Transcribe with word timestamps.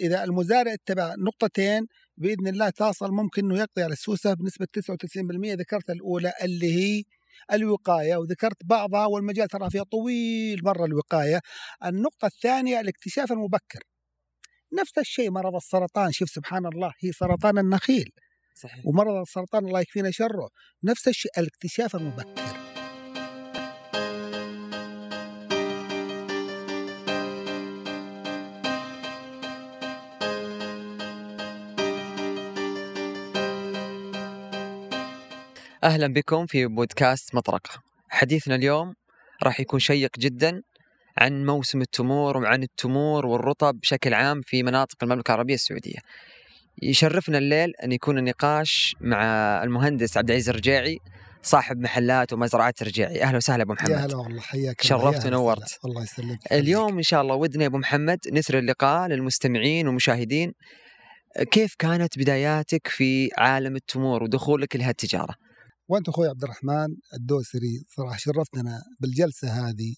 إذا 0.00 0.24
المزارع 0.24 0.72
اتبع 0.72 1.14
نقطتين 1.18 1.86
بإذن 2.16 2.48
الله 2.48 2.70
تصل 2.70 3.10
ممكن 3.10 3.44
إنه 3.44 3.58
يقضي 3.58 3.82
على 3.82 3.92
السوسه 3.92 4.34
بنسبه 4.34 4.66
99% 4.66 5.54
ذكرت 5.54 5.90
الأولى 5.90 6.32
اللي 6.42 6.74
هي 6.74 7.02
الوقاية 7.52 8.16
وذكرت 8.16 8.56
بعضها 8.64 9.06
والمجال 9.06 9.48
ترى 9.48 9.70
فيها 9.70 9.82
طويل 9.82 10.64
مرة 10.64 10.84
الوقاية. 10.84 11.40
النقطة 11.84 12.26
الثانية 12.26 12.80
الاكتشاف 12.80 13.32
المبكر. 13.32 13.80
نفس 14.80 14.98
الشيء 14.98 15.30
مرض 15.30 15.54
السرطان. 15.54 16.12
شوف 16.12 16.30
سبحان 16.30 16.66
الله 16.66 16.92
هي 17.00 17.12
سرطان 17.12 17.58
النخيل. 17.58 18.10
صحيح. 18.54 18.86
ومرض 18.86 19.14
السرطان 19.14 19.66
الله 19.66 19.80
يكفينا 19.80 20.10
شره. 20.10 20.48
نفس 20.84 21.08
الشيء 21.08 21.32
الاكتشاف 21.38 21.96
المبكر. 21.96 22.77
أهلا 35.84 36.06
بكم 36.06 36.46
في 36.46 36.66
بودكاست 36.66 37.34
مطرقه 37.34 37.82
حديثنا 38.08 38.54
اليوم 38.54 38.94
راح 39.42 39.60
يكون 39.60 39.80
شيق 39.80 40.10
جدا 40.18 40.62
عن 41.18 41.46
موسم 41.46 41.80
التمور 41.80 42.36
وعن 42.36 42.62
التمور 42.62 43.26
والرطب 43.26 43.80
بشكل 43.80 44.14
عام 44.14 44.40
في 44.40 44.62
مناطق 44.62 44.96
المملكة 45.02 45.30
العربية 45.30 45.54
السعودية 45.54 45.98
يشرفنا 46.82 47.38
الليل 47.38 47.72
أن 47.84 47.92
يكون 47.92 48.18
النقاش 48.18 48.96
مع 49.00 49.24
المهندس 49.62 50.16
عبد 50.16 50.30
العزيز 50.30 50.48
الرجاعي 50.48 50.98
صاحب 51.42 51.78
محلات 51.80 52.32
ومزرعات 52.32 52.82
الرجاعي 52.82 53.22
أهلا 53.22 53.36
وسهلا 53.36 53.62
أبو 53.62 53.72
محمد 53.72 53.90
يا 53.90 53.96
هلا 53.96 54.16
والله 54.16 54.40
حياك. 54.40 54.82
شرفت 54.82 55.26
ونورت. 55.26 55.78
الله 55.84 56.02
يسلمك 56.02 56.52
اليوم 56.52 56.96
إن 56.96 57.02
شاء 57.02 57.22
الله 57.22 57.34
ودنا 57.34 57.62
يا 57.62 57.68
أبو 57.68 57.78
محمد 57.78 58.18
نثري 58.32 58.58
اللقاء 58.58 59.08
للمستمعين 59.08 59.86
والمشاهدين 59.86 60.52
كيف 61.50 61.74
كانت 61.78 62.18
بداياتك 62.18 62.88
في 62.88 63.30
عالم 63.38 63.76
التمور 63.76 64.22
ودخولك 64.22 64.76
لهالتجارة؟ 64.76 65.47
وأنت 65.88 66.08
أخوي 66.08 66.28
عبد 66.28 66.42
الرحمن 66.44 66.96
الدوسري 67.14 67.84
صراحة 67.88 68.16
شرفتنا 68.16 68.82
بالجلسة 69.00 69.48
هذه 69.48 69.94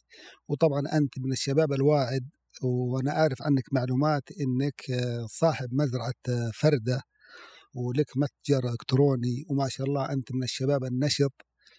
وطبعا 0.48 0.80
أنت 0.92 1.18
من 1.18 1.32
الشباب 1.32 1.72
الواعد 1.72 2.28
وأنا 2.62 3.10
أعرف 3.10 3.42
عنك 3.42 3.64
معلومات 3.72 4.22
إنك 4.40 4.90
آه، 4.90 5.26
صاحب 5.26 5.68
مزرعة 5.72 6.14
آه، 6.28 6.50
فردة 6.54 7.02
ولك 7.74 8.06
متجر 8.16 8.70
إلكتروني 8.72 9.44
وما 9.50 9.68
شاء 9.68 9.86
الله 9.86 10.12
أنت 10.12 10.32
من 10.32 10.42
الشباب 10.42 10.84
النشط. 10.84 11.32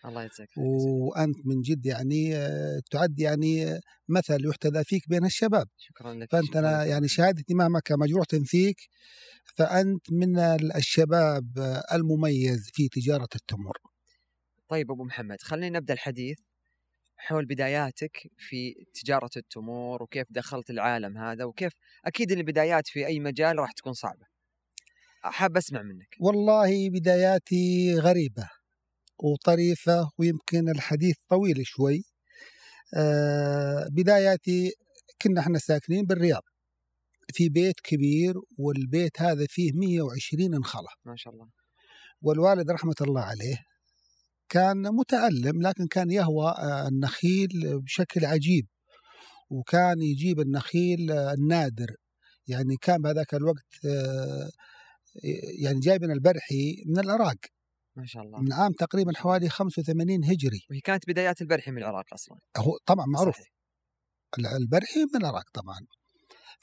الله 0.05 0.23
يجزاك 0.23 0.47
وأنت 0.57 1.37
من 1.45 1.61
جد 1.61 1.85
يعني 1.85 2.35
آه، 2.35 2.81
تعد 2.91 3.19
يعني 3.19 3.79
مثل 4.09 4.45
يحتذى 4.45 4.83
فيك 4.83 5.09
بين 5.09 5.25
الشباب. 5.25 5.67
شكرا 5.77 6.13
لك 6.13 6.31
فأنت 6.31 6.45
شكراً 6.47 6.59
أنا. 6.59 6.85
يعني 6.85 7.07
شهادتي 7.07 7.53
مهما 7.53 7.79
كان 7.79 7.99
مجروحه 7.99 8.27
فيك 8.45 8.77
فأنت 9.55 10.11
من 10.11 10.39
الشباب 10.75 11.47
المميز 11.93 12.69
في 12.73 12.89
تجارة 12.89 13.29
التمر. 13.35 13.90
طيب 14.71 14.91
أبو 14.91 15.03
محمد 15.03 15.41
خلينا 15.41 15.79
نبدأ 15.79 15.93
الحديث 15.93 16.37
حول 17.17 17.45
بداياتك 17.45 18.27
في 18.37 18.73
تجارة 18.93 19.29
التمور 19.37 20.03
وكيف 20.03 20.27
دخلت 20.29 20.69
العالم 20.69 21.17
هذا 21.17 21.43
وكيف 21.43 21.73
أكيد 22.05 22.31
البدايات 22.31 22.87
في 22.87 23.05
أي 23.05 23.19
مجال 23.19 23.59
راح 23.59 23.71
تكون 23.71 23.93
صعبة. 23.93 24.25
حاب 25.21 25.57
أسمع 25.57 25.81
منك. 25.81 26.15
والله 26.19 26.89
بداياتي 26.89 27.95
غريبة 27.99 28.49
وطريفة 29.23 30.09
ويمكن 30.17 30.69
الحديث 30.69 31.15
طويل 31.29 31.65
شوي. 31.65 32.03
آه، 32.97 33.87
بداياتي 33.91 34.71
كنا 35.21 35.41
إحنا 35.41 35.59
ساكنين 35.59 36.05
بالرياض. 36.05 36.43
في 37.33 37.49
بيت 37.49 37.79
كبير 37.83 38.33
والبيت 38.57 39.21
هذا 39.21 39.45
فيه 39.49 39.71
120 39.73 40.53
انخلة. 40.53 40.89
ما 41.05 41.15
شاء 41.15 41.33
الله. 41.33 41.49
والوالد 42.21 42.71
رحمة 42.71 42.95
الله 43.01 43.21
عليه 43.21 43.70
كان 44.51 44.95
متعلم 44.95 45.61
لكن 45.61 45.87
كان 45.87 46.11
يهوى 46.11 46.49
آه، 46.49 46.87
النخيل 46.87 47.79
بشكل 47.79 48.25
عجيب 48.25 48.67
وكان 49.49 50.01
يجيب 50.01 50.39
النخيل 50.39 51.11
آه، 51.11 51.33
النادر. 51.33 51.95
يعني 52.47 52.75
كان 52.81 53.01
بهذاك 53.01 53.33
الوقت 53.33 53.85
آه، 53.85 54.49
يعني 55.63 55.79
جايبنا 55.79 56.13
البرحي 56.13 56.83
من 56.87 56.99
العراق. 56.99 57.37
ما 57.95 58.05
شاء 58.05 58.23
الله. 58.23 58.41
من 58.41 58.53
عام 58.53 58.71
تقريبا 58.71 59.11
حوالي 59.15 59.49
85 59.49 60.23
هجري. 60.23 60.61
وهي 60.69 60.79
كانت 60.79 61.03
بدايات 61.07 61.41
البرحي 61.41 61.71
من 61.71 61.77
العراق 61.77 62.05
أصلا. 62.13 62.37
هو 62.57 62.77
طبعا 62.85 63.05
معروف. 63.05 63.35
صحيح. 63.35 63.47
البرحي 64.61 64.99
من 64.99 65.21
العراق 65.21 65.49
طبعا. 65.53 65.79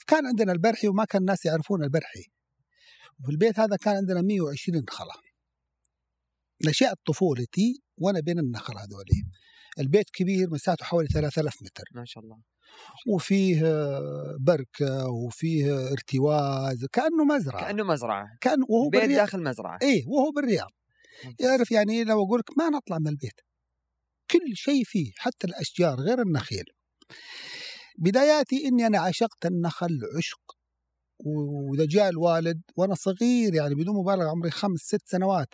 كان 0.07 0.25
عندنا 0.25 0.51
البرحي 0.51 0.87
وما 0.87 1.05
كان 1.05 1.21
الناس 1.21 1.45
يعرفون 1.45 1.83
البرحي 1.83 2.23
وفي 3.19 3.31
البيت 3.31 3.59
هذا 3.59 3.75
كان 3.75 3.95
عندنا 3.95 4.21
120 4.21 4.83
خلا. 4.89 5.28
نشأت 6.67 6.97
طفولتي 7.05 7.81
وأنا 7.97 8.19
بين 8.19 8.39
النخل 8.39 8.73
هذولي. 8.77 9.23
البيت 9.79 10.09
كبير 10.13 10.49
مساحته 10.49 10.85
حوالي 10.85 11.07
3000 11.07 11.61
متر. 11.61 11.83
ما 11.95 12.05
شاء 12.05 12.23
الله. 12.23 12.37
وفيه 13.07 13.65
آه، 13.65 14.37
بركة 14.39 15.09
وفيه 15.09 15.91
ارتواز 15.91 16.85
كأنه 16.85 17.25
مزرعة. 17.25 17.61
كأنه 17.61 17.83
مزرعة. 17.83 18.27
كأن 18.41 18.61
وهو 18.69 18.89
بيت 18.89 19.01
بالرياض. 19.01 19.19
داخل 19.19 19.43
مزرعة. 19.43 19.79
إيه 19.81 20.07
وهو 20.07 20.31
بالرياض. 20.31 20.69
يعرف 21.39 21.71
يعني 21.71 22.03
لو 22.03 22.23
أقول 22.23 22.39
لك 22.39 22.57
ما 22.57 22.69
نطلع 22.69 22.97
من 22.99 23.07
البيت. 23.07 23.41
كل 24.31 24.55
شيء 24.55 24.83
فيه 24.85 25.11
حتى 25.17 25.47
الأشجار 25.47 25.99
غير 25.99 26.21
النخيل. 26.21 26.65
بداياتي 27.97 28.67
إني 28.67 28.87
أنا 28.87 28.99
عشقت 28.99 29.45
النخل 29.45 29.99
عشق 30.17 30.58
وإذا 31.19 31.85
جاء 31.85 32.09
الوالد 32.09 32.61
وأنا 32.75 32.95
صغير 32.95 33.53
يعني 33.53 33.75
بدون 33.75 33.95
مبالغة 33.95 34.29
عمري 34.29 34.51
خمس 34.51 34.79
ست 34.79 35.01
سنوات 35.05 35.47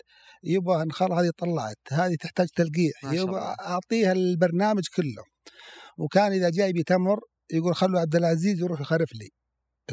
يبغى 0.43 0.83
النخل 0.83 1.11
هذه 1.11 1.31
طلعت 1.37 1.79
هذه 1.91 2.15
تحتاج 2.15 2.47
تلقيح 2.47 3.03
يبغى. 3.03 3.55
أعطيها 3.59 4.11
البرنامج 4.11 4.83
كله. 4.95 5.23
وكان 5.97 6.31
إذا 6.31 6.49
جاي 6.49 6.73
بتمر 6.73 7.19
يقول 7.53 7.75
خلوا 7.75 7.99
عبد 7.99 8.15
العزيز 8.15 8.59
يروح 8.59 8.81
يخرف 8.81 9.13
لي. 9.15 9.29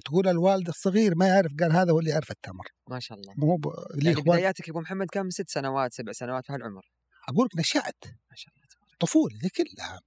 تقول 0.05 0.28
الوالد 0.28 0.69
الصغير 0.69 1.15
ما 1.15 1.28
يعرف 1.28 1.53
قال 1.61 1.72
هذا 1.72 1.93
هو 1.93 1.99
اللي 1.99 2.11
يعرف 2.11 2.31
التمر. 2.31 2.65
ما 2.88 3.00
شاء 3.00 3.19
الله. 3.19 3.34
مو 3.37 3.56
ب... 3.56 3.66
يعني. 4.05 4.21
بداياتك 4.21 4.69
يا 4.69 4.72
أبو 4.72 4.81
محمد 4.81 5.06
كان 5.06 5.25
من 5.25 5.31
ست 5.31 5.50
سنوات 5.50 5.93
سبع 5.94 6.12
سنوات 6.12 6.47
في 6.47 6.53
هالعمر. 6.53 6.93
أقول 7.28 7.47
لك 7.47 7.61
نشأت. 7.61 8.05
ما 8.05 8.37
شاء 8.37 8.55
الله 8.55 8.62
طفولتي 9.00 9.49
كلها. 9.49 10.00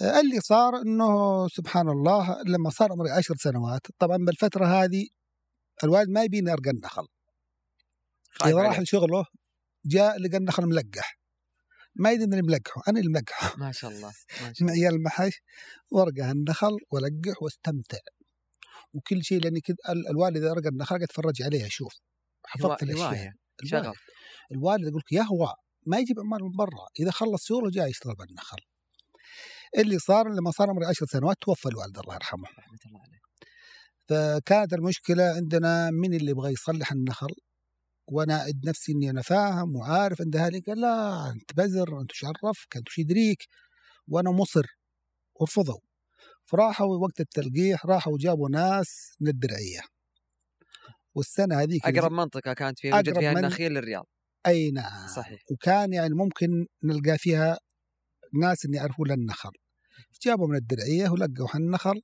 اللي 0.00 0.40
صار 0.40 0.76
إنه 0.76 1.48
سبحان 1.48 1.88
الله 1.88 2.42
لما 2.46 2.70
صار 2.70 2.92
عمري 2.92 3.10
عشر 3.10 3.34
سنوات 3.36 3.80
طبعا 3.98 4.16
بالفترة 4.16 4.66
هذه 4.66 5.06
الوالد 5.84 6.08
ما 6.08 6.22
يبيني 6.24 6.52
أرقى 6.52 6.70
النخل. 6.70 7.06
اذا 8.44 8.54
راح. 8.54 8.80
لشغله 8.80 9.24
جاء 9.86 10.18
لقى 10.18 10.36
النخل 10.36 10.66
ملقح. 10.66 11.18
ما 11.94 12.10
يدري 12.12 12.42
ملقحه 12.42 12.82
أنا 12.88 13.00
اللي 13.00 13.10
ملقحه. 13.10 13.56
ما 13.58 13.72
شاء 13.72 13.90
الله 13.90 14.12
ما 14.40 14.52
شاء 14.54 14.68
معي 14.68 14.88
المحش 14.88 15.40
وارقى 15.90 16.30
النخل 16.30 16.76
والقح 16.90 17.42
واستمتع. 17.42 17.98
وكل 18.92 19.24
شيء 19.24 19.40
لأني 19.40 19.60
ال- 19.88 20.08
الوالد 20.10 20.36
إذا 20.36 20.52
رقى 20.52 20.68
النخل 20.68 20.88
قاعد 20.88 21.02
اتفرج 21.02 21.42
عليها 21.42 21.66
أشوف 21.66 21.92
الله 21.94 22.74
حفظت 22.76 22.82
الأشياء. 22.82 23.32
شغف. 23.64 23.96
الوالد 24.52 24.82
يقول 24.88 24.98
لك 25.06 25.12
يهوى 25.12 25.54
ما 25.86 25.98
يجيب 25.98 26.20
عمال 26.20 26.42
من 26.44 26.50
برا 26.58 26.86
إذا 27.00 27.10
خلص 27.10 27.46
شغله 27.46 27.70
جاي 27.70 27.90
يشتغل 27.90 28.14
بالنخل 28.14 28.58
اللي 29.78 29.98
صار 29.98 30.28
لما 30.28 30.50
صار 30.50 30.70
عمري 30.70 30.86
عشر 30.86 31.06
سنوات 31.06 31.36
توفى 31.40 31.68
الوالد 31.68 31.98
الله 31.98 32.14
يرحمه. 32.14 32.48
رحمة 32.58 32.78
الله 32.86 33.00
عليه. 33.00 33.22
فكانت 34.08 34.72
المشكلة 34.72 35.24
عندنا 35.24 35.90
من 35.90 36.14
اللي 36.14 36.30
يبغى 36.30 36.52
يصلح 36.52 36.92
النخل 36.92 37.34
وأنا 38.06 38.40
أعد 38.40 38.60
نفسي 38.66 38.92
إني 38.92 39.10
أنا 39.10 39.22
فاهم 39.22 39.76
وعارف 39.76 40.20
عند 40.20 40.36
أهلي 40.36 40.60
قال 40.60 40.80
لا 40.80 41.30
أنت 41.30 41.52
بزر 41.56 42.00
أنت 42.00 42.10
وش 42.12 42.24
عرفك 42.24 42.76
أنت 42.76 42.88
وش 42.88 42.98
يدريك. 42.98 43.38
وأنا 44.08 44.30
مصر 44.30 44.66
ورفضوا. 45.40 45.78
فراحوا 46.44 46.96
وقت 46.96 47.20
التلقيح 47.20 47.86
راحوا 47.86 48.12
وجابوا 48.12 48.48
ناس 48.48 49.16
من 49.20 49.28
الدرعيه 49.28 49.80
والسنة 51.14 51.60
هذيك 51.62 51.86
أقرب 51.86 52.12
منطقة 52.12 52.52
كانت 52.52 52.78
فيها 52.78 52.94
أقرب 53.00 53.18
فيها 53.18 53.30
من- 53.32 53.38
النخيل 53.38 53.72
للرياض 53.72 54.06
أي 54.46 54.70
نعم. 54.70 55.08
صحيح. 55.08 55.40
وكان 55.50 55.92
يعني 55.92 56.14
ممكن 56.14 56.66
نلقى 56.84 57.18
فيها 57.18 57.58
ناس 58.42 58.64
اللي 58.64 58.76
يعرفون 58.76 59.10
النخل. 59.10 59.50
جابوا 60.22 60.48
من 60.48 60.56
الدرعية 60.56 61.08
ولقوا 61.08 61.56
النخل 61.56 62.02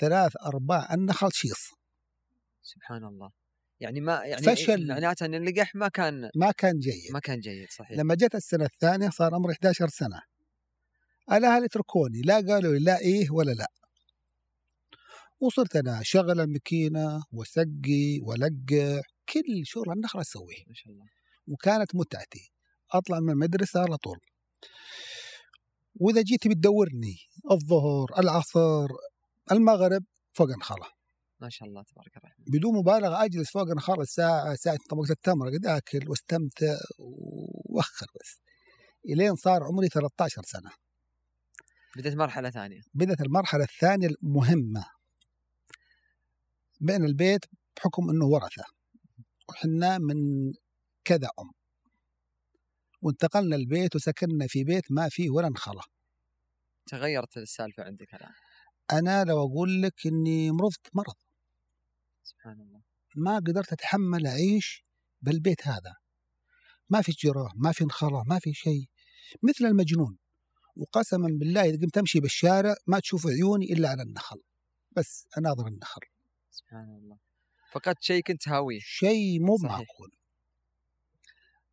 ثلاث 0.00 0.32
ارباع 0.36 0.94
النخل 0.94 1.32
شيص. 1.32 1.70
سبحان 2.62 3.04
الله. 3.04 3.30
يعني 3.80 4.00
ما 4.00 4.24
يعني 4.24 4.42
فشل. 4.42 4.88
معناته 4.88 5.26
ان 5.26 5.34
اللقح 5.34 5.74
ما 5.74 5.88
كان 5.88 6.30
ما 6.36 6.52
كان 6.52 6.78
جيد. 6.78 7.12
ما 7.12 7.20
كان 7.20 7.40
جيد 7.40 7.70
صحيح. 7.70 7.98
لما 7.98 8.14
جت 8.14 8.34
السنة 8.34 8.64
الثانية 8.64 9.10
صار 9.10 9.34
عمري 9.34 9.52
11 9.52 9.88
سنة. 9.88 10.22
الأهل 11.32 11.64
يتركوني 11.64 12.22
لا 12.22 12.34
قالوا 12.34 12.72
لي 12.72 12.78
لا 12.78 12.98
إيه 12.98 13.30
ولا 13.30 13.50
لا. 13.50 13.68
وصرت 15.40 15.76
أنا 15.76 16.00
شغل 16.02 16.40
الماكينة 16.40 17.22
وسقي 17.32 18.20
ولقح 18.22 19.02
كل 19.28 19.62
شغل 19.64 19.92
النخل 19.92 20.20
أسويه. 20.20 20.64
ما 20.66 20.74
شاء 20.74 20.92
الله. 20.92 21.04
وكانت 21.46 21.94
متعتي. 21.94 22.52
أطلع 22.92 23.20
من 23.20 23.30
المدرسة 23.30 23.80
على 23.80 23.96
طول. 23.96 24.18
وإذا 25.94 26.22
جيت 26.22 26.48
بتدورني 26.48 27.16
الظهر 27.50 28.06
العصر 28.18 28.88
المغرب 29.52 30.04
فوق 30.32 30.50
انخله 30.50 30.86
ما 31.40 31.48
شاء 31.48 31.68
الله 31.68 31.82
تبارك 31.82 32.16
الرحمن. 32.16 32.44
بدون 32.46 32.74
مبالغة 32.76 33.24
أجلس 33.24 33.50
فوق 33.50 33.68
النخاله 33.70 34.02
الساعة 34.02 34.54
ساعه 34.54 34.78
طبقه 34.90 35.10
التمر 35.10 35.50
قد 35.50 35.66
آكل 35.66 36.08
واستمتع 36.08 36.76
واوخر 36.98 38.06
بس. 38.20 38.40
إلين 39.08 39.36
صار 39.36 39.62
عمري 39.64 39.88
13 39.88 40.42
سنة. 40.42 40.70
بدأت 41.96 42.14
مرحلة 42.14 42.50
ثانية. 42.50 42.80
بدأت 42.94 43.20
المرحلة 43.20 43.64
الثانية 43.64 44.08
المهمة. 44.08 44.84
بين 46.80 47.04
البيت 47.04 47.44
بحكم 47.76 48.10
إنه 48.10 48.26
ورثة. 48.26 48.64
وحنا 49.48 49.98
من 49.98 50.16
كذا 51.04 51.28
أم. 51.38 51.61
وانتقلنا 53.02 53.56
البيت 53.56 53.96
وسكننا 53.96 54.46
في 54.46 54.64
بيت 54.64 54.92
ما 54.92 55.08
فيه 55.08 55.30
ولا 55.30 55.48
نخلة. 55.48 55.82
تغيرت 56.86 57.36
السالفة 57.36 57.82
عندك 57.82 58.14
الآن. 58.14 58.32
أنا 58.92 59.24
لو 59.24 59.38
أقول 59.46 59.82
لك 59.82 60.06
إني 60.06 60.50
مرضت 60.50 60.88
مرض. 60.94 61.14
سبحان 62.22 62.60
الله. 62.60 62.82
ما 63.16 63.36
قدرت 63.36 63.72
أتحمل 63.72 64.26
أعيش 64.26 64.84
بالبيت 65.20 65.68
هذا. 65.68 65.94
ما 66.90 67.02
في 67.02 67.12
جيران 67.12 67.52
ما 67.56 67.72
في 67.72 67.84
نخلة 67.84 68.22
ما 68.26 68.38
في 68.38 68.54
شيء. 68.54 68.88
مثل 69.42 69.64
المجنون. 69.64 70.18
وقسما 70.76 71.28
بالله 71.40 71.62
إذا 71.62 71.78
قمت 71.82 71.98
أمشي 71.98 72.20
بالشارع 72.20 72.74
ما 72.86 73.00
تشوف 73.00 73.26
عيوني 73.26 73.72
إلا 73.72 73.88
على 73.88 74.02
النخل. 74.02 74.42
بس 74.90 75.26
أناظر 75.38 75.66
النخل. 75.66 76.00
سبحان 76.50 76.98
الله. 77.02 77.18
فقدت 77.72 78.02
شيء 78.02 78.22
كنت 78.22 78.48
هاويه. 78.48 78.80
شيء 78.80 79.40
مو. 79.40 79.56
معقول. 79.62 80.10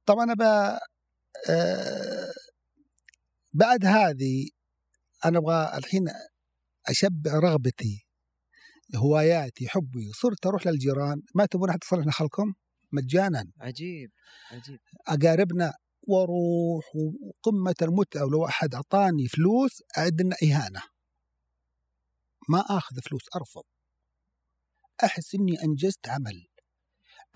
طبعا 0.06 0.24
أنا 0.24 0.34
ب... 0.34 0.44
آه... 1.50 2.34
بعد 3.54 3.86
هذه 3.86 4.50
أنا 5.26 5.38
أبغى 5.38 5.78
الحين 5.78 6.06
أشبع 6.88 7.40
رغبتي 7.40 8.06
هواياتي 8.96 9.70
حبي 9.70 10.12
صرت 10.22 10.46
أروح 10.46 10.68
للجيران 10.68 11.22
ما 11.36 11.46
تبون 11.46 11.70
أحد 11.70 11.80
يصلح 11.84 12.06
نخلكم 12.06 12.54
مجانا. 12.92 13.52
عجيب 13.60 14.12
عجيب. 14.52 14.80
أقاربنا 15.08 15.74
وأروح 16.08 16.86
وقمة 16.96 17.76
المتعة 17.82 18.26
ولو 18.26 18.46
أحد 18.46 18.76
أعطاني 18.76 19.28
فلوس 19.28 19.84
اعد 19.98 20.22
انه 20.22 20.36
إهانة. 20.44 20.82
ما 22.50 22.60
آخذ 22.60 23.02
فلوس 23.02 23.24
أرفض. 23.36 23.64
أحس 25.04 25.36
إني 25.36 25.64
أنجزت 25.64 26.10
عمل 26.10 26.48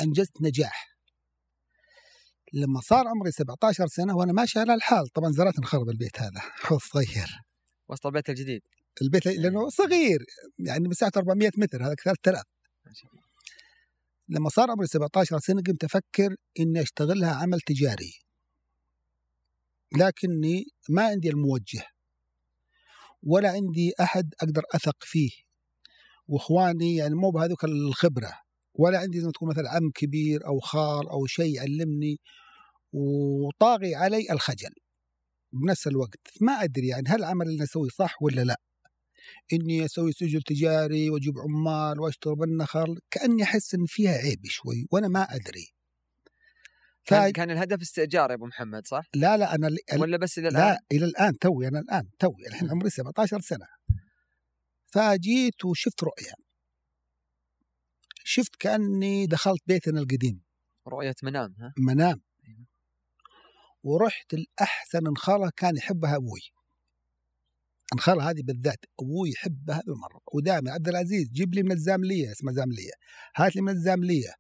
أنجزت 0.02 0.42
نجاح. 0.42 0.93
لما 2.54 2.82
صار 2.82 3.08
عمري 3.08 3.32
17 3.32 3.88
سنة 3.88 4.16
وأنا 4.16 4.34
ماشي 4.34 4.60
على 4.60 4.74
الحال. 4.74 5.08
طبعا 5.08 5.32
زرعت 5.32 5.60
نخرب 5.60 5.90
البيت 5.90 6.20
هذا 6.22 6.40
حوض 6.40 6.80
صغير. 6.80 7.42
وسط 7.90 8.06
البيت 8.06 8.30
الجديد. 8.30 8.62
البيت 9.02 9.26
لأنه 9.26 9.70
صغير 9.70 10.26
يعني 10.60 10.90
مساحته 10.90 11.18
400 11.18 11.52
متر 11.58 11.86
هذا 11.86 11.96
3000 12.04 12.44
ما 12.86 12.94
شاء 12.94 13.12
الله. 13.12 13.24
لما 14.30 14.50
صار 14.50 14.72
عمري 14.72 14.88
17 14.88 15.40
سنة 15.40 15.62
قمت 15.68 15.84
أفكر 15.84 16.36
إني 16.60 16.82
أشتغلها 16.82 17.36
عمل 17.36 17.62
تجاري. 17.62 18.14
لكني 19.98 20.66
ما 20.90 21.06
عندي 21.06 21.30
الموجه 21.30 21.88
ولا 23.24 23.50
عندي 23.52 23.94
أحد 24.02 24.34
أقدر 24.42 24.64
أثق 24.76 24.96
فيه. 25.02 25.32
وإخواني 26.28 26.96
يعني 26.96 27.16
مو 27.16 27.30
بهذوك 27.30 27.64
الخبرة 27.64 28.34
ولا 28.80 29.00
عندي 29.00 29.20
زي 29.20 29.26
ما 29.26 29.32
تقول 29.32 29.50
مثلا 29.50 29.70
عم 29.70 29.92
كبير 29.96 30.48
أو 30.48 30.60
خال 30.60 31.10
أو 31.10 31.26
شيء 31.26 31.56
يعلمني 31.56 32.20
وطاغي 32.94 33.96
علي 33.96 34.32
الخجل 34.32 34.74
بنفس 35.54 35.88
الوقت 35.88 36.20
ما 36.42 36.54
أدري 36.64 36.88
يعني 36.88 37.10
هل 37.10 37.16
العمل 37.20 37.48
اللي 37.48 37.64
اسويه 37.64 37.90
صح 37.90 38.22
ولا 38.22 38.42
لا 38.42 38.62
إني 39.54 39.86
أسوي 39.86 40.12
سجل 40.12 40.42
تجاري 40.42 41.10
وأجيب 41.10 41.34
عمال 41.40 42.00
واشتغل 42.00 42.36
بالنخل 42.36 43.00
كأني 43.12 43.44
أحس 43.44 43.76
إن 43.76 43.86
فيها 43.86 44.12
عيب 44.12 44.46
شوي 44.46 44.88
وأنا 44.92 45.08
ما 45.08 45.24
أدري 45.24 45.68
كان, 47.06 47.22
فا- 47.22 47.30
كان 47.32 47.52
الهدف 47.52 47.82
استئجار 47.82 48.30
يا 48.30 48.36
أبو 48.36 48.46
محمد 48.46 48.88
صح؟ 48.88 49.04
لا 49.16 49.38
لا 49.38 49.56
أنا 49.56 49.68
ال- 49.68 49.78
ولا 50.00 50.18
بس 50.18 50.40
إلى 50.40 50.48
الآن؟ 50.48 50.62
لا 50.62 50.80
إلى 50.92 51.06
الآن 51.06 51.38
توي 51.38 51.68
أنا 51.68 51.80
الآن 51.80 52.10
توي 52.20 52.48
الحين 52.48 52.70
عمري 52.72 52.90
17 52.90 53.40
سنة 53.42 53.66
فجيت 54.86 55.66
وشفت 55.66 56.04
رؤيا 56.04 56.34
شفت 58.24 58.56
كأني 58.60 59.26
دخلت 59.26 59.62
بيتنا 59.68 60.00
القديم 60.00 60.42
رؤية 60.88 61.16
منام 61.24 61.56
ها؟ 61.60 61.74
منام. 61.78 62.22
ورحت 63.84 64.34
الأحسن 64.34 65.04
نخالة 65.04 65.52
كان 65.58 65.78
يحبها 65.78 66.16
أبوي. 66.16 66.42
النخالة 67.94 68.30
هذه 68.30 68.42
بالذات 68.44 68.86
أبوي 69.00 69.30
يحبها 69.30 69.82
بالمرة. 69.88 70.22
ودائما 70.34 70.72
عبد 70.72 70.88
العزيز 70.88 71.30
جيب 71.30 71.54
لي 71.56 71.64
من 71.64 71.72
الزاملية 71.72 72.32
اسمها 72.32 72.54
زاملية. 72.54 72.92
هات 73.36 73.56
لي 73.56 73.62
من 73.62 73.70
الزاملية. 73.70 74.34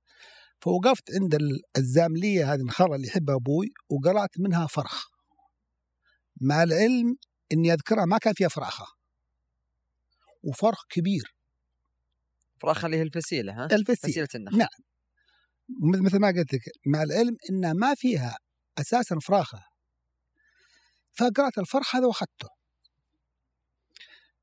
فوقفت 0.61 1.03
عند 1.21 1.35
ال- 1.35 1.61
الزاملية 1.77 2.53
هذه 2.53 2.59
النخالة 2.59 2.95
اللي 2.95 3.07
يحبها 3.07 3.35
أبوي 3.35 3.73
وقرأت 3.89 4.39
منها 4.39 4.67
فرخ. 4.67 5.05
مع 6.41 6.63
العلم 6.63 7.15
إني 7.51 7.73
أذكرها 7.73 8.05
ما 8.05 8.17
كان 8.17 8.33
فيها 8.33 8.47
فراخة. 8.47 8.85
وفرخ 10.43 10.83
كبير. 10.89 11.35
فراخ 12.61 12.85
اللي 12.85 12.97
هي 12.97 13.01
الفسيلة 13.01 13.53
ها؟ 13.53 13.65
الفسيل. 13.71 14.11
فسيلة 14.11 14.27
النخل. 14.35 14.57
نعم. 14.57 14.67
مثل 16.05 16.19
ما 16.19 16.27
قلت 16.27 16.53
لك 16.53 16.61
مع 16.85 17.03
العلم 17.03 17.37
إنها 17.49 17.73
ما 17.73 17.95
فيها 17.95 18.37
أساسا 18.77 19.19
فراخه. 19.19 19.65
فقرأت 21.13 21.57
الفرخ 21.57 21.95
هذا 21.95 22.05
وأخذته. 22.05 22.49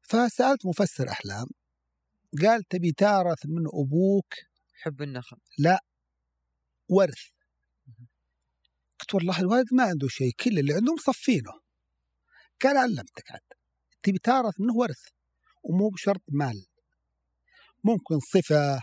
فسألت 0.02 0.66
مفسر 0.66 1.08
أحلام. 1.08 1.46
قال 2.42 2.62
تبي 2.62 2.92
تارث 2.92 3.46
من 3.46 3.66
أبوك؟ 3.66 4.34
حب 4.82 5.02
النخل. 5.02 5.36
ورث. 6.88 7.24
قلت 9.00 9.14
والله 9.14 9.40
الوالد 9.40 9.74
ما 9.74 9.84
عنده 9.84 10.08
شيء 10.08 10.32
كل 10.40 10.58
اللي 10.58 10.74
عنده 10.74 10.94
مصفينه. 10.94 11.52
قال 12.62 12.76
علمتك 12.76 13.30
عاد. 13.30 13.40
تبي 14.02 14.18
تارث 14.18 14.60
منه 14.60 14.74
ورث. 14.74 15.02
ومو 15.62 15.88
بشرط 15.88 16.22
مال. 16.28 16.66
ممكن 17.84 18.20
صفة 18.20 18.74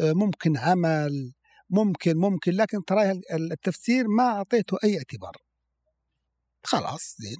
آه، 0.00 0.12
ممكن 0.12 0.56
عمل. 0.56 1.32
ممكن 1.74 2.16
ممكن 2.16 2.52
لكن 2.52 2.84
ترى 2.84 3.10
ال- 3.10 3.52
التفسير 3.52 4.08
ما 4.08 4.24
أعطيته 4.24 4.76
أي 4.84 4.98
اعتبار. 4.98 5.36
خلاص 6.64 7.16
زين. 7.18 7.36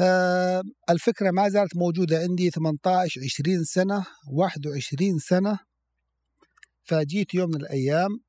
آه، 0.00 0.62
الفكرة 0.90 1.30
ما 1.30 1.48
زالت 1.48 1.76
موجودة 1.76 2.18
عندي 2.18 2.50
18 2.50 3.20
20 3.24 3.64
سنة 3.64 4.06
21 4.32 5.18
سنة. 5.18 5.58
فجيت 6.82 7.34
يوم 7.34 7.50
من 7.50 7.56
الأيام 7.60 8.20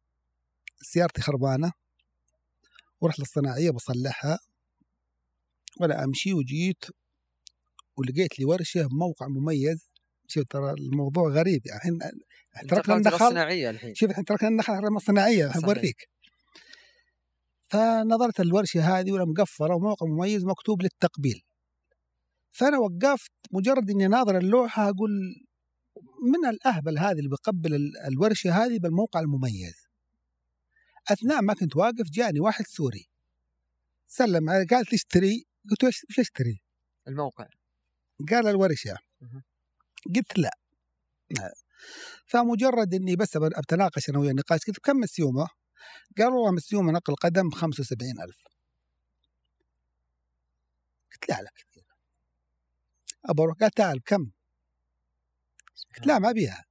سيارتي 0.82 1.22
خربانة 1.22 1.72
ورحت 3.02 3.20
للصناعية 3.20 3.72
بصلحها. 3.72 4.40
وأنا 5.82 6.04
أمشي 6.04 6.34
وجيت 6.34 6.86
ولقيت 7.98 8.40
لي 8.40 8.46
ورشة 8.46 8.88
بموقع 8.88 9.28
مميز. 9.28 9.91
شوف 10.32 10.44
ترى 10.50 10.72
الموضوع 10.72 11.30
غريب 11.30 11.62
يعني 11.68 11.82
الحين 12.54 12.68
تركنا 12.70 12.96
النخل 12.96 13.26
الصناعية 13.26 13.70
الحين. 13.70 13.96
شوف 13.96 14.10
الحين 14.10 14.26
تركنا 14.26 14.50
النخل 14.50 14.74
الصناعية 14.96 15.48
صحيح. 15.48 15.66
بوريك 15.66 16.10
فنظرت 17.70 18.40
الورشة 18.40 19.00
هذه 19.00 19.12
ولا 19.12 19.26
مقفلة 19.26 19.76
وموقع 19.76 20.06
مميز 20.08 20.46
مكتوب 20.46 20.82
للتقبيل. 20.82 21.42
فأنا 22.52 22.78
وقفت 22.78 23.32
مجرد 23.52 23.90
إني 23.90 24.08
ناظر 24.08 24.38
اللوحة 24.38 24.90
أقول 24.90 25.10
من 26.24 26.50
الأهبل 26.50 27.00
هذه 27.00 27.12
اللي 27.18 27.30
بيقبل 27.30 27.74
ال- 27.76 27.98
الورشة 28.08 28.52
هذه 28.66 28.80
بالموقع 28.80 29.20
المميز. 29.20 29.86
أثناء 31.12 31.42
ما 31.42 31.54
كنت 31.54 31.76
واقف 31.76 32.10
جاني 32.14 32.40
واحد 32.40 32.66
سوري. 32.66 33.08
سلم 34.08 34.50
علي 34.50 34.66
قال 34.66 34.86
تشتري 34.86 35.46
قلت 35.70 35.84
له 35.84 35.90
"إيش- 35.92 36.04
وش 36.10 36.20
اشتري؟ 36.20 36.62
الموقع. 37.08 37.48
قال 38.30 38.48
الورشة. 38.48 38.98
مه. 39.22 39.44
قلت 40.16 40.40
لا. 40.40 40.58
فمجرد 42.26 42.94
إني 42.94 43.16
بس 43.16 43.36
ابتناقش 43.36 44.10
أنا 44.10 44.20
وياه 44.20 44.34
نقاش 44.34 44.60
قلت 44.68 44.80
كم 44.80 44.98
مسيومه؟ 44.98 45.48
قال 46.18 46.28
والله 46.28 46.52
مسيومه 46.52 46.92
نقل 46.92 47.16
قدم 47.16 47.52
75000 47.52 48.44
قلت 51.14 51.30
لا 51.30 51.42
لا 51.42 51.52
كثير. 51.56 51.86
ابى 53.26 53.44
أروح 53.44 53.58
قال 53.58 53.72
تعال 53.72 54.04
كم؟ 54.04 54.32
قلت 55.96 56.08
لا 56.08 56.20
ما 56.20 56.30
ابيعها 56.30 56.66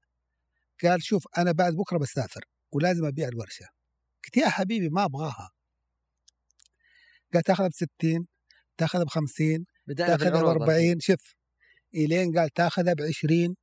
قال 0.83 1.03
شوف 1.03 1.29
أنا 1.39 1.53
بعد 1.53 1.73
بكرة 1.73 1.99
بسافر 1.99 2.45
ولازم 2.73 3.05
أبيع 3.05 3.29
الورشة. 3.29 3.67
قلت 4.25 4.37
يا 4.37 4.49
حبيبي 4.49 4.89
ما 4.89 5.05
أبغاها. 5.05 5.51
قال 7.35 7.43
تأخذها 7.43 7.69
ب 7.69 7.73
60 7.73 8.27
تأخذها 8.77 9.05
ب 9.05 9.09
50 9.09 9.67
بدأنا 9.87 10.17
تأخذها 10.17 10.31
ب 10.31 10.33
بالعروض 10.33 10.63
40 10.63 11.01
شوف. 11.01 11.40
إلين 11.95 12.39
قال 12.39 12.51
تاخذها 12.51 12.93
ب 12.93 13.01
20 13.01 13.57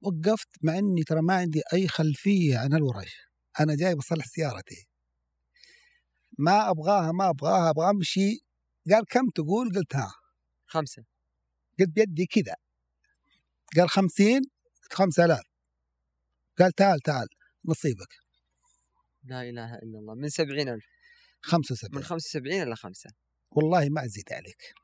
وقفت 0.00 0.48
مع 0.62 0.78
إني 0.78 1.04
ترى 1.04 1.22
ما 1.22 1.34
عندي 1.34 1.62
أي 1.72 1.88
خلفية 1.88 2.58
عن 2.58 2.74
الورش. 2.74 3.16
أنا 3.60 3.76
جاي 3.76 3.94
بصلح 3.94 4.26
سيارتي. 4.26 4.88
ما 6.38 6.70
أبغاها 6.70 7.12
ما 7.12 7.30
أبغاها 7.30 7.70
أبغى 7.70 7.90
أمشي. 7.90 8.44
قال 8.90 9.04
كم 9.10 9.30
تقول؟ 9.34 9.72
قلت 9.76 9.96
ها. 9.96 10.12
خمسة. 10.66 11.04
قلت 11.80 11.88
بيدي 11.88 12.26
كذا. 12.26 12.54
قال 13.76 13.90
50 13.90 14.40
قلت 14.82 14.92
5000 14.92 15.40
قال 16.58 16.72
تعال 16.72 17.00
تعال 17.00 17.28
نصيبك. 17.64 18.14
لا 19.24 19.42
إله 19.42 19.74
إلا 19.74 19.98
الله. 19.98 20.14
من 20.14 20.28
70000 20.28 20.84
75 21.42 21.96
من 21.96 22.02
75 22.02 22.62
إلى 22.62 22.76
5 22.76 23.10
والله 23.50 23.88
ما 23.88 24.04
أزيد 24.04 24.32
عليك. 24.32 24.83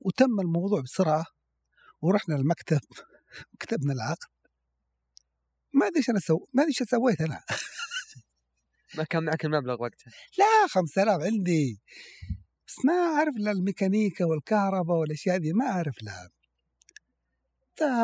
وتم 0.00 0.40
الموضوع 0.40 0.80
بسرعة 0.80 1.24
ورحنا 2.02 2.36
المكتب 2.36 2.80
كتبنا 3.60 3.92
العقد 3.92 4.28
ما 5.72 5.86
أدري 5.86 5.98
إيش 5.98 6.10
أنا 6.10 6.20
سو 6.20 6.46
ما 6.54 6.62
أدري 6.62 6.74
إيش 6.80 6.88
سويت 6.90 7.20
أنا. 7.20 7.42
ما 8.94 9.04
كان 9.04 9.24
معك 9.24 9.44
المبلغ 9.44 9.82
وقتها؟ 9.82 10.12
لا 10.38 10.66
5000 10.68 11.22
عندي. 11.22 11.80
بس 12.66 12.84
ما 12.84 12.92
أعرف 12.92 13.34
لا 13.36 13.50
الميكانيكا 13.50 14.24
والكهرباء 14.24 14.96
والأشياء 14.96 15.38
دي 15.38 15.52
ما 15.52 15.66
أعرف 15.66 16.02
لها 16.02 16.30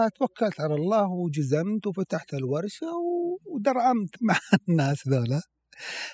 توكلت 0.08 0.60
على 0.60 0.74
الله 0.74 1.08
وجزمت 1.10 1.86
وفتحت 1.86 2.34
الورشة 2.34 2.86
و- 2.86 3.38
ودرعمت 3.44 4.10
مع 4.28 4.38
الناس 4.68 5.08
ذولا. 5.08 5.42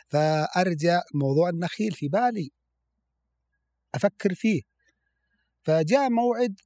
فأرجع 0.09 1.01
موضوع 1.15 1.49
النخيل 1.49 1.93
في 1.93 2.09
بالي. 2.09 2.51
أفكر 3.95 4.35
فيه. 4.35 4.63
فجاء 5.63 6.11
موعد 6.11 6.61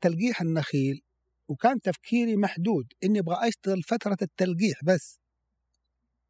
تلقيح 0.00 0.40
النخيل 0.40 1.02
وكان 1.48 1.80
تفكيري 1.80 2.36
محدود 2.36 2.92
إني 3.04 3.18
أبغى 3.18 3.48
أشتغل 3.48 3.82
فترة 3.82 4.16
التلقيح 4.22 4.84
بس. 4.84 5.20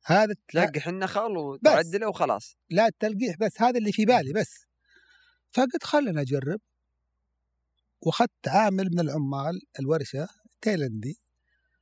هذا 0.05 0.35
تلقح 0.49 0.89
النخل 0.89 1.37
وتعدله 1.37 2.09
وخلاص. 2.09 2.57
لا 2.71 2.87
التلقيح 2.87 3.37
بس 3.41 3.63
هذا 3.63 3.79
اللي 3.79 3.93
في 3.93 4.05
بالي 4.05 4.33
بس. 4.33 4.65
فقلت 5.53 5.85
خلنا 5.85 6.21
أجرب. 6.21 6.61
وأخذت 8.01 8.49
عامل 8.49 8.89
من 8.93 9.01
العمال 9.01 9.61
الورشة 9.81 10.29
تايلندي 10.61 11.19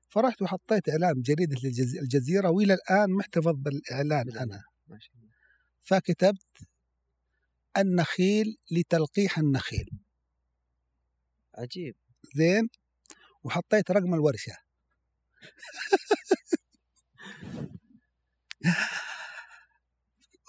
فرحت 0.08 0.42
وحطيت 0.42 0.88
إعلان 0.88 1.12
بجريده 1.14 1.56
الجز- 1.56 1.98
الجزيرة 1.98 2.50
وإلى 2.50 2.74
الآن 2.74 3.10
محتفظ 3.10 3.54
بالإعلان 3.56 4.36
أنا. 4.38 4.62
فكتبت 5.80 6.58
النخيل 7.76 8.56
لتلقيح 8.70 9.38
النخيل. 9.38 9.90
عجيب. 11.58 11.94
زين؟ 12.36 12.68
وحطيت 13.44 13.90
رقم 13.90 14.14
الورشة. 14.14 14.56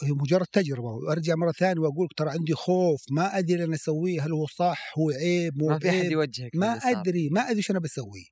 هي 0.04 0.12
مجرد 0.12 0.46
تجربة. 0.46 0.88
وأرجع 0.88 1.36
مرة 1.36 1.51
ثانية 1.51 1.82
واقول 1.82 2.08
ترى 2.18 2.30
عندي 2.30 2.54
خوف. 2.54 3.06
ما 3.12 3.38
أدري 3.38 3.63
أنا 3.63 3.75
أسويه. 3.75 4.25
هل 4.25 4.32
هو 4.32 4.48
صح؟ 4.48 4.94
هو 4.98 5.10
عيب؟ 5.10 5.58
مو 5.58 5.68
ما 5.68 5.80
في 5.80 5.89
أحد 5.89 6.12
يوجهك 6.12 6.56
ما. 6.56 6.74
أدري. 6.74 7.30
ما 7.30 7.42
أدري 7.42 7.58
إيش 7.58 7.72
أنا 7.72 7.80
بسوي. 7.80 8.32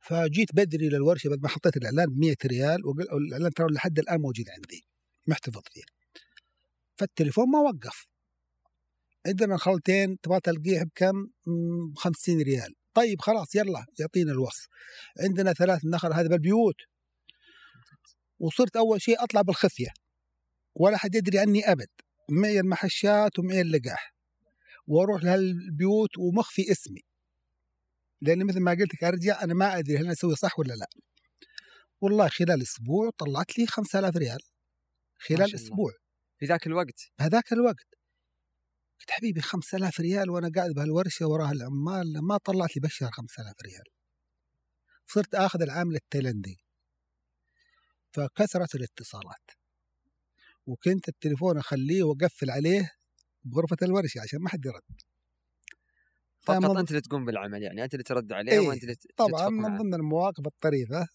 فجيت 0.00 0.54
بدري 0.54 0.88
للورشة 0.88 1.28
بعد 1.28 1.42
ما 1.42 1.48
حطيت 1.48 1.76
الإعلان 1.76 2.06
ب 2.06 2.18
100 2.18 2.36
ريال. 2.46 2.86
وقل 2.86 3.26
الاعلان 3.26 3.50
ترى 3.50 3.66
لحد 3.70 3.98
الآن 3.98 4.20
موجود 4.20 4.50
عندي. 4.50 4.86
محتفظ 5.26 5.62
فيه. 5.72 5.82
فالتليفون 6.98 7.50
ما 7.50 7.58
وقف. 7.58 8.06
عندنا 9.26 9.56
خلطين 9.56 10.20
تبغى 10.20 10.40
تلقيح 10.40 10.82
بكم؟ 10.82 11.16
مم، 11.46 11.94
50 11.96 12.40
ريال. 12.42 12.74
طيب 12.94 13.20
خلاص 13.20 13.54
يلا 13.54 13.84
يعطينا 14.00 14.32
الوصف. 14.32 14.66
عندنا 15.20 15.52
ثلاث 15.52 15.80
نخل 15.84 16.12
هذا 16.12 16.28
بالبيوت. 16.28 16.74
وصرت 18.38 18.76
أول 18.76 19.02
شيء 19.02 19.24
أطلع 19.24 19.40
بالخفية. 19.42 19.88
ولا 20.74 20.96
حد 20.96 21.14
يدري 21.14 21.38
عني 21.38 21.72
أبد. 21.72 21.88
معي 22.30 22.60
المحشات 22.60 23.38
ومعي 23.38 23.60
اللقاح. 23.60 24.14
وأروح 24.86 25.24
لهالبيوت 25.24 26.18
ومخفي 26.18 26.72
اسمي. 26.72 27.00
لأن 28.20 28.46
مثل 28.46 28.60
ما 28.60 28.70
قلت 28.70 28.94
لك 28.94 29.04
ارجع 29.04 29.42
أنا 29.42 29.54
ما 29.54 29.78
أدري 29.78 29.96
هل 29.96 30.02
أنا 30.02 30.12
أسوي 30.12 30.36
صح 30.36 30.58
ولا 30.58 30.74
لا. 30.74 30.86
والله 32.00 32.28
خلال 32.28 32.62
أسبوع 32.62 33.10
طلعت 33.18 33.58
لي 33.58 33.66
5000 33.66 34.16
ريال. 34.16 34.40
خلال. 35.18 35.54
أسبوع. 35.54 35.92
في 36.38 36.46
ذاك 36.46 36.66
الوقت؟ 36.66 37.00
بهذاك 37.18 37.52
الوقت. 37.52 37.95
قلت 39.00 39.10
حبيبي 39.10 39.40
5000 39.40 40.00
ريال 40.00 40.30
وأنا 40.30 40.50
قاعد 40.56 40.70
بهالورشة 40.70 41.26
وراها 41.26 41.52
العمال 41.52 42.26
ما 42.26 42.36
طلعت 42.36 42.76
لي 42.76 42.80
بالشهر 42.80 43.10
5000 43.10 43.54
ريال. 43.62 43.84
صرت 45.06 45.34
آخذ 45.34 45.62
العامل 45.62 45.94
التايلندي 45.94 46.56
فكثرت 48.12 48.74
الاتصالات. 48.74 49.50
وكنت 50.66 51.08
التليفون 51.08 51.58
أخليه 51.58 52.02
وأقفل 52.02 52.50
عليه 52.50 52.92
بغرفة 53.44 53.76
الورشة 53.82 54.20
عشان 54.20 54.38
ما 54.40 54.48
حد 54.48 54.66
يرد. 54.66 54.82
فقط 56.40 56.64
أنت 56.64 56.90
اللي 56.90 57.00
تقوم 57.00 57.24
بالعمل 57.24 57.62
يعني 57.62 57.84
أنت 57.84 57.94
اللي 57.94 58.04
ترد 58.04 58.32
عليه 58.32 58.52
إيه، 58.52 58.60
وأنت 58.60 58.82
اللي 58.82 58.96
طبعا 59.16 59.48
من. 59.48 59.78
ضمن 59.78 59.94
المواقف 59.94 60.46
الطريفة. 60.46 61.08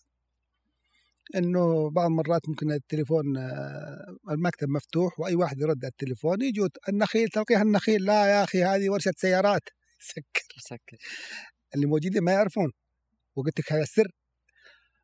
إنه 1.35 1.89
بعض 1.89 2.05
المرات 2.05 2.49
ممكن 2.49 2.71
التليفون 2.71 3.37
آه، 3.37 4.17
المكتب 4.31 4.69
مفتوح 4.69 5.19
وأي 5.19 5.35
واحد 5.35 5.59
يرد 5.59 5.85
على 5.85 5.91
التليفون 5.91 6.41
يجوا 6.41 6.67
النخيل 6.89 7.29
تلقيح 7.29 7.61
النخيل 7.61 8.05
لا 8.05 8.25
يا 8.25 8.43
أخي 8.43 8.63
هذه 8.63 8.89
ورشة 8.89 9.13
سيارات. 9.17 9.61
سكر 10.09 10.55
سكر 10.57 10.97
اللي 11.75 11.85
موجودين 11.85 12.23
ما 12.23 12.31
يعرفون. 12.31 12.71
وقلت 13.35 13.59
لك 13.59 13.73
هذا 13.73 13.81
السر. 13.81 14.07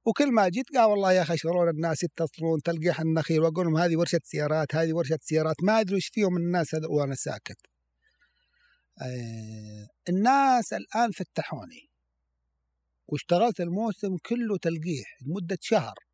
وكل 0.05 0.31
ما 0.31 0.50
جيت 0.50 0.65
قال 0.77 0.86
والله 0.86 1.13
يا 1.13 1.22
أخي 1.22 1.38
شرور 1.38 1.69
الناس 1.69 2.03
يتصلون 2.03 2.62
تلقيح 2.62 3.01
النخيل 3.01 3.39
وأقول 3.41 3.65
لهم 3.65 3.77
هذه 3.77 3.98
ورشة 3.98 4.19
سيارات 4.24 4.75
هذه 4.75 4.93
ورشة 4.93 5.19
سيارات. 5.22 5.55
ما 5.63 5.79
أدري 5.79 5.96
إيش 5.96 6.07
فيهم 6.07 6.38
الناس 6.38 6.75
هذا 6.75 6.88
وأنا 6.88 7.15
ساكت. 7.15 7.57
آه 9.01 9.88
الناس 10.10 10.74
الآن 10.74 11.12
فتحوني. 11.12 11.89
واشتغلت 13.07 13.60
الموسم 13.62 14.17
كله 14.17 14.57
تلقيح 14.57 15.17
لمدة 15.22 15.57
شهر. 15.62 16.06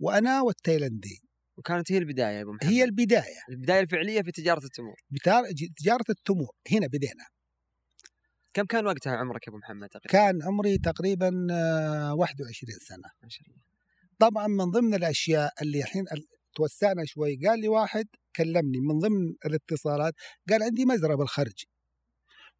وأنا 0.00 0.40
والتايلندي 0.42 1.20
وكانت 1.56 1.92
هي 1.92 1.98
البداية 1.98 2.36
يا 2.36 2.42
أبو 2.42 2.52
محمد. 2.52 2.70
هي 2.72 2.84
البداية. 2.84 3.40
البداية 3.50 3.80
الفعلية 3.80 4.22
في 4.22 4.32
تجارة 4.32 4.64
التمور. 4.64 4.94
بتار- 5.10 5.44
تجارة 5.80 6.04
التمور. 6.10 6.50
هنا 6.72 6.86
بدينا. 6.86 7.24
كم 8.54 8.64
كان 8.64 8.86
وقتها 8.86 9.12
عمرك 9.16 9.46
يا 9.46 9.52
أبو 9.52 9.58
محمد 9.58 9.88
تقريبا؟ 9.88 10.08
كان 10.12 10.42
عمري 10.42 10.78
تقريبا 10.78 11.46
آه، 11.52 12.14
21 12.14 12.78
سنة. 12.80 13.10
ما 13.22 13.28
شاء 13.28 13.48
الله. 13.48 13.60
طبعا 14.18 14.46
من 14.46 14.70
ضمن 14.70 14.94
الأشياء 14.94 15.52
اللي 15.62 15.78
الحين 15.78 16.02
ال- 16.12 16.26
توسعنا 16.54 17.04
شوي. 17.04 17.36
قال 17.46 17.60
لي 17.60 17.68
واحد 17.68 18.06
كلمني 18.36 18.80
من 18.80 18.98
ضمن 18.98 19.34
الاتصالات 19.46 20.14
قال 20.50 20.62
عندي 20.62 20.84
مزرعة 20.84 21.16
بالخرج. 21.16 21.64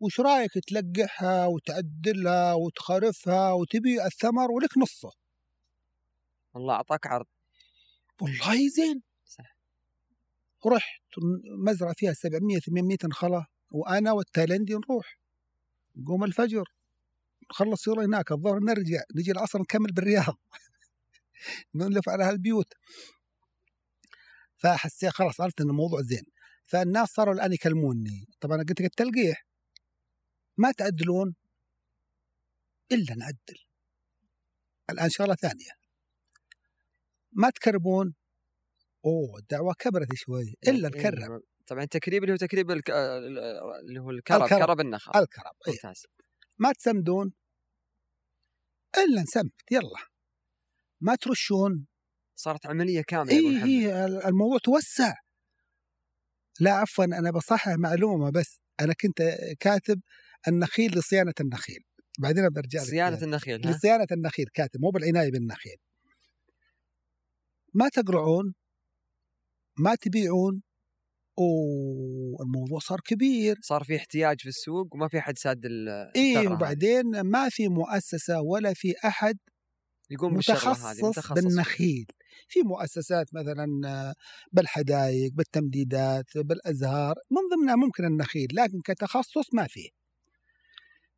وش 0.00 0.20
رأيك 0.20 0.50
تلقحها 0.68 1.46
وتعدلها 1.46 2.54
وتخرفها 2.54 3.52
وتبي 3.52 4.04
الثمر 4.06 4.50
ولك 4.50 4.78
نصه؟ 4.78 5.10
الله 6.56 6.74
أعطاك 6.74 7.06
عرض. 7.06 7.26
والله 8.20 8.68
زين. 8.68 9.02
صح. 9.24 9.56
رحت 10.66 11.02
مزرعة 11.66 11.92
فيها 11.96 12.12
700 12.12 12.58
800 12.58 12.98
نخلة 13.04 13.46
وأنا 13.70 14.12
والتايلندي 14.12 14.74
نروح. 14.74 15.18
نقوم 15.96 16.24
الفجر. 16.24 16.64
نخلص 17.50 17.86
يوم 17.86 18.00
هناك 18.00 18.32
الظهر 18.32 18.58
نرجع 18.58 19.00
نجي 19.16 19.32
العصر 19.32 19.58
نكمل 19.60 19.92
بالرياض. 19.92 20.38
نلف 21.74 22.08
على 22.08 22.24
هالبيوت. 22.24 22.74
فحسيت 24.56 25.10
خلاص 25.10 25.40
عرفت 25.40 25.60
إن 25.60 25.70
الموضوع 25.70 26.02
زين. 26.02 26.24
فالناس 26.66 27.08
صاروا 27.08 27.34
الآن 27.34 27.52
يكلموني. 27.52 28.26
طبعا 28.40 28.56
أنا 28.56 28.64
قلت 28.64 28.80
لك 28.80 28.86
التلقيح. 28.86 29.46
ما 30.58 30.72
تعدلون 30.72 31.34
إلا 32.92 33.14
نعدل 33.14 33.58
الآن 34.90 35.10
شغلة 35.10 35.34
ثانية. 35.34 35.79
ما 37.32 37.50
تكربون؟ 37.50 38.14
أوه 39.04 39.38
الدعوة 39.38 39.74
كبرت 39.78 40.08
شوي 40.14 40.54
إلا 40.68 40.88
إيه، 40.94 41.00
نكرب 41.00 41.42
طبعا 41.66 41.82
التكريب 41.82 42.22
اللي 42.22 42.32
هو 42.32 42.36
تكريب 42.36 42.70
الك... 42.70 42.90
اللي 42.90 44.00
هو 44.00 44.10
الكرب 44.10 44.42
الكرب. 44.42 44.58
كرب 44.58 44.80
النخل. 44.80 45.12
الكرب 45.20 45.52
إيه. 45.68 45.72
ممتاز. 45.72 46.02
ما 46.58 46.72
تسمدون؟ 46.72 47.32
إلا 48.96 49.22
نسمد 49.22 49.50
يلا. 49.70 50.06
ما 51.00 51.14
ترشون؟ 51.14 51.86
صارت 52.36 52.66
عملية 52.66 53.02
كاملة 53.02 53.32
اي 53.32 53.64
اي 53.64 54.04
الموضوع 54.28 54.58
توسع. 54.58 55.14
لا 56.60 56.72
عفوا 56.72 57.04
أنا 57.04 57.30
بصحح 57.30 57.68
معلومة 57.68 58.30
بس. 58.30 58.60
أنا 58.80 58.94
كنت 58.94 59.22
كاتب 59.60 60.00
النخيل 60.48 60.98
لصيانة 60.98 61.32
النخيل. 61.40 61.84
بعدين 62.18 62.48
برجع 62.48 62.82
صيانة. 62.82 63.22
النخيل؟ 63.22 63.60
لصيانة 63.60 64.06
النخيل 64.12 64.46
كاتب 64.54 64.80
مو 64.80 64.90
بالعناية 64.90 65.30
بالنخيل. 65.30 65.76
ما 67.74 67.88
تقرعون 67.88 68.54
ما 69.78 69.94
تبيعون 69.94 70.62
والموضوع 71.36 72.78
صار 72.78 73.00
كبير. 73.00 73.56
صار 73.62 73.84
في 73.84 73.96
احتياج 73.96 74.40
في 74.40 74.48
السوق 74.48 74.94
وما 74.94 75.08
في 75.08 75.18
أحد 75.18 75.38
ساد 75.38 75.66
هذه. 75.66 76.48
وبعدين 76.48 77.20
ما 77.20 77.48
في 77.48 77.68
مؤسسة 77.68 78.40
ولا 78.40 78.74
في 78.74 78.94
أحد 79.04 79.38
يقوم 80.10 80.34
متخصص 80.34 81.02
متخصص. 81.02 81.32
بالنخيل. 81.32 82.06
في 82.48 82.60
مؤسسات 82.62 83.26
مثلا 83.34 83.66
بالحدائق 84.52 85.32
بالتمديدات 85.32 86.38
بالأزهار 86.38 87.14
من 87.30 87.56
ضمنها 87.56 87.76
ممكن 87.76 88.04
النخيل 88.04 88.48
لكن 88.52 88.80
كتخصص 88.84 89.54
ما 89.54 89.66
فيه. 89.66 89.88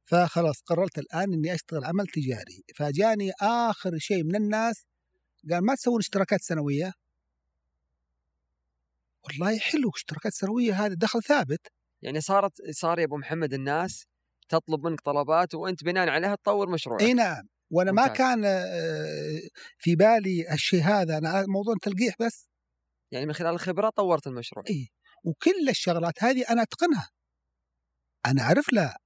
فخلاص 0.04 0.60
قررت 0.60 0.98
الآن 0.98 1.32
إني 1.32 1.54
أشتغل 1.54 1.84
عمل 1.84 2.06
تجاري. 2.06 2.64
فجاني 2.76 3.30
آخر 3.40 3.98
شيء 3.98 4.24
من 4.24 4.36
الناس 4.36 4.84
قال 5.50 5.66
ما 5.66 5.74
تسوون 5.74 5.98
اشتراكات 5.98 6.40
سنوية؟ 6.40 6.92
والله 9.24 9.58
حلو 9.58 9.90
اشتراكات 9.96 10.32
سنوية 10.32 10.86
هذا 10.86 10.94
دخل 10.94 11.22
ثابت. 11.22 11.60
يعني 12.02 12.20
صارت 12.20 12.52
صار 12.70 12.98
يا 12.98 13.04
أبو 13.04 13.16
محمد 13.16 13.54
الناس 13.54 14.06
تطلب 14.48 14.86
منك 14.86 15.00
طلبات 15.00 15.54
وأنت 15.54 15.84
بناء 15.84 16.08
عليها 16.08 16.34
تطور 16.34 16.70
مشروعك. 16.70 17.02
أي 17.02 17.14
نعم. 17.14 17.48
وأنا 17.70 17.92
ما 17.92 18.02
ممتاز. 18.02 18.16
كان 18.16 18.44
آه، 18.44 19.40
في 19.78 19.96
بالي 19.96 20.52
الشيء 20.52 20.82
هذا 20.82 21.18
أنا 21.18 21.44
موضوع 21.48 21.74
تلقيح 21.82 22.14
بس. 22.20 22.48
يعني 23.10 23.26
من 23.26 23.32
خلال 23.32 23.54
الخبرة 23.54 23.90
طورت 23.90 24.26
المشروع. 24.26 24.64
اي 24.70 24.88
وكل 25.24 25.68
الشغلات 25.68 26.24
هذه 26.24 26.44
أنا 26.50 26.62
أتقنها. 26.62 27.10
أنا 28.26 28.42
أعرف 28.42 28.72
لها 28.72 28.96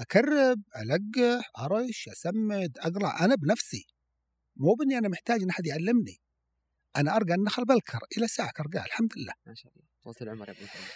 أكرب 0.00 0.62
ألقح 0.76 1.50
أرش 1.58 2.08
أسمد 2.08 2.78
اقرع 2.78 3.24
أنا 3.24 3.34
بنفسي. 3.34 3.86
مو 4.56 4.74
بإني 4.74 4.98
أنا 4.98 5.08
محتاج 5.08 5.42
إن 5.42 5.50
أحد 5.50 5.66
يعلمني. 5.66 6.20
أنا 6.96 7.16
ارقى 7.16 7.34
النخل 7.34 7.64
بالكر 7.64 7.98
إلى 8.18 8.28
ساعة 8.28 8.52
ارقاه 8.60 8.84
الحمد 8.84 9.18
لله. 9.18 9.32
ما 9.46 9.54
شاء 9.54 9.72
الله. 9.72 9.86
طولت 10.04 10.22
العمر 10.22 10.48
يا 10.48 10.52
أبو 10.52 10.64
محمد. 10.64 10.88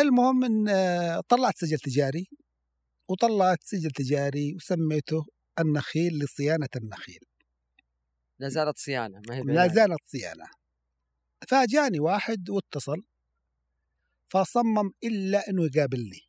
المهم 0.00 0.44
إن 0.44 0.68
آه، 0.68 1.20
طلعت 1.28 1.58
سجل 1.58 1.78
تجاري 1.78 2.28
وطلعت 3.08 3.62
سجل 3.62 3.90
تجاري 3.90 4.54
وسميته 4.54 5.26
النخيل 5.58 6.18
لصيانة 6.18 6.68
النخيل. 6.76 7.20
لا 8.38 8.48
زالت 8.48 8.78
صيانة 8.78 9.22
ما 9.28 9.36
هي 9.36 9.42
لا. 9.42 9.68
زالت 9.68 10.00
صيانة. 10.04 10.46
فجاني 11.48 12.00
واحد 12.00 12.50
واتصل 12.50 13.02
فصمم 14.26 14.90
إلا 15.04 15.48
إنه 15.48 15.64
يقابلني 15.64 16.20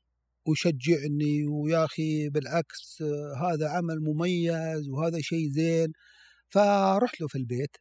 ويشجعني 0.46 1.46
ويا 1.46 1.86
أخي 1.86 2.30
بالعكس 2.30 3.02
آه، 3.02 3.54
هذا 3.54 3.70
عمل 3.70 4.00
مميز 4.00 4.90
وهذا 4.90 5.22
شيء 5.22 5.50
زين. 5.50 5.94
فرحت 6.50 7.22
له 7.22 7.28
في 7.28 7.38
البيت 7.38 7.78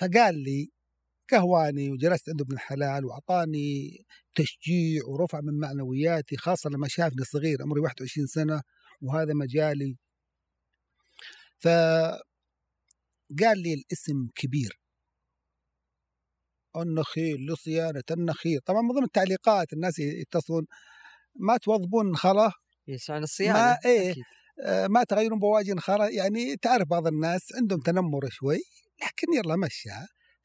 فقال 0.00 0.38
لي 0.44 0.70
قهواني 1.30 1.90
وجلست 1.90 2.28
عنده 2.28 2.44
ابن 2.44 2.54
الحلال 2.54 3.04
وأعطاني 3.04 3.98
تشجيع 4.34 5.02
ورفع 5.06 5.40
من 5.40 5.58
معنوياتي 5.58 6.36
خاصة 6.36 6.70
لما 6.70 6.88
شافني 6.88 7.24
صغير 7.24 7.62
عمري 7.62 7.80
21 7.80 8.26
سنة 8.26 8.62
وهذا 9.02 9.34
مجالي 9.34 9.96
ف 11.58 11.68
قال 13.40 13.58
لي 13.62 13.74
الاسم 13.74 14.28
كبير 14.34 14.80
النخيل 16.76 17.46
لصيانة 17.46 18.02
النخيل 18.10 18.60
طبعا 18.60 18.82
من 18.82 18.88
ضمن 18.88 19.04
التعليقات 19.04 19.72
الناس 19.72 19.98
يتصلون 19.98 20.66
ما 21.36 21.56
توظبون 21.56 22.10
نخلة 22.10 22.52
يسعى 22.88 23.18
الصيانة 23.18 23.58
ما 23.58 23.78
إيه. 23.84 24.10
أكيد. 24.10 24.24
آه، 24.62 24.86
ما 24.86 25.04
تغيرون 25.04 25.38
بواجي 25.38 25.72
نخلة 25.72 26.08
يعني 26.08 26.56
تعرف 26.56 26.88
بعض 26.88 27.06
الناس 27.06 27.52
عندهم 27.54 27.80
تنمر 27.80 28.30
شوي 28.30 28.58
لكن 29.02 29.32
يلا 29.34 29.56
مشى 29.56 29.90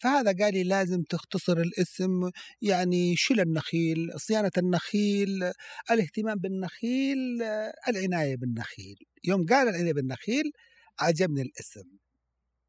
فهذا 0.03 0.43
قال 0.43 0.53
لي 0.53 0.63
لازم 0.63 1.03
تختصر 1.03 1.57
الاسم 1.57 2.29
يعني 2.61 3.15
شل 3.15 3.39
النخيل 3.39 4.11
صيانة 4.17 4.51
النخيل 4.57 5.51
الاهتمام 5.91 6.35
بالنخيل 6.39 7.41
آه، 7.43 7.73
العناية 7.87 8.37
بالنخيل. 8.37 8.97
يوم 9.23 9.45
قال 9.45 9.67
العناية 9.67 9.93
بالنخيل 9.93 10.51
عجبني 10.99 11.41
الاسم. 11.41 11.97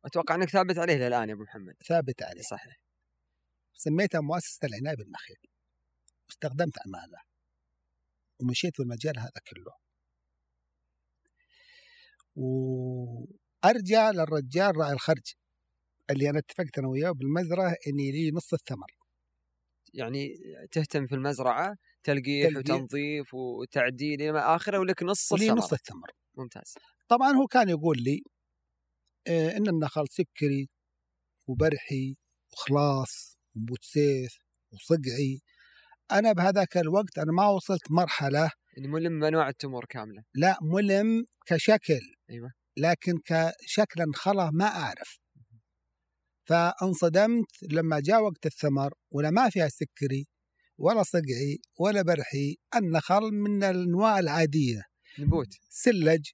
أتوقع 0.05 0.35
إنك 0.35 0.51
ثابت 0.51 0.79
عليه 0.79 0.95
للآن 0.95 1.29
يا 1.29 1.35
أبو 1.35 1.43
محمد. 1.43 1.75
ثابت 1.89 2.23
عليه. 2.23 2.43
صحيح. 2.43 2.81
سميتها 3.75 4.21
مؤسسة 4.21 4.67
العناية 4.67 4.97
بالنخيل. 4.97 5.37
واستخدمت 6.29 6.79
أمانة. 6.87 7.19
ومشيت 8.41 8.77
في 8.77 8.83
المجال 8.83 9.19
هذا 9.19 9.41
كله. 9.51 9.84
وأرجع 12.37 14.11
للرجال 14.11 14.77
راعي 14.77 14.93
الخرج 14.93 15.33
اللي 16.11 16.31
أنا 16.31 16.39
اتفقت 16.39 16.79
أنا 16.79 16.89
وياه 16.89 17.11
بالمزرعة 17.11 17.75
إني 17.89 18.13
لي 18.13 18.31
نص 18.31 18.53
الثمر. 18.53 18.91
يعني 19.95 20.35
تهتم 20.73 21.07
في 21.07 21.15
المزرعة 21.15 21.77
تلقيح 22.05 22.49
تلقيح. 22.49 22.75
وتنظيف 22.75 23.35
وتعديل 23.35 24.23
إلى 24.23 24.33
ما 24.33 24.57
آخره 24.57 24.79
ولك 24.79 25.03
نص 25.03 25.33
لي 25.33 25.39
الثمرة 25.43 25.59
نص 25.59 25.73
الثمر. 25.73 26.11
ممتاز. 26.35 26.75
طبعا 27.09 27.33
هو 27.33 27.47
كان 27.47 27.69
يقول 27.69 27.97
لي 28.03 28.23
آه، 29.27 29.57
إن 29.57 29.69
النخل 29.69 30.05
سكري 30.11 30.69
وبرحي 31.47 32.17
وخلاص 32.53 33.39
ونبوت 33.57 34.08
سيف 34.08 34.39
وصقعي. 34.73 35.41
أنا 36.13 36.33
بهذاك 36.33 36.77
الوقت 36.77 37.19
أنا 37.19 37.33
ما 37.33 37.49
وصلت 37.49 37.91
مرحلة 37.91 38.51
يعني 38.77 38.89
ملم 38.89 39.21
بأنواع 39.21 39.49
التمور 39.49 39.85
كاملة. 39.85 40.25
لا 40.35 40.59
ملم 40.63 41.27
كشكل 41.47 42.01
أيوه. 42.31 42.53
لكن 42.77 43.13
كشكل 43.25 44.05
نخلة 44.15 44.51
ما 44.51 44.65
أعرف. 44.65 45.19
فانصدمت 46.43 47.63
لما 47.63 48.01
جاء 48.01 48.23
وقت 48.23 48.47
التمر 48.47 48.95
ولا 49.11 49.31
ما 49.31 49.51
فيها 49.51 49.69
سكري 49.69 50.27
ولا 50.79 51.03
صقعي 51.03 51.59
ولا 51.81 52.03
برحي 52.03 52.57
النخل 52.77 53.23
من 53.33 53.65
الأنواع 53.65 54.19
العادية. 54.19 54.83
نبوت. 55.19 55.49
سلج 55.69 56.29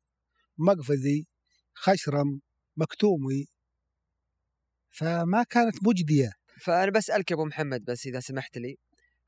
مقفزي 0.59 1.27
خشرم 1.75 2.41
مكتومي. 2.77 3.47
فما 4.91 5.43
كانت 5.43 5.77
مجدية. 5.89 6.33
فأنا 6.61 6.91
بسألك 6.91 7.31
يا 7.31 7.37
أبو 7.37 7.45
محمد 7.45 7.85
بس 7.85 8.07
إذا 8.07 8.21
سمحت 8.21 8.59
لي 8.59 8.77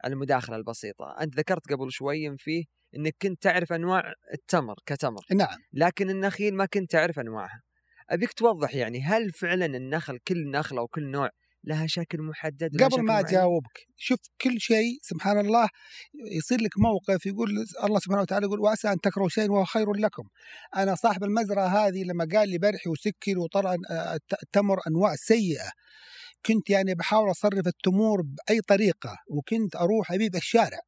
على 0.05 0.13
المداخلة 0.13 0.57
البسيطة. 0.57 1.17
أنت 1.21 1.39
ذكرت 1.39 1.73
قبل 1.73 1.93
شوي 1.93 2.37
فيه 2.39 2.65
إنك 2.97 3.15
كنت 3.23 3.43
تعرف 3.43 3.73
أنواع 3.73 4.13
التمر 4.35 4.75
كتمر. 4.87 5.25
نعم. 5.35 5.59
لكن 5.73 6.11
النخيل 6.11 6.55
ما 6.55 6.67
كنت 6.67 6.91
تعرف 6.91 7.19
أنواعها. 7.19 7.63
أبيك 8.11 8.33
توضح 8.33 8.75
يعني 8.75 9.03
هل 9.03 9.31
فعلا 9.31 9.67
النخل 9.67 10.19
كل 10.29 10.51
نخلة 10.51 10.81
أو 10.81 10.87
كل 10.87 11.11
نوع 11.11 11.31
لها 11.65 11.87
شكل 11.87 12.23
محدد 12.23 12.71
قبل 12.83 12.93
شكل 12.93 13.03
ما 13.03 13.13
معين؟ 13.13 13.27
أجاوبك 13.27 13.79
شوف 13.97 14.19
كل 14.41 14.61
شيء 14.61 14.99
سبحان 15.03 15.39
الله 15.39 15.69
يصير 16.37 16.61
لك 16.61 16.79
موقف 16.79 17.27
يقول 17.27 17.51
الله 17.85 17.99
سبحانه 18.01 18.21
وتعالى 18.23 18.47
يقول 18.47 18.61
وعسى 18.61 18.89
أن 18.93 19.01
تكرهوا 19.01 19.29
شيئا 19.29 19.51
وهو 19.51 19.65
خير 19.65 19.93
لكم. 19.93 20.23
أنا 20.77 20.95
صاحب 20.95 21.25
المزرعة 21.25 21.67
هذه 21.67 22.05
لما 22.05 22.29
قال 22.33 22.49
لي 22.49 22.59
برحي 22.59 22.91
وسكر 22.91 23.39
وطلع 23.39 23.75
الت- 23.91 24.43
التمر 24.43 24.79
أنواع 24.89 25.15
سيئة 25.17 25.71
كنت 26.47 26.71
يعني 26.71 26.95
بحاول 26.95 27.31
أصرف 27.31 27.67
التمور 27.67 28.23
بأي 28.23 28.61
طريقة 28.61 29.17
وكنت 29.29 29.77
أروح 29.77 30.13
أبيع 30.13 30.29
الشارع. 30.35 30.79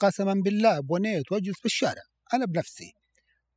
قسما 0.00 0.34
بالله 0.44 0.80
بنيت 0.80 1.32
وأجلس 1.32 1.60
بالشارع 1.60 2.02
أنا 2.34 2.46
بنفسي. 2.46 2.92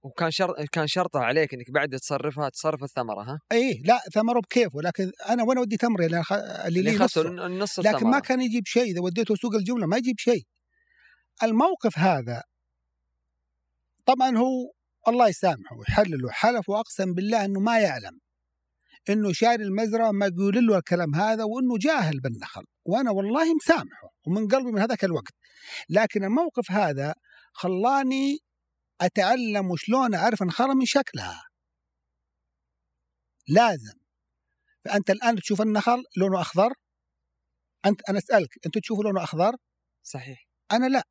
وكان 0.03 0.31
شرط 0.31 0.55
كان 0.71 0.87
شرطها 0.87 1.21
عليك 1.21 1.53
إنك 1.53 1.71
بعد 1.71 1.89
تصرفها 1.97 2.49
تصرف 2.49 2.83
الثمرة 2.83 3.21
ها؟ 3.23 3.39
إيه 3.51 3.83
لا 3.83 3.99
ثمره 4.13 4.39
بكيفه 4.39 4.81
لكن 4.81 5.11
أنا 5.29 5.43
وين 5.43 5.57
أودي 5.57 5.77
تمري 5.77 6.05
اللي, 6.05 6.23
أخ- 6.23 6.31
اللي 6.65 6.79
اللي 6.79 6.97
نصه. 6.97 7.21
النص 7.45 7.79
لكن 7.79 7.89
الثمرة. 7.95 8.09
ما 8.11 8.19
كان 8.19 8.41
يجيب 8.41 8.63
شيء 8.65 8.83
إذا 8.91 9.01
وديته 9.01 9.35
سوق 9.35 9.55
الجملة 9.55 9.87
ما 9.87 9.97
يجيب 9.97 10.15
شيء. 10.19 10.43
الموقف 11.43 11.99
هذا 11.99 12.43
طبعا 14.05 14.37
هو 14.37 14.71
الله 15.07 15.27
يسامحه 15.27 15.75
ويحلله 15.77 16.31
حلف 16.31 16.69
وأقسم 16.69 17.13
بالله 17.13 17.45
إنه 17.45 17.59
ما 17.59 17.79
يعلم. 17.79 18.19
إنه 19.09 19.33
شاري 19.33 19.63
المزرعة 19.63 20.11
ما 20.11 20.25
يقول 20.25 20.67
له 20.67 20.77
الكلام 20.77 21.15
هذا 21.15 21.43
وإنه 21.43 21.77
جاهل 21.81 22.19
بالنخل. 22.19 22.63
وأنا 22.85 23.11
والله 23.11 23.53
مسامحه 23.55 24.09
ومن 24.27 24.47
قلبي 24.47 24.71
من 24.71 24.81
هذاك 24.81 25.03
الوقت. 25.03 25.33
لكن 25.89 26.23
الموقف 26.23 26.71
هذا 26.71 27.15
خلاني 27.53 28.39
أتعلم 29.01 29.71
وشلون 29.71 30.15
أعرف 30.15 30.41
النخله 30.41 30.73
من 30.73 30.85
شكلها. 30.85 31.43
لازم. 33.47 33.99
فأنت 34.85 35.09
الآن 35.09 35.35
تشوف 35.35 35.61
النخل 35.61 36.03
لونه 36.17 36.41
أخضر؟ 36.41 36.73
أنت 37.85 38.01
أنا 38.09 38.17
أسألك 38.17 38.49
انت 38.65 38.77
تشوفه 38.77 39.03
لونه 39.03 39.23
أخضر؟ 39.23 39.55
صحيح. 40.03 40.47
أنا 40.71 40.85
لا. 40.85 41.03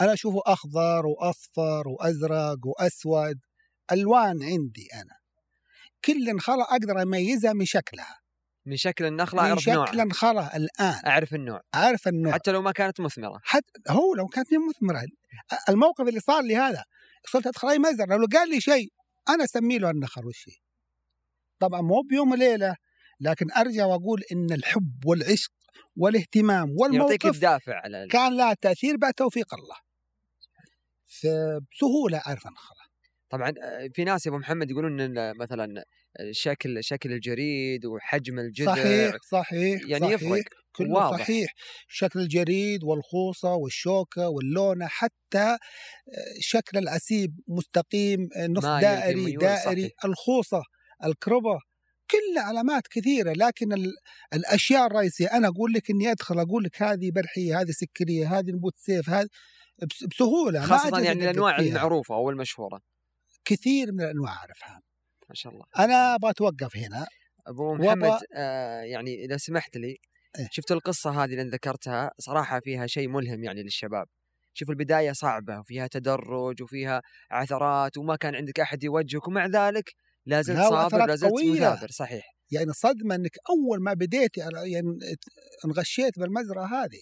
أنا 0.00 0.12
أشوفه 0.12 0.40
أخضر 0.46 1.06
وأصفر 1.06 1.88
وأزرق 1.88 2.66
وأسود. 2.66 3.40
ألوان 3.92 4.42
عندي 4.42 4.88
أنا. 4.94 5.18
كل 6.04 6.36
نخله 6.36 6.64
أقدر 6.64 7.02
أميزها 7.02 7.52
من 7.52 7.64
شكلها. 7.64 8.18
من 8.68 8.76
شكل 8.76 9.04
النخلة 9.04 9.42
من 9.42 9.48
أعرف 9.48 9.60
شكل 9.62 9.72
نوعها 9.72 10.04
نخله 10.04 10.56
الآن. 10.56 11.06
أعرف 11.06 11.34
النوع. 11.34 11.60
عارف 11.74 12.08
النوع. 12.08 12.32
حتى 12.32 12.52
لو 12.52 12.62
ما 12.62 12.72
كانت 12.72 13.00
مثمرة. 13.00 13.40
حتى 13.44 13.70
هو 13.88 14.14
لو 14.14 14.26
كانت 14.26 14.48
مثمرة 14.70 15.02
الموقف 15.68 16.08
اللي 16.08 16.20
صار 16.20 16.42
لي 16.42 16.56
هذا 16.56 16.84
صرت 17.30 17.46
أدخل 17.46 17.68
أي 17.68 17.78
مزرعه 17.78 18.16
لو 18.16 18.26
قال 18.32 18.50
لي 18.50 18.60
شيء 18.60 18.88
أنا 19.28 19.44
اسمي 19.44 19.78
له 19.78 19.90
النخل 19.90 20.22
هي. 20.24 20.54
طبعا 21.58 21.80
مو 21.80 22.02
بيوم 22.10 22.30
وليلة 22.32 22.76
لكن 23.20 23.46
أرجع 23.52 23.86
وأقول 23.86 24.22
إن 24.32 24.52
الحب 24.52 25.06
والعشق 25.06 25.50
والاهتمام 25.96 26.68
يعطيك 26.68 26.80
والموقف 26.80 27.26
الدافع 27.26 27.74
على 27.84 28.02
ال- 28.04 28.08
كان 28.10 28.36
لها 28.36 28.54
تأثير 28.54 28.96
بعد 28.96 29.12
توفيق 29.14 29.54
الله. 29.54 29.76
فبسهولة 31.06 32.18
أعرف 32.26 32.46
النخلة. 32.46 32.78
طبعا 33.30 33.48
آه، 33.62 33.88
في 33.94 34.04
ناس 34.04 34.26
يا 34.26 34.30
أبو 34.30 34.38
محمد 34.38 34.70
يقولون 34.70 35.00
إن 35.00 35.36
مثلا 35.36 35.84
شكل 36.30 36.84
شكل 36.84 37.12
الجريد 37.12 37.86
وحجم 37.86 38.38
الجذع 38.38 38.74
صحيح 38.74 39.14
صحيح 39.30 39.80
يعني 39.86 40.04
صحيح 40.04 40.22
يفرق 40.22 40.44
كله 40.72 40.90
واضح. 40.94 41.18
صحيح 41.18 41.52
شكل 41.88 42.20
الجريد 42.20 42.84
والخوصة 42.84 43.54
والشوكة 43.54 44.28
واللونة 44.28 44.86
حتى 44.86 45.38
آه، 45.38 45.58
شكل 46.40 46.78
العسيب 46.78 47.40
مستقيم 47.48 48.28
آه، 48.36 48.46
نص 48.46 48.64
دائري 48.64 49.24
ميول، 49.24 49.38
دائري 49.38 49.82
صحيح. 49.82 49.92
الخوصة 50.04 50.62
الكربة 51.04 51.58
كل 52.10 52.38
علامات 52.38 52.82
كثيرة 52.90 53.32
لكن 53.32 53.72
ال- 53.72 53.94
الأشياء 54.34 54.86
الرئيسية 54.86 55.26
أنا 55.26 55.48
أقول 55.48 55.72
لك 55.72 55.90
إني 55.90 56.10
أدخل 56.12 56.38
أقول 56.38 56.64
لك 56.64 56.82
هذه 56.82 57.10
برحية 57.10 57.60
هذه 57.60 57.70
سكرية 57.70 58.38
هذه 58.38 58.50
نبوت 58.50 58.74
سيف 58.76 59.10
هذه 59.10 59.28
بس- 59.82 60.04
بسهولة 60.04 60.60
خاصة 60.60 61.00
يعني 61.00 61.20
فيها. 61.32 61.58
المعروفة 61.60 62.14
أو 62.14 62.30
المشهورة 62.30 62.80
كثير 63.44 63.92
من 63.92 64.00
الأنواع 64.00 64.32
أعرفها 64.32 64.80
ما 65.28 65.34
شاء 65.34 65.52
الله. 65.52 65.64
أنا 65.78 66.14
أبغى 66.14 66.30
أتوقف 66.30 66.76
هنا. 66.76 67.06
أبو 67.46 67.74
محمد 67.74 68.20
آه 68.34 68.80
يعني 68.80 69.24
إذا 69.24 69.36
سمحت 69.36 69.76
لي 69.76 69.96
إيه. 70.38 70.48
شفت 70.52 70.72
القصة 70.72 71.10
هذه 71.24 71.30
اللي 71.30 71.42
ذكرتها؟ 71.42 72.10
صراحة 72.18 72.60
فيها 72.60 72.86
شيء 72.86 73.08
ملهم 73.08 73.44
يعني 73.44 73.62
للشباب. 73.62 74.06
شوف 74.54 74.70
البداية 74.70 75.12
صعبة 75.12 75.58
وفيها 75.58 75.86
تدرج 75.86 76.62
وفيها 76.62 77.02
عثرات 77.30 77.98
وما 77.98 78.16
كان 78.16 78.34
عندك 78.34 78.60
أحد 78.60 78.84
يوجهك 78.84 79.28
ومع 79.28 79.46
ذلك 79.46 79.84
لا 80.26 80.42
زلت 80.42 80.58
لا، 80.58 80.68
صابر 80.68 81.06
لا 81.06 81.16
زلت. 81.16 81.32
مثابر 81.44 81.88
صحيح. 81.90 82.24
يعني 82.50 82.72
صدمة 82.72 83.14
إنك 83.14 83.36
أول 83.50 83.82
ما 83.82 83.94
بديتي 83.94 84.42
على- 84.44 84.66
يعني 84.66 84.98
انغشيت 85.64 86.18
بالمزرعة 86.18 86.66
هذه. 86.66 87.00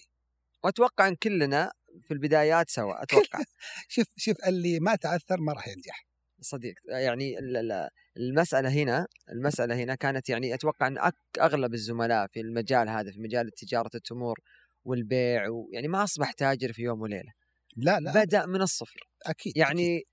وأتوقع 0.63 1.07
إن 1.07 1.15
كلنا 1.15 1.71
في 2.07 2.13
البدايات 2.13 2.69
سوا 2.69 2.93
أتوقع. 3.03 3.39
شوف 3.87 4.05
شوف 4.17 4.35
اللي 4.47 4.79
ما 4.79 4.95
تعثر 4.95 5.37
ما 5.39 5.53
راح 5.53 5.67
ينجح. 5.67 6.06
صديق. 6.41 6.75
يعني 6.89 7.39
ال- 7.39 7.57
ال- 7.57 7.89
المسألة 8.17 8.69
هنا 8.69 9.07
المسألة 9.31 9.75
هنا 9.75 9.95
كانت 9.95 10.29
يعني 10.29 10.53
أتوقع 10.53 10.87
أن 10.87 10.99
أك- 10.99 11.41
أغلب 11.41 11.73
الزملاء 11.73 12.27
في 12.27 12.39
المجال 12.39 12.89
هذا 12.89 13.11
في 13.11 13.19
مجال 13.19 13.51
تجارة 13.51 13.89
التمور 13.95 14.39
والبيع 14.83 15.49
ويعني 15.49 15.87
ما 15.87 16.03
أصبح 16.03 16.31
تاجر 16.31 16.73
في 16.73 16.81
يوم 16.81 17.01
وليلة. 17.01 17.31
لا 17.77 17.99
لا 17.99 18.11
بدأ 18.23 18.45
من 18.45 18.61
الصفر. 18.61 18.99
أكيد 19.25 19.51
أكيد. 19.51 19.57
يعني 19.57 20.03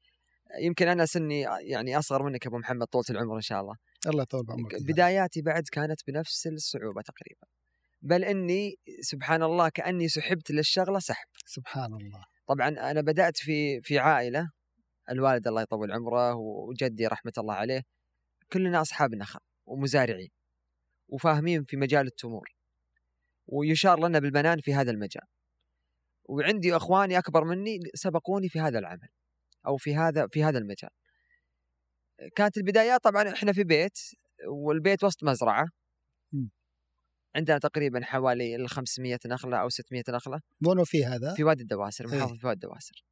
يمكن 0.60 0.88
أنا 0.88 1.06
سني 1.06 1.40
يعني 1.60 1.98
أصغر 1.98 2.22
منك 2.22 2.46
أبو 2.46 2.58
محمد 2.58 2.86
طولة 2.86 3.04
العمر 3.10 3.36
إن 3.36 3.40
شاء 3.40 3.60
الله. 3.60 3.74
الله 4.06 4.22
يطول 4.22 4.44
بعمرك. 4.46 4.82
بداياتي 4.82 5.42
بعد 5.42 5.62
كانت 5.72 6.00
بنفس 6.06 6.46
الصعوبة 6.46 7.02
تقريبا. 7.02 7.46
بل 8.02 8.24
إني 8.24 8.74
سبحان 9.00 9.42
الله 9.42 9.68
كأني 9.68 10.08
سحبت 10.08 10.50
للشغلة 10.50 10.98
سحب. 10.98 11.26
سبحان 11.46 11.94
الله. 11.94 12.24
طبعا 12.48 12.68
أنا 12.68 13.00
بدأت 13.00 13.36
في 13.36 13.80
في 13.82 13.98
عائلة 13.98 14.50
الوالد 15.10 15.48
الله 15.48 15.62
يطول 15.62 15.92
عمره 15.92 16.34
وجدي 16.34 17.06
رحمة 17.06 17.32
الله 17.38 17.54
عليه 17.54 17.82
كلنا 18.52 18.80
أصحاب 18.80 19.14
نخل 19.14 19.40
ومزارعين 19.66 20.30
وفاهمين 21.08 21.64
في 21.64 21.76
مجال 21.76 22.06
التمور 22.06 22.54
ويشار 23.46 24.08
لنا 24.08 24.18
بالبنان 24.18 24.60
في 24.60 24.74
هذا 24.74 24.90
المجال 24.90 25.26
وعندي 26.24 26.76
أخواني 26.76 27.18
أكبر 27.18 27.44
مني 27.44 27.78
سبقوني 27.94 28.48
في 28.48 28.60
هذا 28.60 28.78
العمل 28.78 29.08
أو 29.66 29.76
في 29.76 29.96
هذا 29.96 30.28
في 30.32 30.44
هذا 30.44 30.58
المجال 30.58 30.90
كانت 32.36 32.56
البدايات 32.56 33.00
طبعا 33.04 33.32
إحنا 33.32 33.52
في 33.52 33.64
بيت 33.64 33.98
والبيت 34.48 35.04
وسط 35.04 35.24
مزرعة. 35.24 35.66
عندنا 37.36 37.58
تقريبا 37.58 38.04
حوالي 38.04 38.56
ال 38.56 38.68
500 38.68 39.18
نخلة 39.26 39.56
أو 39.56 39.68
600 39.68 40.02
نخلة 40.08 40.40
وين 40.66 40.84
في 40.84 41.04
هذا؟ 41.04 41.34
في 41.34 41.44
وادي 41.44 41.62
الدواسر 41.62 42.12
إيه. 42.12 42.18
محافظه 42.18 42.48
وادي 42.48 42.66
الدواسر 42.66 43.04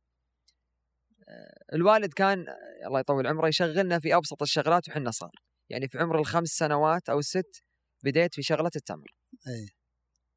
الوالد 1.73 2.13
كان 2.13 2.45
الله 2.87 3.01
يطول 3.01 3.27
عمره 3.27 3.49
يشغلنا 3.49 3.99
في 3.99 4.17
أبسط 4.17 4.43
الشغلات 4.43 4.89
وحنا 4.89 5.11
صغار. 5.11 5.33
يعني 5.71 5.89
في 5.89 5.99
عمر 5.99 6.19
الخمس 6.19 6.49
سنوات 6.49 7.09
أو 7.09 7.19
الست 7.19 7.63
بديت 8.05 8.35
في 8.35 8.43
شغلة 8.43 8.71
التمر. 8.77 9.15
إيه. 9.49 9.69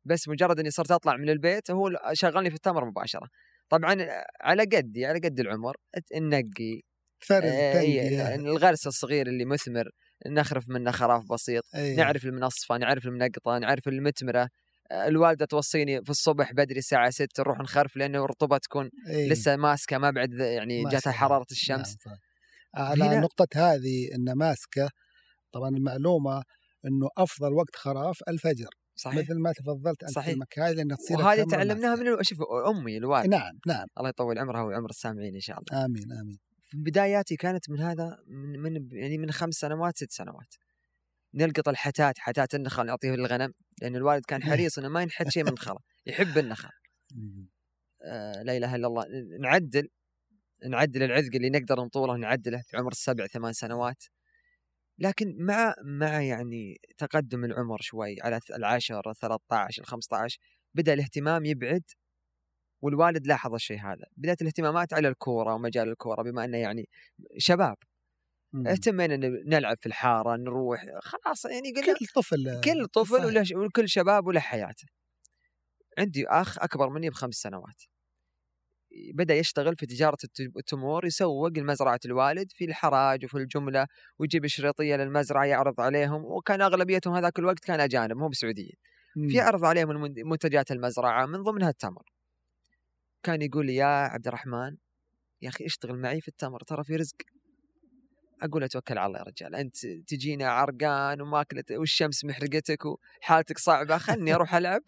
بس 0.06 0.28
مجرد 0.28 0.60
إني 0.60 0.72
صرت 0.72 0.92
أطلع 0.92 1.18
من 1.18 1.30
البيت 1.30 1.72
هو 1.72 1.92
شغلني 2.14 2.50
في 2.50 2.56
التمر 2.56 2.86
مباشرة. 2.86 3.28
طبعا 3.70 4.02
آه، 4.02 4.26
على 4.42 4.64
قدي 4.64 5.06
على 5.06 5.20
قد 5.20 5.40
العمر 5.40 5.76
النقي 6.16 6.82
آه، 7.32 7.74
تنقي 7.74 7.82
إيه، 7.82 8.36
الغرس 8.36 8.88
الصغير 8.88 9.28
اللي 9.28 9.46
مثمر 9.46 9.90
نخرف 10.28 10.70
منه 10.70 10.92
خراف 10.92 11.24
بسيط 11.32 11.64
إيه. 11.76 11.96
نعرف 11.96 12.26
المنصفة 12.26 12.78
نعرف 12.78 13.06
المنقطة 13.06 13.58
نعرف 13.58 13.88
المتمرة. 13.88 14.50
آه، 14.92 15.08
الوالدة 15.08 15.46
توصيني 15.46 16.04
في 16.04 16.10
الصبح 16.10 16.52
بدري 16.54 16.80
الساعة 16.80 17.10
6 17.10 17.28
نروح 17.42 17.60
نخرف 17.60 17.98
لأنه 17.98 18.24
الرطوبة 18.26 18.58
تكون 18.58 18.90
إيه. 19.10 19.30
لسه 19.30 19.56
ماسكة 19.56 19.98
ما 19.98 20.10
بعد 20.12 20.34
يعني 20.34 20.84
جاتها. 20.84 21.12
حرارة 21.12 21.46
الشمس 21.52 21.98
نعم 22.08 22.16
صح. 22.16 22.22
على 22.76 23.04
هنا- 23.04 23.20
نقطة 23.20 23.48
هذه 23.56 24.16
إن 24.16 24.34
ماسكة 24.34 24.90
طبعا 25.52 25.70
المعلومة 25.70 26.44
إنه 26.86 27.10
أفضل 27.18 27.54
وقت 27.54 27.76
خراف 27.76 28.20
الفجر 28.28 28.70
صحيح 28.96 29.18
مثل 29.18 29.40
ما 29.40 29.52
تفضلت 29.52 30.04
أنت 30.04 30.12
صحيح. 30.12 30.26
في 30.28 30.34
المكان 30.34 30.76
لأن 30.76 30.98
تصير 30.98 31.18
وهذه 31.18 31.44
تعلمناها. 31.52 31.96
من 31.96 32.24
شوف 32.24 32.38
أمي 32.70 32.98
الوالد 32.98 33.28
نعم 33.28 33.60
نعم 33.68 33.86
الله 33.98 34.10
يطول 34.10 34.40
عمرها 34.40 34.62
وعمر 34.62 34.90
السامعين 34.90 35.34
إن 35.36 35.40
شاء 35.42 35.58
الله 35.60 35.86
آمين 35.86 36.12
آمين 36.12 36.38
في 36.64 36.78
بداياتي 36.78 37.36
كانت 37.36 37.70
من 37.70 37.80
هذا 37.82 38.18
من, 38.28 38.60
من 38.60 38.88
يعني 38.92 39.18
من 39.18 39.32
خمس 39.32 39.54
سنوات 39.54 39.98
ست 39.98 40.12
سنوات 40.12 40.56
نلقط 41.34 41.68
الحتات 41.70 42.20
حتات 42.20 42.56
النخل 42.56 42.86
نعطيه 42.86 43.12
للغنم 43.12 43.52
لأن 43.82 43.96
الوالد 43.96 44.26
كان 44.26 44.42
إيه. 44.42 44.50
حريص 44.52 44.80
إنه 44.80 44.90
ما 44.90 45.02
ينحت 45.02 45.30
شيء 45.30 45.44
من 45.44 45.50
النخل 45.50 45.76
يحب 46.06 46.38
النخل 46.38 46.70
مم. 47.16 47.50
آه، 48.04 48.44
لا 48.44 48.58
إله 48.58 48.76
إلا 48.76 48.88
الله 48.88 49.06
نعدل 49.42 49.90
نعدل 50.70 51.04
العذق 51.04 51.36
اللي 51.36 51.50
نقدر 51.50 51.80
نطوله 51.80 52.18
نعدله 52.18 52.62
في 52.62 52.78
عمر 52.78 52.92
السبع 52.92 53.28
ثمان 53.28 53.54
سنوات 53.54 54.04
لكن 55.00 55.36
مع 55.40 55.74
مع 55.86 56.22
يعني 56.22 56.78
تقدم 56.98 57.46
العمر 57.46 57.82
شوي 57.82 58.22
على 58.22 58.40
العشر 58.56 59.10
ال 59.10 59.16
13 59.16 59.82
ال 59.82 59.88
15 59.88 60.40
بدأ 60.74 60.94
الاهتمام 60.94 61.46
يبعد 61.46 61.84
والوالد 62.82 63.28
لاحظ 63.28 63.54
الشيء 63.54 63.80
هذا 63.80 64.06
بدأت 64.18 64.42
الاهتمامات 64.42 64.94
على 64.94 65.08
الكورة 65.08 65.54
ومجال 65.56 65.90
الكورة 65.90 66.24
بما 66.24 66.46
إنه 66.46 66.58
يعني 66.58 66.90
شباب. 67.38 67.78
اهتمينا 68.68 69.16
نلعب 69.46 69.78
في 69.78 69.86
الحارة 69.86 70.36
نروح 70.36 70.86
خلاص 71.02 71.46
يعني 71.46 71.72
قلنا 71.72 71.94
كل 72.00 72.06
طفل 72.16 72.62
كل 72.64 72.88
طفل 72.88 73.16
صحيح. 73.18 73.26
وله 73.26 73.66
وكل 73.66 73.90
شباب 73.90 74.28
وله 74.28 74.40
حياته. 74.40 74.88
عندي 75.98 76.28
أخ 76.28 76.60
أكبر 76.60 76.90
مني 76.90 77.10
بخمس 77.10 77.36
سنوات. 77.36 77.84
بدأ 79.14 79.36
يشتغل 79.36 79.76
في 79.76 79.86
تجارة 79.86 80.18
الت- 80.24 80.58
التمور 80.58 81.06
يسوق 81.06 81.48
لمزرعة 81.58 82.00
الوالد 82.06 82.52
في 82.52 82.66
الحراج 82.66 83.26
وفي 83.26 83.38
الجملة 83.38 83.88
ويجيب 84.20 84.48
شريطيه 84.48 84.96
للمزرعة 84.96 85.46
يعرض 85.46 85.82
عليهم 85.82 86.26
وكان 86.26 86.62
أغلبيتهم 86.62 87.16
هذاك 87.16 87.40
الوقت 87.40 87.60
كان 87.60 87.80
أجانب 87.80 88.18
مو 88.18 88.28
بسعوديين. 88.28 88.76
مم. 89.16 89.28
في 89.28 89.40
عرض 89.40 89.66
عليهم 89.66 90.02
منتجات 90.26 90.72
المزرعة 90.72 91.26
من 91.26 91.44
ضمنها 91.44 91.70
التمر. 91.70 92.04
كان 93.24 93.42
يقول 93.42 93.66
لي 93.66 93.76
يا 93.76 93.86
عبد 93.86 94.28
الرحمن 94.28 94.78
يا 95.42 95.50
أخي 95.50 95.66
اشتغل 95.66 95.98
معي 95.98 96.22
في 96.22 96.28
التمر 96.28 96.60
ترى 96.64 96.84
في 96.84 96.96
رزق. 96.96 97.16
أقول 98.46 98.62
له 98.62 98.68
توكل 98.68 98.98
على 98.98 99.08
الله 99.08 99.20
يا 99.20 99.24
رجال 99.24 99.56
أنت 99.56 99.86
تجينا 99.86 100.50
عرقان 100.50 101.22
وماكلت 101.22 101.72
والشمس 101.72 102.26
محرقتك 102.26 102.86
وحالتك 102.86 103.58
صعبة 103.58 103.98
خلني 103.98 104.34
أروح 104.36 104.56
ألعب 104.56 104.82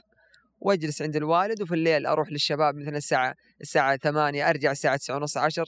وأجلس 0.59 1.01
عند 1.01 1.15
الوالد 1.15 1.61
وفي 1.61 1.73
الليل 1.73 2.05
أروح 2.05 2.31
للشباب 2.31 2.75
مثلا 2.75 2.97
الساعة 2.97 3.35
الساعة 3.61 3.97
8 3.97 4.49
أرجع 4.49 4.71
الساعة 4.71 4.97
9 4.97 5.15
ونص 5.15 5.37
10 5.37 5.65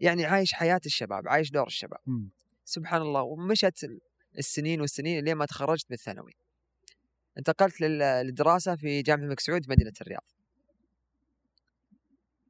يعني 0.00 0.24
عايش 0.24 0.52
حياة 0.52 0.80
الشباب 0.86 1.28
عايش 1.28 1.50
دور 1.50 1.66
الشباب. 1.66 2.00
مم. 2.06 2.30
سبحان 2.64 3.02
الله. 3.02 3.22
ومشت 3.22 3.84
ال- 3.84 4.00
السنين 4.38 4.80
والسنين 4.80 5.24
لين 5.24 5.34
ما 5.34 5.46
تخرجت 5.46 5.86
من 5.90 5.94
الثانوي. 5.94 6.32
انتقلت 7.38 7.80
لل- 7.80 7.98
للدراسة 8.26 8.76
في 8.76 9.02
جامعة 9.02 9.24
الملك 9.24 9.40
سعود 9.40 9.70
مدينة 9.70 9.92
الرياض. 10.00 10.24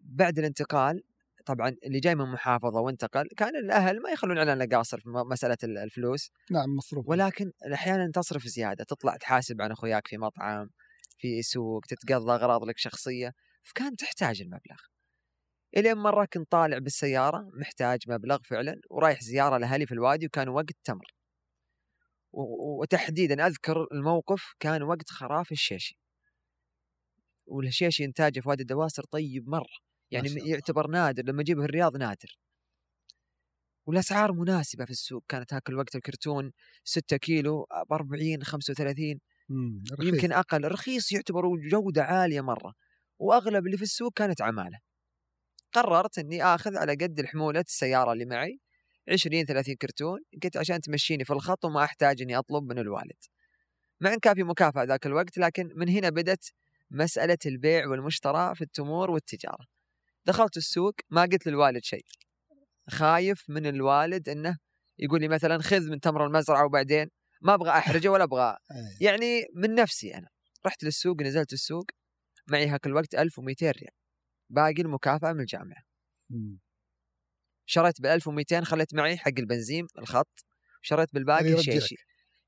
بعد 0.00 0.38
الانتقال 0.38 1.02
طبعا 1.46 1.76
اللي 1.87 2.00
جاي 2.00 2.14
من 2.14 2.33
محافظة 2.33 2.81
وانتقل 2.81 3.28
كان 3.37 3.57
الأهل 3.57 4.02
ما 4.02 4.11
يخلون 4.11 4.38
علينا 4.38 4.76
قاصر 4.76 5.00
في 5.00 5.09
مسألة 5.09 5.57
ال- 5.64 5.78
الفلوس. 5.78 6.31
نعم 6.50 6.76
مصروف 6.76 7.09
ولكن 7.09 7.52
أحيانا 7.74 8.11
تصرف 8.14 8.42
زيادة 8.44 8.85
تطلع 8.85 9.16
تحاسب 9.16 9.62
عن 9.62 9.70
أخوياك 9.70 10.09
في 10.09 10.18
مطعم 10.18 10.70
في 11.18 11.42
سوق 11.42 11.81
تتقضى 11.88 12.33
أغراض 12.33 12.64
لك 12.64 12.78
شخصية. 12.78 13.33
فكان 13.62 13.96
تحتاج 13.96 14.40
المبلغ. 14.42 14.76
إلين 15.76 15.96
مرة 15.96 16.24
كنت 16.33 16.50
طالع 16.50 16.78
بالسيارة 16.78 17.50
محتاج 17.61 17.98
مبلغ 18.09 18.38
فعلا 18.44 18.81
ورايح 18.90 19.20
زيارة 19.22 19.59
لأهلي 19.59 19.87
في 19.87 19.92
الوادي 19.94 20.26
وكان 20.26 20.48
وقت 20.48 20.74
تمر. 20.85 21.14
وتحديدا 22.81 23.46
أذكر 23.46 23.87
الموقف 23.92 24.55
كان 24.61 24.83
وقت 24.83 25.11
خراف 25.11 25.52
الشيشي. 25.52 25.98
والشيشي 27.46 28.05
إنتاجه 28.05 28.40
في 28.40 28.48
وادي 28.48 28.62
الدواسر 28.62 29.02
طيب 29.05 29.48
مرة. 29.48 29.91
يعني. 30.12 30.51
يعتبر 30.51 30.87
نادر 30.87 31.22
لما 31.25 31.42
اجيبه 31.42 31.64
الرياض 31.64 31.96
نادر 31.96 32.38
والأسعار 33.87 34.33
مناسبة 34.33 34.85
في 34.85 34.90
السوق 34.90 35.25
كانت 35.29 35.55
هاك 35.55 35.68
الوقت 35.68 35.96
الكرتون 35.96 36.53
6 36.85 37.16
كيلو 37.16 37.66
ب 37.90 37.92
40 37.92 38.42
35 38.42 39.20
مم. 39.48 39.83
رخيص. 39.92 40.14
يمكن 40.14 40.33
أقل 40.33 40.64
رخيص 40.64 41.12
يعتبر 41.12 41.46
وجوده 41.46 42.05
عالية 42.05 42.40
مرة 42.40 42.75
وأغلب 43.18 43.66
اللي 43.66 43.77
في 43.77 43.83
السوق 43.83 44.12
كانت 44.12 44.42
عمالة 44.42 44.79
قررت 45.72 46.18
إني 46.18 46.44
آخذ 46.44 46.77
على 46.77 46.92
قد 46.92 47.18
الحمولة 47.18 47.61
السيارة 47.61 48.12
اللي 48.12 48.25
معي 48.25 48.61
20 49.12 49.44
30 49.44 49.75
كرتون 49.75 50.20
قلت 50.42 50.57
عشان 50.57 50.81
تمشيني 50.81 51.25
في 51.25 51.33
الخط 51.33 51.64
وما 51.64 51.85
أحتاج 51.85 52.22
إني 52.22 52.38
أطلب 52.38 52.64
من 52.64 52.79
الوالد 52.79 53.16
مع 54.01 54.12
إن 54.12 54.18
كان 54.18 54.35
في 54.35 54.42
مكافأة 54.42 54.83
ذاك 54.85 55.07
الوقت 55.07 55.38
لكن 55.38 55.70
من 55.77 55.88
هنا 55.88 56.11
بدت 56.11 56.53
مسألة 56.90 57.38
البيع 57.46 57.88
والمشترى 57.88 58.55
في 58.55 58.62
التمور 58.62 59.11
والتجارة 59.11 59.66
دخلت 60.25 60.57
السوق 60.57 60.95
ما 61.11 61.23
قلت 61.23 61.47
للوالد 61.47 61.85
شيء. 61.85 62.05
خايف 62.91 63.51
من 63.51 63.67
الوالد 63.67 64.29
إنه 64.29 64.59
يقول 64.99 65.21
لي 65.21 65.29
مثلا 65.29 65.63
خذ 65.63 65.91
من 65.91 66.01
تمر 66.01 66.27
المزرعة 66.27 66.65
وبعدين 66.65 67.11
ما 67.41 67.55
أبغى 67.55 67.71
أحرجه 67.71 68.09
ولا 68.09 68.25
أبغى. 68.25 68.57
إيه. 68.71 69.07
يعني 69.07 69.47
من 69.55 69.75
نفسي 69.75 70.15
أنا. 70.15 70.29
رحت 70.67 70.85
للسوق 70.85 71.23
نزلت 71.23 71.53
السوق 71.53 71.85
معي 72.49 72.67
هاك 72.67 72.87
الوقت 72.87 73.15
1200 73.15 73.71
ريال. 73.71 73.95
باقي 74.51 74.83
المكافأة 74.83 75.33
من 75.33 75.41
الجامعة. 75.41 75.83
شريت 77.67 78.01
ب 78.01 78.07
1200 78.07 78.65
خليت 78.65 78.95
معي 78.95 79.17
حق 79.17 79.33
البنزين 79.39 79.87
الخط. 79.99 80.45
شريت 80.83 81.15
بالباقي 81.15 81.63
شيء. 81.63 81.81
شيء 81.81 81.99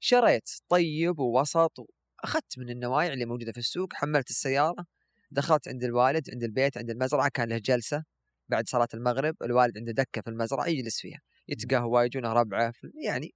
شريت 0.00 0.50
طيب 0.68 1.18
ووسط 1.18 1.78
وأخذت 1.78 2.58
من 2.58 2.70
النوايع 2.70 3.12
اللي 3.12 3.24
موجودة 3.24 3.52
في 3.52 3.58
السوق 3.58 3.92
حملت 3.92 4.30
السيارة. 4.30 4.86
دخلت 5.34 5.68
عند 5.68 5.84
الوالد 5.84 6.30
عند 6.30 6.44
البيت 6.44 6.78
عند 6.78 6.90
المزرعة 6.90 7.28
كان 7.34 7.48
له 7.48 7.58
جلسة 7.58 8.04
بعد 8.48 8.68
صلاة 8.68 8.88
المغرب 8.94 9.36
الوالد 9.42 9.78
عنده 9.78 9.92
دكة 9.92 10.20
في 10.20 10.30
المزرعة 10.30 10.66
يجلس 10.66 11.00
فيها 11.00 11.20
يتقهوى 11.48 12.04
يجونه 12.04 12.32
ربعة 12.32 12.72
يعني 13.04 13.34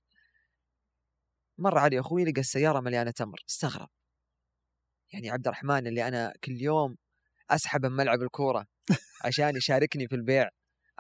مر 1.58 1.78
علي 1.78 2.00
أخوي 2.00 2.24
لقى 2.24 2.40
السيارة 2.40 2.80
مليانة 2.80 3.10
تمر 3.10 3.44
استغرب. 3.48 3.88
يعني 5.12 5.30
عبد 5.30 5.46
الرحمن 5.46 5.86
اللي 5.86 6.08
أنا 6.08 6.32
كل 6.44 6.52
يوم 6.52 6.96
اسحبه 7.50 7.88
من 7.88 7.96
ملعب 7.96 8.22
الكورة 8.22 8.66
عشان 9.24 9.56
يشاركني 9.56 10.08
في 10.08 10.14
البيع 10.14 10.48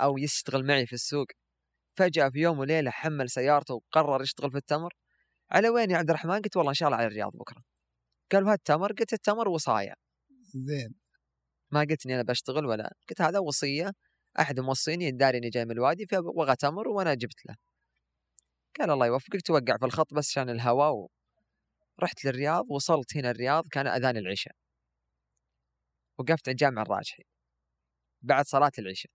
أو 0.00 0.18
يشتغل 0.18 0.66
معي 0.66 0.86
في 0.86 0.92
السوق. 0.92 1.26
فجأة 1.94 2.28
في 2.28 2.38
يوم 2.38 2.58
وليلة 2.58 2.90
حمل 2.90 3.30
سيارته 3.30 3.74
وقرر 3.74 4.22
يشتغل 4.22 4.50
في 4.50 4.58
التمر. 4.58 4.94
على 5.50 5.68
وين 5.68 5.90
يا 5.90 5.96
عبد 5.96 6.10
الرحمن؟ 6.10 6.42
قلت 6.42 6.56
والله 6.56 6.70
إن 6.70 6.74
شاء 6.74 6.88
الله 6.88 6.98
على 6.98 7.06
الرياض 7.06 7.32
بكرة. 7.34 7.62
قال 8.32 8.44
وهذا 8.44 8.54
التمر؟ 8.54 8.92
قلت 8.92 9.12
التمر 9.12 9.48
وصايا 9.48 9.94
زين. 10.54 10.94
ما 11.70 11.80
قلت 11.80 12.06
إني 12.06 12.14
أنا 12.14 12.22
بشتغل 12.22 12.66
ولا 12.66 12.94
قلت 13.08 13.20
هذا 13.20 13.38
وصية 13.38 13.92
أحد 14.40 14.60
موصيني 14.60 15.04
يداري 15.04 15.38
إني 15.38 15.50
جاي 15.50 15.64
من 15.64 15.70
الوادي 15.70 16.06
فبغى 16.06 16.56
تمر 16.56 16.88
وأنا 16.88 17.14
جبت 17.14 17.46
له. 17.46 17.56
قال 18.80 18.90
الله 18.90 19.06
يوفقك 19.06 19.42
توقع 19.42 19.76
في 19.78 19.84
الخط 19.84 20.14
بس 20.14 20.30
عشان 20.30 20.50
الهواء 20.50 20.92
و... 20.92 21.10
رحت 22.02 22.24
للرياض 22.24 22.64
وصلت 22.70 23.16
هنا 23.16 23.30
الرياض 23.30 23.68
كان 23.68 23.86
أذان 23.86 24.16
العشاء. 24.16 24.54
وقفت 26.18 26.48
عند 26.48 26.58
جامع 26.58 26.82
الراجحي. 26.82 27.22
بعد 28.22 28.44
صلاة 28.46 28.72
العشاء. 28.78 29.12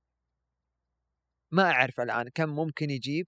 ما 1.52 1.72
أعرف 1.72 2.00
الآن 2.00 2.30
كم 2.30 2.50
ممكن 2.50 2.89
يجيب 2.89 3.28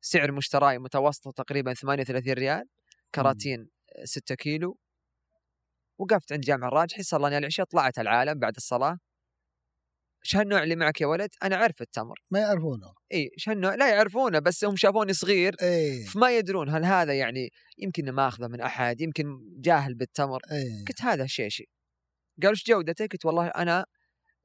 سعر 0.00 0.32
مشتراي 0.32 0.78
متوسط 0.78 1.36
تقريبا 1.36 1.74
38 1.74 2.32
ريال 2.32 2.68
كراتين 3.14 3.70
6 4.04 4.34
كيلو. 4.34 4.78
وقفت 5.98 6.32
عند 6.32 6.40
جامع 6.40 6.68
الراجحي 6.68 7.02
صلاني 7.02 7.38
العشاء 7.38 7.66
طلعت 7.66 7.98
العالم 7.98 8.38
بعد 8.38 8.56
الصلاة 8.56 8.98
إيش 10.24 10.36
هالنوع 10.36 10.62
اللي 10.62 10.76
معك 10.76 11.00
يا 11.00 11.06
ولد؟ 11.06 11.30
أنا 11.42 11.56
أعرف 11.56 11.82
التمر، 11.82 12.14
ما 12.30 12.38
يعرفونه 12.38 12.92
إي 13.12 13.30
إيش 13.34 13.48
هالنوع؟ 13.48 13.74
لا 13.74 13.94
يعرفونه 13.94 14.38
بس 14.38 14.64
هم 14.64 14.76
شافوني 14.76 15.12
صغير 15.12 15.56
إيه 15.62 16.04
فما 16.06 16.36
يدرون 16.36 16.68
هل 16.68 16.84
هذا 16.84 17.18
يعني 17.18 17.50
يمكن 17.78 18.10
ماخذه 18.10 18.46
من 18.46 18.60
أحد، 18.60 19.00
يمكن 19.00 19.24
جاهل 19.60 19.94
بالتمر، 19.94 20.40
إيه 20.52 20.84
قلت 20.88 21.02
هذا 21.02 21.26
شيشي. 21.26 21.64
قالوا 22.42 22.50
إيش 22.50 22.64
جودته؟ 22.66 23.06
قلت 23.06 23.24
والله 23.26 23.48
أنا 23.48 23.86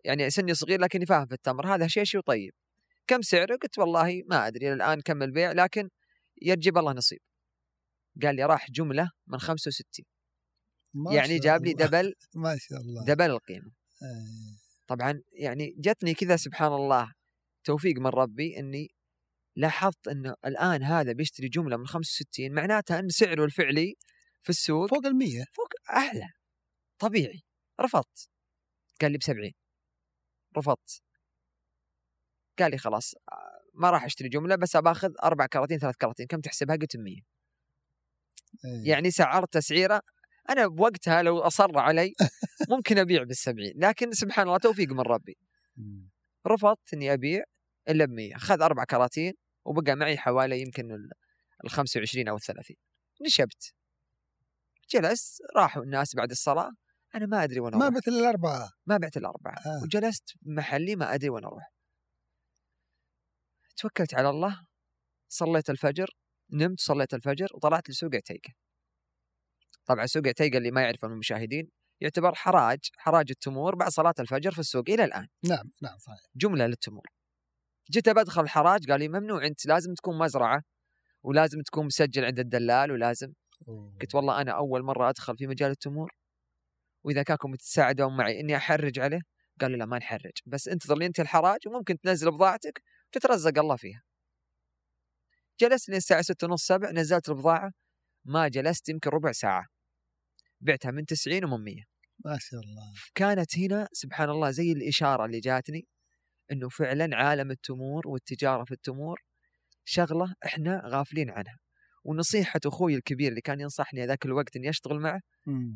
يعني 0.06 0.30
سني 0.30 0.54
صغير 0.54 0.82
لكني 0.82 1.06
فاهم 1.06 1.26
في 1.26 1.34
التمر، 1.34 1.76
هذا 1.76 1.88
شيشي 1.88 2.18
وطيب. 2.18 2.54
كم 3.08 3.22
سعره؟ 3.22 3.56
قلت 3.56 3.80
والله 3.80 4.22
ما 4.30 4.48
أدري 4.48 4.68
إلى 4.68 4.74
الآن 4.74 5.02
كم 5.02 5.24
البيع 5.24 5.52
لكن 5.52 5.90
يجيب 6.42 6.78
الله 6.78 6.94
نصيب. 6.94 7.20
قال 8.24 8.36
لي 8.36 8.46
راح 8.46 8.72
جملة 8.72 9.12
من 9.28 9.40
65 9.40 10.06
ما 10.06 10.13
يعني 11.12 11.40
جاب 11.40 11.66
لي. 11.66 11.74
دبل 11.74 12.14
ما 12.36 12.58
شاء 12.58 12.80
الله 12.80 13.06
دبل 13.06 13.32
القيمة. 13.32 13.72
إيه. 14.04 14.64
طبعا 14.88 15.22
يعني 15.32 15.76
جتني 15.78 16.14
كذا 16.14 16.36
سبحان 16.36 16.74
الله 16.74 17.14
توفيق 17.64 18.00
من 18.00 18.08
ربي 18.08 18.60
إني 18.60 18.88
لاحظت 19.56 20.08
إنه 20.08 20.36
الآن 20.46 20.84
هذا 20.84 21.12
بيشتري 21.12 21.50
جملة 21.50 21.78
من 21.78 21.88
65 21.88 22.52
معناتها 22.52 23.00
إن 23.00 23.10
سعره 23.10 23.46
الفعلي 23.46 23.96
في 24.42 24.50
السوق 24.50 24.90
فوق 24.90 25.06
المية 25.06 25.46
فوق 25.54 25.70
أعلى 25.90 26.30
طبيعي 27.00 27.44
رفضت 27.82 28.30
قال 29.02 29.12
لي 29.12 29.18
ب 29.18 29.24
70 29.24 29.52
رفضت 30.58 31.02
قال 32.60 32.72
لي 32.72 32.78
خلاص 32.78 33.14
آه، 33.16 33.62
ما 33.74 33.90
راح 33.90 34.04
أشتري 34.04 34.30
جملة 34.30 34.56
بس 34.56 34.78
باخذ 34.78 35.12
أربع 35.24 35.46
كراتين 35.46 35.80
ثلاث 35.80 35.96
كراتين 35.96 36.28
كم 36.28 36.42
تحسبها؟ 36.42 36.76
قلت 36.76 36.98
100 36.98 37.16
إيه. 38.66 38.90
يعني 38.90 39.12
سعرت 39.12 39.54
تسعيرة 39.54 40.02
أنا 40.50 40.68
بوقتها 40.68 41.22
لو 41.22 41.40
أصر 41.40 41.78
علي 41.80 42.14
ممكن 42.70 42.98
أبيع 42.98 43.24
بالسبعين 43.24 43.74
لكن 43.76 44.12
سبحان 44.12 44.48
الله 44.48 44.58
توفيق 44.58 44.90
من 44.90 45.00
ربي. 45.00 45.38
رفضت 46.48 46.94
إني 46.94 47.14
أبيع 47.14 47.44
إلا 47.90 48.06
ب 48.06 48.10
100 48.10 48.36
خذ 48.36 48.62
أربع 48.62 48.84
كراتين 48.84 49.34
وبقى 49.66 49.96
معي 49.96 50.18
حوالي 50.18 50.62
يمكن 50.62 50.92
ال 50.92 51.10
ال 51.66 51.70
25 51.70 52.28
أو 52.28 52.36
ال 52.36 52.42
30 52.42 52.76
نشبت. 53.26 53.74
جلست 54.90 55.42
راحوا 55.56 55.84
الناس 55.84 56.16
بعد 56.16 56.32
الصلاة 56.32 56.72
أنا 57.16 57.26
ما 57.26 57.44
أدري 57.44 57.60
وين 57.60 57.76
ما 57.76 57.86
أروح. 57.88 57.98
مثل 57.98 58.12
الأربعة. 58.12 58.72
ما 58.86 58.98
بعت 58.98 59.18
الأربعة. 59.18 59.56
آه. 59.66 59.84
وجلست 59.84 60.34
محلي 60.46 60.96
ما 60.96 61.14
أدري 61.14 61.30
وين 61.30 61.46
أروح. 61.46 61.74
توكلت 63.78 64.14
على 64.14 64.30
الله 64.30 64.66
صليت 65.30 65.70
الفجر 65.70 66.08
نمت 66.52 66.80
صليت 66.80 67.14
الفجر 67.14 67.48
وطلعت 67.54 67.90
لسوق 67.90 68.16
عتيقة. 68.16 68.54
طبعا 69.86 70.06
سوق 70.06 70.28
عتيقه 70.28 70.58
اللي 70.58 70.72
ما 70.72 70.82
يعرفه 70.82 71.08
المشاهدين 71.08 71.70
يعتبر 72.02 72.36
حراج 72.36 72.80
حراج 72.98 73.26
التمور 73.30 73.76
بعد 73.76 73.90
صلاة 73.90 74.14
الفجر 74.20 74.52
في 74.52 74.60
السوق 74.60 74.84
إلى 74.90 75.04
الآن. 75.04 75.28
نعم 75.44 75.72
نعم 75.82 75.98
صحيح. 75.98 76.20
جملة 76.36 76.68
للتمور. 76.68 77.08
جيت 77.92 78.10
بدخل 78.10 78.42
الحراج 78.42 78.92
قال 78.92 79.00
لي 79.00 79.08
ممنوع 79.08 79.46
أنت 79.46 79.66
لازم 79.66 79.94
تكون 79.94 80.18
مزرعة 80.18 80.64
ولازم 81.24 81.62
تكون 81.62 81.86
مسجل 81.86 82.26
عند 82.26 82.40
الدلال 82.40 82.92
ولازم. 82.92 83.34
أوه. 83.68 83.98
قلت 84.02 84.16
والله 84.16 84.42
أنا 84.42 84.52
أول 84.52 84.84
مرة 84.84 85.10
أدخل 85.10 85.38
في 85.38 85.48
مجال 85.48 85.72
التمور 85.72 86.12
وإذا 87.04 87.24
كانكم 87.24 87.56
تساعدون 87.56 88.18
معي 88.18 88.40
إني 88.40 88.58
أحرج 88.58 89.00
عليه؟ 89.00 89.20
قالوا 89.62 89.78
لا 89.78 89.86
ما 89.86 89.98
نحرج. 89.98 90.32
بس 90.46 90.68
انتظر 90.68 90.98
لي 90.98 91.06
أنت 91.06 91.20
الحراج 91.20 91.60
وممكن 91.68 92.00
تنزل 92.00 92.32
بضاعتك 92.32 92.84
وتترزق 93.08 93.60
الله 93.60 93.76
فيها. 93.76 94.04
جلست 95.60 95.90
لين 95.90 95.98
الساعة 95.98 96.22
ستة 96.22 96.48
ونص 96.48 96.68
سبع 96.68 96.92
نزلت 96.92 97.30
البضاعة 97.30 97.72
ما 98.26 98.48
جلست 98.48 98.90
يمكن 98.90 99.10
ربع 99.10 99.32
ساعة. 99.32 99.68
بعتها 100.62 100.92
من 100.92 101.06
90 101.06 101.44
ومن 101.46 101.64
100 101.64 101.84
ما 102.26 102.38
شاء 102.40 102.60
الله. 102.60 102.94
كانت 103.16 103.58
هنا 103.58 103.88
سبحان 103.94 104.30
الله 104.30 104.52
زي 104.52 104.72
الإشارة 104.72 105.26
اللي 105.26 105.40
جاتني 105.40 105.88
أنه 106.52 106.70
فعلا 106.70 107.16
عالم 107.16 107.52
التمور 107.52 108.08
والتجارة 108.08 108.64
في 108.64 108.72
التمور 108.72 109.22
شغلة 109.86 110.36
إحنا 110.46 110.82
غافلين 110.86 111.30
عنها. 111.30 111.58
ونصيحة 112.04 112.60
أخوي 112.66 112.96
الكبير 112.96 113.30
اللي 113.30 113.42
كان 113.42 113.60
ينصحني 113.60 114.06
ذاك 114.06 114.26
الوقت 114.26 114.56
أني 114.56 114.70
أشتغل 114.70 115.00
معه. 115.00 115.22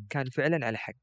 كان 0.10 0.29
فعلا 0.29 0.65
على 0.65 0.77
حق. 0.77 0.93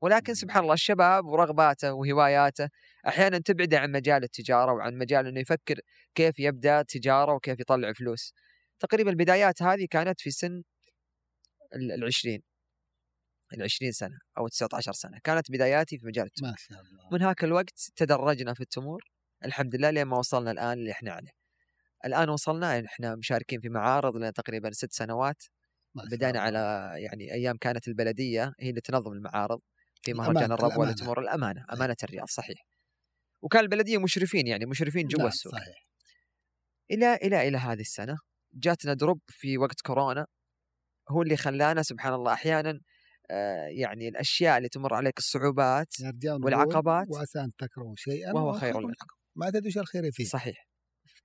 ولكن 0.00 0.34
سبحان 0.34 0.62
الله 0.62 0.74
الشباب 0.74 1.24
ورغباته 1.26 1.92
وهواياته 1.92 2.68
أحيانا 3.08 3.38
تبعده 3.38 3.78
عن 3.78 3.92
مجال 3.92 4.24
التجارة 4.24 4.72
وعن 4.72 4.98
مجال 4.98 5.26
أنه 5.26 5.40
يفكر 5.40 5.80
كيف 6.14 6.38
يبدأ 6.38 6.82
تجارة 6.82 7.34
وكيف 7.34 7.60
يطلع 7.60 7.92
فلوس. 7.92 8.34
تقريبا 8.80 9.10
البدايات 9.10 9.62
هذه 9.62 9.86
كانت 9.90 10.20
في 10.20 10.30
سن 10.30 10.62
ال- 11.74 11.92
العشرين 11.92 12.42
العشرين 13.54 13.92
سنة 13.92 14.18
أو 14.38 14.48
19 14.48 14.92
سنة 14.92 15.18
كانت 15.24 15.50
بداياتي 15.50 15.98
في 15.98 16.06
مجال 16.06 16.24
التمور 16.26 16.50
ما 16.50 16.56
شاء 16.58 16.80
الله 16.80 17.08
من 17.12 17.22
هاك 17.22 17.44
الوقت 17.44 17.90
تدرجنا 17.96 18.54
في 18.54 18.60
التمور 18.60 19.02
الحمد 19.44 19.76
لله 19.76 19.90
لين 19.90 20.04
ما 20.04 20.18
وصلنا 20.18 20.50
الآن 20.50 20.72
اللي 20.72 20.90
إحنا 20.90 21.12
عليه. 21.12 21.30
الآن 22.04 22.28
وصلنا 22.28 22.84
إحنا 22.86 23.14
مشاركين 23.16 23.60
في 23.60 23.68
معارض 23.68 24.16
لنا 24.16 24.30
تقريبا 24.30 24.70
ست 24.72 24.92
سنوات 24.92 25.42
بدأنا. 25.94 26.40
على 26.40 26.92
يعني 26.96 27.32
أيام 27.32 27.56
كانت 27.56 27.88
البلدية 27.88 28.52
هي 28.60 28.70
اللي 28.70 28.80
تنظم 28.80 29.12
المعارض 29.12 29.60
في 30.02 30.12
مهرجان 30.14 30.52
الربوه 30.52 30.68
الأمانة. 30.68 30.90
للتمور 30.90 31.20
الأمانة 31.20 31.64
أمانة 31.72 31.96
الرياض 32.04 32.26
صحيح. 32.28 32.66
وكان 33.42 33.62
البلدية 33.62 33.98
مشرفين 33.98 34.46
يعني 34.46 34.66
مشرفين 34.66 35.06
جوا 35.06 35.18
نعم، 35.18 35.28
السوق. 35.28 35.52
صحيح 35.52 35.86
إلى 36.90 37.14
إلى 37.14 37.48
إلى 37.48 37.58
هذه 37.58 37.80
السنة 37.80 38.16
جاتنا 38.54 38.94
دروب 38.94 39.20
في 39.28 39.58
وقت 39.58 39.80
كورونا 39.80 40.26
هو 41.12 41.22
اللي 41.22 41.36
خلانا 41.36 41.82
سبحان 41.82 42.14
الله 42.14 42.32
أحيانا 42.32 42.80
آه، 43.30 43.66
يعني 43.66 44.08
الأشياء 44.08 44.56
اللي 44.58 44.68
تمر 44.68 44.94
عليك 44.94 45.18
الصعوبات 45.18 45.94
والعقبات 46.24 47.06
وعسى 47.10 47.40
أن 47.40 47.50
تكرهوا 47.58 47.94
شيئا 47.96 48.32
وهو 48.32 48.52
خير 48.52 48.80
لكم. 48.80 49.06
ما 49.36 49.50
تدري 49.50 49.80
الخير 49.80 50.10
فيه 50.12 50.24
صحيح 50.24 50.66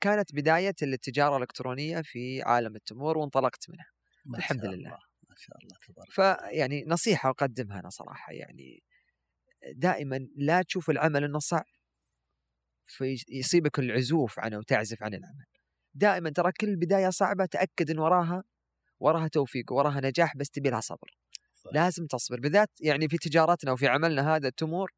كانت 0.02 0.36
بداية 0.36 0.76
التجارة 0.84 1.36
الإلكترونية 1.36 2.02
في 2.04 2.42
عالم 2.42 2.76
التمور 2.76 3.18
وانطلقت 3.18 3.70
منها 3.70 3.92
ما 4.26 4.38
الحمد 4.38 4.62
شاء 4.62 4.72
لله. 4.72 4.76
الله. 4.76 5.00
ما 5.30 5.36
شاء 5.38 5.58
الله 5.58 5.78
تبارك 5.88 6.12
فيعني 6.12 6.86
نصيحة 6.88 7.30
أقدمها 7.30 7.80
أنا 7.80 7.90
صراحة 7.90 8.34
يعني 8.34 8.84
دائما 9.76 10.28
لا 10.36 10.62
تشوف 10.62 10.90
العمل 10.90 11.24
إنه 11.24 11.40
صعب 11.40 11.66
فيصيبك 12.86 13.80
العزوف 13.80 14.40
عنه 14.40 14.58
وتعزف 14.58 15.04
عن 15.04 15.14
العمل 15.14 15.46
دائما 15.94 16.30
ترى 16.30 16.52
كل 16.52 16.76
بداية 16.76 17.10
صعبة 17.10 17.46
تأكد 17.46 17.92
إن 17.92 18.00
وراها 18.00 18.44
وراها 19.00 19.28
توفيق 19.28 19.72
وراها 19.74 20.02
نجاح 20.02 20.38
بس 20.38 20.50
تبي 20.50 20.70
لها 20.70 20.82
صبر. 20.82 21.18
صح. 21.56 21.72
لازم 21.74 22.06
تصبر. 22.08 22.40
بالذات 22.40 22.70
يعني 22.82 23.10
في 23.10 23.18
تجارتنا 23.18 23.72
وفي 23.72 23.88
عملنا 23.88 24.36
هذا 24.36 24.48
التمور 24.48 24.92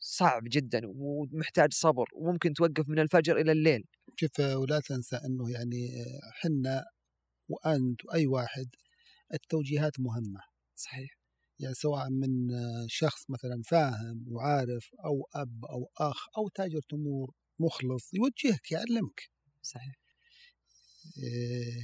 صعب 0.00 0.42
جدا 0.46 0.80
ومحتاج 0.84 1.72
صبر 1.72 2.06
وممكن 2.14 2.52
توقف 2.52 2.88
من 2.88 2.98
الفجر 2.98 3.36
إلى 3.40 3.52
الليل. 3.52 3.84
شوف 4.16 4.40
آه، 4.40 4.58
ولا 4.58 4.80
تنسى 4.80 5.16
إنه 5.16 5.50
يعني 5.50 5.86
آه، 6.00 6.30
حنا 6.32 6.84
وأنت 7.48 8.04
وأي 8.04 8.26
واحد 8.26 8.66
التوجيهات 9.34 10.00
مهمة. 10.00 10.40
صحيح. 10.74 11.10
يعني 11.60 11.74
سواء 11.74 12.10
من 12.10 12.54
آه، 12.54 12.86
شخص 12.88 13.30
مثلا 13.30 13.62
فاهم 13.66 14.24
وعارف 14.28 14.90
أو 15.04 15.26
أب 15.34 15.64
أو 15.64 15.90
أخ 15.98 16.26
أو 16.38 16.48
تاجر 16.48 16.80
تمور 16.88 17.34
مخلص 17.60 18.14
يوجهك 18.14 18.72
يعلمك. 18.72 19.20
صحيح. 19.62 20.01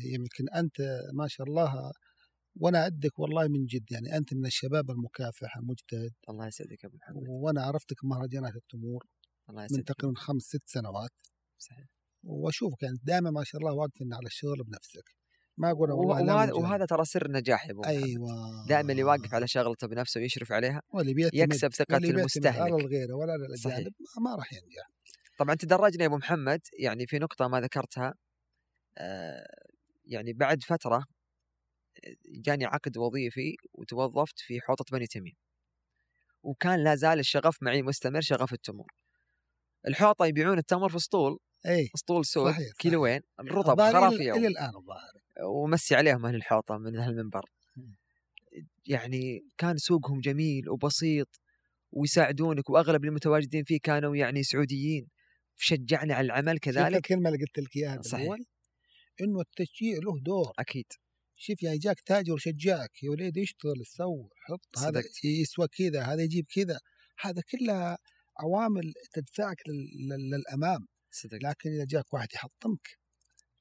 يمكن 0.05 0.49
أنت 0.49 0.81
ما 1.15 1.29
شاء 1.29 1.47
الله 1.47 1.93
وأنا 2.61 2.79
اعدك 2.83 3.19
والله 3.19 3.49
من 3.49 3.67
جد 3.67 3.93
يعني 3.93 4.17
أنت 4.17 4.35
من 4.35 4.47
الشباب 4.47 4.91
المكافح 4.91 5.57
المجتهد 5.57 6.13
الله 6.31 6.47
يسعدك 6.47 6.85
يا 6.85 6.89
أبو 6.89 6.97
محمد. 6.97 7.23
وأنا 7.29 7.63
عرفتك 7.63 7.97
مهرجانات 8.05 8.57
التمور 8.57 9.05
الله 9.51 9.61
من 9.63 9.67
يسعدك. 9.71 9.87
تقريبا 9.89 10.15
خمس 10.21 10.43
ست 10.43 10.63
سنوات. 10.67 11.11
صحيح. 11.59 11.87
وأشوفك 12.23 12.83
يعني 12.83 12.99
دائما 13.03 13.31
ما 13.31 13.45
شاء 13.45 13.61
الله 13.61 13.73
واقف 13.73 13.93
على 14.13 14.27
الشغل 14.27 14.63
بنفسك. 14.65 15.05
ما 15.59 15.71
أقول 15.71 15.91
والله 15.91 16.35
وهذا, 16.35 16.53
من. 16.53 16.63
وهذا 16.63 16.85
ترى 16.87 17.05
سر 17.05 17.27
النجاح 17.27 17.67
يا 17.67 17.73
أبو 17.73 17.85
أيوه. 17.85 18.67
دائما 18.69 18.93
اللي 18.93 19.05
واقف 19.05 19.35
على 19.35 19.49
شغلته 19.49 19.87
بنفسه 19.87 20.21
ويشرف 20.21 20.53
عليها 20.53 20.83
واللي 20.95 21.31
يكسب 21.35 21.71
بيعتمد 21.89 22.05
المستهلك. 22.05 22.61
على 22.61 22.75
الغير 22.75 23.13
ولا 23.15 23.33
على. 23.33 23.47
الاجانب 23.47 23.93
ما- 24.25 24.35
راح 24.37 24.53
ينجح. 24.53 24.91
طبعا 25.39 25.55
تدرجنا 25.55 26.03
يا 26.03 26.07
أبو 26.09 26.17
محمد 26.17 26.61
يعني 26.79 27.07
في 27.07 27.19
نقطة 27.19 27.49
ما 27.49 27.61
ذكرتها 27.61 28.15
يعني 30.05 30.33
بعد 30.33 30.63
فترة 30.63 30.97
آه، 32.05 32.15
جاني 32.29 32.65
عقد 32.65 32.99
وظيفي 32.99 33.57
وتوظفت 33.73 34.39
في 34.39 34.61
حوطه 34.61 34.85
بني 34.93 35.07
تميم. 35.07 35.35
وكان 36.43 36.85
لا 36.85 36.95
زال 36.95 37.19
الشغف 37.19 37.63
معي 37.63 37.83
مستمر 37.83 38.21
شغف 38.21 38.53
التمور 38.53 38.93
الحوطه 39.89 40.27
يبيعون 40.27 40.59
التمر 40.59 40.89
في 40.89 40.97
اسطول 40.97 41.39
إي 41.67 41.91
اسطول 41.95 42.25
سود. 42.25 42.55
كيلوين 42.79 43.21
الرطب 43.41 43.71
الظاهر 43.71 43.93
خرافي 43.93 44.33
إلى 44.33 44.47
الآن 44.47 44.77
الظاهر 44.77 45.13
ومسي 45.45 45.95
عليهم 45.95 46.27
أهل 46.27 46.35
الحوطه 46.35 46.79
من 46.79 46.97
هالمنبر. 46.97 47.45
يعني 48.87 49.45
كان 49.59 49.77
سوقهم 49.77 50.21
جميل 50.21 50.69
وبسيط 50.71 51.41
ويساعدونك 51.93 52.71
وأغلب 52.71 53.05
المتواجدين 53.05 53.65
فيه 53.65 53.79
كانوا 53.83 54.17
يعني 54.17 54.43
سعوديين. 54.43 55.09
شجعنا 55.57 56.15
على 56.15 56.25
العمل 56.25 56.59
كذلك. 56.59 56.97
الكلمة 56.97 57.29
اللي 57.29 57.45
قلت 57.45 57.59
لك 57.59 57.77
إياها 57.77 58.03
صحيح. 58.03 58.37
إنه 59.21 59.41
التشجيع 59.41 59.99
له 59.99 60.21
دور. 60.21 60.53
أكيد. 60.59 60.85
شوف 61.37 61.63
يعني 61.63 61.79
جاك 61.79 62.01
تاجر 62.01 62.33
وشجعك 62.33 63.03
يا 63.03 63.11
وليد 63.11 63.39
اشتغل 63.39 63.87
سوي 63.87 64.29
حط 64.37 64.79
هذا. 64.79 65.03
يسوى 65.25 65.69
كذا 65.69 66.03
هذا 66.03 66.23
يجيب 66.23 66.47
كذا. 66.55 66.81
هذا 67.21 67.43
كلها 67.51 67.99
عوامل 68.41 68.93
تدفعك 69.13 69.57
لل- 69.69 70.09
لل- 70.09 70.31
للأمام. 70.31 70.87
صدق. 71.11 71.39
لكن 71.43 71.71
إذا 71.71 71.85
جاك 71.85 72.15
واحد 72.15 72.29
يحطمك 72.35 72.99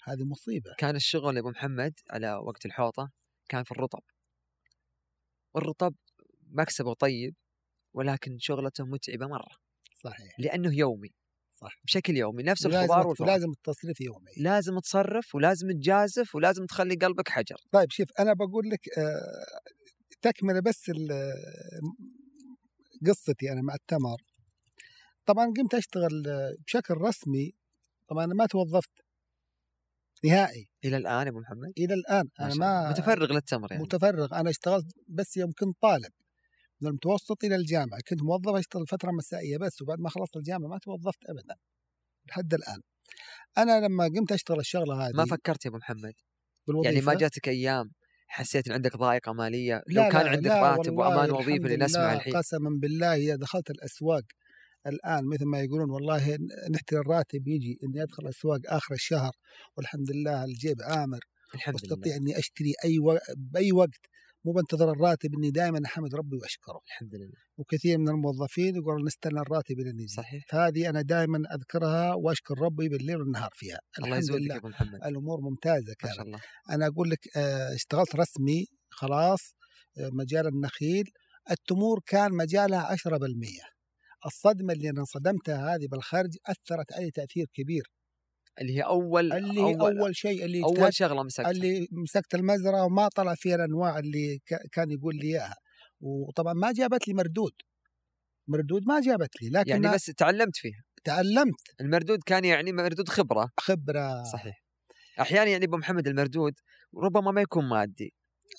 هذه 0.04 0.24
مصيبة. 0.24 0.76
كان 0.78 0.96
الشغل 0.96 1.36
يا 1.36 1.42
ابو 1.42 1.50
محمد 1.50 1.94
على 2.10 2.34
وقت 2.36 2.66
الحوطة 2.66 3.12
كان 3.50 3.64
في 3.64 3.72
الرطب. 3.72 4.04
والرطب 5.54 5.96
مكسبه 6.42 6.94
طيب 6.94 7.36
ولكن 7.94 8.38
شغلته 8.40 8.86
متعبة 8.86 9.28
مرة. 9.28 9.56
صحيح. 10.04 10.40
لأنه 10.40 10.76
يومي. 10.78 11.10
صح. 11.62 11.80
بشكل 11.86 12.18
يومي 12.18 12.44
نفس 12.44 12.66
الخضار 12.66 13.08
والفواكه. 13.08 13.32
ولازم 13.32 13.50
التصريف 13.52 14.02
يومي. 14.02 14.32
لازم 14.38 14.80
تصرف 14.80 15.36
ولازم 15.36 15.68
تجازف 15.72 16.36
ولازم 16.36 16.66
تخلي 16.66 16.96
قلبك 16.96 17.30
حجر. 17.30 17.56
طيب 17.72 17.92
شوف 17.92 18.08
أنا 18.20 18.34
بقول 18.34 18.70
لك 18.70 18.98
آه، 18.98 19.46
تكملة 20.22 20.60
بس 20.60 20.90
ال- 20.90 21.32
قصتي 23.08 23.52
أنا 23.52 23.62
مع 23.62 23.74
التمر. 23.76 24.18
طبعا 25.26 25.46
قمت 25.58 25.74
أشتغل 25.74 26.28
آه، 26.28 26.54
بشكل 26.68 26.94
رسمي 26.94 27.52
طبعا 28.10 28.26
أنا 28.26 28.34
ما 28.34 28.46
توظفت 28.46 28.92
نهائي. 30.26 30.70
إلى 30.86 30.98
الآن 30.98 31.26
يا 31.28 31.32
أبو 31.32 31.40
محمد؟ 31.40 31.72
إلى 31.78 31.94
الآن 31.94 32.24
أنا. 32.40 32.56
ما 32.56 32.90
متفرغ 32.90 33.34
للتمر 33.34 33.72
يعني. 33.72 33.84
متفرغ 33.84 34.36
أنا 34.40 34.50
اشتغلت 34.50 34.86
بس 35.08 35.38
يوم 35.38 35.52
كنت 35.60 35.78
طالب. 35.82 36.12
من 36.82 36.88
المتوسط 36.90 37.44
إلى 37.44 37.56
الجامعة 37.56 38.00
كنت 38.10 38.24
موظف 38.24 38.56
أشتغل 38.56 38.88
فترة 38.88 39.12
مسائية 39.12 39.58
بس 39.58 39.82
وبعد 39.82 40.00
ما 40.00 40.10
خلصت 40.10 40.36
الجامعة 40.36 40.68
ما 40.68 40.78
توظفت 40.78 41.20
ابدا 41.30 41.56
لحد 42.30 42.54
الآن. 42.54 42.82
أنا 43.58 43.86
لما 43.86 44.04
قمت 44.04 44.32
أشتغل 44.32 44.60
الشغلة 44.60 45.08
هذه 45.08 45.14
ما 45.16 45.26
فكرت 45.26 45.66
يا 45.66 45.70
أبو 45.70 45.78
محمد؟ 45.78 46.14
بالوظيفه 46.68 46.94
يعني 46.94 47.06
ما 47.06 47.14
جاتك 47.14 47.48
أيام 47.48 47.92
حسيت 48.28 48.68
إن 48.68 48.74
عندك 48.74 48.98
ضائقة 48.98 49.34
مالية؟ 49.34 49.84
لا 49.88 50.04
لو 50.04 50.12
كان 50.12 50.26
لا 50.26 50.30
عندك 50.30 50.50
لا 50.50 50.62
راتب 50.62 50.98
وأمان 50.98 51.32
وظيفي 51.32 51.66
اللي 51.66 51.78
نسمع 51.78 52.14
الحين. 52.14 52.38
قسما 52.38 52.70
بالله 52.82 53.16
إذا 53.16 53.36
دخلت 53.36 53.70
الأسواق 53.70 54.24
الآن 54.88 55.26
مثل 55.26 55.46
ما 55.46 55.60
يقولون 55.62 55.90
والله 55.92 56.38
نحتري 56.72 57.00
الراتب 57.00 57.48
يجي 57.48 57.78
إني 57.84 58.04
أدخل 58.04 58.24
الأسواق 58.24 58.60
آخر 58.66 58.94
الشهر 58.94 59.32
والحمد 59.78 60.12
لله 60.12 60.44
الجيب 60.44 60.82
عامر 60.82 61.20
الحمد 61.56 61.74
وأستطيع 61.74 62.16
لله. 62.16 62.18
إني 62.18 62.40
أشتري 62.40 62.74
أي 62.86 63.00
و... 63.00 63.18
بأي 63.38 63.72
وقت 63.72 64.06
مو 64.46 64.52
بنتظر 64.52 64.92
الراتب 64.92 65.34
إني 65.36 65.52
دائما 65.52 65.80
أحمد 65.86 66.16
ربي 66.16 66.38
وأشكره. 66.38 66.80
الحمد 66.88 67.16
لله. 67.16 67.38
وكثير 67.58 67.98
من 67.98 68.10
الموظفين 68.10 68.76
يقولون 68.76 69.06
نستنى 69.06 69.40
الراتب 69.40 69.80
إلى 69.80 69.90
يجي 69.90 70.08
صحيح. 70.08 70.44
فهذه 70.50 70.90
أنا 70.90 71.02
دائما 71.02 71.38
أذكرها 71.56 72.14
وأشكر 72.14 72.60
ربي 72.60 72.90
بالليل 72.90 73.18
والنهار 73.18 73.50
فيها. 73.54 73.80
الله 74.00 74.18
الحمد 74.18 74.32
لله. 74.36 74.56
أبو 74.58 74.68
محمد. 74.68 75.00
الأمور 75.06 75.42
ممتازة 75.42 75.88
ما 75.90 75.94
كانت. 76.00 76.16
شاء 76.16 76.26
الله. 76.26 76.40
أنا 76.72 76.88
أقول 76.88 77.10
لك 77.10 77.38
آه، 77.38 77.76
اشتغلت 77.76 78.16
رسمي 78.16 78.66
خلاص 78.90 79.56
آه، 79.98 80.10
مجال 80.14 80.48
النخيل. 80.48 81.06
التمور 81.52 82.00
كان 82.06 82.32
مجالها 82.32 82.80
10% 82.82 83.62
الصدمة 84.26 84.74
اللي 84.74 84.90
أنا 84.90 85.00
انصدمتها 85.00 85.76
هذه 85.76 85.88
بالخارج 85.92 86.30
أثرت 86.46 86.94
علي 86.94 87.12
تأثير 87.12 87.46
كبير. 87.54 87.84
اللي 88.62 88.78
هي 88.78 88.82
أول 88.82 89.34
اللي 89.34 89.62
هي 89.62 89.74
أول, 89.76 90.00
أول 90.00 90.16
شيء 90.16 90.46
اللي 90.46 90.64
أول 90.64 90.78
اجتهدت- 90.78 90.94
شغلة 90.94 91.24
مسكتها. 91.24 91.52
اللي 91.52 91.88
مسكت 91.92 92.36
المزرعة 92.36 92.86
وما 92.86 93.08
طلع 93.16 93.36
فيها 93.36 93.56
الأنواع 93.56 94.00
اللي 94.00 94.40
كان 94.72 94.92
يقول 94.92 95.16
لي 95.16 95.28
إياها. 95.28 95.56
وطبعا 96.02 96.54
ما 96.54 96.72
جابت 96.72 97.08
لي 97.08 97.14
مردود. 97.14 97.52
مردود 98.48 98.82
ما 98.88 99.02
جابت 99.02 99.42
لي 99.42 99.50
لكن 99.50 99.70
يعني 99.70 99.92
بس 99.96 100.06
تعلمت 100.06 100.56
فيها. 100.56 100.82
تعلمت. 101.04 101.56
المردود 101.82 102.20
كان 102.26 102.46
يعني 102.46 102.72
مردود 102.72 103.10
خبرة. 103.10 103.50
خبرة. 103.60 104.24
صحيح. 104.24 104.64
أحيانا 105.22 105.52
يعني 105.52 105.66
أبو 105.66 105.78
محمد 105.78 106.08
المردود 106.08 106.54
ربما 107.04 107.32
ما 107.32 107.42
يكون 107.42 107.70
مادي 107.70 108.14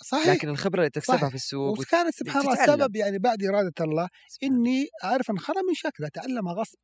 صحيح. 0.07 0.29
لكن 0.29 0.49
الخبرة 0.49 0.79
اللي 0.79 0.91
تكسبها 0.91 1.17
صحيح. 1.17 1.29
في 1.29 1.35
السوق 1.35 1.81
وكانت 1.81 2.15
سبحان 2.15 2.43
الله. 2.43 2.63
السبب 2.63 2.97
يعني 2.97 3.19
بعد 3.19 3.43
إرادة 3.45 3.73
الله. 3.81 4.09
إني 4.43 4.87
أعرف 5.05 5.31
انخرم 5.31 5.67
من 5.69 5.75
شكله 5.75 6.07
اتعلمها 6.07 6.55
غصب. 6.55 6.79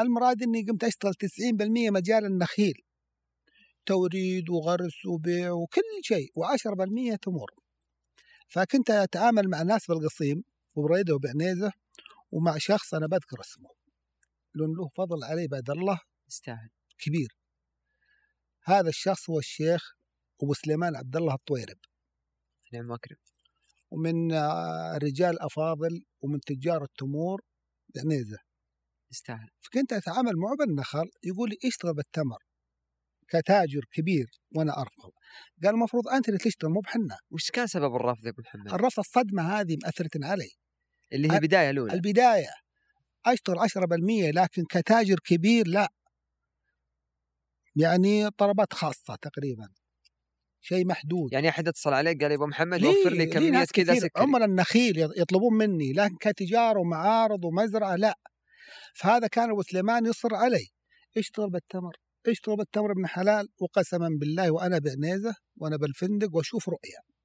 المراد 0.00 0.42
إني 0.42 0.62
قمت 0.62 0.84
أشتغل 0.84 1.14
90% 1.14 1.90
مجال 1.90 2.24
النخيل. 2.24 2.82
توريد 3.86 4.50
وغرس 4.50 5.06
وبيع 5.06 5.50
وكل 5.52 5.82
شيء 6.02 6.30
و10% 6.30 7.16
تمر. 7.22 7.50
فكنت 8.48 8.90
أتعامل 8.90 9.48
مع 9.48 9.62
ناس 9.62 9.86
بالقصيم 9.86 10.44
وبريدة 10.74 11.14
وبعنيزة 11.14 11.72
ومع 12.32 12.58
شخص 12.58 12.94
أنا 12.94 13.06
بذكر 13.06 13.40
اسمه. 13.40 13.70
لأن 14.54 14.72
له 14.72 14.88
فضل 14.88 15.24
علي 15.24 15.48
بعد 15.48 15.70
الله 15.70 16.00
يستاهل. 16.28 16.68
كبير. 16.98 17.36
هذا 18.64 18.88
الشخص 18.88 19.30
هو 19.30 19.38
الشيخ 19.38 19.96
أبو 20.42 20.54
سليمان 20.54 20.96
عبد 20.96 21.16
الله 21.16 21.34
الطويرب. 21.34 21.78
نعم 22.72 22.90
واكرم 22.90 23.16
ومن 23.90 24.32
آه، 24.32 24.98
رجال 25.02 25.42
أفاضل 25.42 26.04
ومن 26.20 26.40
تجار 26.40 26.84
التمور 26.84 27.42
بعنيزة. 27.94 28.45
يستاهل. 29.10 29.48
فكنت 29.60 29.92
أتعامل 29.92 30.32
معه 30.36 30.56
بالنخل 30.58 31.10
يقول 31.24 31.50
لي 31.50 31.56
اشتغل 31.68 31.94
بالتمر 31.94 32.38
كتاجر 33.28 33.80
كبير 33.92 34.26
وأنا 34.56 34.80
أرفض. 34.80 35.10
قال 35.64 35.74
المفروض 35.74 36.08
أنت 36.08 36.28
اللي 36.28 36.38
تشتغل 36.38 36.70
مو 36.70 36.80
بحنا. 36.80 37.18
وش 37.30 37.50
كان 37.50 37.66
سبب 37.66 37.94
الرفض 37.96 38.24
يا 38.26 38.30
أبو 38.30 38.42
محمد؟ 38.42 38.72
الرفض 38.72 38.98
الصدمة 38.98 39.60
هذه 39.60 39.76
مأثرة 39.84 40.08
علي. 40.26 40.50
اللي 41.12 41.28
هي 41.28 41.32
ال- 41.32 41.36
البداية 41.36 41.70
الأولى. 41.70 41.92
البداية. 41.94 42.50
اشتغل 43.26 43.58
10% 43.58 44.30
لكن 44.30 44.64
كتاجر 44.70 45.16
كبير 45.24 45.66
لا. 45.68 45.88
يعني 47.76 48.30
طلبات 48.30 48.72
خاصة 48.72 49.16
تقريبا. 49.22 49.68
شيء 50.60 50.86
محدود. 50.86 51.32
يعني 51.32 51.48
أحد 51.48 51.68
اتصل 51.68 51.92
عليك 51.92 52.22
قال 52.22 52.30
يا 52.30 52.36
أبو 52.36 52.46
محمد 52.46 52.84
وفر 52.84 53.10
لي 53.12 53.26
كمية 53.26 53.64
كذا 53.64 53.94
سكري. 53.94 54.10
عمر 54.16 54.44
النخيل 54.44 54.98
يطلبون 55.16 55.54
مني 55.54 55.92
لكن 55.92 56.16
كتجاره 56.20 56.78
ومعارض 56.80 57.44
ومزرعة 57.44 57.96
لا. 57.96 58.18
فهذا 58.94 59.26
كان 59.26 59.50
أبو 59.50 59.62
سليمان 59.62 60.06
يصر 60.06 60.34
علي 60.34 60.66
اشتغل 61.16 61.50
بالتمر 61.50 61.96
اشتغل 62.26 62.56
بالتمر 62.56 62.92
ابن 62.92 63.06
حلال 63.06 63.48
وقسما 63.60 64.08
بالله 64.20 64.50
وأنا 64.50 64.78
بعنيزه 64.78 65.34
وأنا 65.56 65.76
بالفندق 65.76 66.36
وأشوف 66.36 66.68
رؤيه 66.68 67.16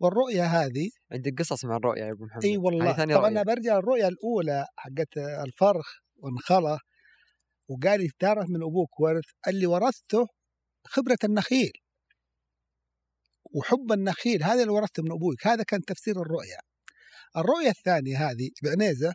والرؤيه 0.00 0.44
هذه 0.44 0.90
عندك 1.12 1.38
قصص 1.38 1.64
مع 1.64 1.76
الرؤيه 1.76 2.04
يا 2.04 2.12
أبو 2.12 2.24
محمد. 2.24 2.44
إي 2.44 2.56
والله. 2.56 2.92
طبعا 2.92 3.04
رؤية. 3.04 3.26
أنا 3.26 3.42
برجع 3.42 3.78
الرؤيه 3.78 4.08
الأولى 4.08 4.66
حقت 4.76 5.16
الفرخ 5.16 5.86
وانخله 6.16 6.78
وقال 7.68 8.00
لي 8.00 8.10
تعرف 8.18 8.50
من 8.50 8.62
أبوك 8.62 9.00
ورث؟ 9.00 9.24
اللي 9.48 9.66
ورثته 9.66 10.26
خبرة 10.84 11.18
النخيل. 11.24 11.72
وحب 13.54 13.92
النخيل 13.92 14.42
هذا 14.42 14.62
اللي 14.62 14.72
ورثته 14.72 15.02
من 15.02 15.12
أبوك 15.12 15.46
هذا 15.46 15.62
كان 15.62 15.80
تفسير 15.80 16.22
الرؤيا. 16.22 16.58
الرؤيا 17.36 17.70
الثانية 17.70 18.30
هذه 18.30 18.50
بعنيزه 18.62 19.14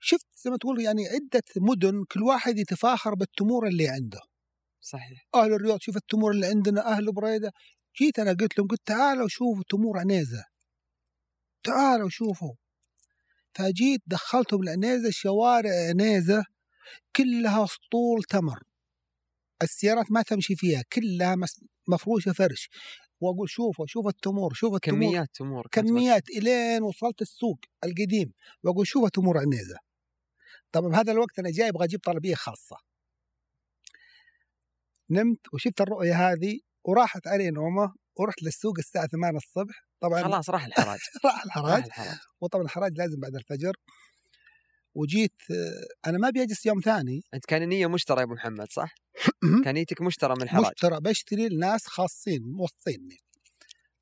شفت 0.00 0.26
زي 0.44 0.50
ما 0.50 0.56
تقول 0.56 0.80
يعني 0.80 1.06
عدة 1.08 1.42
مدن 1.56 2.04
كل 2.12 2.22
واحد 2.22 2.58
يتفاخر 2.58 3.14
بالتمور 3.14 3.66
اللي 3.66 3.88
عنده. 3.88 4.20
صحيح. 4.80 5.26
أهل 5.34 5.52
الرياض 5.52 5.80
شوف 5.80 5.96
التمور 5.96 6.30
اللي 6.30 6.46
عندنا 6.46 6.86
أهل 6.86 7.12
بريدة. 7.12 7.52
جيت 7.98 8.18
أنا 8.18 8.32
قلت 8.32 8.58
لهم 8.58 8.68
قلت 8.68 8.80
تعالوا 8.86 9.28
شوفوا 9.28 9.62
تمور 9.68 9.98
عنيزة. 9.98 10.44
تعالوا 11.62 12.08
شوفوا. 12.08 12.54
فجيت 13.54 14.02
دخلتهم 14.06 14.62
العنيزة 14.62 15.10
شوارع 15.10 15.70
عنيزة 15.88 16.44
كلها 17.16 17.64
اسطول 17.64 18.22
تمر. 18.22 18.62
السيارات 19.62 20.10
ما 20.10 20.22
تمشي 20.22 20.56
فيها 20.56 20.82
كلها 20.92 21.36
مفروشة 21.88 22.32
فرش. 22.32 22.68
وأقول 23.20 23.50
شوفوا 23.50 23.86
شوفوا 23.86 24.10
التمور 24.10 24.54
شوفوا 24.54 24.76
التمور. 24.76 24.98
كميات 24.98 25.28
تمور 25.34 25.66
كميات 25.72 26.28
إلين 26.28 26.82
وصلت 26.82 27.22
السوق 27.22 27.58
القديم. 27.84 28.32
وأقول 28.62 28.86
شوفوا 28.86 29.08
تمور 29.08 29.38
عنيزة. 29.38 29.76
طبعا 30.76 30.88
بهذا 30.88 31.12
الوقت 31.12 31.38
أنا 31.38 31.50
جاي 31.50 31.68
أبغى 31.68 31.84
أجيب 31.84 32.00
طلبية 32.00 32.34
خاصة. 32.34 32.76
نمت 35.10 35.40
وشفت 35.52 35.80
الرؤية 35.80 36.32
هذه 36.32 36.60
وراحت 36.84 37.26
علي 37.26 37.50
نومة 37.50 37.94
ورحت 38.16 38.42
للسوق 38.42 38.78
الساعة 38.78 39.06
8 39.06 39.36
الصبح. 39.36 39.86
طبعا 40.00 40.22
خلاص 40.22 40.50
راح 40.54 40.66
الحراج. 40.66 40.98
راح 41.24 41.44
الحراج. 41.44 41.84
وطبعا 42.40 42.64
الحراج 42.64 42.98
لازم 42.98 43.20
بعد 43.20 43.34
الفجر. 43.34 43.72
وجيت 44.94 45.42
أنا 46.06 46.18
ما 46.18 46.30
بيجلس 46.30 46.66
يوم 46.66 46.80
ثاني. 46.80 47.20
أنت 47.34 47.44
كان 47.46 47.68
نية 47.68 47.86
مشترى 47.86 48.18
يا 48.18 48.24
أبو 48.24 48.34
محمد 48.34 48.66
صح؟ 48.70 48.94
كان 49.64 49.74
نيتك 49.74 50.02
مشترى 50.02 50.34
من 50.34 50.42
الحراج. 50.42 50.66
مشترى 50.66 51.00
بشتري 51.00 51.48
لناس 51.48 51.86
خاصين 51.86 52.42
موصيني. 52.42 53.18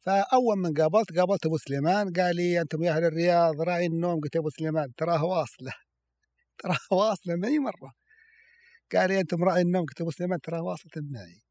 فأول 0.00 0.56
من 0.56 0.74
قابلت 0.74 1.18
قابلت 1.18 1.46
أبو 1.46 1.58
سليمان. 1.58 2.12
قال 2.12 2.36
لي 2.36 2.60
أنتم 2.60 2.82
يا 2.82 2.96
أهل 2.96 3.04
الرياض 3.04 3.60
راعي 3.60 3.86
النوم؟ 3.86 4.20
قلت 4.20 4.34
يا 4.34 4.40
أبو 4.40 4.50
سليمان 4.50 4.94
تراها 4.96 5.22
واصلة. 5.22 5.72
تراها 6.59 6.78
واصلة 6.92 7.36
معي 7.36 7.59
مرة. 7.59 7.92
قال 8.92 9.09
لي 9.11 9.20
أنتم 9.20 9.44
راعي 9.44 9.62
النوم؟ 9.62 9.86
قلت 9.86 10.00
أبو 10.00 10.11
سليمان 10.11 10.40
تراها 10.40 10.61
واصلة 10.61 10.92
معي 10.96 11.42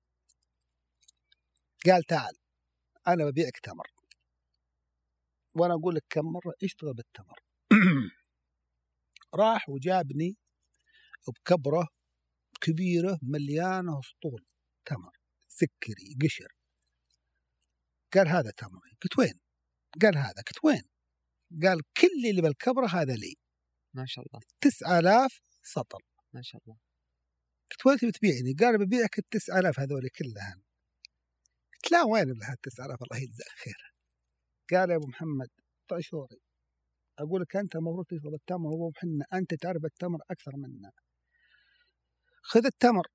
قال 1.85 2.03
تعال 2.03 2.35
أنا 3.07 3.25
ببيعك 3.25 3.59
تمر 3.63 3.87
وأنا 5.55 5.73
أقول 5.73 5.95
لك 5.95 6.03
كم 6.09 6.25
مرة 6.25 6.53
اشتغل 6.63 6.93
بالتمر. 6.93 7.39
راح 9.35 9.69
وجابني 9.69 10.37
بكبرة 11.27 11.87
كبيرة 12.61 13.19
مليانة 13.21 13.99
اسطول 13.99 14.45
تمر 14.85 15.11
سكري 15.47 16.17
قشر. 16.23 16.53
قال 18.13 18.27
هذا 18.27 18.51
تمري. 18.57 18.91
قلت 19.01 19.19
وين؟ 19.19 19.39
قال 20.01 20.17
هذا. 20.17 20.41
قلت 20.47 20.65
وين؟ 20.65 20.83
قال 21.63 21.81
كل 21.97 22.29
اللي 22.29 22.41
بالكبرة 22.41 22.87
هذا 22.87 23.13
لي. 23.15 23.35
ما 23.93 24.05
شاء 24.05 24.25
الله. 24.25 24.41
9000 24.61 25.41
سطل 25.63 25.99
ما 26.33 26.41
شاء 26.41 26.61
الله. 26.67 26.77
قلت 27.71 27.85
وين 27.85 27.97
تبي 27.97 28.11
تبيعني؟ 28.11 28.53
قال 28.59 28.85
ببيعك 28.85 29.19
ال 29.19 29.29
9000 29.29 29.79
هذول 29.79 30.09
كلها 30.09 30.61
قلت 31.73 31.91
لا 31.91 32.03
وين 32.03 32.29
ال 32.29 32.57
9000 32.63 33.01
الله 33.03 33.23
يجزاك 33.23 33.47
خير. 33.63 33.93
قال 34.71 34.89
يا 34.89 34.95
أبو 34.95 35.07
محمد 35.07 35.49
طعشوري 35.89 36.39
أقول 37.19 37.41
لك 37.41 37.55
أنت 37.55 37.75
المفروض 37.75 38.05
تشرب 38.05 38.33
التمر 38.33 38.67
وأبو 38.67 38.91
حنا 38.95 39.25
أنت 39.33 39.53
تعرف 39.53 39.85
التمر 39.85 40.19
أكثر 40.31 40.51
منا. 40.55 40.91
خذ 42.43 42.65
التمر 42.65 43.07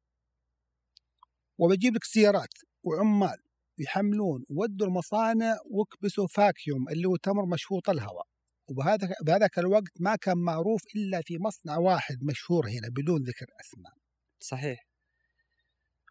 وبجيب 1.59 1.95
لك 1.95 2.05
سيارات 2.05 2.55
وعمال 2.83 3.39
يحملون 3.79 4.45
ودوا 4.51 4.87
المصانع 4.87 5.57
واكبسوا 5.71 6.27
فاكيوم 6.27 6.89
اللي 6.89 7.09
هو 7.09 7.17
تمر 7.17 7.47
مشفوط 7.47 7.91
الهواء. 7.91 8.27
وبهذا 8.71 9.15
بهذاك 9.27 9.59
الوقت 9.59 10.01
ما 10.01 10.17
كان 10.17 10.39
معروف 10.39 10.83
إلا 10.97 11.23
في 11.25 11.39
مصنع 11.39 11.79
واحد 11.79 12.17
مشهور 12.23 12.69
هنا 12.69 12.89
بدون 12.89 13.23
ذكر 13.23 13.47
أسماء. 13.61 13.93
صحيح. 14.41 14.89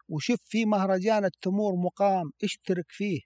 وشوف 0.08 0.38
في 0.44 0.64
مهرجان 0.64 1.24
التمور 1.24 1.72
مقام 1.76 2.30
اشترك 2.44 2.84
فيه. 2.88 3.20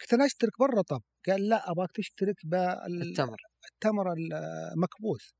قلت 0.00 0.14
أنا 0.14 0.26
أشترك 0.26 0.58
برا 0.60 0.82
طب؟ 0.82 1.02
قال 1.26 1.48
لا 1.48 1.70
أبغاك 1.70 1.92
تشترك 1.94 2.36
بالتمر 2.44 3.36
التمر. 3.72 4.12
المكبوس 4.12 5.34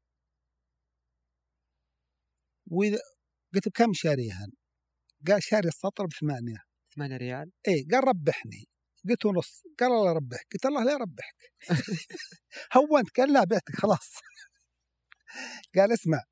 وإذا 2.67 2.99
قلت 3.55 3.69
بكم 3.69 3.93
شاريها؟ 3.93 4.47
قال 5.29 5.43
شاري 5.43 5.69
السطر 5.69 6.07
بثمانية. 6.07 6.59
8 6.95 7.17
ريال؟ 7.17 7.53
إيه 7.69 7.89
قال 7.93 8.09
ربحني. 8.09 8.65
قلت 9.09 9.25
له 9.25 9.33
نص 9.33 9.63
قال 9.81 9.93
الله 9.93 10.11
يربحك 10.11 10.47
قلت 10.53 10.67
الله 10.67 10.85
لا 10.85 10.93
يربحك 10.93 11.53
هونت 12.77 13.21
قال 13.21 13.33
لا 13.33 13.45
بعتك 13.45 13.77
خلاص. 13.77 14.13
قال 15.77 15.93
اسمع 15.93 16.23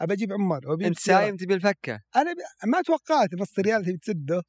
ابى 0.00 0.14
أجيب 0.14 0.30
وابي 0.66 0.86
أنت 0.86 0.98
سايم 0.98 1.36
تبي 1.36 1.54
الفكة؟ 1.54 2.02
أنا 2.16 2.32
ب... 2.32 2.36
ما 2.66 2.82
توقعت 2.82 3.34
نص 3.34 3.58
ريال 3.58 3.84
تبي 3.84 3.96
تسده. 3.96 4.42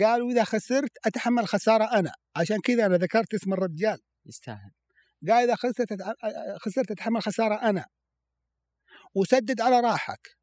قالوا 0.00 0.30
إذا 0.30 0.44
خسرت 0.44 0.90
أتحمل 1.06 1.48
خسارة 1.48 1.98
أنا 1.98 2.12
عشان 2.36 2.60
كذا 2.60 2.86
أنا 2.86 2.96
ذكرت 2.96 3.34
اسم 3.34 3.52
الرجال. 3.52 3.98
يستاهل. 4.26 4.70
قال 5.28 5.44
إذا 5.44 5.54
خسرت 5.54 5.92
أتع... 5.92 6.12
خسرت 6.58 6.90
أتحمل 6.90 7.22
خسارة 7.22 7.54
أنا. 7.54 7.84
وسدد 9.14 9.60
على 9.60 9.80
راحك. 9.80 10.37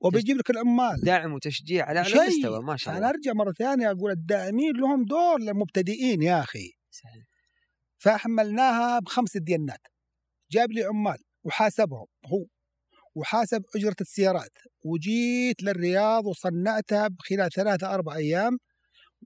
وبيجيب 0.00 0.36
لك 0.36 0.50
العمال 0.50 1.00
دعم 1.00 1.32
وتشجيع. 1.32 1.86
على 1.86 2.00
اعلى. 2.00 2.26
مستوى 2.26 2.62
ما 2.62 2.76
شاء 2.76 2.96
أنا 2.96 2.98
الله. 2.98 3.08
أرجع 3.08 3.32
مرة 3.32 3.52
ثانية 3.52 3.90
أقول 3.90 4.10
الداعمين 4.10 4.72
لهم 4.76 5.04
دور 5.04 5.40
للمبتدئين 5.40 6.22
يا 6.22 6.40
أخي. 6.40 6.72
صحيح. 6.90 7.24
فحملناها 7.98 8.98
بخمس 8.98 9.36
دينات 9.36 9.80
جاب 10.50 10.72
لي 10.72 10.84
عمال 10.84 11.18
وحاسبهم 11.44 12.06
هو. 12.26 12.46
وحاسب 13.14 13.62
أجرة 13.76 13.96
السيارات. 14.00 14.52
وجيت 14.84 15.62
للرياض 15.62 16.26
وصنعتها 16.26 17.08
بخلال 17.08 17.50
ثلاثة 17.52 17.94
أربع 17.94 18.16
أيام. 18.16 18.58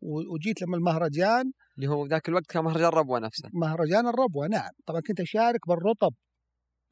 وجيت 0.02 0.62
لما 0.62 0.76
المهرجان. 0.76 1.52
اللي 1.76 1.88
هو 1.88 2.06
ذاك 2.06 2.28
الوقت 2.28 2.46
كان 2.46 2.64
مهرجان 2.64 2.88
ربوه 2.88 3.18
نفسه. 3.18 3.48
مهرجان 3.52 4.06
الربوة 4.06 4.46
نعم. 4.46 4.70
طبعا 4.86 5.00
كنت 5.00 5.20
أشارك 5.20 5.68
بالرطب. 5.68 6.14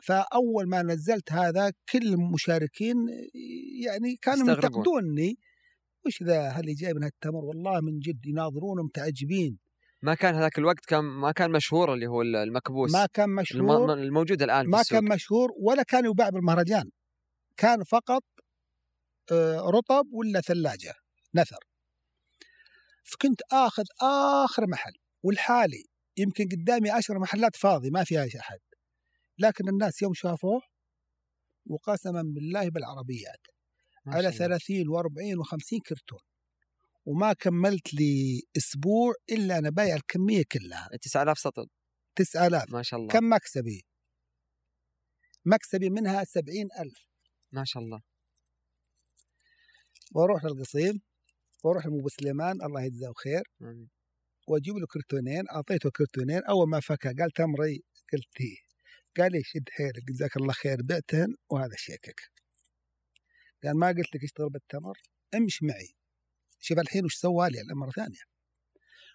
فأول 0.02 0.68
ما 0.68 0.82
نزلت 0.82 1.32
هذا 1.32 1.72
كل 1.92 2.02
المشاركين 2.02 2.96
يعني 3.84 4.16
كانوا. 4.22 4.48
ينتقدوني. 4.48 5.38
وش 6.06 6.22
ذا؟ 6.22 6.48
هل 6.48 6.74
جاي 6.74 6.94
من 6.94 7.02
هالتمر 7.02 7.44
والله 7.44 7.80
من 7.80 7.98
جد 7.98 8.26
يناظرون 8.26 8.84
متعجبين 8.84 9.58
ما 10.02 10.14
كان 10.14 10.34
هذاك 10.34 10.58
الوقت 10.58 10.84
كان 10.84 11.04
ما 11.04 11.32
كان 11.32 11.50
مشهور 11.50 11.94
اللي 11.94 12.06
هو 12.06 12.22
المكبوس. 12.22 12.92
ما 12.92 13.06
كان 13.12 13.30
مشهور. 13.30 13.92
الموجود 13.92 14.42
الآن 14.42 14.64
في 14.64 14.70
ما 14.70 14.82
كان 14.90 15.04
مشهور 15.04 15.50
ولا 15.60 15.82
كان 15.82 16.04
يباع 16.04 16.28
بالمهرجان. 16.28 16.90
كان 17.56 17.84
فقط 17.84 18.22
آه، 19.32 19.60
رطب 19.60 20.04
ولا 20.12 20.40
ثلاجة 20.40 20.94
نثر. 21.34 21.64
فكنت 23.04 23.40
آخذ 23.52 23.84
آخر 24.44 24.66
محل 24.66 24.92
والحالي 25.22 25.84
يمكن 26.16 26.48
قدامي 26.48 26.90
عشر 26.90 27.18
محلات 27.18 27.56
فاضي 27.56 27.90
ما 27.90 28.04
فيها 28.04 28.26
أحد. 28.40 28.58
لكن 29.40 29.68
الناس 29.68 30.02
يوم 30.02 30.14
شافوه 30.14 30.62
وقسما 31.66 32.22
بالله 32.22 32.68
بالعربيات 32.68 33.46
على 34.06 34.32
شاء 34.32 34.46
الله. 34.46 34.58
30 34.58 34.84
و40 34.86 35.44
و50 35.44 35.78
كرتون. 35.88 36.18
وما 37.04 37.32
كملت 37.32 37.94
لي 37.94 38.42
أسبوع 38.56 39.14
إلا 39.30 39.58
أنا 39.58 39.70
بايع 39.70 39.96
الكمية 39.96 40.42
كلها. 40.52 40.88
9000 41.02 41.38
سطل 41.38 41.66
9000 42.16 42.70
ما 42.70 42.82
شاء 42.82 43.00
الله. 43.00 43.12
كم 43.12 43.32
مكسبي؟ 43.32 43.84
مكسبي 45.44 45.90
منها 45.90 46.24
70000 46.24 47.06
ما 47.52 47.64
شاء 47.64 47.82
الله. 47.82 48.00
وأروح 50.14 50.44
للقصيم 50.44 51.00
وأروح 51.64 51.86
لأبو 51.86 52.08
سليمان 52.08 52.62
الله 52.62 52.82
يجزاه 52.82 53.12
خير. 53.12 53.42
آمين. 53.62 53.90
وأجيب 54.48 54.74
له 54.76 54.86
كرتونين 54.86 55.44
أعطيته 55.50 55.90
كرتونين 55.90 56.44
أول 56.44 56.68
ما 56.68 56.80
فكى 56.80 57.08
قال 57.08 57.30
تمري 57.30 57.82
قلت 58.12 58.40
قال 59.16 59.32
لي 59.32 59.42
شد 59.44 59.68
حيلك 59.70 60.04
جزاك 60.08 60.36
الله 60.36 60.52
خير 60.52 60.82
بعتهن 60.82 61.34
وهذا 61.50 61.76
شيكك. 61.76 62.20
قال 63.64 63.78
ما 63.78 63.88
قلت 63.88 64.14
لك 64.14 64.24
اشتغل 64.24 64.48
بالتمر 64.48 64.98
امش 65.34 65.62
معي. 65.62 65.94
شوف 66.60 66.78
الحين 66.78 67.04
وش 67.04 67.14
سوى 67.14 67.48
لي 67.50 67.60
الامر 67.60 67.90
ثانية. 67.90 68.24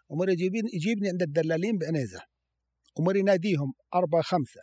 ومر 0.10 0.30
يجيبين 0.30 0.64
يجيبني 0.74 1.10
عند 1.10 1.22
الدلالين 1.22 1.78
بعنيزه 1.78 2.22
ومر 3.00 3.16
يناديهم 3.16 3.74
أربعة 3.94 4.22
خمسة. 4.22 4.62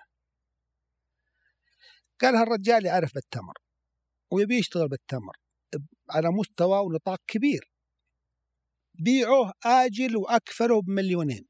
قال 2.21 2.35
هالرجال 2.37 2.87
يعرف 2.87 3.15
بالتمر. 3.15 3.55
ويبي 4.31 4.59
يشتغل 4.59 4.89
بالتمر. 4.89 5.37
على 6.11 6.29
مستوى 6.29 6.79
ونطاق 6.79 7.19
كبير. 7.27 7.71
بيعوه 8.95 9.53
آجل 9.65 10.17
وأكفله 10.17 10.83
بمليونين. 10.83 11.47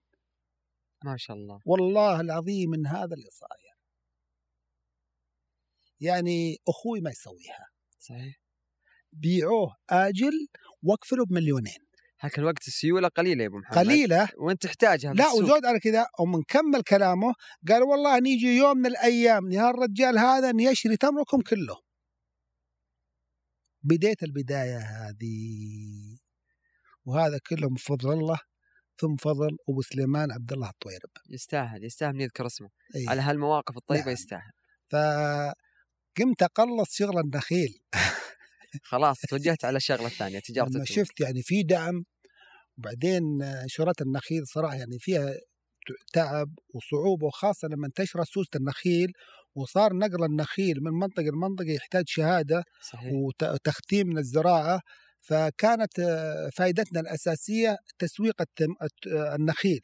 ما 1.04 1.16
شاء 1.16 1.36
الله. 1.36 1.60
والله 1.66 2.20
العظيم 2.20 2.70
من 2.70 2.86
هذا 2.86 3.14
اللي 3.14 3.30
صاير. 3.30 3.71
يعني 6.02 6.56
أخوي 6.68 7.00
ما 7.00 7.10
يسويها 7.10 7.66
صحيح؟ 7.98 8.42
بيعوه 9.12 9.76
آجل 9.90 10.48
واقفلوا 10.82 11.26
بمليونين. 11.26 11.78
هاك 12.20 12.38
الوقت 12.38 12.68
السيولة 12.68 13.08
قليلة 13.08 13.42
يا 13.42 13.48
أبو 13.48 13.58
محمد. 13.58 13.78
قليلة؟ 13.78 14.28
وانت 14.38 14.62
تحتاجها 14.62 15.12
لا. 15.12 15.28
وزود 15.32 15.64
على 15.64 15.80
كذا 15.80 16.06
ومنكمل 16.20 16.82
كلامه 16.82 17.34
قال 17.68 17.82
والله 17.82 18.18
نيجي 18.18 18.56
يوم 18.56 18.76
من 18.76 18.86
الأيام 18.86 19.48
نهار 19.48 19.74
الرجال 19.74 20.18
هذا 20.18 20.52
نيشري 20.52 20.96
تمركم 20.96 21.40
كله. 21.40 21.76
بديت 23.82 24.22
البداية 24.22 24.78
هذه 24.78 26.18
وهذا 27.04 27.38
كله 27.46 27.68
من 27.68 27.76
فضل 27.76 28.12
الله 28.12 28.38
ثم 29.00 29.16
فضل 29.16 29.56
أبو 29.68 29.82
سليمان 29.82 30.32
عبد 30.32 30.52
الله 30.52 30.70
الطويرب. 30.70 31.10
يستاهل 31.30 31.84
يستاهل 31.84 32.20
يذكر 32.20 32.46
اسمه. 32.46 32.68
أي. 32.96 33.08
على 33.08 33.20
هالمواقف 33.20 33.76
الطيبة 33.76 34.04
نعم. 34.04 34.12
يستاهل. 34.12 34.52
فقمت 36.16 36.42
أقلص 36.42 36.96
شغل 36.96 37.18
النخيل 37.18 37.78
خلاص 38.82 39.20
توجهت 39.30 39.64
على 39.64 39.76
الشغله 39.76 40.06
الثانية 40.06 40.38
تجارة 40.38 40.68
لما. 40.68 40.84
شفت 40.84 41.20
يعني 41.20 41.42
في 41.42 41.62
دعم 41.62 42.04
وبعدين 42.78 43.24
شرات 43.66 44.02
النخيل 44.02 44.46
صراحة 44.46 44.74
يعني 44.74 44.98
فيها 44.98 45.34
تعب 46.12 46.50
وصعوبة 46.74 47.26
وخاصة 47.26 47.68
لما 47.68 47.86
انتشرت 47.86 48.26
سوسة 48.26 48.50
النخيل 48.56 49.12
وصار 49.54 49.92
نقل 49.92 50.24
النخيل 50.24 50.80
من 50.82 50.92
منطقة 50.92 51.22
لمنطقة 51.22 51.70
يحتاج 51.70 52.04
شهادة 52.08 52.64
صحيح. 52.80 53.12
وتختيم 53.12 54.06
من 54.06 54.18
الزراعة. 54.18 54.80
فكانت 55.20 55.98
آه، 55.98 56.50
فائدتنا 56.56 57.00
الأساسية 57.00 57.76
تسويق 57.98 58.34
النخيل. 59.06 59.80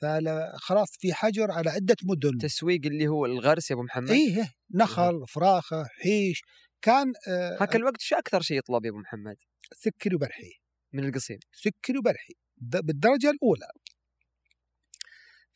فخلاص 0.00 0.88
في 0.98 1.14
حجر 1.14 1.50
على 1.50 1.70
عدة 1.70 1.96
مدن. 2.02 2.38
تسويق 2.38 2.80
اللي 2.86 3.08
هو 3.08 3.26
الغرس 3.26 3.70
يا 3.70 3.76
أبو 3.76 3.82
محمد. 3.84 4.10
إيه 4.10 4.52
نخل 4.74 5.24
فراخة 5.28 5.84
حيش. 6.02 6.42
كان 6.82 7.12
آه، 7.28 7.56
هاك 7.62 7.76
الوقت 7.76 8.00
شو 8.00 8.16
أكثر 8.16 8.40
شيء 8.40 8.58
يطلب 8.58 8.84
يا 8.84 8.90
أبو 8.90 8.98
محمد؟ 8.98 9.36
سكري 9.74 10.14
وبرحي. 10.16 10.50
من 10.92 11.04
القصيم. 11.08 11.38
سكري 11.52 11.98
وبرحي. 11.98 12.34
بالدرجة 12.56 13.30
الأولى. 13.30 13.66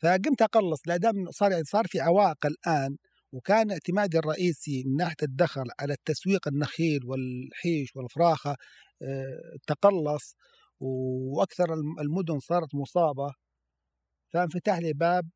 فقمت 0.01 0.41
أقلص 0.41 0.81
لا 0.87 0.97
دام 0.97 1.31
صار 1.31 1.51
يعني 1.51 1.63
صار 1.63 1.87
في 1.87 1.99
عوائق 1.99 2.45
الآن 2.45 2.97
وكان 3.31 3.71
اعتمادي 3.71 4.17
الرئيسي 4.19 4.83
من 4.85 4.95
ناحية 4.95 5.15
الدخل 5.23 5.63
على 5.79 5.93
التسويق 5.93 6.47
النخيل 6.47 6.99
والحيش 7.05 7.95
والفراخة 7.95 8.55
آه، 9.01 9.57
تقلص 9.67 10.35
وأكثر 10.79 11.73
الم- 11.73 11.99
المدن 11.99 12.39
صارت 12.39 12.75
مصابة. 12.75 13.33
فانفتح 14.33 14.77
لي 14.77 14.93
باب 14.93 15.29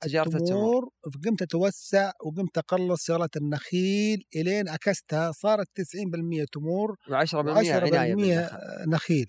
تجاره 0.00 0.28
التمور 0.36 0.88
فقمت 1.14 1.42
أتوسع 1.42 2.12
وقمت 2.24 2.58
أقلص 2.58 3.06
شغله 3.06 3.28
النخيل 3.36 4.24
إلين 4.36 4.68
عكستها 4.68 5.32
صارت 5.32 5.68
90% 5.80 6.44
تمور 6.52 6.96
و10% 7.08 7.34
عناية 7.34 8.14
و10% 8.14 8.16
بالدخل. 8.16 8.90
نخيل. 8.90 9.26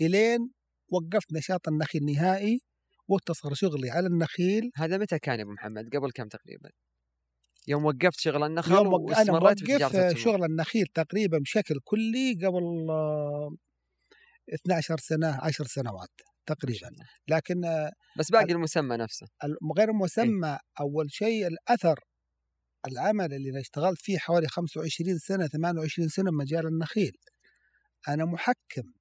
إلين 0.00 0.50
وقفت 0.88 1.32
نشاط 1.32 1.68
النخيل 1.68 2.04
نهائي 2.04 2.60
واقتصر 3.08 3.54
شغلي 3.54 3.90
على 3.90 4.06
النخيل. 4.06 4.70
هذا 4.76 4.98
متى 4.98 5.18
كان 5.18 5.38
يا 5.38 5.44
أبو 5.44 5.52
محمد؟ 5.52 5.96
قبل 5.96 6.10
كم 6.10 6.28
تقريبا؟ 6.28 6.70
يوم 7.68 7.84
وقفت 7.84 8.20
شغل 8.20 8.42
النخل 8.42 8.72
يوم 8.72 8.86
وق- 8.86 9.00
موقف 9.00 9.18
التمور. 10.08 10.24
شغل 10.24 10.44
النخيل 10.44 10.86
تقريبا 10.94 11.38
بشكل 11.38 11.74
كلي 11.84 12.32
قبل 12.44 12.86
آه، 12.90 13.56
12 14.54 14.96
سنة 14.98 15.38
10 15.42 15.64
سنوات. 15.66 16.10
تقريبا. 16.46 16.90
لكن 17.28 17.60
بس 18.18 18.30
باقي 18.30 18.52
المسمى 18.52 18.96
نفسه. 18.96 19.26
غير 19.78 19.92
مسمى 19.92 20.58
أول 20.80 21.12
شيء 21.12 21.46
الأثر 21.46 22.00
العمل 22.88 23.34
اللي 23.34 23.50
أنا 23.50 23.60
اشتغلت 23.60 24.00
فيه 24.00 24.18
حوالي 24.18 24.48
25 24.48 25.18
سنة 25.18 25.46
28 25.46 26.08
سنة 26.08 26.30
بمجال 26.30 26.66
النخيل. 26.66 27.12
أنا 28.08 28.24
محكم 28.24 28.92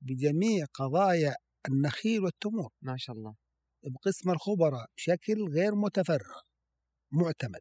بجميع 0.00 0.66
قضايا 0.74 1.34
النخيل 1.68 2.24
والتمور. 2.24 2.70
ما 2.82 2.96
شاء 2.96 3.16
الله. 3.16 3.34
بقسم 3.84 4.30
الخبراء 4.30 4.86
بشكل 4.96 5.48
غير 5.54 5.74
متفرغ 5.74 6.40
معتمد. 7.12 7.60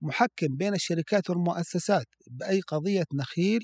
محكم 0.00 0.56
بين 0.56 0.74
الشركات 0.74 1.30
والمؤسسات 1.30 2.06
بأي 2.26 2.60
قضية 2.60 3.04
نخيل 3.14 3.60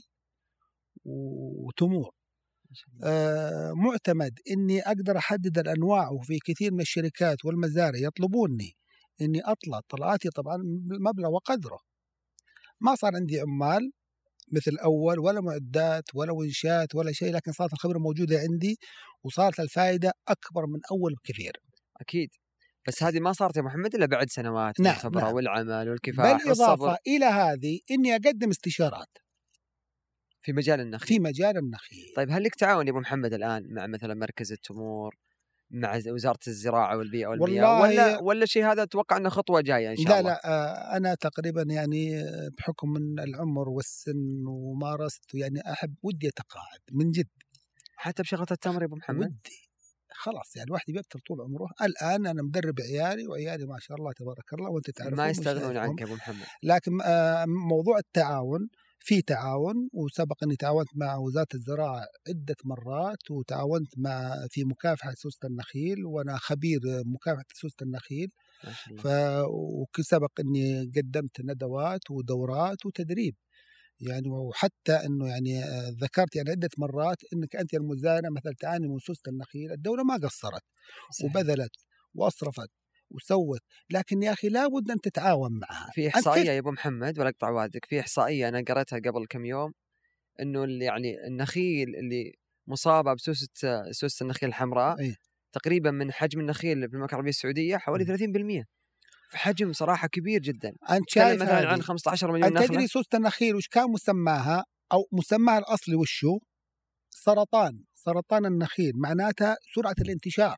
وتمور. 1.05 2.11
معتمد 3.75 4.39
إني 4.51 4.81
أقدر 4.81 5.19
أحدد 5.19 5.59
الأنواع 5.59 6.11
وفي 6.11 6.39
كثير 6.45 6.73
من 6.73 6.81
الشركات 6.81 7.45
والمزارع 7.45 7.99
يطلبوني 7.99 8.77
إني 9.21 9.41
أطلع 9.41 9.81
طلعاتي 9.89 10.29
طبعا 10.29 10.57
مبلغ 11.01 11.29
وقدره. 11.29 11.79
ما 12.81 12.95
صار 12.95 13.17
عندي 13.17 13.41
عمال 13.41 13.93
مثل 14.53 14.77
أول 14.85 15.19
ولا 15.19 15.41
معدات 15.41 16.05
ولا 16.15 16.33
ونشات 16.33 16.95
ولا 16.95 17.13
شيء 17.13 17.33
لكن 17.33 17.53
صارت 17.53 17.73
الخبرة 17.73 17.99
موجودة 17.99 18.39
عندي 18.39 18.79
وصارت 19.25 19.61
الفائدة 19.61 20.13
أكبر 20.29 20.67
من 20.67 20.81
أول 20.91 21.15
بكثير. 21.15 21.53
أكيد. 22.01 22.29
بس 22.89 23.03
هذه 23.03 23.21
ما 23.21 23.33
صارت 23.33 23.57
يا 23.57 23.63
محمد 23.63 23.95
إلا 23.95 24.07
بعد 24.07 24.31
سنوات 24.31 24.81
نعم، 24.81 24.95
الخبرة 24.95 25.21
نعم. 25.21 25.35
والعمل 25.35 25.89
والكفاح 25.89 26.43
بالاضافه 26.43 26.71
والصبر. 26.71 26.97
إلى 27.07 27.25
هذه 27.25 27.79
إني 27.91 28.15
أقدم 28.15 28.51
استشارات. 28.51 29.09
في 30.43 30.53
مجال 30.53 30.81
النخيل. 30.81 31.09
في 31.09 31.19
مجال 31.19 31.57
النخيل. 31.57 32.13
طيب 32.17 32.31
هل 32.31 32.43
لك 32.43 32.55
تعاون 32.55 32.87
يا 32.87 32.91
أبو 32.93 33.01
محمد 33.01 33.35
الآن 33.35 33.75
مع 33.75 33.87
مثلا 33.87 34.15
مركز 34.15 34.53
التمور 34.53 35.17
مع 35.71 35.99
وزارة 36.07 36.39
الزراعة 36.49 36.97
والبيئه 36.97 37.27
والمياه 37.27 37.81
والله- 37.81 37.81
ولا 37.83 38.23
ولا 38.23 38.47
شيء 38.47 38.65
هذا 38.73 38.83
أتوقع 38.83 39.17
إنه 39.17 39.29
خطوة 39.29 39.61
جاية 39.61 39.91
إن 39.91 39.97
شاء 39.97 40.07
لا 40.09 40.19
الله؟ 40.21 40.31
لا 40.31 40.41
آه، 40.49 40.97
أنا 40.97 41.15
تقريبا 41.15 41.63
يعني 41.63 42.21
آه، 42.23 42.49
بحكم 42.59 42.91
من 42.91 43.21
العمر 43.21 43.69
والسن 43.69 44.45
ومارست 44.47 45.35
يعني 45.35 45.61
أحب 45.73 45.95
ودي 46.03 46.29
أتقاعد 46.29 46.81
من 46.93 47.11
جد. 47.11 47.29
حتى 47.97 48.23
بشغلة 48.23 48.47
التمر 48.51 48.81
يا 48.81 48.87
أبو 48.87 48.97
محمد؟ 48.97 49.27
ودي. 49.27 49.71
خلاص 50.13 50.57
يعني 50.57 50.67
الواحد 50.69 50.89
يبتل 50.89 51.21
طول 51.21 51.41
عمره. 51.41 51.67
الآن 51.83 52.27
أنا 52.27 52.43
مدرب 52.43 52.75
عيالي 52.81 53.27
وعيالي 53.27 53.67
ما 53.67 53.79
شاء 53.81 53.97
الله 53.97 54.13
تبارك 54.13 54.53
الله 54.55 54.71
وأنت 54.71 54.91
تعرف 54.91 55.15
ما 55.15 55.29
يستغنون 55.29 55.77
عنك 55.77 56.01
يا 56.01 56.07
أبو 56.07 56.15
محمد. 56.15 56.47
لكن 56.63 57.01
آه، 57.03 57.45
موضوع 57.69 57.99
التعاون 57.99 58.69
في 59.01 59.23
تعاون 59.23 59.89
وسبق 59.93 60.45
إني 60.45 60.57
تعاونت 60.57 60.89
مع 60.97 61.17
وزارة 61.17 61.47
الزراعة 61.55 62.07
عدة 62.29 62.57
مرات 62.65 63.31
وتعاونت 63.31 63.89
مع 63.99 64.35
في 64.51 64.65
مكافحة 64.65 65.15
سوسة 65.15 65.39
النخيل 65.49 66.05
وأنا 66.07 66.39
خبير 66.39 66.81
مكافحة 67.07 67.45
سوسة 67.55 67.77
النخيل. 67.83 68.31
ف 68.97 69.09
وسبق 69.99 70.33
إني 70.41 70.93
قدمت 70.97 71.41
ندوات 71.41 72.11
ودورات 72.11 72.87
وتدريب. 72.87 73.37
يعني 74.01 74.31
وحتى 74.31 74.93
إنه 74.93 75.29
يعني 75.29 75.65
آه، 75.65 75.91
ذكرت 76.03 76.37
يعني 76.37 76.51
عدة 76.51 76.69
مرات 76.79 77.17
إنك 77.35 77.57
أنت 77.57 77.75
المزارع 77.75 78.29
مثلا 78.31 78.55
تعاني 78.61 78.89
من 78.89 78.99
سوسة 78.99 79.23
النخيل 79.29 79.73
الدولة 79.73 80.05
ما 80.05 80.15
قصرت 80.17 80.63
صحيح. 81.11 81.21
وبذلت 81.21 81.73
وأصرفت. 82.15 82.71
وسوت 83.11 83.61
لكن 83.91 84.23
يا 84.23 84.33
أخي 84.33 84.49
لابد 84.49 84.91
أن 84.91 85.01
تتعاون 85.01 85.53
معها. 85.53 85.91
في 85.93 86.09
إحصائية 86.09 86.51
يا 86.51 86.59
أبو 86.59 86.71
محمد 86.71 87.19
ولا 87.19 87.29
اقطع 87.29 87.51
وعدك 87.51 87.85
في 87.85 88.01
إحصائية 88.01 88.49
أنا 88.49 88.65
قريتها 88.69 88.99
قبل 88.99 89.27
كم 89.27 89.45
يوم 89.45 89.73
إنه 90.41 90.65
اللي 90.65 90.85
يعني 90.85 91.27
النخيل 91.27 91.97
اللي 91.97 92.35
مصابة 92.67 93.15
بسوسة 93.15 93.49
سوسة 93.91 94.23
النخيل 94.23 94.49
الحمراء 94.49 95.01
إيه. 95.01 95.17
تقريبا 95.53 95.91
من 95.91 96.13
حجم 96.13 96.41
النخيل 96.41 96.89
في 96.89 96.95
المملكة 96.95 97.13
العربية 97.13 97.31
السعودية 97.31 97.77
حوالي 97.77 98.05
30% 98.05 98.65
في 99.31 99.39
حجم 99.39 99.73
صراحة 99.73 100.09
كبير 100.09 100.41
جدا. 100.41 100.73
أنت 100.91 101.11
شايف 101.11 101.43
مثلا 101.43 101.69
عن 101.69 101.77
هذه. 101.79 101.81
15 101.81 102.33
مليون 102.33 102.53
نخلة. 102.53 102.67
تدري 102.67 102.87
سوسة 102.87 103.09
النخيل 103.15 103.57
وش 103.57 103.69
كان 103.69 103.91
مسماها؟ 103.91 104.65
أو 104.93 105.09
مسماها 105.13 105.59
الأصلي 105.59 105.95
وشو؟ 105.95 106.39
سرطان 107.11 107.85
سرطان 107.95 108.47
النخيل 108.47 108.93
معناتها 108.95 109.57
سرعة 109.75 109.95
الانتشار. 110.01 110.57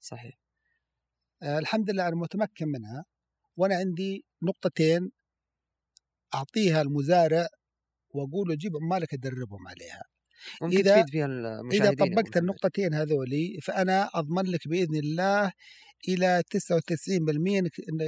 صحيح. 0.00 0.45
الحمد 1.42 1.90
لله 1.90 2.08
أنا 2.08 2.16
متمكن 2.16 2.68
منها. 2.68 3.04
وأنا 3.56 3.74
عندي 3.76 4.24
نقطتين 4.42 5.10
أعطيها 6.34 6.82
المزارع 6.82 7.46
وأقول 8.10 8.48
له 8.48 8.54
جيب 8.54 8.72
عمالك 8.76 9.14
ادربهم 9.14 9.68
عليها. 9.68 10.02
إذا- 10.78 10.96
أبو 11.88 11.94
طبقت. 12.14 12.36
النقطتين 12.36 12.94
هذولي 12.94 13.58
فأنا 13.62 14.10
أضمن 14.14 14.42
لك 14.46 14.68
بإذن 14.68 14.96
الله 14.96 15.52
إلى 16.08 16.42
99% 16.50 17.58
انك 17.58 17.80
إن 17.80 17.98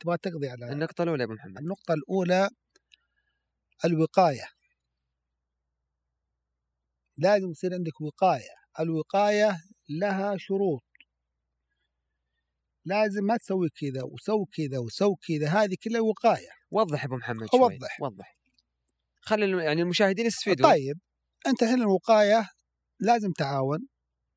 تبغى 0.00 0.16
تقضي 0.22 0.48
على 0.48 0.72
النقطة 0.72 1.02
الأولى 1.02 1.20
يا 1.20 1.26
أبو 1.26 1.34
محمد. 1.34 1.58
النقطة 1.58 1.94
الأولى 1.94 2.48
الوقاية. 3.84 4.48
لازم 7.18 7.50
يصير 7.50 7.74
عندك 7.74 8.00
وقاية. 8.00 8.54
الوقاية 8.80 9.56
لها 9.88 10.36
شروط. 10.36 10.82
لازم 12.84 13.24
ما 13.24 13.36
تسوي 13.36 13.68
كذا 13.68 14.02
وسوي 14.02 14.46
كذا 14.52 14.78
وسوي 14.78 15.14
كذا 15.28 15.48
هذه 15.48 15.76
كلها 15.84 16.00
وقاية. 16.00 16.50
وضح 16.70 17.04
أبو 17.04 17.16
محمد 17.16 17.46
شوي. 17.50 17.60
أوضح. 17.60 18.00
وضح. 18.00 18.38
خلي 19.20 19.64
يعني 19.64 19.82
المشاهدين 19.82 20.26
يستفيدوا 20.26 20.70
طيب 20.70 20.98
أنت 21.46 21.62
الحين 21.62 21.80
الوقاية 21.80 22.48
لازم 23.00 23.32
تعاون 23.32 23.78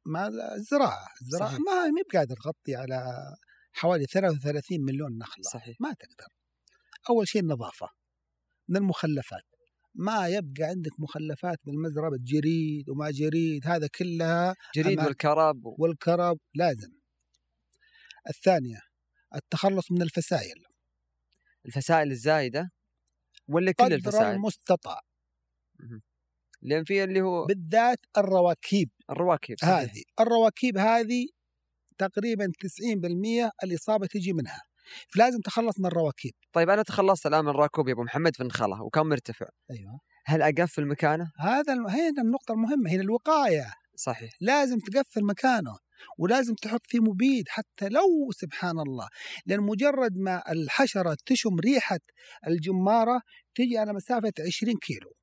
مع 0.06 0.28
الزراعة. 0.28 1.08
الزراعة 1.22 1.50
صحيح. 1.50 1.60
ما 1.60 1.86
ما 1.86 2.02
بقادر 2.10 2.36
تغطي 2.36 2.76
على 2.76 3.16
حوالي 3.74 4.06
33 4.06 4.86
مليون 4.86 5.18
نخلة. 5.18 5.44
صحيح. 5.54 5.78
ما 5.80 5.94
تقدر. 5.94 6.28
أول 7.10 7.28
شيء 7.28 7.42
النظافة 7.42 7.90
من 8.70 8.78
المخلفات. 8.78 9.44
ما 9.96 10.28
يبقى 10.28 10.64
عندك 10.64 11.00
مخلفات 11.00 11.58
من 11.68 11.74
المزرعة 11.74 12.12
جريد 12.20 12.90
وما 12.90 13.12
جريد 13.12 13.68
هذا 13.68 13.88
كلها 13.88 14.56
جريد 14.76 15.00
والكرب 15.00 15.66
و... 15.66 15.76
والكرب 15.80 16.38
لازم. 16.56 16.90
الثانية 18.30 18.82
التخلص 19.36 19.92
من 19.92 20.02
الفسائل. 20.02 20.64
الفسائل 21.66 22.12
الزايدة؟ 22.12 22.72
ولا 23.48 23.72
كل 23.72 23.84
قدر 23.84 23.96
الفسائل؟ 23.96 24.36
المستطاع. 24.36 25.02
لأن 26.62 26.84
في 26.84 27.04
اللي 27.04 27.22
هو 27.22 27.46
بالذات 27.46 28.00
الرواكيب. 28.18 28.90
الرواكب 29.10 29.56
صحيح. 29.62 29.74
هذه 29.74 30.04
الرواكيب 30.20 30.78
هذه 30.78 31.28
تقريبا 31.98 32.52
90% 32.60 33.52
الإصابة 33.64 34.08
تجي 34.08 34.34
منها. 34.34 34.62
فلازم 35.14 35.40
تخلص 35.40 35.80
من 35.80 35.86
الرواكيب. 35.86 36.34
طيب 36.54 36.70
أنا 36.70 36.84
تخلصت 36.84 37.26
الآن 37.26 37.44
من 37.46 37.50
الراكوب 37.50 37.88
يا 37.88 37.94
أبو 37.94 38.04
محمد 38.04 38.36
في 38.36 38.44
نخله 38.44 38.84
وكان 38.84 39.06
مرتفع. 39.06 39.46
أيوه. 39.72 40.00
هل 40.26 40.42
أقفل 40.42 40.86
مكانه؟ 40.88 41.32
هذا 41.40 41.74
الم- 41.74 41.88
هنا 41.88 42.22
النقطة 42.22 42.52
المهمة 42.52 42.90
هنا 42.92 43.02
الوقاية. 43.02 43.74
صحيح. 43.96 44.32
لازم 44.42 44.80
تقفل 44.80 45.24
مكانه. 45.24 45.78
ولازم 46.18 46.54
تحط 46.54 46.82
فيه 46.88 47.00
مبيد 47.00 47.46
حتى 47.50 47.90
لو 47.90 48.32
سبحان 48.32 48.80
الله. 48.80 49.08
لأن 49.46 49.60
مجرد 49.60 50.18
ما 50.18 50.52
الحشرة 50.52 51.18
تشم 51.26 51.60
ريحة 51.60 52.00
الجمارة 52.48 53.22
تجي 53.56 53.78
على 53.78 53.94
مسافة 53.94 54.34
20 54.48 54.78
كيلو. 54.78 55.14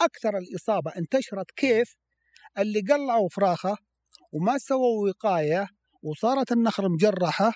أكثر 0.00 0.38
الإصابة 0.38 0.92
انتشرت 0.96 1.50
كيف؟ 1.56 1.96
اللي 2.58 2.80
قلعوا 2.80 3.28
فراخه 3.28 3.76
وما 4.32 4.58
سووا 4.58 5.08
وقاية 5.08 5.68
وصارت 6.02 6.52
النخل 6.52 6.84
مجرحة 6.88 7.52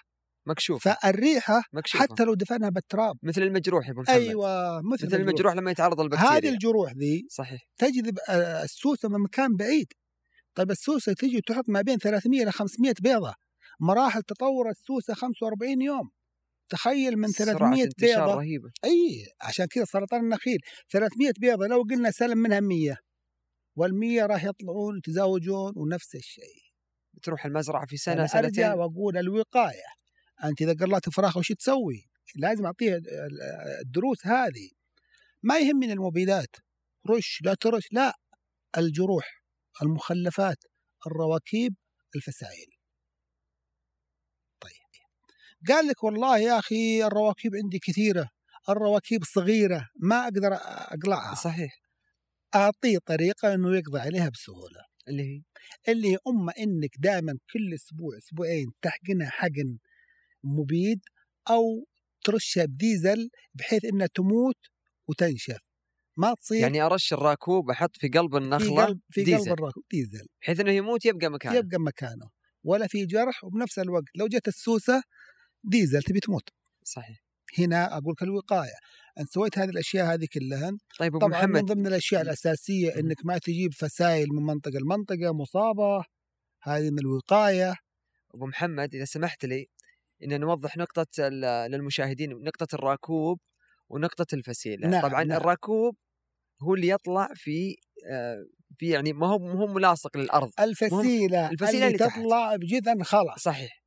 مكشوف 0.47 0.89
فالريحة 0.89 1.63
مكشوف 1.73 2.01
حتى 2.01 2.25
لو 2.25 2.35
دفنها 2.35 2.69
بالتراب. 2.69 3.17
مثل 3.23 3.43
المجروح 3.43 3.87
يا 3.87 3.93
أبو 3.93 4.01
محمد. 4.01 4.17
أيوه 4.17 4.81
مثل, 4.83 5.07
مثل 5.07 5.17
المجروح. 5.17 5.55
لما 5.55 5.71
يتعرض 5.71 6.01
للبكتيريا. 6.01 6.31
هذه 6.31 6.49
الجروح 6.49 6.93
ذي 6.93 7.27
صحيح. 7.31 7.61
تجذب 7.79 8.19
آه، 8.29 8.63
السوسة 8.63 9.09
من 9.09 9.21
مكان 9.21 9.57
بعيد. 9.57 9.87
طيب 10.57 10.71
السوسة 10.71 11.13
تجي 11.13 11.41
تحط 11.41 11.65
ما 11.69 11.83
بين 11.83 11.99
300 11.99 12.43
إلى 12.43 12.53
500 12.53 12.95
بيضة. 13.01 13.35
مراحل 13.81 14.23
تطور 14.23 14.71
السوسة 14.71 15.15
45 15.15 15.83
يوم. 15.83 16.11
تخيل 16.69 17.17
من 17.17 17.29
سرعة 17.29 17.59
300 17.59 17.85
انتشار 17.85 18.27
بيضة. 18.27 18.35
رهيبة. 18.35 18.71
إي 18.85 19.27
عشان 19.43 19.67
كذا 19.67 19.85
سرطان 19.85 20.21
النخيل. 20.21 20.59
300 20.91 21.33
بيضة 21.41 21.67
لو 21.67 21.83
قلنا 21.83 22.11
سلم 22.11 22.39
منها 22.39 22.61
100 22.61 22.97
وال100 23.81 24.23
راح 24.23 24.45
يطلعون 24.45 24.99
يتزاوجون 24.99 25.73
ونفس 25.77 26.15
الشيء. 26.15 26.67
تروح 27.23 27.47
المزرعة 27.47 27.87
في 27.87 27.97
سنة 27.97 28.15
أنا 28.15 28.23
أرجع 28.23 28.43
سنتين 28.43 28.71
وأقول 28.71 29.17
الوقاية. 29.17 29.87
أنت 30.45 30.63
إذا 30.63 30.75
قلعت 30.75 31.09
فراخ 31.09 31.37
وش 31.37 31.53
تسوي؟ 31.53 32.09
لازم 32.37 32.67
أعطيها 32.67 33.01
الدروس 33.83 34.27
هذه. 34.27 34.71
ما 35.43 35.59
يهمني 35.59 35.93
المبيدات 35.93 36.57
رش 37.11 37.41
لا 37.45 37.55
ترش 37.55 37.89
لا. 37.93 38.13
الجروح. 38.79 39.46
المخلفات 39.83 40.65
الرواكيب 41.07 41.75
الفسائل 42.17 42.67
طيب. 44.61 45.03
قال 45.69 45.87
لك 45.87 46.05
والله 46.05 46.39
يا 46.39 46.59
أخي 46.59 47.05
الرواكيب 47.05 47.57
عندي 47.57 47.79
كثيرة 47.79 48.31
الرواكيب 48.69 49.25
صغيرة 49.25 49.89
ما 49.97 50.25
أقدر 50.25 50.55
أقلعها. 50.55 51.35
صحيح. 51.35 51.81
أعطيه 52.55 52.99
طريقة 53.07 53.55
إنه 53.55 53.77
يقضي 53.77 54.01
عليها 54.01 54.29
بسهولة. 54.29 54.81
اللي 55.09 55.23
هي؟ 55.23 55.43
اللي 55.89 56.19
اما 56.29 56.53
إنك 56.59 56.91
دائما 56.99 57.39
كل 57.53 57.75
أسبوع 57.75 58.19
أسبوعين 58.19 58.73
تحقنها 58.83 59.31
حقن 59.31 59.79
مبيد 60.45 61.01
أو 61.51 61.87
ترشها 62.25 62.65
بديزل 62.65 63.31
بحيث 63.55 63.85
إنها 63.85 64.07
تموت 64.15 64.57
وتنشف. 65.09 65.66
ما 66.17 66.35
تصير 66.35 66.61
يعني 66.61 66.83
أرش 66.83 67.13
الراكوب 67.13 67.71
أحط 67.71 67.97
في 67.97 68.09
قلب 68.09 68.31
في 68.39 68.45
النخلة 68.45 68.85
قلب 68.85 69.01
في 69.11 69.23
ديزل. 69.25 69.51
قلب 69.51 69.53
الركب 69.53 69.83
ديزل. 69.91 70.27
بحيث 70.43 70.61
إنه 70.61 70.73
يموت 70.73 71.05
يبقى 71.05 71.29
مكانه. 71.31 71.57
يبقى 71.57 71.79
مكانه. 71.81 72.31
ولا 72.65 72.87
في 72.87 73.07
جرح 73.07 73.45
وبنفس 73.45 73.79
الوقت 73.79 74.05
لو 74.17 74.27
جت 74.27 74.49
السوسة 74.49 75.03
ديزل 75.65 76.03
تبي 76.03 76.21
تموت. 76.21 76.49
صحيح. 76.85 77.19
هنا 77.59 77.97
أقول 77.97 78.13
لك 78.13 78.23
الوقاية. 78.23 78.75
ان 79.21 79.25
سويت 79.25 79.59
هذه 79.59 79.69
الأشياء 79.69 80.15
هذه 80.15 80.27
كلها 80.33 80.71
طيب 80.99 81.19
طبعا 81.19 81.29
من 81.29 81.35
محمد. 81.53 81.65
ضمن 81.65 81.87
الأشياء 81.87 82.23
الأساسية 82.23 82.99
إنك 82.99 83.17
ما 83.25 83.39
تجيب 83.39 83.75
فسائل 83.75 84.29
من 84.29 84.43
منطقة 84.43 84.79
لمنطقة 84.79 85.33
مصابة. 85.33 86.05
هذه 86.63 86.91
من 86.91 86.99
الوقاية. 86.99 87.75
أبو 88.35 88.47
محمد 88.47 88.95
إذا 88.95 89.05
سمحت 89.05 89.45
لي 89.45 89.67
إن 90.23 90.41
نوضح 90.41 90.77
نقطة 90.77 91.07
ال- 91.19 91.71
للمشاهدين 91.71 92.31
نقطة 92.31 92.75
الراكوب 92.75 93.41
ونقطة 93.89 94.27
الفسيلة. 94.35 94.89
نعم، 94.89 95.03
طبعا 95.03 95.25
نعم. 95.25 95.37
الراكوب 95.37 95.97
هو 96.63 96.75
اللي 96.75 96.89
يطلع 96.89 97.29
في 97.35 97.77
آه، 98.11 98.45
في 98.77 98.89
يعني 98.89 99.13
ما 99.13 99.27
هو 99.27 99.49
هو 99.49 99.67
ملاصق 99.67 100.17
للأرض 100.17 100.51
الفسيلة 100.61 101.51
الفسيلة 101.51 101.73
اللي 101.73 101.87
اللي 101.87 101.99
تحت. 101.99 102.19
تطلع 102.19 102.57
بجذع 102.57 103.03
خلاص 103.03 103.39
صحيح 103.39 103.83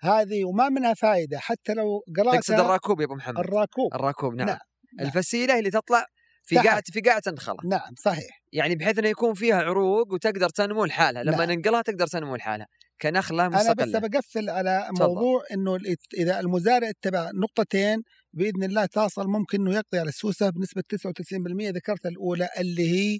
هذه 0.00 0.44
وما 0.44 0.68
منها 0.68 0.94
فائده 0.94 1.38
حتى 1.38 1.74
لو 1.74 2.04
تقصد 2.06 2.28
قلعتها 2.28 2.60
الراكوب 2.60 3.00
يا 3.00 3.06
أبو 3.06 3.14
محمد 3.14 3.38
الراكوب 3.38 3.94
الراكوب 3.94 4.34
نعم, 4.34 4.46
نعم، 4.46 4.58
نعم. 4.98 5.06
الفسيلة 5.06 5.58
اللي 5.58 5.70
تطلع 5.70 6.06
في. 6.42 6.58
قاعة 6.58 6.82
في 6.92 7.00
قاعة 7.00 7.22
النخلة 7.26 7.56
نعم 7.64 7.94
صحيح 8.04 8.42
يعني 8.52 8.74
بحيث 8.74 8.98
إنه 8.98 9.08
يكون 9.08 9.34
فيها 9.34 9.56
عروق 9.56 10.12
وتقدر 10.12 10.48
تنمو 10.48 10.84
لحالها 10.84 11.22
لما 11.22 11.46
نعم. 11.46 11.50
ننقلها 11.50 11.82
تقدر 11.82 12.06
تنمو 12.06 12.36
لحالها 12.36 12.66
كنخلة 13.00 13.46
أنا 13.46 13.72
بس 13.72 13.88
بقفل 13.88 14.50
على. 14.50 14.88
موضوع 15.00 15.42
إنه 15.52 15.78
إذا 16.18 16.40
المزارع 16.40 16.88
اتبع 16.88 17.30
نقطتين 17.34 18.02
بإذن 18.34 18.64
الله 18.64 18.86
تصل 18.86 19.26
ممكن 19.26 19.60
إنه 19.60 19.74
يقضي 19.74 19.98
على 19.98 20.08
السوسة 20.08 20.50
بنسبة 20.50 20.82
99% 20.82 21.70
ذكرت 21.70 22.06
الأولى 22.06 22.48
اللي 22.58 22.90
هي 22.90 23.18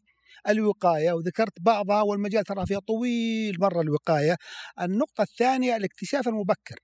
الوقاية 0.48 1.12
وذكرت 1.12 1.52
بعضها 1.60 2.02
والمجال 2.02 2.44
ترى 2.44 2.66
فيها 2.66 2.78
طويل 2.78 3.60
مرة 3.60 3.80
الوقاية. 3.80 4.36
النقطة 4.80 5.22
الثانية 5.22 5.76
الاكتشاف 5.76 6.28
المبكر. 6.28 6.76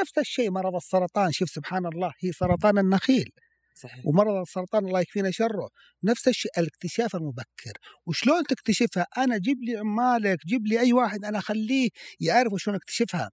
نفس 0.00 0.18
الشيء 0.18 0.50
مرض 0.50 0.74
السرطان. 0.74 1.32
شوف 1.32 1.50
سبحان 1.50 1.86
الله 1.86 2.12
هي 2.20 2.32
سرطان 2.32 2.78
النخيل. 2.78 3.30
صحيح. 3.74 4.06
ومرض 4.06 4.34
السرطان 4.40 4.86
الله 4.86 5.00
يكفينا 5.00 5.30
شره. 5.30 5.68
نفس 6.04 6.28
الشيء 6.28 6.50
الاكتشاف 6.58 7.16
المبكر. 7.16 7.72
وشلون 8.06 8.44
تكتشفها؟ 8.44 9.06
أنا 9.18 9.38
جيب 9.38 9.58
لي 9.62 9.76
عمالك 9.76 10.46
جيب 10.46 10.66
لي 10.66 10.80
أي 10.80 10.92
واحد 10.92 11.24
أنا 11.24 11.38
أخليه 11.38 11.88
يعرف 12.20 12.52
شلون 12.56 12.76
اكتشفها. 12.76 13.30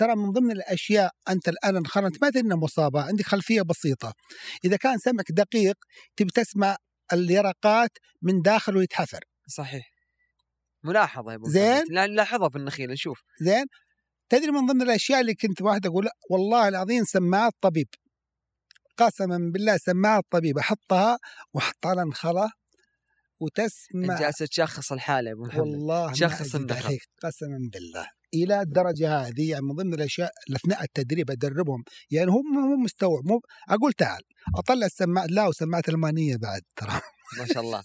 ترى 0.00 0.16
من 0.16 0.32
ضمن 0.32 0.50
الأشياء 0.50 1.12
أنت 1.28 1.48
الآن 1.48 1.76
انخرنت 1.76 2.22
ما 2.22 2.30
تدري 2.30 2.42
إنها 2.42 2.56
مصابة 2.56 3.02
عندك 3.02 3.26
خلفية 3.26 3.62
بسيطة. 3.62 4.14
إذا 4.64 4.76
كان 4.76 4.98
سمك 4.98 5.32
دقيق 5.32 5.76
تبي 6.16 6.30
تسمع 6.30 6.76
اليرقات 7.12 7.90
من 8.22 8.42
داخله 8.42 8.82
يتحفر 8.82 9.24
صحيح. 9.48 9.90
ملاحظة 10.84 11.30
يا 11.30 11.36
أبو 11.36 11.48
زين. 11.48 11.84
نلاحظها 11.90 12.48
في 12.48 12.58
النخيل 12.58 12.90
نشوف. 12.90 13.22
زين؟ 13.40 13.66
تدري 14.28 14.50
من 14.50 14.66
ضمن 14.66 14.82
الأشياء 14.82 15.20
اللي 15.20 15.34
كنت 15.34 15.62
واحد 15.62 15.86
أقول 15.86 16.08
والله 16.30 16.68
العظيم 16.68 17.04
سماعات 17.04 17.52
طبيب 17.60 17.88
قسما 18.96 19.50
بالله 19.52 19.76
سماعات 19.76 20.24
طبيب 20.30 20.58
أحطها 20.58 21.18
واحط 21.54 21.86
على 21.86 22.02
انخله 22.02 22.44
أنت 22.44 22.52
وتسمع 23.40 24.18
جالس 24.20 24.38
تشخص 24.38 24.92
تشخص 24.92 25.26
يا 25.26 25.32
أبو 25.32 25.44
محمد. 25.44 25.60
والله 25.60 26.06
ما 26.06 26.14
شخص 26.14 26.40
أزيد 26.40 26.54
النخل. 26.54 26.86
عليك 26.86 27.02
قسما 27.22 27.58
بالله. 27.72 28.19
إلى 28.34 28.60
الدرجة 28.60 29.18
هذه 29.18 29.50
يعني 29.50 29.64
من 29.64 29.74
ضمن 29.74 29.94
الأشياء 29.94 30.30
اللي 30.46 30.56
أثناء 30.56 30.82
التدريب 30.82 31.30
أدربهم. 31.30 31.84
يعني 32.10 32.30
هو 32.30 32.42
مو 32.42 32.76
مستوعب 32.76 33.24
مو 33.24 33.40
أقول 33.68 33.92
تعال 33.92 34.22
أطلع 34.56 34.86
السماعة 34.86 35.26
لا 35.26 35.46
وسماعه 35.46 35.82
المانيه 35.88 36.36
بعد 36.36 36.62
ترى. 36.76 37.00
ما 37.38 37.46
شاء 37.46 37.62
الله. 37.62 37.82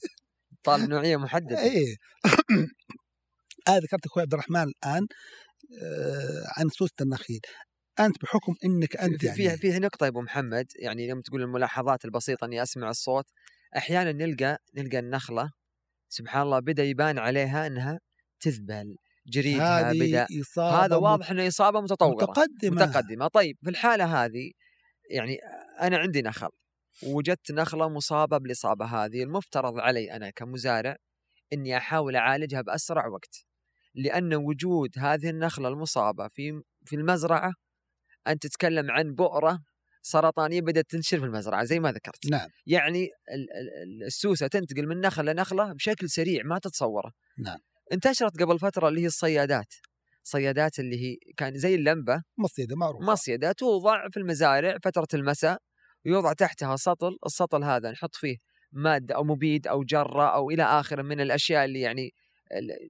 طالب 0.64 0.90
نوعية 0.90 1.18
محددة. 1.18 1.60
إيه. 1.60 1.96
هذا 3.68 3.80
ذكرت 3.80 4.06
أخوي 4.06 4.24
عبد 4.24 4.34
الرحمن 4.34 4.64
الآن 4.64 5.08
آه 5.84 6.44
عن 6.58 6.70
سوسة 6.70 6.94
النخيل. 7.02 7.40
أنت 8.00 8.22
بحكم 8.22 8.56
إنك 8.66 8.98
أنت 8.98 9.24
يعني 9.24 9.38
فيه 9.38 9.50
فيه 9.50 9.78
نقطة 9.78 10.04
يا 10.04 10.10
أبو 10.10 10.22
محمد 10.22 10.66
يعني 10.80 11.08
يوم 11.08 11.22
تقول 11.22 11.42
الملاحظات 11.42 12.06
البسيطة 12.06 12.46
إني 12.46 12.64
أسمع 12.64 12.90
الصوت 12.90 13.26
أحيانا 13.78 14.12
نلقى 14.12 14.58
نلقى 14.78 15.00
النخلة 15.00 15.52
سبحان 16.10 16.42
الله 16.42 16.60
بدأ 16.60 16.84
يبان 16.84 17.20
عليها 17.20 17.68
إنها 17.68 18.00
تذبل. 18.40 18.96
جريدها 19.28 19.92
هذه 19.92 20.10
بدأ 20.10 20.28
إصابة 20.42 20.86
هذا 20.86 20.96
واضح 20.96 21.32
إنه 21.32 21.48
إصابة 21.48 21.82
متطورة 21.82 22.24
متقدمة. 22.24 22.86
متقدمة. 22.86 23.28
طيب 23.28 23.58
في 23.64 23.70
الحالة 23.70 24.26
هذه 24.26 24.52
يعني 25.10 25.38
أنا 25.82 25.98
عندي 25.98 26.22
نخل 26.22 26.50
وجدت 27.04 27.52
نخلة 27.52 27.90
مصابة 27.90 28.38
بالإصابة 28.38 28.86
هذه. 28.86 29.24
المفترض 29.24 29.80
علي 29.80 30.12
أنا 30.12 30.30
كمزارع 30.30 30.96
أني 31.54 31.78
أحاول 31.78 32.16
أعالجها 32.16 32.62
بأسرع 32.62 33.08
وقت 33.08 33.46
لأن 33.96 34.34
وجود 34.34 34.90
هذه 34.98 35.30
النخلة 35.30 35.68
المصابة 35.68 36.28
في 36.28 36.62
في 36.86 36.96
المزرعة 36.96 37.54
أنت 38.28 38.48
تتكلم 38.48 38.92
عن 38.92 39.14
بؤرة 39.16 39.60
سرطانية 40.02 40.62
بدأت 40.62 40.90
تنتشر 40.90 41.20
في 41.20 41.26
المزرعة 41.26 41.64
زي 41.64 41.80
ما 41.80 41.92
ذكرت. 41.92 42.26
نعم. 42.32 42.50
يعني 42.66 43.10
ال- 43.34 43.50
ال- 43.84 44.04
السوسة 44.04 44.48
تنتقل 44.48 44.88
من 44.88 45.02
نخلة 45.02 45.32
لنخلة 45.32 45.74
بشكل 45.74 46.10
سريع 46.10 46.44
ما 46.44 46.60
تتصوره. 46.60 47.12
نعم. 47.38 47.58
انتشرت 47.94 48.42
قبل 48.42 48.60
فترة 48.60 48.88
اللي 48.88 49.02
هي 49.02 49.06
الصيادات. 49.06 49.74
صيادات 50.24 50.80
اللي 50.80 51.04
هي 51.04 51.18
كان 51.38 51.58
زي 51.58 51.76
اللمبة. 51.76 52.24
مصيدة 52.38 52.76
معروفة. 52.76 53.06
مصيدة 53.06 53.52
توضع 53.52 54.10
في 54.10 54.18
المزارع 54.18 54.78
فترة 54.84 55.08
المساء 55.14 55.58
ويوضع 56.06 56.34
تحتها 56.34 56.76
سطل 56.76 57.18
السطل 57.26 57.64
هذا 57.64 57.92
نحط 57.92 58.16
فيه 58.16 58.38
مادة 58.72 59.16
أو 59.16 59.24
مبيد 59.24 59.68
أو 59.68 59.84
جرة 59.84 60.36
أو 60.36 60.50
إلى 60.50 60.64
آخره 60.64 61.02
من 61.02 61.22
الأشياء 61.22 61.66
اللي 61.66 61.80
يعني 61.80 62.14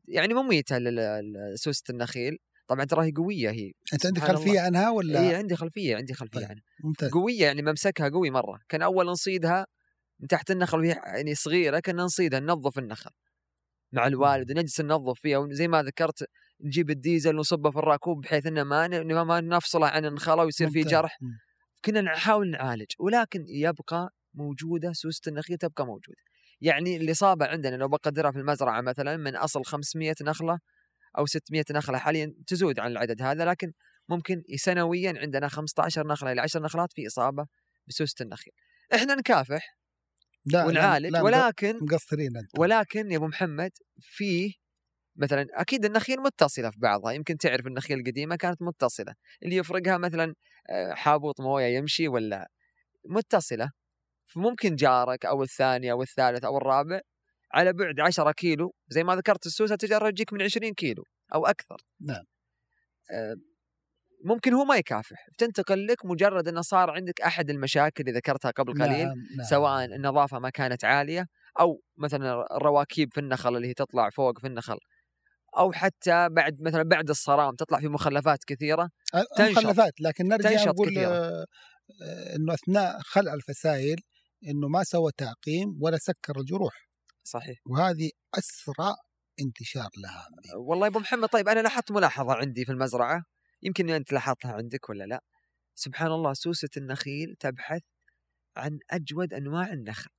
يعني 0.08 0.34
مميتة 0.34 0.78
لسوسه 0.78 1.84
النخيل. 1.90 2.38
طبعا 2.68 2.86
ترى 2.86 3.06
هي 3.06 3.12
قوية 3.12 3.50
هي. 3.50 3.72
أنت 3.94 4.06
عندك 4.06 4.22
خلفية 4.22 4.50
الله. 4.50 4.62
عنها 4.62 4.90
ولا؟ 4.90 5.22
هي 5.22 5.36
عندي 5.36 5.56
خلفية 5.56 5.96
عندي 5.96 6.14
خلفية 6.14 6.40
طيب. 6.40 6.50
عنها. 6.50 6.64
ممتاز. 6.84 7.12
قوية 7.12 7.42
يعني 7.42 7.62
ممسكها 7.62 8.10
قوي 8.10 8.30
مرة. 8.30 8.60
كان 8.70 8.82
أول 8.82 9.06
نصيدها 9.06 9.68
من 10.20 10.28
تحت 10.28 10.52
النخل 10.52 10.80
وهي 10.80 10.90
يعني 10.90 11.36
صغيرة 11.36 11.80
كنا 11.80 12.04
نصيدها 12.04 12.40
ننظف 12.40 12.80
النخل. 12.80 13.12
مع 13.96 14.08
الوالد 14.08 14.52
ونجلس 14.52 14.82
ننظف 14.82 15.20
فيها 15.20 15.38
وزي 15.38 15.68
ما 15.68 15.84
ذكرت 15.84 16.26
نجيب 16.62 16.90
الديزل 16.90 17.36
ونصبه 17.36 17.72
في 17.72 17.78
الراكوب 17.80 18.22
بحيث 18.22 18.46
إنه 18.48 18.64
ما 18.64 18.88
ن- 18.88 19.22
ما 19.22 19.42
نفصله 19.42 19.88
عن 19.88 20.06
النخله 20.06 20.44
ويصير 20.44 20.70
فيه. 20.70 20.84
جرح. 20.90 21.18
كنا 21.86 22.02
نحاول 22.02 22.50
نعالج 22.52 22.86
ولكن 23.00 23.46
يبقى 23.48 24.10
موجودة 24.34 24.94
سوسه 24.94 25.22
النخيل 25.28 25.58
تبقى 25.58 25.86
موجودة 25.86 26.18
يعني 26.62 26.98
الاصابه 26.98 27.46
عندنا 27.46 27.76
لو 27.76 27.88
بقدرها 27.88 28.32
في 28.32 28.40
المزرعة 28.40 28.82
مثلا 28.82 29.18
من 29.18 29.36
أصل 29.36 29.66
500 29.66 30.14
نخلة 30.22 30.60
أو 31.18 31.26
600 31.26 31.64
نخلة 31.72 31.98
حاليا 31.98 32.34
تزود 32.48 32.80
عن 32.80 32.92
العدد 32.92 33.22
هذا 33.22 33.46
لكن 33.46 33.72
ممكن 34.10 34.44
سنويا 34.56 35.14
عندنا 35.18 35.48
15 35.48 36.08
نخلة 36.08 36.32
إلى 36.32 36.42
10 36.42 36.62
نخلات 36.62 36.94
في 36.94 37.08
إصابة 37.08 37.46
بسوسه 37.88 38.16
النخيل 38.24 38.54
إحنا 38.96 39.16
نكافح 39.16 39.78
لا 40.46 40.66
ونعالج 40.66 41.06
لا 41.06 41.22
ولكن 41.22 41.80
مقصرين 41.82 42.38
أنت. 42.38 42.60
ولكن 42.60 43.12
يا 43.12 43.18
أبو 43.18 43.28
محمد 43.28 43.72
فيه 44.00 44.54
مثلا 45.16 45.48
أكيد 45.54 45.86
النخيل 45.86 46.20
متصلة 46.20 46.70
في 46.70 46.80
بعضها 46.80 47.12
يمكن 47.12 47.38
تعرف 47.38 47.68
النخيل 47.68 48.00
القديمة 48.00 48.36
كانت 48.36 48.62
متصلة 48.62 49.14
اللي 49.44 49.56
يفرقها 49.56 49.98
مثلا 49.98 50.36
آه، 50.70 50.94
حابوط 50.94 51.42
موية 51.42 51.78
يمشي 51.78 52.08
ولا 52.08 52.50
متصلة. 53.06 53.72
فممكن 54.28 54.76
جارك 54.76 55.26
أو 55.26 55.44
الثاني 55.44 55.92
أو 55.92 56.02
الثالث 56.02 56.46
أو 56.46 56.58
الرابع 56.58 57.02
على 57.54 57.74
بعد 57.74 58.00
10 58.00 58.32
كيلو 58.32 58.74
زي 58.90 59.04
ما 59.04 59.16
ذكرت 59.16 59.46
السوسه 59.46 59.76
تجرب 59.76 60.12
تجيك 60.12 60.34
من 60.34 60.42
20 60.42 60.74
كيلو 60.74 61.04
أو 61.36 61.46
أكثر. 61.46 61.78
نعم. 62.02 62.24
ممكن 64.26 64.54
هو 64.54 64.66
ما 64.66 64.76
يكافح. 64.76 65.28
تنتقل 65.38 65.88
لك 65.88 66.06
مجرد 66.06 66.48
إنه 66.48 66.62
صار 66.62 66.90
عندك 66.90 67.22
أحد 67.22 67.50
المشاكل 67.50 68.04
اللي 68.08 68.18
ذكرتها 68.18 68.52
قبل 68.52 68.74
قليل 68.84 69.08
نعم 69.08 69.18
نعم. 69.38 69.48
سواء 69.50 69.86
النظافة 69.86 70.40
ما 70.40 70.50
كانت 70.50 70.86
عالية 70.86 71.28
أو 71.60 71.82
مثلا 71.98 72.46
الرواكيب 72.58 73.14
في 73.14 73.20
النخل 73.20 73.56
اللي 73.56 73.68
هي 73.68 73.74
تطلع 73.74 74.10
فوق 74.10 74.40
في 74.40 74.48
النخل 74.48 74.78
أو 75.58 75.72
حتى 75.72 76.30
بعد 76.30 76.62
مثلا 76.62 76.84
بعد 76.84 77.10
الصرام 77.10 77.56
تطلع 77.56 77.80
في 77.80 77.88
مخلفات 77.88 78.40
كثيرة 78.48 78.90
تنشط. 79.38 79.58
مخلفات 79.58 79.94
لكن 80.02 80.28
نرجع 80.28 80.64
نقول 80.64 80.98
آه، 80.98 81.46
إنه 82.36 82.54
أثناء 82.54 83.00
خلع 83.02 83.34
الفسائل 83.34 83.98
إنه 84.48 84.68
ما 84.68 84.84
سوى 84.84 85.12
تعقيم 85.18 85.78
ولا 85.82 85.98
سكر 85.98 86.40
الجروح. 86.40 86.90
صحيح. 87.24 87.58
وهذه 87.66 88.10
أسرع 88.38 88.96
انتشار 89.42 89.90
لها 89.98 90.28
والله 90.58 90.86
يا 90.86 90.92
أبو 90.92 91.00
محمد 91.00 91.30
طيب 91.30 91.50
أنا 91.50 91.60
لاحظت 91.60 91.92
ملاحظة 91.92 92.34
عندي 92.34 92.66
في 92.66 92.72
المزرعة. 92.72 93.24
يمكن 93.66 93.90
أنت 93.90 94.12
لاحظتها 94.14 94.54
عندك 94.54 94.90
ولا 94.90 95.04
لا؟ 95.04 95.24
سبحان 95.76 96.12
الله 96.12 96.34
سوسة 96.34 96.70
النخيل 96.78 97.36
تبحث 97.40 97.82
عن 98.58 98.80
أجود 98.92 99.34
أنواع 99.34 99.74
النخل. 99.74 100.10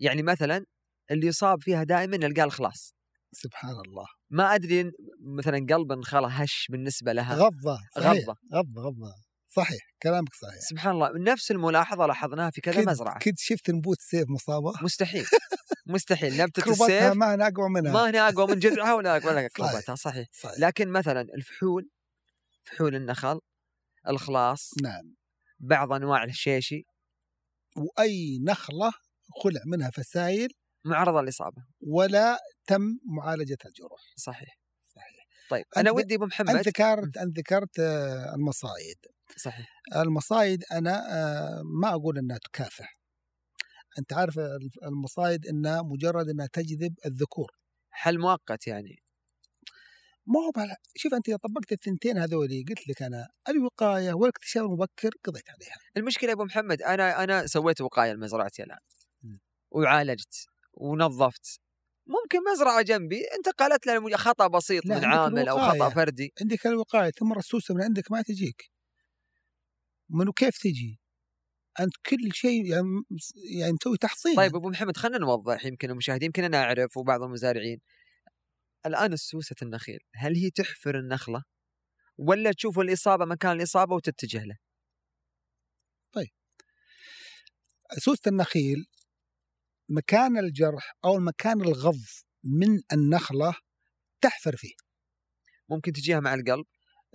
يعني 0.00 0.22
مثلا 0.22 0.64
اللي 1.10 1.26
يصاب 1.26 1.58
فيها 1.62 1.84
دائما 1.84 2.16
نلقاه 2.16 2.44
الخلاص 2.44 2.94
سبحان 3.32 3.76
الله. 3.86 4.04
ما 4.30 4.54
أدري 4.54 4.90
مثلا 5.38 5.66
قلب 5.70 5.92
النخله 5.92 6.28
هش 6.28 6.66
بالنسبة 6.70 7.12
لها. 7.12 7.34
غضة 7.34 7.78
غضة. 7.98 8.34
غضة 8.54 8.82
غضة. 8.82 9.14
صحيح 9.48 9.80
كلامك 10.02 10.34
صحيح. 10.34 10.60
سبحان 10.60 10.92
الله 10.94 11.10
نفس 11.18 11.50
الملاحظة 11.50 12.06
لاحظناها 12.06 12.50
في 12.50 12.60
كذا 12.60 12.80
كد- 12.80 12.88
مزرعة. 12.88 13.18
كد 13.18 13.34
شفت 13.38 13.70
نبوت 13.70 14.00
سيف 14.00 14.30
مصابة؟ 14.30 14.72
مستحيل. 14.82 15.24
مستحيل. 15.86 16.36
نبتة 16.42 16.70
السيف 16.70 17.02
ما 17.12 17.34
أنا 17.34 17.46
أقوى 17.48 17.68
منها. 17.70 17.92
ما 17.92 18.10
هنا 18.10 18.28
أقوى 18.28 18.46
من 18.46 18.58
جذعها 18.58 18.94
ولا 18.94 19.12
ولا 19.14 19.22
صحيح. 19.58 19.72
كربتها 19.72 19.94
صحيح. 19.94 20.26
صحيح. 20.32 20.58
لكن 20.58 20.88
مثلا 20.88 21.20
الفحول 21.20 21.88
فحول 22.64 22.94
النخل 22.94 23.40
الخلاص 24.08 24.70
نعم. 24.82 25.14
بعض 25.60 25.92
أنواع 25.92 26.24
الشيشي. 26.24 26.86
وأي 27.76 28.38
نخلة 28.38 28.92
خلع 29.42 29.60
منها 29.66 29.90
فسائل 29.90 30.48
معرضة 30.84 31.22
للاصابه 31.22 31.64
ولا 31.80 32.38
تم 32.66 32.98
معالجة 33.16 33.58
الجروح. 33.66 34.00
صحيح 34.16 34.58
صحيح. 34.88 35.26
طيب 35.50 35.64
أنا 35.76 35.90
ودي 35.90 36.14
أبو 36.14 36.24
أنت 36.24 36.32
محمد 36.32 36.56
ذكرت 36.56 37.16
أنت 37.16 37.38
ذكرت 37.38 37.78
آه، 37.78 38.34
المصايد. 38.34 38.96
صحيح. 39.36 39.68
المصايد 39.96 40.64
أنا 40.72 41.12
آه، 41.12 41.62
ما 41.80 41.94
أقول 41.94 42.18
إنها 42.18 42.38
تكافح. 42.38 42.98
أنت 43.98 44.12
عارف 44.12 44.38
المصايد 44.82 45.46
إنها 45.46 45.82
مجرد 45.82 46.28
إنها 46.28 46.48
تجذب 46.52 46.94
الذكور. 47.06 47.50
حل 47.90 48.18
مؤقت 48.18 48.66
يعني. 48.66 49.03
ما 50.26 50.40
هو 50.40 50.50
بلا 50.50 50.76
شوف 50.96 51.14
أنت 51.14 51.28
إذا 51.28 51.36
طبقت 51.36 51.72
الثنتين 51.72 52.18
هذولي 52.18 52.64
قلت 52.68 52.88
لك 52.88 53.02
أنا 53.02 53.28
الوقايه 53.48 54.12
والاكتشاف 54.12 54.62
المبكر؟ 54.62 55.10
قضيت 55.24 55.50
عليها. 55.50 55.76
المشكلة 55.96 56.28
يا 56.28 56.34
أبو 56.34 56.44
محمد 56.44 56.82
أنا 56.82 57.24
أنا 57.24 57.46
سويت 57.46 57.80
وقاية 57.80 58.12
لمزرعتي 58.12 58.62
الآن. 58.62 58.78
م. 59.22 59.36
وعالجت 59.70 60.46
ونظفت. 60.72 61.60
ممكن 62.06 62.38
مزرعة 62.52 62.82
جنبي 62.82 63.20
انتقلت 63.36 63.86
لها 63.86 64.16
خطأ 64.16 64.46
بسيط 64.46 64.86
من 64.86 65.04
عامل 65.04 65.48
أو 65.48 65.58
خطأ. 65.58 65.88
فردي. 65.88 66.32
عندك 66.40 66.66
الوقاية 66.66 67.10
ثمره 67.10 67.38
السوسه 67.38 67.74
من 67.74 67.82
عندك 67.82 68.12
ما 68.12 68.22
تجيك. 68.22 68.70
منو 70.10 70.32
كيف 70.32 70.58
تجي؟ 70.58 71.00
أنت 71.80 71.92
كل 72.06 72.32
شيء 72.32 72.66
يعني 72.66 73.02
يعني 73.60 73.72
مسوي 73.72 73.96
تحصين 73.96 74.36
طيب 74.36 74.56
أبو 74.56 74.70
محمد 74.70 74.96
خلينا 74.96 75.18
نوضح 75.18 75.64
يمكن 75.66 75.90
المشاهدين 75.90 76.26
يمكن 76.26 76.44
أنا 76.44 76.62
أعرف 76.62 76.96
وبعض 76.96 77.22
المزارعين. 77.22 77.80
الآن 78.86 79.12
السوسه 79.12 79.56
النخيل 79.62 79.98
هل 80.14 80.36
هي 80.36 80.50
تحفر 80.50 80.98
النخلة؟ 80.98 81.42
ولا 82.18 82.52
تشوف 82.52 82.78
الإصابة 82.78 83.24
مكان 83.24 83.52
الإصابة 83.56 83.94
وتتجه 83.96 84.44
له؟ 84.44 84.56
سوسه 87.98 88.28
النخيل 88.28 88.86
مكان 89.88 90.38
الجرح 90.38 90.96
أو 91.04 91.18
مكان 91.18 91.60
الغض 91.60 92.00
من 92.44 92.80
النخلة 92.92 93.54
تحفر 94.20 94.56
فيه. 94.56 94.74
ممكن 95.70 95.92
تجيها 95.92 96.20
مع 96.20 96.34
القلب؟ 96.34 96.64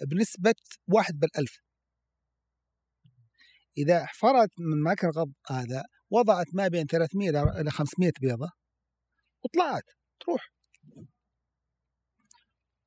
بنسبة 0.07 0.53
واحد 0.87 1.13
بالألف 1.19 1.59
إذا 3.77 4.05
حفرت 4.05 4.49
من 4.59 4.83
مكان 4.83 5.09
الغض 5.09 5.33
هذا 5.51 5.83
وضعت 6.09 6.45
ما 6.53 6.67
بين 6.67 6.85
300 6.85 7.31
إلى- 7.31 7.59
إلى 7.59 7.71
500 7.71 8.11
بيضة 8.21 8.51
وطلعت 9.43 9.83
تروح. 10.19 10.51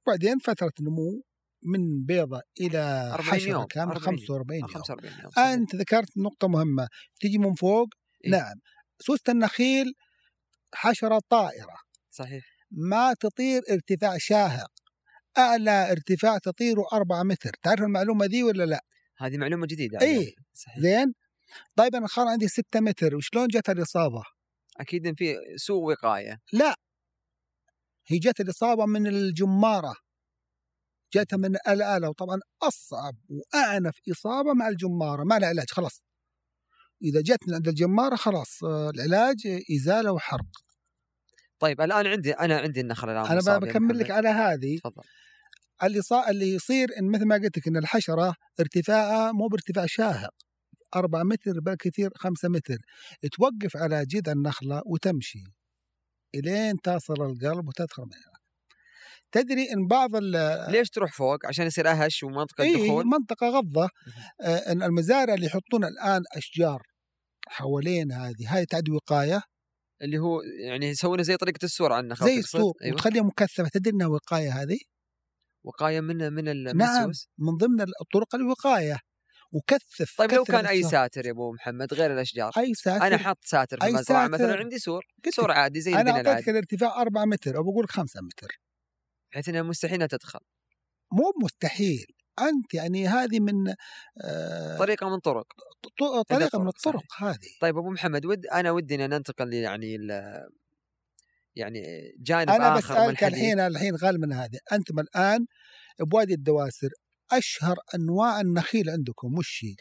بعدين 0.07 0.39
فترة 0.39 0.73
نمو 0.81 1.23
من 1.63 2.05
بيضة 2.05 2.41
إلى 2.61 3.11
40 3.15 3.35
حشرة 3.35 3.51
يوم 3.51 3.65
كامل 3.65 3.93
40 3.93 4.19
45 4.19 4.61
يوم 4.61 4.69
45 4.69 5.13
يوم. 5.23 5.31
صحيح. 5.31 5.47
أنت 5.47 5.77
ذكرت 5.77 6.19
نقطة 6.19 6.49
مهمة. 6.49 6.89
تجي 7.21 7.39
من 7.39 7.55
فوق؟ 7.55 7.89
إيه؟ 8.25 8.31
نعم. 8.31 8.55
سوسة 9.01 9.23
النخيل 9.29 9.93
حشرة 10.75 11.21
طائرة. 11.29 11.77
صحيح. 12.11 12.45
ما 12.71 13.15
تطير 13.21 13.63
ارتفاع 13.71 14.19
شاهق. 14.19 14.71
أعلى 15.39 15.93
ارتفاع 15.93 16.39
تطيره 16.39 16.83
4 16.93 17.23
متر. 17.23 17.51
تعرف 17.63 17.81
المعلومة 17.81 18.27
ذي 18.27 18.43
ولا 18.43 18.65
لا؟ 18.65 18.85
هذه 19.19 19.37
معلومة 19.37 19.67
جديدة. 19.67 19.99
صحيح. 19.99 20.29
زين. 20.79 21.15
طيب 21.77 21.95
أنا 21.95 22.05
الخر 22.05 22.29
عندي 22.29 22.49
6 22.49 22.81
متر. 22.81 23.17
وشلون 23.17 23.47
جت 23.47 23.71
الإصابة؟ 23.71 24.23
أكيد 24.81 25.19
في 25.19 25.37
سوء 25.57 25.93
وقاية. 25.93 26.39
لا. 26.53 26.75
هي 28.07 28.19
جت 28.19 28.41
الإصابة 28.41 28.87
من 28.87 29.07
الجمارة. 29.07 29.95
جاتها 31.15 31.37
من 31.37 31.57
الآلة 31.69 32.09
وطبعا 32.09 32.41
أصعب 32.63 33.17
واعنف 33.29 33.95
إصابة 34.11 34.53
مع 34.55 34.69
الجمارة 34.69 35.25
ما 35.25 35.39
لها 35.39 35.49
علاج 35.49 35.71
خلاص. 35.71 36.03
إذا 37.03 37.21
جت 37.21 37.49
من 37.49 37.55
عند 37.55 37.69
الجمارة 37.69 38.17
خلاص 38.17 38.65
آه، 38.65 38.91
العلاج 38.91 39.37
إزالة 39.77 40.13
وحرق. 40.13 40.47
طيب 41.59 41.81
الآن 41.81 42.07
عندي 42.07 42.33
أنا 42.33 42.59
عندي 42.59 42.81
النخل 42.81 43.11
الآن 43.11 43.27
أنا 43.27 43.37
مصاب 43.37 43.65
يا 43.65 43.71
بكمل 43.73 43.99
لك. 43.99 44.11
على 44.11 44.29
هذه. 44.29 44.79
تفضل. 44.79 45.03
اللي 45.83 46.03
صار 46.03 46.29
اللي 46.29 46.55
يصير 46.55 46.89
إن 46.99 47.11
مثل 47.11 47.25
ما 47.25 47.35
قلت 47.35 47.59
لك 47.59 47.69
إن 47.69 47.77
الحشرة 47.77 48.35
ارتفاعها 48.61 49.33
مو 49.33 49.47
بارتفاع 49.49 49.87
شاهق. 49.87 50.31
4 50.97 51.23
متر 51.23 51.61
بل 51.61 51.75
كثير 51.75 52.11
5 52.17 52.49
متر. 52.49 52.79
توقف 53.33 53.77
على 53.77 54.07
جذع 54.07 54.33
النخلة 54.33 54.83
وتمشي. 54.87 55.45
إلين 56.35 56.77
تصل 56.85 57.13
القلب 57.15 57.69
وتدخل 57.69 58.03
منها 58.03 58.33
تدري 59.33 59.73
إن 59.73 59.87
بعض 59.91 60.17
ال- 60.17 60.73
ليش 60.73 60.91
تروح 60.91 61.13
فوق؟ 61.13 61.47
عشان 61.47 61.67
يصير 61.67 61.91
أهش 61.91 62.23
ومنطقة 62.23 62.65
إي 62.65 62.87
دخول؟ 62.87 63.07
منطقة 63.07 63.49
غضة. 63.49 63.89
آه، 64.41 64.57
إن 64.73 64.83
المزارع 64.83 65.35
اللي 65.35 65.47
يحطون 65.47 65.85
الآن 65.85 66.23
أشجار 66.37 66.83
حوالين 67.49 68.13
هذه 68.13 68.35
هاي 68.57 68.67
تعد 68.67 68.89
وقاية. 68.89 69.43
اللي 70.03 70.19
هو 70.19 70.41
يعني 70.69 70.87
يسوونه 70.89 71.23
زي 71.23 71.37
طريقة 71.37 71.65
السور 71.65 71.93
عن 71.93 72.05
النخل 72.05 72.27
زي؟ 72.27 72.39
السوق 72.39 72.77
أيوه. 72.83 72.95
وتخليها 72.95 73.23
مكثفة. 73.23 73.69
تدري 73.73 73.93
إنها 73.95 74.07
وقاية 74.07 74.63
هذه؟ 74.63 74.79
وقاية 75.65 76.01
من 76.01 76.17
من 76.33 76.45
من 76.65 76.77
نعم. 76.77 77.11
من 77.39 77.57
ضمن 77.57 77.81
الطرق 77.81 78.35
الوقاية. 78.35 78.99
وكثف 79.53 80.15
طيب 80.19 80.33
لو 80.33 80.45
كثف 80.45 80.53
كان 80.53 80.67
أي. 80.67 80.83
ساتر 80.83 81.27
يا 81.27 81.31
أبو 81.31 81.53
محمد 81.53 81.95
غير 81.95 82.13
الأشجار؟ 82.15 82.53
أي 82.59 82.75
ساتر 82.75 83.07
أنا 83.07 83.17
حاط 83.17 83.39
ساتر 83.45 83.81
في 83.81 83.87
المزرعة 83.87 84.23
ساتر. 84.23 84.33
مثلا 84.33 84.57
عندي 84.57 84.79
سور 84.79 85.05
سور 85.31 85.51
عادي 85.51 85.81
زي 85.81 85.95
أنا 85.95 86.11
أعطيتك 86.11 86.49
الارتفاع 86.49 87.01
4 87.01 87.25
متر 87.25 87.57
أو 87.57 87.63
بقول 87.63 87.89
5 87.89 88.21
متر. 88.21 88.61
بحيث 89.33 89.49
إنها 89.49 89.63
مستحيل 89.63 89.95
انها 89.95 90.07
تدخل. 90.07 90.41
مو 91.13 91.33
مستحيل. 91.45 92.07
أنت 92.41 92.75
يعني 92.75 93.09
هذه 93.09 93.41
من 93.41 93.75
آه 94.25 94.79
طريقة 94.79 95.09
من 95.11 95.19
طرق. 95.19 95.47
طريقة 96.29 96.59
من. 96.59 96.69
الطرق 96.69 97.05
هذه. 97.19 97.49
طيب 97.61 97.79
أبو 97.79 97.91
محمد 97.91 98.27
ود 98.27 98.47
أنا 98.47 98.71
ودي 98.71 98.95
إن 99.05 99.11
ننتقل 99.11 99.55
يعني 99.55 99.97
ال- 99.97 100.49
يعني 101.57 102.13
جانب 102.19 102.51
أنا 102.51 102.79
آخر 102.79 102.95
بسألك 102.95 103.25
الحين 103.25 103.61
الحين 103.61 103.97
غال 103.97 104.21
من 104.21 104.33
هذه 104.33 104.59
أنتم 104.73 104.99
الآن 105.01 105.47
بوادي 106.01 106.35
الدواسر 106.35 106.89
أشهر 107.33 107.77
أنواع 107.95 108.41
النخيل 108.41 108.91
عندكم 108.91 109.39
وش 109.39 109.65
هي؟ 109.65 109.75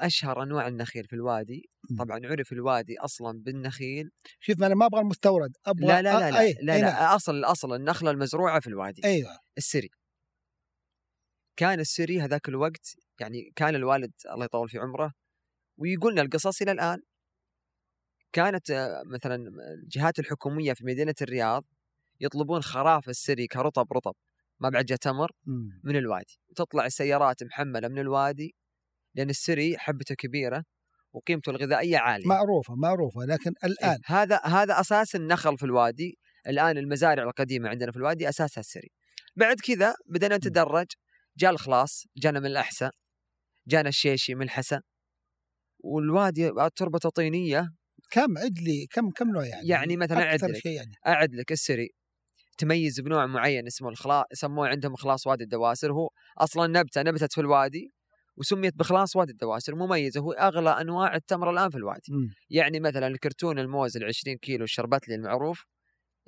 أشهر 0.00 0.42
أنواع 0.42 0.68
النخيل 0.68 1.04
في 1.04 1.12
الوادي. 1.12 1.70
طبعا 1.98 2.20
عرف 2.24 2.52
الوادي 2.52 2.98
أصلا 2.98 3.42
بالنخيل. 3.42 4.10
شوف 4.40 4.62
أنا 4.62 4.74
ما 4.74 4.86
أبغى 4.86 5.00
المستورد 5.00 5.52
أبغى 5.66 5.86
لا 5.86 6.02
لا 6.02 6.18
لا 6.18 6.30
لا, 6.30 6.40
أي 6.40 6.52
لا, 6.62 6.80
نعم. 6.80 6.90
لا 6.90 7.16
أصل 7.16 7.44
أصل 7.44 7.74
النخلة 7.74 8.10
المزروعة 8.10 8.60
في 8.60 8.66
الوادي. 8.66 9.04
أيوه. 9.04 9.38
السري. 9.58 9.90
كان 11.56 11.80
السري 11.80 12.20
هذاك 12.20 12.48
الوقت 12.48 12.96
يعني 13.20 13.52
كان 13.56 13.74
الوالد 13.74 14.12
الله 14.34 14.44
يطول 14.44 14.68
في 14.68 14.78
عمره 14.78 15.12
ويقولنا 15.78 16.22
القصص 16.22 16.62
إلى 16.62 16.72
الآن. 16.72 17.02
كانت 18.32 18.70
آه، 18.70 19.02
مثلا 19.06 19.36
الجهات 19.82 20.18
الحكومية 20.18 20.72
في 20.72 20.84
مدينة 20.84 21.14
الرياض 21.22 21.64
يطلبون 22.20 22.62
خراف 22.62 23.08
السري 23.08 23.46
كرطب 23.46 23.92
رطب. 23.92 24.14
ما 24.62 24.68
بعد 24.68 24.84
جاء 24.84 24.98
تمر. 24.98 25.30
من 25.84 25.96
الوادي. 25.96 26.38
وتطلع 26.50 26.86
السيارات 26.86 27.42
محملة 27.42 27.88
من 27.88 27.98
الوادي 27.98 28.54
لأن 29.14 29.30
السري 29.30 29.78
حبته 29.78 30.14
كبيرة 30.14 30.64
وقيمته 31.12 31.50
الغذائية 31.50 31.98
عالية. 31.98 32.26
معروفة 32.26 32.74
معروفة 32.74 33.24
لكن 33.24 33.52
إيه، 33.64 33.70
الآن 33.70 33.98
هذا 34.06 34.40
هذا 34.44 34.80
أساس 34.80 35.16
النخل 35.16 35.58
في 35.58 35.64
الوادي. 35.66 36.18
الآن 36.46 36.78
المزارع 36.78 37.22
القديمة 37.22 37.68
عندنا 37.68 37.92
في 37.92 37.96
الوادي 37.96 38.28
أساسها 38.28 38.60
السري. 38.60 38.88
بعد 39.36 39.56
كذا 39.60 39.94
بدأنا 40.06 40.36
نتدرج. 40.36 40.86
جاء 41.38 41.50
الخلاص 41.50 42.04
جانا 42.16 42.40
من 42.40 42.46
الأحساء 42.46 42.90
جانا 43.68 43.88
الشيشي 43.88 44.34
من 44.34 44.42
الحسا 44.42 44.80
والوادي 45.78 46.50
تربته 46.76 47.08
طينيه 47.08 47.68
كم 48.10 48.38
عدلي 48.38 48.86
كم 48.90 49.10
كم 49.10 49.28
نوع 49.28 49.46
يعني؟ 49.46 49.68
يعني 49.68 49.96
مثلا 49.96 50.18
عدلك. 50.18 50.56
شيء 50.56 50.72
يعني. 50.72 50.92
أعد 51.06 51.34
لك 51.34 51.52
السري. 51.52 51.88
تميز 52.62 53.00
بنوع 53.00 53.26
معين 53.26 53.66
اسمه 53.66 53.88
الخلاص 53.88 54.24
يسموه 54.32 54.68
عندهم 54.68 54.96
خلاص 54.96 55.26
وادي 55.26 55.44
الدواسر. 55.44 55.92
هو 55.92 56.08
أصلا 56.38 56.66
نبتة 56.66 57.02
نبتت 57.02 57.32
في 57.32 57.40
الوادي 57.40 57.92
وسميت 58.36 58.74
بخلاص 58.76 59.16
وادي 59.16 59.32
الدواسر 59.32 59.74
مميزة 59.74 60.20
هو 60.20 60.32
أغلى 60.32 60.70
أنواع 60.70 61.14
التمر 61.14 61.50
الآن 61.50 61.70
في 61.70 61.76
الوادي. 61.76 62.12
مم. 62.12 62.34
يعني 62.50 62.80
مثلا 62.80 63.06
الكرتون 63.06 63.58
الموز 63.58 63.96
ال 63.96 64.04
20 64.04 64.36
كيلو 64.36 64.64
الشربتلي 64.64 65.14
المعروف 65.14 65.64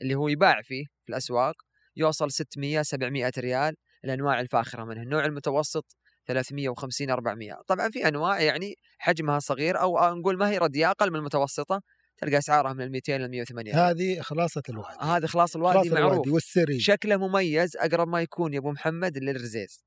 اللي 0.02 0.14
هو 0.14 0.28
يباع 0.28 0.62
فيه 0.62 0.84
في 1.04 1.08
الأسواق 1.08 1.54
يوصل 1.96 2.30
600 2.30 2.82
700 2.82 3.30
ريال 3.38 3.74
الأنواع 4.04 4.40
الفاخرة 4.40 4.84
منه 4.84 5.02
النوع 5.02 5.24
المتوسط 5.24 5.96
350 6.26 7.10
400 7.10 7.54
طبعا 7.66 7.90
في 7.90 8.08
أنواع 8.08 8.40
يعني 8.40 8.74
حجمها 8.98 9.38
صغير 9.38 9.80
أو 9.80 10.14
نقول 10.14 10.38
ما 10.38 10.50
هي 10.50 10.58
رديئه 10.58 10.90
أقل 10.90 11.10
من 11.10 11.16
المتوسطة 11.16 11.82
تلقى 12.16 12.38
أسعارها 12.38 12.72
من 12.72 12.82
ال 12.82 12.90
200 12.90 13.16
ل 13.18 13.30
180 13.30 13.74
ريال. 13.74 13.78
هذه 13.78 14.20
خلاصه 14.20 14.62
الوادي. 14.68 14.98
هذا 15.00 15.26
خلاص 15.26 15.56
الوادي 15.56 15.78
خلاصة 15.78 15.94
معروف. 15.94 16.12
الوادي 16.12 16.30
والسري 16.30 16.80
شكله 16.80 17.16
مميز 17.16 17.76
أقرب 17.76 18.08
ما 18.08 18.22
يكون 18.22 18.54
يا 18.54 18.58
أبو 18.58 18.70
محمد 18.70 19.18
للرزيز. 19.18 19.84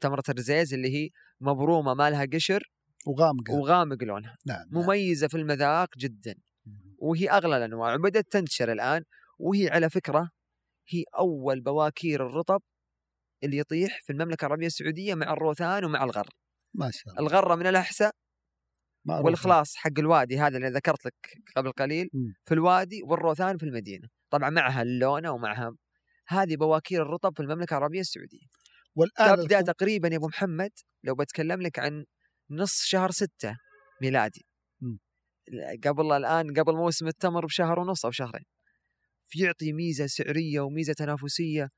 تمره 0.00 0.22
الرزيز 0.28 0.74
اللي 0.74 0.88
هي 0.94 1.08
مبرومة 1.40 1.94
ما 1.94 2.10
لها 2.10 2.26
قشر 2.32 2.72
وغامقة. 3.06 3.54
وغامق 3.54 4.04
لونها. 4.04 4.36
نعم 4.46 4.58
نعم. 4.72 4.84
مميزة 4.84 5.28
في 5.28 5.36
المذاق 5.36 5.88
جدا. 5.98 6.34
وهي 6.98 7.30
أغلى 7.30 7.56
الأنواع 7.56 7.94
وبدأت 7.94 8.32
تنتشر 8.32 8.72
الآن. 8.72 9.04
وهي 9.38 9.68
على 9.68 9.90
فكرة 9.90 10.30
هي 10.88 11.04
أول 11.18 11.60
بواكير 11.60 12.26
الرطب 12.26 12.62
اللي 13.44 13.58
يطيح 13.58 14.00
في 14.02 14.12
المملكة 14.12 14.46
العربية 14.46 14.66
السعودية 14.66 15.14
مع 15.14 15.32
الروثان 15.32 15.84
ومع 15.84 16.04
الغر. 16.04 16.28
ما 16.74 16.90
شاء 16.90 17.14
الله. 17.14 17.22
الغرة 17.22 17.54
من 17.54 17.66
الأحساء 17.66 18.12
معروفة. 19.04 19.24
والخلاص 19.26 19.76
حق 19.76 19.98
الوادي 19.98 20.38
هذا 20.38 20.56
اللي 20.56 20.68
ذكرت 20.68 21.06
لك 21.06 21.14
قبل 21.56 21.72
قليل 21.72 22.08
مم. 22.12 22.34
في 22.44 22.54
الوادي 22.54 23.02
والروثان 23.02 23.58
في 23.58 23.62
المدينة 23.62 24.08
طبعا 24.30 24.50
معها 24.50 24.82
اللونة 24.82 25.30
ومعها 25.30 25.72
هذه 26.28 26.56
بواكير 26.56 27.02
الرطب 27.02 27.32
في 27.36 27.42
المملكة 27.42 27.76
العربية 27.78 28.00
السعودية 28.00 28.46
والآن 28.96 29.36
تبدا 29.36 29.58
الخ- 29.60 29.66
تقريبا 29.66 30.08
يا 30.08 30.16
أبو 30.16 30.26
محمد 30.28 30.70
لو 31.04 31.14
بتكلم 31.14 31.62
لك 31.62 31.78
عن 31.78 32.04
نص 32.50 32.82
شهر 32.84 33.10
ستة 33.10 33.56
ميلادي 34.02 34.46
مم. 34.80 34.98
قبل 35.84 36.12
الآن 36.12 36.52
قبل 36.60 36.74
موسم 36.76 37.06
التمر 37.08 37.46
بشهر 37.46 37.78
ونص 37.78 38.04
أو 38.04 38.10
شهرين 38.10 38.44
يعطي 39.36 39.72
ميزة 39.72 40.06
سعرية 40.06 40.60
وميزة 40.60 40.92
تنافسية 40.92 41.68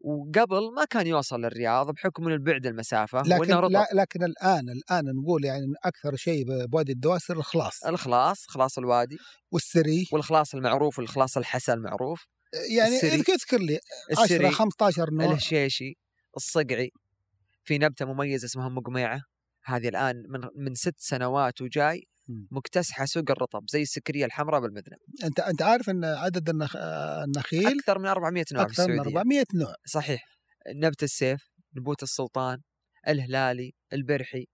وقبل 0.00 0.74
ما 0.74 0.84
كان 0.84 1.06
يوصل 1.06 1.40
للرياض 1.40 1.90
بحكم 1.90 2.24
من 2.24 2.32
البعد 2.32 2.66
المسافة 2.66 3.22
لكن 3.22 3.40
وانه 3.40 3.60
رطب. 3.60 3.72
لا 3.72 3.88
لكن 3.94 4.24
الآن 4.24 4.68
الآن 4.68 5.04
نقول 5.04 5.44
يعني 5.44 5.66
أكثر 5.84 6.16
شيء 6.16 6.44
بوادي 6.66 6.92
الدواسر 6.92 7.36
الخلاص. 7.36 7.84
الخلاص 7.84 8.46
خلاص 8.48 8.78
الوادي. 8.78 9.18
والسري. 9.52 10.08
والخلاص 10.12 10.54
المعروف 10.54 10.98
والخلاص 10.98 11.36
الحسا 11.36 11.74
المعروف. 11.74 12.26
يعني. 12.74 12.96
اذكر 12.96 13.58
لي 13.58 13.80
10 14.12 14.24
السري 14.24 14.50
15 14.50 15.10
نوع. 15.10 15.24
الهشيشي 15.24 15.98
الصقعي. 16.36 16.90
في 17.64 17.78
نبتة 17.78 18.04
مميزة 18.04 18.46
اسمها 18.46 18.68
مقميعة. 18.68 19.20
هذه 19.64 19.88
الآن 19.88 20.16
من 20.28 20.40
من 20.56 20.74
ست 20.74 20.94
سنوات 20.98 21.62
وجاي. 21.62 22.06
مكتسحة 22.28 23.04
سوق 23.04 23.30
الرطب 23.30 23.64
زي 23.70 23.82
السكرية 23.82 24.24
الحمراء 24.24 24.60
بالمذنب 24.60 24.98
أنت 25.24 25.40
أنت 25.40 25.62
عارف 25.62 25.90
إن 25.90 26.04
عدد 26.04 26.48
النخ... 26.48 26.76
النخيل 27.24 27.78
أكثر 27.78 27.98
من 27.98 28.06
400 28.06 28.44
نوع 28.52 28.62
أكثر 28.62 28.88
من 28.88 28.92
السعودية. 28.92 29.18
400 29.18 29.44
نوع. 29.54 29.74
صحيح. 29.86 30.24
نبت 30.74 31.02
السيف 31.02 31.50
نبوت 31.76 32.02
السلطان 32.02 32.58
الهلالي 33.08 33.72
البرحي. 33.92 34.46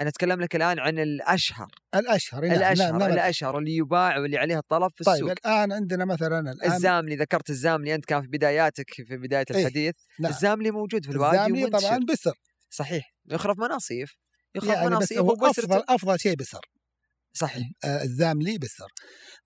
أنا 0.00 0.08
أتكلم 0.08 0.40
لك 0.40 0.56
الآن 0.56 0.78
عن 0.78 0.98
الأشهر. 0.98 1.70
الأشهر 1.94 2.46
نعم 2.46 2.56
الأشهر 2.56 2.90
نعم 2.90 2.98
نعم. 2.98 3.12
الأشهر 3.12 3.58
اللي 3.58 3.76
يباع 3.76 4.18
واللي 4.18 4.38
عليه 4.38 4.58
الطلب 4.58 4.90
في 4.94 5.04
طيب 5.04 5.14
السوق. 5.14 5.30
الآن 5.30 5.72
عندنا 5.72 6.04
مثلا 6.04 6.52
الآن 6.52 6.72
الزاملي 6.72 7.16
ذكرت 7.16 7.50
الزاملي 7.50 7.94
أنت 7.94 8.04
كان 8.04 8.22
في 8.22 8.28
بداياتك 8.28 8.90
في 8.90 9.16
بداية 9.16 9.44
إيه، 9.50 9.60
الحديث. 9.60 9.94
نعم. 10.20 10.32
الزاملي 10.32 10.70
موجود 10.70 11.04
في 11.04 11.12
الوادي 11.12 11.36
الزاملي 11.36 11.64
ومنتشر 11.64 11.88
طبعا 11.88 11.98
بسر. 12.12 12.34
صحيح. 12.70 13.14
يخرف 13.30 13.58
مناصيف. 13.58 14.14
يخرف 14.54 14.70
يعني 14.70 14.94
هو 15.18 15.32
وبسر 15.32 15.64
أفضل 15.64 15.84
أفضل 15.88 16.20
شيء 16.20 16.36
بسر 16.36 16.60
صحيح. 17.32 17.70
آه، 17.84 18.02
الزاملي 18.02 18.58
بسر 18.58 18.88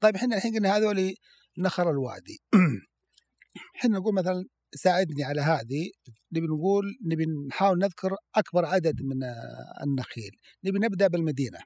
طيب 0.01 0.17
إحنا 0.17 0.37
الحين 0.37 0.55
قلنا 0.55 0.77
هذول 0.77 1.15
نخر 1.59 1.91
الوادي. 1.91 2.39
إحنا 3.77 3.99
نقول 3.99 4.15
مثلا 4.15 4.45
ساعدني 4.75 5.25
على 5.25 5.41
هذه 5.41 5.91
نبي 6.33 6.47
نقول 6.47 6.85
نبي 7.05 7.25
نحاول 7.49 7.79
نذكر 7.79 8.11
أكبر 8.35 8.65
عدد 8.65 9.03
من 9.03 9.25
آه، 9.25 9.85
النخيل. 9.85 10.31
نبي 10.65 10.79
نبدأ 10.79 11.07
بالمدينة. 11.07 11.59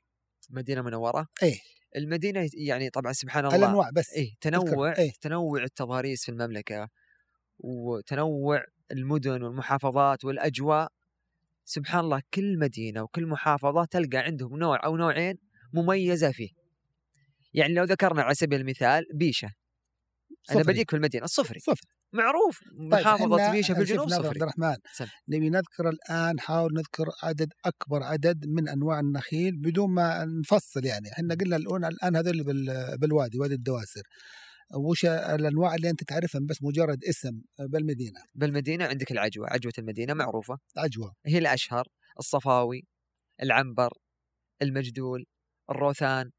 مدينة 0.51 0.83
منورة. 0.83 1.27
إيه. 1.43 1.59
المدينة 1.97 2.49
يعني 2.55 2.91
طبعا 2.91 3.13
سبحان 3.13 3.45
الله 3.47 3.57
الأنواع 3.57 3.91
بس. 3.95 4.13
إيه 4.13 4.35
تنوع 4.41 4.95
إيه. 4.99 5.13
تنوع 5.21 5.63
التضاريس 5.63 6.25
في 6.25 6.29
المملكة 6.29 6.89
وتنوع 7.59 8.65
المدن 8.93 9.43
والمحافظات 9.43 10.25
والأجواء. 10.25 10.89
سبحان 11.71 12.01
الله 12.01 12.23
كل 12.35 12.59
مدينة 12.59 13.03
وكل 13.03 13.27
محافظة 13.27 13.85
تلقى 13.85 14.19
عندهم 14.19 14.59
نوع 14.59 14.85
أو 14.85 14.97
نوعين 14.97 15.35
مميزة 15.75 16.31
فيه. 16.33 16.49
يعني 17.55 17.75
لو 17.75 17.85
ذكرنا 17.85 18.23
على 18.23 18.35
سبيل 18.35 18.61
المثال 18.61 19.05
أنا 20.51 20.61
صفري. 20.61 20.63
بديك 20.73 20.91
في 20.91 20.97
المدينة 20.97 21.25
الصفري 21.25 21.61
صفر 21.61 21.87
معروف 22.13 22.61
طيب 22.69 22.83
محافظة 22.95 23.37
إحنا 23.37 23.53
بيشة 23.53 23.75
في 23.75 23.81
الجنوب 23.81 24.05
شفنا 24.09 24.17
عبد 24.17 24.27
صفري. 24.27 24.39
الرحمن. 24.41 24.77
نبي 25.29 25.51
نذكر 25.51 25.89
الآن 25.89 26.35
نحاول 26.35 26.75
نذكر 26.75 27.05
عدد 27.23 27.53
أكبر 27.65 28.03
عدد 28.03 28.47
من 28.47 28.69
أنواع 28.69 29.01
النخيل 29.01 29.57
بدون 29.57 29.91
ما 29.91 30.25
نفصل 30.25 30.85
يعني. 30.85 31.13
إحنا 31.13 31.35
قلنا 31.35 31.57
الآن 31.89 32.17
هذول 32.17 32.45
بال- 32.45 32.99
بالوادي 32.99 33.39
وادي 33.39 33.55
الدواسر. 33.55 34.03
وش 34.75 35.05
الأنواع 35.05 35.75
اللي 35.75 35.91
أنت 35.91 36.05
تعرفها 36.05 36.41
بس 36.45 36.63
مجرد 36.63 37.05
اسم 37.05 37.41
بالمدينة؟ 37.59 38.21
بالمدينة 38.35 38.85
عندك 38.85 39.13
العجوة 39.13 39.47
عجوة 39.51 39.73
المدينة 39.79 40.15
معروفة. 40.15 40.59
عجوة. 40.77 41.13
هي 41.27 41.39
الأشهر 41.39 41.85
الصفاوي 42.19 42.83
العنبر 43.43 43.91
المجدول 44.63 45.25
الروثان. 45.71 46.31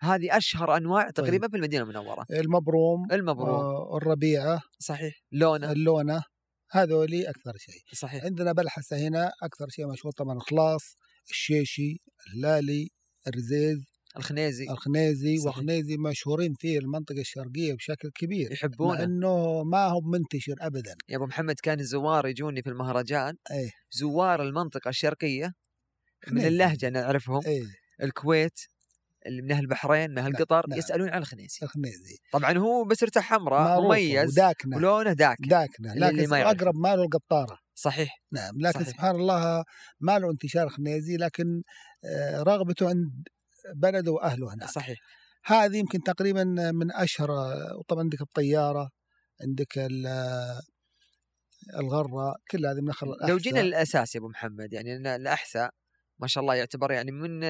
هذه 0.00 0.36
أشهر 0.36 0.76
أنواع 0.76 1.10
تقريبا 1.10 1.48
في 1.48 1.56
المدينة 1.56 1.82
المنورة. 1.82 2.24
المبروم 2.30 3.12
المبروم. 3.12 3.48
آه، 3.48 3.96
الربيعه 3.96 4.60
صحيح. 4.78 5.14
لونه 5.32 5.72
اللونه 5.72 6.22
هذول 6.70 7.26
أكثر 7.26 7.52
شيء. 7.56 7.82
صحيح. 7.94 8.24
عندنا 8.24 8.52
بلحسة 8.52 9.08
هنا 9.08 9.32
أكثر 9.42 9.68
شيء 9.68 9.86
مشهور 9.92 10.12
طبعا 10.12 10.36
الخلاص 10.36 10.96
الشيشي 11.30 11.96
الهلالي 12.26 12.88
الرزيز. 13.26 13.97
الخنيزي 14.18 14.70
الخنيزي 14.70 15.36
صحيح. 15.38 15.46
والخنيزي 15.46 15.96
مشهورين 15.96 16.54
في 16.54 16.78
المنطقة 16.78 17.20
الشرقية 17.20 17.74
بشكل 17.74 18.10
كبير 18.14 18.52
يحبونه. 18.52 19.04
انه 19.04 19.62
ما 19.64 19.86
هو 19.86 20.00
منتشر 20.00 20.54
ابدا. 20.60 20.94
يا 21.08 21.16
أبو 21.16 21.26
محمد 21.26 21.54
كان 21.62 21.80
الزوار 21.80 22.26
يجوني 22.26 22.62
في 22.62 22.68
المهرجان. 22.68 23.34
إيه. 23.50 23.70
زوار 23.90 24.42
المنطقة 24.42 24.88
الشرقية 24.88 25.46
من 25.46 26.32
خنيزي. 26.32 26.48
اللهجة 26.48 26.88
نعرفهم. 26.88 27.40
إيه. 27.46 27.64
الكويت 28.02 28.60
اللي 29.26 29.42
من 29.42 29.52
أهل 29.52 29.62
البحرين 29.62 30.10
من 30.10 30.18
أهل 30.18 30.36
قطر 30.36 30.66
نعم. 30.68 30.78
يسألون 30.78 31.08
عن 31.08 31.18
الخنيزي 31.22 31.58
الخنيزي 31.62 32.16
طبعا 32.32 32.58
هو 32.58 32.84
بسرته 32.84 33.20
حمراء 33.20 33.80
مميز 33.82 34.32
وداكنة. 34.32 34.76
ولونه 34.76 35.12
داك 35.12 35.36
داكنة. 35.40 35.92
اللي- 35.92 36.08
اللي 36.08 36.22
لكن 36.22 36.30
ما. 36.30 36.50
أقرب 36.50 36.74
ماله 36.74 37.02
القطارة. 37.02 37.58
صحيح. 37.74 38.22
نعم. 38.32 38.54
لكن 38.60 38.80
صحيح. 38.80 38.88
سبحان 38.88 39.14
الله 39.16 39.64
ما 40.00 40.18
له 40.18 40.30
انتشار 40.30 40.68
خنيزي 40.68 41.16
لكن 41.16 41.62
آه، 42.04 42.42
رغبته 42.42 42.88
عند 42.88 43.10
بلده 43.76 44.12
وأهله 44.12 44.54
هناك. 44.54 44.68
صحيح. 44.70 44.98
هذه 45.44 45.76
يمكن 45.76 46.02
تقريبا 46.02 46.44
من 46.72 46.92
أشهر 46.92 47.30
وطبعا 47.78 48.02
عندك 48.02 48.20
الطيارة 48.20 48.90
عندك 49.42 49.78
ال- 49.78 50.58
الغرة 51.78 52.34
كل 52.50 52.66
هذه 52.66 52.80
من 52.80 52.88
الخل 52.88 53.06
لو 53.28 53.36
جينا 53.36 53.60
للأساس 53.60 54.14
يا 54.14 54.20
أبو 54.20 54.28
محمد 54.28 54.72
يعني 54.72 55.16
الأحساء 55.16 55.70
ما 56.18 56.26
شاء 56.26 56.42
الله 56.42 56.54
يعتبر 56.54 56.92
يعني 56.92 57.10
من 57.10 57.40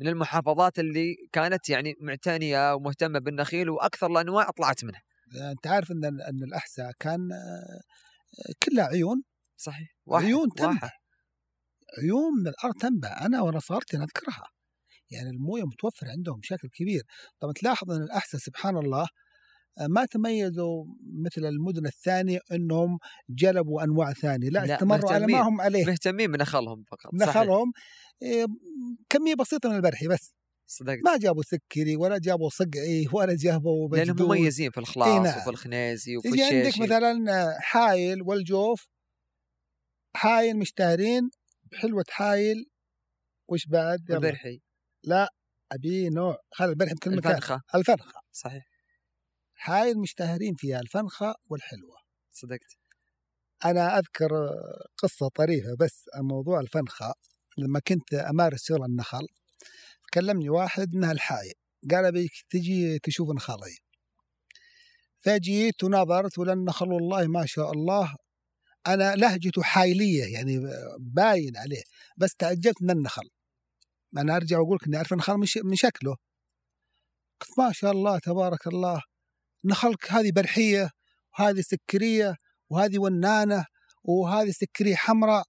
من 0.00 0.08
المحافظات 0.08 0.78
اللي 0.78 1.14
كانت 1.32 1.68
يعني 1.68 1.94
معتنيه 2.00 2.74
ومهتمة 2.74 3.18
بالنخيل 3.18 3.70
وأكثر 3.70 4.06
الأنواع 4.06 4.50
طلعت 4.50 4.84
منها. 4.84 5.02
أنت 5.50 5.66
عارف 5.66 5.90
إن 5.90 6.04
إن 6.04 6.42
الأحساء 6.42 6.92
كان 6.98 7.28
كلها 8.62 8.84
عيون. 8.84 9.22
صحيح. 9.56 9.88
عيون 10.10 10.48
واحد. 10.60 10.74
تنبع 10.78 10.90
عيون 11.98 12.32
من 12.40 12.48
الأرض 12.48 12.74
تنبع 12.74 13.26
أنا 13.26 13.42
وأنا 13.42 13.58
صغرت 13.58 13.94
أنا 13.94 14.04
اذكرها 14.04 14.44
يعني 15.10 15.30
الموية 15.30 15.64
متوفرة 15.64 16.10
عندهم 16.10 16.40
بشكل 16.40 16.68
كبير 16.68 17.02
طبعا 17.40 17.52
تلاحظ 17.52 17.90
إن 17.90 18.02
الاحساء 18.02 18.40
سبحان 18.40 18.76
الله 18.76 19.06
آه، 19.78 19.86
ما 19.86 20.04
تميزوا 20.04 20.84
مثل 21.24 21.46
المدن 21.46 21.86
الثانية 21.86 22.40
إنهم 22.52 22.98
جلبوا 23.30 23.82
أنواع 23.84 24.12
ثانية 24.12 24.48
لا, 24.48 24.66
لا، 24.66 24.74
استمروا 24.74 25.12
على 25.12 25.26
ما. 25.26 25.40
هم 25.40 25.60
عليه 25.60 25.86
مهتمين 25.86 26.32
بنخلهم 26.32 26.82
فقط. 26.82 27.14
نخلهم 27.14 27.72
إيه، 28.22 28.46
كمية 29.08 29.34
بسيطة 29.34 29.68
من 29.68 29.76
البرحي 29.76 30.08
بس 30.08 30.34
صدقت 30.66 30.98
ما 31.04 31.16
جابوا 31.16 31.42
سكري 31.42 31.96
ولا 31.96 32.18
جابوا 32.18 32.48
صقعي 32.48 33.08
ولا 33.12 33.36
جابوا 33.36 33.96
لأنهم 33.96 34.16
بجدود 34.16 34.38
مميزين 34.38 34.70
في 34.70 34.78
الخلاص 34.78 35.08
إي 35.08 35.18
نعم. 35.18 35.38
وفي 35.38 35.50
الخنيزي 35.50 36.16
وفي 36.16 36.28
يجي 36.28 36.42
عندك 36.42 36.66
الشيشي 36.66 36.82
مثلا 36.82 37.24
حايل 37.60 38.22
والجوف 38.22 38.88
حايل 40.16 40.58
مشتهرين 40.58 41.30
بحلوة 41.72 42.04
حايل 42.08 42.66
وش 43.48 43.66
بعد؟ 43.66 44.00
يلا. 44.10 44.58
لا 45.06 45.28
أبي 45.72 46.08
نوع. 46.08 46.38
خلي 46.52 46.68
البرحي 46.70 46.94
بكل 46.94 47.16
مكان 47.16 47.32
الفنخه 47.34 47.62
الفنخة 47.74 48.20
صحيح. 48.32 48.64
حايل 49.54 49.98
مشتهرين 49.98 50.54
فيها 50.54 50.80
الفنخة 50.80 51.34
والحلوة. 51.50 51.96
صدقت. 52.32 52.76
أنا 53.64 53.98
أذكر 53.98 54.30
قصة 54.98 55.28
طريفة 55.28 55.76
بس 55.80 56.04
عن 56.14 56.22
موضوع 56.22 56.60
الفنخة 56.60 57.14
لما 57.58 57.80
كنت 57.80 58.14
أمارس 58.14 58.64
شغل 58.64 58.84
النخل 58.84 59.26
كلمني 60.14 60.50
واحد 60.50 60.94
من 60.94 61.10
الحايل 61.10 61.54
قال 61.90 62.04
ابيك 62.04 62.32
تجي 62.50 62.98
تشوف 62.98 63.28
نخلي. 63.30 63.76
فجيت 65.20 65.84
ونظرت 65.84 66.38
ولا 66.38 66.52
النخل 66.52 66.92
والله 66.92 67.26
ما 67.26 67.46
شاء 67.46 67.72
الله. 67.72 68.14
أنا 68.86 69.14
لهجته 69.14 69.62
حايلية 69.62 70.24
يعني 70.34 70.58
باين 70.98 71.56
عليه. 71.56 71.82
بس 72.16 72.34
تعجبت 72.34 72.82
من 72.82 72.90
النخل. 72.90 73.28
أنا 74.18 74.36
أرجع 74.36 74.58
واقول 74.58 74.76
لك 74.76 74.86
إني 74.86 74.96
أعرف 74.96 75.12
النخل 75.12 75.34
من 75.64 75.76
شكله. 75.76 76.16
قلت 77.40 77.58
ما 77.58 77.72
شاء 77.72 77.92
الله 77.92 78.18
تبارك 78.18 78.66
الله. 78.66 79.02
نخلك 79.64 80.12
هذه 80.12 80.32
برحية 80.32 80.90
وهذه 81.38 81.60
سكرية 81.60 82.34
وهذه 82.70 82.98
ونانة 82.98 83.64
وهذه 84.04 84.50
سكرية 84.50 84.94
حمراء. 84.96 85.44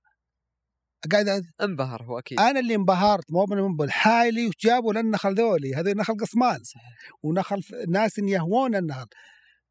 قاعد 1.11 1.43
انبهر 1.61 2.03
هو 2.03 2.19
أكيد. 2.19 2.39
أنا 2.39 2.59
اللي 2.59 2.75
انبهرت 2.75 3.31
مو 3.31 3.45
من 3.49 3.57
من 3.57 3.85
الحايلي 3.85 4.47
وجابوا 4.47 4.93
للنخل 4.93 5.33
ذولي؟ 5.33 5.75
هذول 5.75 5.97
نخل 5.97 6.17
قصمان 6.17 6.59
ونخل 7.23 7.61
ناس 7.89 8.17
يهوون 8.17 8.75
النخل 8.75 9.07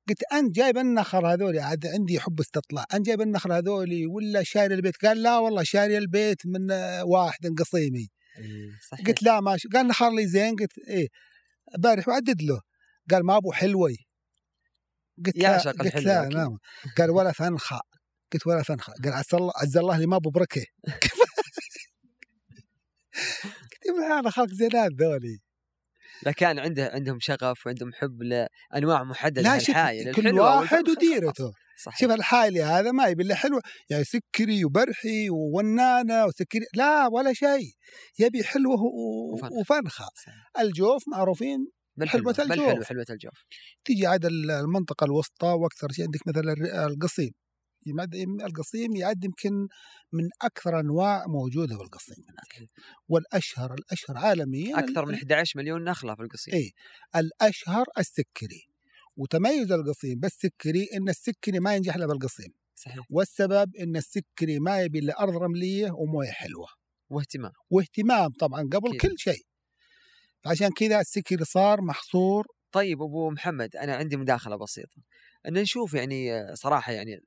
قلت 0.09 0.23
أنت 0.33 0.57
جايب 0.57 0.79
النخل 0.79 1.27
هذولي؟ 1.27 1.61
عاد 1.61 1.87
عندي 1.87 2.21
حب 2.21 2.41
استطلاع. 2.41 2.85
أنت 2.95 3.07
جايب 3.07 3.21
النخل 3.21 3.53
هذولي 3.53 4.07
ولا 4.07 4.43
شاري 4.43 4.75
البيت؟ 4.75 4.97
قال 5.07 5.23
لا 5.23 5.39
والله 5.39 5.63
شاري 5.63 5.99
البيت 5.99 6.47
من 6.47 6.71
آه، 6.71 7.05
واحد 7.05 7.55
قصيمي. 7.59 8.09
صحيح. 8.91 9.07
قلت 9.07 9.23
لا 9.23 9.41
ماشي. 9.41 9.69
قال 9.69 9.87
نخل 9.87 10.17
لي 10.17 10.27
زين 10.27 10.57
قلت 10.57 10.79
إيه 10.89 11.09
بارح 11.79 12.09
وعدد 12.09 12.43
له. 12.43 12.61
قال 13.11 13.27
ما 13.27 13.37
أبو 13.37 13.53
حلوي 13.53 13.97
قلت 15.27 15.37
لا 15.37 15.51
يعشق 15.51 15.83
قلت 15.83 15.97
لا. 15.97 16.29
نعم. 16.29 16.59
قال 16.99 17.11
ولا 17.11 17.33
فنخة. 17.33 17.81
قلت 18.33 18.47
ولا 18.47 18.63
فنخة. 18.63 18.93
قال 19.05 19.13
عز 19.13 19.35
الله 19.35 19.53
عز 19.57 19.77
الله 19.77 19.95
اللي 19.95 20.07
ما 20.07 20.17
أبو 20.17 20.31
بركة. 20.31 20.65
قلت 23.73 24.11
هذا 24.11 24.31
خلق 24.31 24.53
زينات 24.53 24.91
ذولي. 25.01 25.39
لا 26.23 26.33
كان 26.33 26.59
عنده 26.59 26.91
عندهم 26.95 27.19
شغف 27.21 27.67
وعندهم 27.67 27.93
حب 27.93 28.23
لأنواع 28.23 29.05
محددة 29.05 29.43
لا 29.43 29.57
الحايل 29.57 30.15
كل 30.15 30.41
واحد 30.41 30.89
وديرته. 30.89 31.53
صحيح 31.77 32.01
شوف 32.01 32.11
الحالي 32.11 32.63
هذا 32.63 32.91
ما 32.93 33.07
يبي 33.07 33.23
الا 33.23 33.35
حلوة 33.35 33.61
يعني 33.91 34.05
سكري 34.05 34.65
وبرحي 34.65 35.31
وونانة 35.31 36.25
وسكري 36.27 36.65
لا 36.75 37.07
ولا 37.07 37.33
شيء 37.33 37.73
يبي 38.19 38.45
حلوة 38.45 38.83
و- 38.83 39.33
وفنخ. 39.35 39.53
وفنخه 39.53 40.09
صحيح. 40.25 40.51
الجوف 40.61 41.03
معروفين 41.09 41.67
بالحلوة 41.97 42.35
حلوة 42.35 42.49
بالحلوة 42.49 42.73
الجوف. 42.73 42.89
حلوة 42.89 43.07
الجوف 43.11 43.33
تيجي 43.85 44.07
عاد 44.07 44.25
ال- 44.25 44.51
المنطقة 44.51 45.05
الوسطى 45.05 45.47
وأكثر 45.47 45.93
شيء 45.93 46.05
عندك 46.05 46.21
مثلا 46.27 46.87
القصيم 46.87 47.31
القصيم 48.45 48.97
يعد 48.97 49.25
يمكن 49.25 49.53
من 50.13 50.29
أكثر 50.43 50.81
أنواع 50.81 51.25
موجودة 51.27 51.77
بالقصيم 51.79 52.17
هناك 52.29 52.69
والأشهر 53.09 53.75
الأشهر 53.75 54.17
عالميا 54.19 54.79
أكثر 54.79 55.07
من 55.07 55.15
11 55.15 55.59
مليون 55.61 55.85
نخلة 55.85 56.15
في 56.15 56.23
القصيم 56.23 56.55
إيه. 56.55 56.71
الأشهر 57.17 57.87
السكري 57.99 58.69
وتميز 59.17 59.73
القصيم 59.73 60.21
بالسكري 60.21 60.89
إن 60.95 61.09
السكري 61.09 61.61
ما 61.61 61.77
ينجح 61.77 61.95
إلا 61.95 62.07
بالقصيم. 62.07 62.53
صحيح. 62.75 63.05
والسبب 63.11 63.77
إن 63.77 63.97
السكري 63.97 64.59
ما 64.59 64.83
يبي 64.83 64.99
إلا 64.99 65.23
أرض 65.23 65.37
رملية 65.37 65.91
وموية 65.91 66.31
حلوة. 66.31 66.69
واهتمام. 67.11 67.53
واهتمام 67.71 68.31
طبعا 68.31 68.61
قبل 68.73 68.89
أكيد. 68.89 69.01
كل 69.01 69.19
شيء. 69.19 69.47
فعشان 70.45 70.71
كذا 70.71 71.01
السكري 71.01 71.45
صار 71.45 71.81
محصور. 71.81 72.47
طيب 72.73 73.03
أبو 73.03 73.31
محمد 73.31 73.77
أنا 73.77 73.97
عندي 73.97 74.17
مداخلة 74.17 74.57
بسيطة. 74.57 75.03
إن 75.49 75.53
نشوف 75.53 75.95
يعني 75.95 76.47
صراحة 76.57 76.93
يعني 76.93 77.21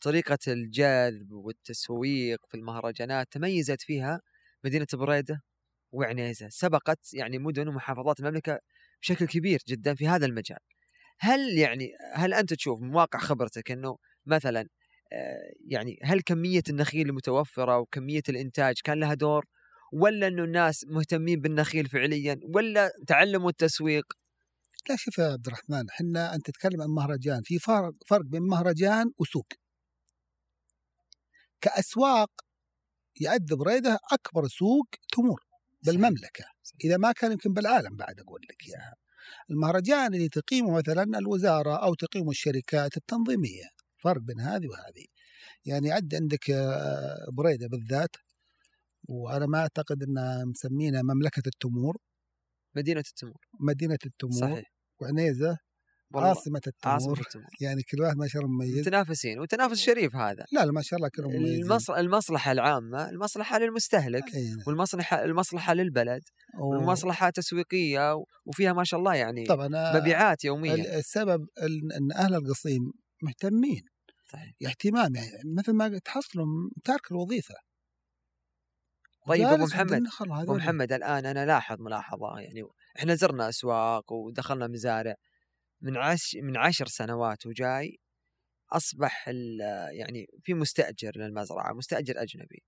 طريقة 0.00 0.38
الجذب 0.48 1.32
والتسويق 1.32 2.38
في 2.48 2.56
المهرجانات 2.56 3.26
تميزت 3.32 3.82
فيها 3.82 4.20
مدينة 4.64 4.86
بريدة 4.94 5.42
وعنيزة. 5.92 6.48
سبقت 6.48 7.14
يعني 7.14 7.38
مدن 7.38 7.68
ومحافظات 7.68 8.20
المملكة 8.20 8.58
بشكل 9.02 9.26
كبير 9.26 9.60
جدا 9.68 9.94
في 9.94 10.08
هذا 10.08 10.26
المجال. 10.26 10.58
هل 11.20 11.58
يعني 11.58 11.92
هل 12.14 12.34
أنت 12.34 12.54
تشوف 12.54 12.80
من 12.80 12.94
واقع 12.94 13.18
خبرتك 13.18 13.70
إنه 13.70 13.96
مثلا 14.26 14.68
آه، 15.12 15.52
يعني 15.68 15.98
هل 16.02 16.20
كمية 16.20 16.62
النخيل 16.68 17.08
المتوفرة 17.08 17.78
وكمية 17.78 18.22
الإنتاج 18.28 18.74
كان 18.84 19.00
لها 19.00 19.14
دور؟ 19.14 19.46
ولا 19.92 20.26
إنه 20.26 20.44
الناس 20.44 20.84
مهتمين 20.88 21.40
بالنخيل 21.40 21.86
فعليا؟ 21.88 22.40
ولا 22.54 22.90
تعلموا 23.06 23.50
التسويق؟ 23.50 24.04
لا 24.88 24.96
شوف 24.96 25.18
يا 25.18 25.24
عبد 25.24 25.46
الرحمن 25.46 25.88
إحنا 25.88 26.34
أنت 26.34 26.46
تتكلم 26.46 26.82
عن 26.82 26.88
مهرجان 26.88 27.42
في 27.44 27.58
فرق 27.58 27.92
فرق 28.06 28.24
بين 28.24 28.42
مهرجان 28.42 29.12
وسوق. 29.18 29.46
كأسواق 31.60 32.30
يعد 33.20 33.46
بريده 33.46 33.98
أكبر 34.12 34.48
سوق 34.48 34.86
تمر 35.12 35.40
بالمملكة 35.82 36.44
إذا 36.84 36.96
ما 36.96 37.12
كان 37.12 37.32
يمكن 37.32 37.52
بالعالم 37.52 37.96
بعد 37.96 38.20
أقول 38.20 38.40
لك 38.50 38.68
إياها. 38.68 38.94
المهرجان 39.50 40.14
اللي 40.14 40.28
تقيمه 40.28 40.76
مثلا 40.78 41.18
الوزارة 41.18 41.76
أو 41.76 41.94
تقيمه 41.94 42.30
الشركات 42.30 42.96
التنظيمية. 42.96 43.64
فرق 44.04 44.22
بين 44.22 44.40
هذه 44.40 44.68
وهذه. 44.68 45.06
يعني 45.66 45.92
عد 45.92 46.14
عندك 46.14 46.50
آه، 46.50 47.26
بريدة 47.32 47.68
بالذات 47.68 48.16
وأنا 49.08 49.46
ما 49.46 49.58
أعتقد 49.60 50.02
إنها 50.02 50.44
مسمينها 50.44 51.02
مملكة 51.02 51.42
التمور. 51.46 51.96
مدينة 52.76 53.04
التمور. 53.08 53.46
مدينة 53.60 53.98
التمور. 54.06 54.40
صحيح. 54.40 54.72
وعنيزة. 55.02 55.58
عاصمة 56.14 56.60
التمور. 56.66 56.94
عاصمة 56.94 57.20
التمور. 57.20 57.46
يعني 57.60 57.82
كل 57.82 58.00
واحد 58.02 58.16
ما 58.16 58.26
شاء 58.28 58.42
الله 58.42 58.54
مميز. 58.54 58.78
متنافسين 58.78 59.40
وتنافس 59.40 59.78
شريف 59.78 60.16
هذا. 60.16 60.44
لا 60.52 60.64
لا 60.66 60.72
ما 60.72 60.82
شاء 60.82 60.96
الله 60.98 61.08
كلهم 61.08 61.32
مميزين. 61.32 61.62
المص... 61.64 61.90
المصلحة 61.90 62.52
العامة 62.52 63.08
المصلحة 63.10 63.58
للمستهلك 63.58 64.34
إيه. 64.34 64.54
والمصلحة 64.66 65.24
المصلحة 65.24 65.74
للبلد 65.74 66.22
و- 66.60 66.66
والمصلحة 66.74 67.30
تسويقية 67.30 68.14
و- 68.14 68.24
وفيها 68.46 68.72
ما 68.72 68.84
شاء 68.84 69.00
الله 69.00 69.14
يعني 69.14 69.44
طبعا 69.46 69.68
آه، 69.76 69.96
مبيعات 70.00 70.44
يوميا. 70.44 70.98
السبب 70.98 71.46
ال- 71.62 71.92
إن 71.92 72.12
أهل 72.12 72.34
القصيم 72.34 72.92
مهتمين. 73.22 73.82
صحيح. 74.32 74.52
اهتمام 74.66 75.14
يعني 75.14 75.30
مثل 75.56 75.72
ما 75.72 75.98
تحصلهم 75.98 76.70
تارك 76.84 77.10
الوظيفة. 77.12 77.54
طيب 79.28 79.46
أبو 79.46 79.64
محمد 79.64 80.02
أبو. 80.30 80.54
محمد 80.54 80.92
الآن 80.92 81.26
أنا 81.26 81.46
لاحظ 81.46 81.76
ملاحظة 81.80 82.38
يعني 82.38 82.62
إحنا 82.98 83.14
زرنا 83.14 83.48
أسواق 83.48 84.12
ودخلنا 84.12 84.66
مزارع. 84.66 85.14
من 85.82 85.96
عش 85.96 86.36
من 86.42 86.56
عشر 86.56 86.86
سنوات 86.86 87.46
وجاي 87.46 87.98
أصبح 88.72 89.28
ال- 89.28 89.60
يعني 89.98 90.26
في 90.40 90.54
مستأجر 90.54 91.12
للمزرعة 91.16 91.72
مستأجر 91.72 92.22
أجنبي. 92.22 92.62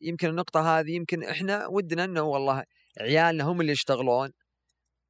يمكن 0.00 0.28
النقطة 0.28 0.78
هذه 0.78 0.90
يمكن 0.90 1.24
إحنا 1.24 1.66
ودنا 1.66 2.04
إنه 2.04 2.22
والله 2.22 2.64
عيالنا 3.00 3.44
هم 3.44 3.60
اللي 3.60 3.72
يشتغلون. 3.72 4.30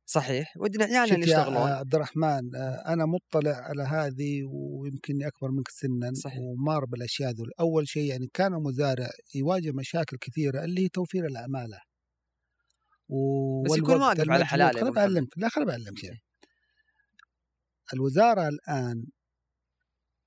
صحيح 0.06 0.52
ودنا 0.56 0.84
عيالنا 0.84 1.04
اللي 1.14 1.30
يا 1.30 1.38
يشتغلون. 1.38 1.70
عبد 1.70 1.94
الرحمن 1.94 2.56
آه، 2.56 2.84
أنا 2.92 3.04
مطلع 3.06 3.56
على 3.56 3.82
هذه 3.82 4.42
ويمكن 4.44 5.24
أكبر 5.24 5.50
منك 5.50 5.68
سنا 5.68 6.12
صحيح. 6.14 6.38
ومار 6.38 6.84
بالأشياء 6.84 7.30
ذول. 7.30 7.50
أول 7.60 7.88
شيء 7.88 8.10
يعني 8.10 8.30
كان 8.34 8.54
المزارع 8.54 9.08
يواجه 9.34 9.72
مشاكل 9.72 10.16
كثيرة 10.20 10.64
اللي 10.64 10.84
هي 10.84 10.88
توفير 10.88 11.26
العماله 11.26 11.78
و... 13.08 13.62
بس 13.62 13.78
يكون 13.78 14.00
واقف 14.00 14.30
على. 14.30 14.44
حلاله 14.44 14.72
خليني. 14.80 14.90
بعلمك 14.90 15.28
لا 15.36 15.48
خليني 15.48 15.70
بعلمك 15.70 15.98
شيء 15.98 16.14
الوزارة 17.94 18.48
الآن 18.48 19.04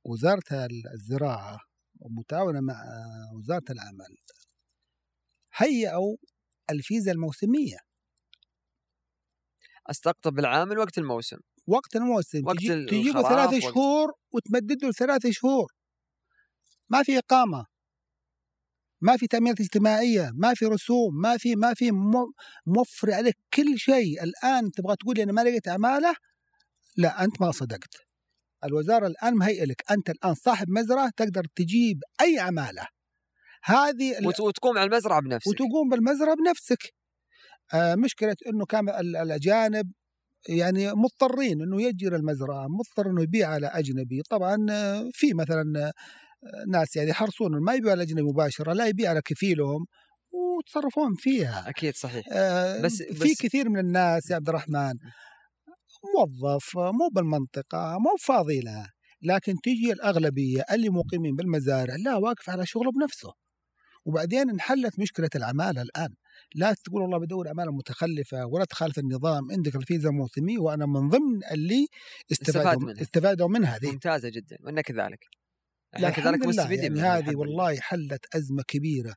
وزارة 0.06 0.68
الزراعة 0.94 1.60
ومتعاونة 2.00 2.60
مع 2.62 2.84
وزارة 3.38 3.64
العمل 3.70 4.18
هيئوا 5.56 6.16
الفيزا 6.70 7.12
الموسمية. 7.12 7.78
أستقطب 9.90 10.40
العامل 10.40 10.78
وقت 10.78 10.98
الموسم. 10.98 11.38
وقت 11.68 11.96
الموسم 11.96 12.46
وقت 12.46 12.58
تجي 12.58 12.86
تجيبه 12.86 13.22
ثلاث 13.22 13.64
شهور 13.64 14.12
وتمدد 14.32 14.84
له 14.84 14.92
ثلاث 14.92 15.28
شهور. 15.28 15.72
ما 16.90 17.04
في 17.04 17.18
إقامة. 17.18 17.66
ما 19.02 19.18
في 19.18 19.28
تأمينات 19.28 19.60
اجتماعية. 19.60 20.32
ما 20.36 20.54
في 20.54 20.66
رسوم. 20.66 21.16
ما 21.22 21.38
في 21.38 21.56
ما 21.56 21.74
في 21.74 21.92
مو- 21.92 22.34
موفر 22.66 23.12
عليك 23.14 23.36
كل 23.54 23.78
شيء. 23.80 24.24
الآن 24.24 24.72
تبغى 24.72 24.96
تقول 24.96 25.16
لي 25.16 25.24
أنا 25.24 25.32
ما 25.32 25.42
لقيت 25.42 25.68
عمالة 25.68 26.16
لا 26.98 27.24
أنت 27.24 27.42
ما 27.42 27.52
صدقت. 27.52 27.96
الوزارة 28.64 29.08
الآن 29.08 29.34
مهيئة 29.34 29.66
لك 29.66 29.92
أنت 29.92 30.10
الآن 30.10 30.34
صاحب 30.34 30.70
مزرعة 30.70 31.12
تقدر 31.18 31.46
تجيب 31.56 32.00
أي 32.22 32.40
عمالة. 32.40 32.88
هذه 33.64 34.28
وتقوم 34.42 34.78
على 34.78 34.88
المزرعة 34.88 35.22
بنفسك. 35.22 35.48
وتقوم 35.48 35.90
بالمزرعة 35.92 36.36
بنفسك. 36.36 36.94
آه 37.74 37.96
مشكلة 37.96 38.36
أنه 38.48 38.66
كان 38.66 38.90
ال- 38.90 39.16
الأجانب 39.16 39.92
يعني 40.50 40.92
مضطرين 40.94 41.62
أنه 41.62 41.82
يجر 41.82 42.16
المزرعة 42.16 42.68
مضطر 42.68 43.12
أنه 43.12 43.24
يبيع 43.24 43.50
على 43.50 43.68
أجنبي. 43.68 44.22
طبعا 44.30 44.58
آه، 44.72 45.10
في 45.14 45.34
مثلا 45.34 45.64
آه، 45.88 45.92
ناس 46.72 46.96
يعني 46.96 47.10
يحرصون 47.10 47.52
ما 47.66 47.74
يبيعوا 47.74 47.92
على 47.92 48.04
أجنبي 48.04 48.22
مباشرة 48.22 48.74
لا 48.74 48.86
يبيع 48.88 49.10
على 49.10 49.22
كفيلهم 49.22 49.86
وتصرفون 50.32 51.14
فيها. 51.18 51.70
أكيد 51.70 51.96
صحيح. 51.96 52.26
آه، 52.32 52.82
بس- 52.82 53.04
في 53.04 53.32
بس- 53.32 53.42
كثير 53.42 53.70
من 53.70 53.80
الناس 53.80 54.30
يا 54.32 54.36
عبد 54.36 54.50
الرحمن 54.50 54.94
موظف 56.16 56.78
مو 56.78 57.10
بالمنطقة 57.12 57.98
مو 58.00 58.16
فاضي 58.20 58.60
له 58.60 58.90
لكن 59.22 59.56
تجي 59.64 59.94
الأغلبية 59.94 60.64
اللي 60.72 60.90
مقيمين 60.90 61.36
بالمزارع 61.36 61.96
لا 61.96 62.16
واقف 62.16 62.50
على 62.50 62.66
شغله 62.66 62.92
بنفسه 62.92 63.34
وبعدين 64.06 64.50
انحلت 64.50 65.00
مشكلة 65.00 65.30
العمالة 65.36 65.82
الآن 65.82 66.14
لا 66.56 66.74
تقول 66.74 67.02
والله 67.02 67.18
بدور 67.18 67.48
عمالة 67.48 67.72
متخلفة 67.72 68.46
ولا 68.46 68.66
تخالف 68.66 69.00
النظام 69.00 69.52
عندك 69.52 69.76
الفيزا 69.76 70.10
الموسمية 70.10 70.60
وأنا 70.60 70.86
من 70.86 71.10
ضمن 71.10 71.40
اللي 71.52 71.88
استفاد 72.32 72.56
استفادوا 72.56 72.88
منها. 72.88 73.02
استفادوا 73.02 73.48
من 73.48 73.66
هذه 73.66 73.92
ممتازة 73.92 74.30
جدا 74.30 74.58
وأنا 74.64 74.82
كذلك 74.82 75.26
إحنا 75.96 76.10
كذلك 76.10 76.46
مستفيدين 76.46 76.84
يعني 76.84 76.96
منها 76.96 77.18
هذه. 77.18 77.36
والله 77.36 77.80
حلت 77.80 78.36
أزمة 78.36 78.64
كبيرة 78.68 79.16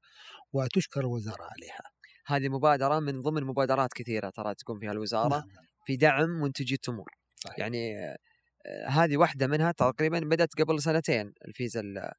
وتشكر 0.52 1.00
الوزارة 1.00 1.42
عليها 1.42 1.82
هذه 2.26 2.48
مبادرة 2.48 3.00
من 3.00 3.22
ضمن 3.22 3.44
مبادرات 3.44 3.92
كثيرة 3.94 4.30
ترى 4.30 4.54
تقوم 4.54 4.78
فيها 4.78 4.92
الوزارة 4.92 5.28
نعم. 5.28 5.66
في 5.86 5.96
دعم 5.96 6.28
منتجي 6.28 6.74
التمور 6.74 7.10
صحيح. 7.36 7.58
يعني 7.58 7.98
آه، 7.98 8.88
هذه 8.88 9.16
واحدة 9.16 9.46
منها 9.46 9.72
تقريبا 9.72 10.18
بدأت 10.20 10.60
قبل 10.60 10.82
سنتين 10.82 11.32
الفيزا 11.48 11.80
ال- 11.80 12.12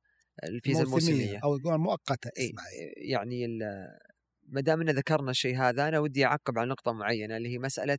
الفيزا 0.44 0.84
الموسمية 0.84 1.40
أو 1.44 1.58
يقول 1.58 1.78
مؤقتة 1.78 2.30
إيه، 2.38 2.50
اسمها 2.50 2.66
يعني 2.98 3.48
ما 4.48 4.62
دام 4.62 4.82
إن 4.82 4.90
ذكرنا 4.90 5.32
الشيء 5.32 5.58
هذا 5.58 5.88
أنا 5.88 6.00
ودي 6.00 6.26
أعقب 6.26 6.60
على 6.60 6.70
نقطة 6.70 6.92
معينة 6.94 7.38
اللي 7.38 7.50
هي 7.50 7.58
مسألة 7.58 7.98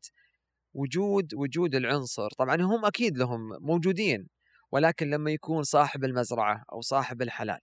وجود 0.74 1.34
وجود 1.34 1.74
العنصر. 1.74 2.28
طبعا 2.30 2.62
هم 2.62 2.84
أكيد 2.84 3.18
لهم 3.18 3.40
موجودين 3.60 4.28
ولكن 4.72 5.10
لما 5.10 5.30
يكون 5.30 5.62
صاحب 5.62 6.04
المزرعة 6.04 6.64
أو 6.72 6.80
صاحب 6.80 7.22
الحلال 7.22 7.60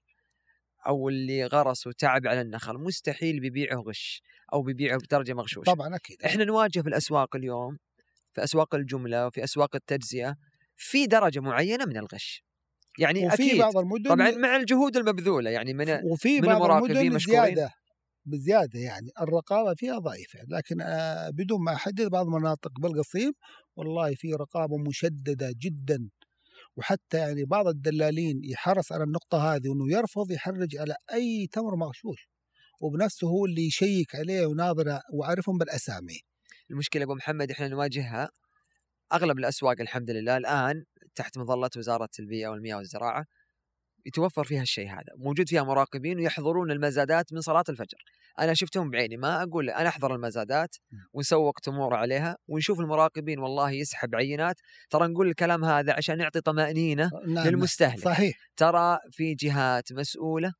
أو 0.88 1.10
اللي 1.10 1.46
غرس 1.46 1.88
وتعب 1.88 2.28
على 2.28 2.42
النخل 2.42 2.74
مستحيل 2.78 3.40
بيبيعه 3.40 3.76
غش 3.78 4.22
أو 4.54 4.62
بيبيعه 4.62 4.98
بدرجة 4.98 5.34
مغشوشة. 5.34 5.74
طبعا 5.74 5.96
أكيد. 5.96 6.24
إحنا 6.24 6.46
نواجه 6.46 6.80
في 6.82 6.90
الأسواق 6.90 7.36
اليوم 7.36 7.78
في 8.36 8.44
أسواق 8.44 8.76
الجملة 8.76 9.28
وفي 9.28 9.44
أسواق 9.44 9.76
التجزئة 9.76 10.36
في 10.76 11.08
درجة 11.08 11.40
معينة 11.40 11.86
من 11.86 11.98
الغش. 11.98 12.44
يعني 13.00 13.26
وفي 13.26 13.34
أكيد 13.34 13.58
بعض 13.58 13.78
المدن 13.78 14.10
طبعا 14.10 14.32
مع 14.32 14.56
الجهود 14.56 14.98
المبذولة 14.98 15.50
يعني 15.50 15.74
من 15.74 16.00
وفي 16.12 16.42
من 16.42 16.48
بعض 16.48 16.84
المدن 16.84 17.16
مشكورين. 17.16 17.42
بزيادة 17.42 17.72
بزيادة 18.26 18.80
يعني 18.80 19.10
الرقابة 19.22 19.74
فيها 19.78 20.00
ضعيفة 20.00 20.40
لكن 20.48 20.82
آه، 20.82 21.30
بدون 21.30 21.64
ما 21.64 21.74
أحدد 21.74 22.10
بعض 22.10 22.26
المناطق 22.26 22.72
بالقصيم 22.80 23.34
والله 23.76 24.16
في 24.16 24.34
رقابة 24.34 24.78
مشددة 24.78 25.54
جدا. 25.62 26.10
وحتى 26.78 27.18
يعني 27.18 27.46
بعض 27.46 27.68
الدلالين 27.68 28.42
يحرص 28.44 28.92
على 28.92 29.04
النقطة 29.04 29.56
هذه 29.56 29.70
وأنه 29.70 29.98
يرفض 29.98 30.32
يحرج 30.32 30.78
على 30.78 30.96
أي 31.14 31.48
تمر 31.52 31.76
مغشوش. 31.76 32.30
وبنفسه 32.82 33.28
هو 33.28 33.46
اللي 33.46 33.68
يشيك 33.68 34.16
عليه 34.16 34.46
وناظر 34.46 35.00
وعارفهم 35.14 35.58
بالأسامي. 35.58 36.20
المشكلة 36.72 37.04
أبو 37.04 37.16
محمد 37.16 37.52
إحنا 37.52 37.68
نواجهها 37.68 38.30
أغلب 39.14 39.40
الأسواق 39.40 39.82
الحمد 39.82 40.12
لله 40.12 40.38
الآن 40.38 40.86
تحت 41.16 41.38
مظلة 41.38 41.70
وزارة 41.78 42.10
البيئة 42.20 42.48
والمياه 42.48 42.78
والزراعة 42.78 43.26
يتوفر 44.06 44.44
فيها 44.44 44.62
الشيء 44.62 44.90
هذا 44.90 45.14
موجود 45.18 45.50
فيها 45.50 45.64
مراقبين 45.64 46.20
ويحضرون 46.20 46.72
المزادات 46.72 47.34
من 47.34 47.42
صلاة 47.42 47.64
الفجر. 47.70 47.98
أنا 48.40 48.54
شفتهم 48.54 48.90
بعيني 48.90 49.18
ما 49.18 49.44
أقول 49.44 49.70
أنا 49.70 49.90
أحضر 49.90 50.16
المزادات 50.16 50.76
ونسوق 51.14 51.60
تمور 51.60 51.96
عليها 51.96 52.38
ونشوف 52.48 52.80
المراقبين 52.80 53.40
والله 53.40 53.72
يسحب 53.72 54.16
عينات. 54.16 54.56
ترى 54.90 55.08
نقول 55.08 55.28
الكلام 55.28 55.66
هذا 55.66 55.94
عشان 55.94 56.20
يعطي 56.20 56.42
طمأنينة 56.42 57.12
نعم 57.28 57.48
للمستهلك. 57.48 58.04
صحيح. 58.04 58.38
ترى 58.58 59.00
في 59.12 59.34
جهات 59.34 59.94
مسؤولة 59.94 60.54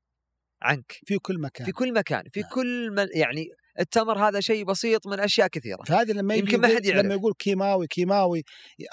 عنك. 0.62 0.92
في 1.06 1.18
كل 1.18 1.40
مكان. 1.40 1.66
في 1.66 1.72
كل 1.72 1.94
مكان 1.94 2.24
في 2.30 2.40
نعم. 2.40 2.50
كل 2.50 2.92
من 2.92 3.08
يعني 3.14 3.48
التمر 3.80 4.28
هذا 4.28 4.40
شيء 4.40 4.66
بسيط 4.66 5.08
من 5.08 5.20
أشياء 5.20 5.48
كثيرة. 5.48 5.84
فهذه 5.84 6.12
لما 6.12 6.36
يمكن 6.36 6.62
ما 6.62 6.68
يقول- 6.68 6.78
حد 6.78 6.86
يعرف. 6.86 7.06
لما 7.06 7.14
يقول 7.14 7.34
كيماوي 7.40 7.88
كيماوي 7.88 8.44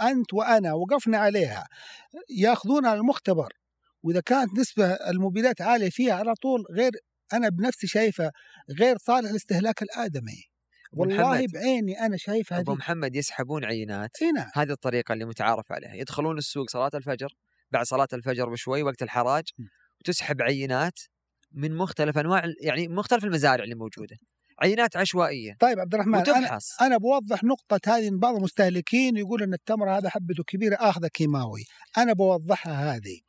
أنت 0.02 0.34
وأنا 0.34 0.72
وقفنا 0.72 1.18
عليها 1.18 1.66
ياخذونها 2.38 2.90
على 2.90 3.00
المختبر 3.00 3.52
وإذا 4.02 4.20
كانت 4.20 4.58
نسبة 4.58 4.86
المبيدات 4.86 5.60
عالية 5.60 5.90
فيها 5.90 6.14
على 6.14 6.34
طول 6.34 6.64
غير 6.76 6.90
أنا 7.32 7.48
بنفسي 7.48 7.86
شايفة 7.86 8.30
غير 8.80 8.98
صالح 8.98 9.30
لاستهلاك 9.32 9.82
الآدمي. 9.82 10.44
والله 10.92 11.30
محمد. 11.32 11.52
بعيني 11.52 12.00
أنا 12.00 12.16
شايف 12.16 12.52
أبو 12.52 12.70
هذه. 12.72 12.78
محمد 12.78 13.16
يسحبون 13.16 13.64
عينات. 13.64 14.10
هنا 14.22 14.50
هذه 14.54 14.70
الطريقة 14.70 15.12
اللي 15.12 15.24
متعارف 15.24 15.72
عليها. 15.72 15.94
يدخلون 15.94 16.38
السوق 16.38 16.70
صلاة 16.70 16.90
الفجر 16.94 17.28
بعد 17.70 17.86
صلاة 17.86 18.08
الفجر 18.12 18.48
بشوي 18.50 18.82
وقت 18.82 19.02
الحراج 19.02 19.44
م. 19.58 19.62
وتسحب 20.00 20.42
عينات 20.42 21.00
من 21.52 21.76
مختلف 21.76 22.18
أنواع 22.18 22.42
يعني 22.60 22.88
مختلف 22.88 23.24
المزارع 23.24 23.64
اللي 23.64 23.74
موجودة. 23.74 24.16
عينات 24.62 24.96
عشوائية. 24.96 25.56
طيب 25.60 25.80
عبد 25.80 25.94
الرحمن 25.94 26.14
أنا 26.14 26.38
وتفحص. 26.38 26.82
أنا 26.82 26.96
بوضح 26.96 27.44
نقطة 27.44 27.80
هذه 27.86 28.08
إن 28.08 28.18
بعض 28.18 28.36
المستهلكين 28.36 29.16
يقول 29.16 29.42
إن 29.42 29.54
التمر 29.54 29.90
هذا 29.98 30.08
حبته 30.08 30.44
كبيرة 30.46 30.76
آخذه 30.80 31.06
كيماوي. 31.06 31.64
أنا 31.98 32.12
بوضحها 32.12 32.96
هذه. 32.96 33.20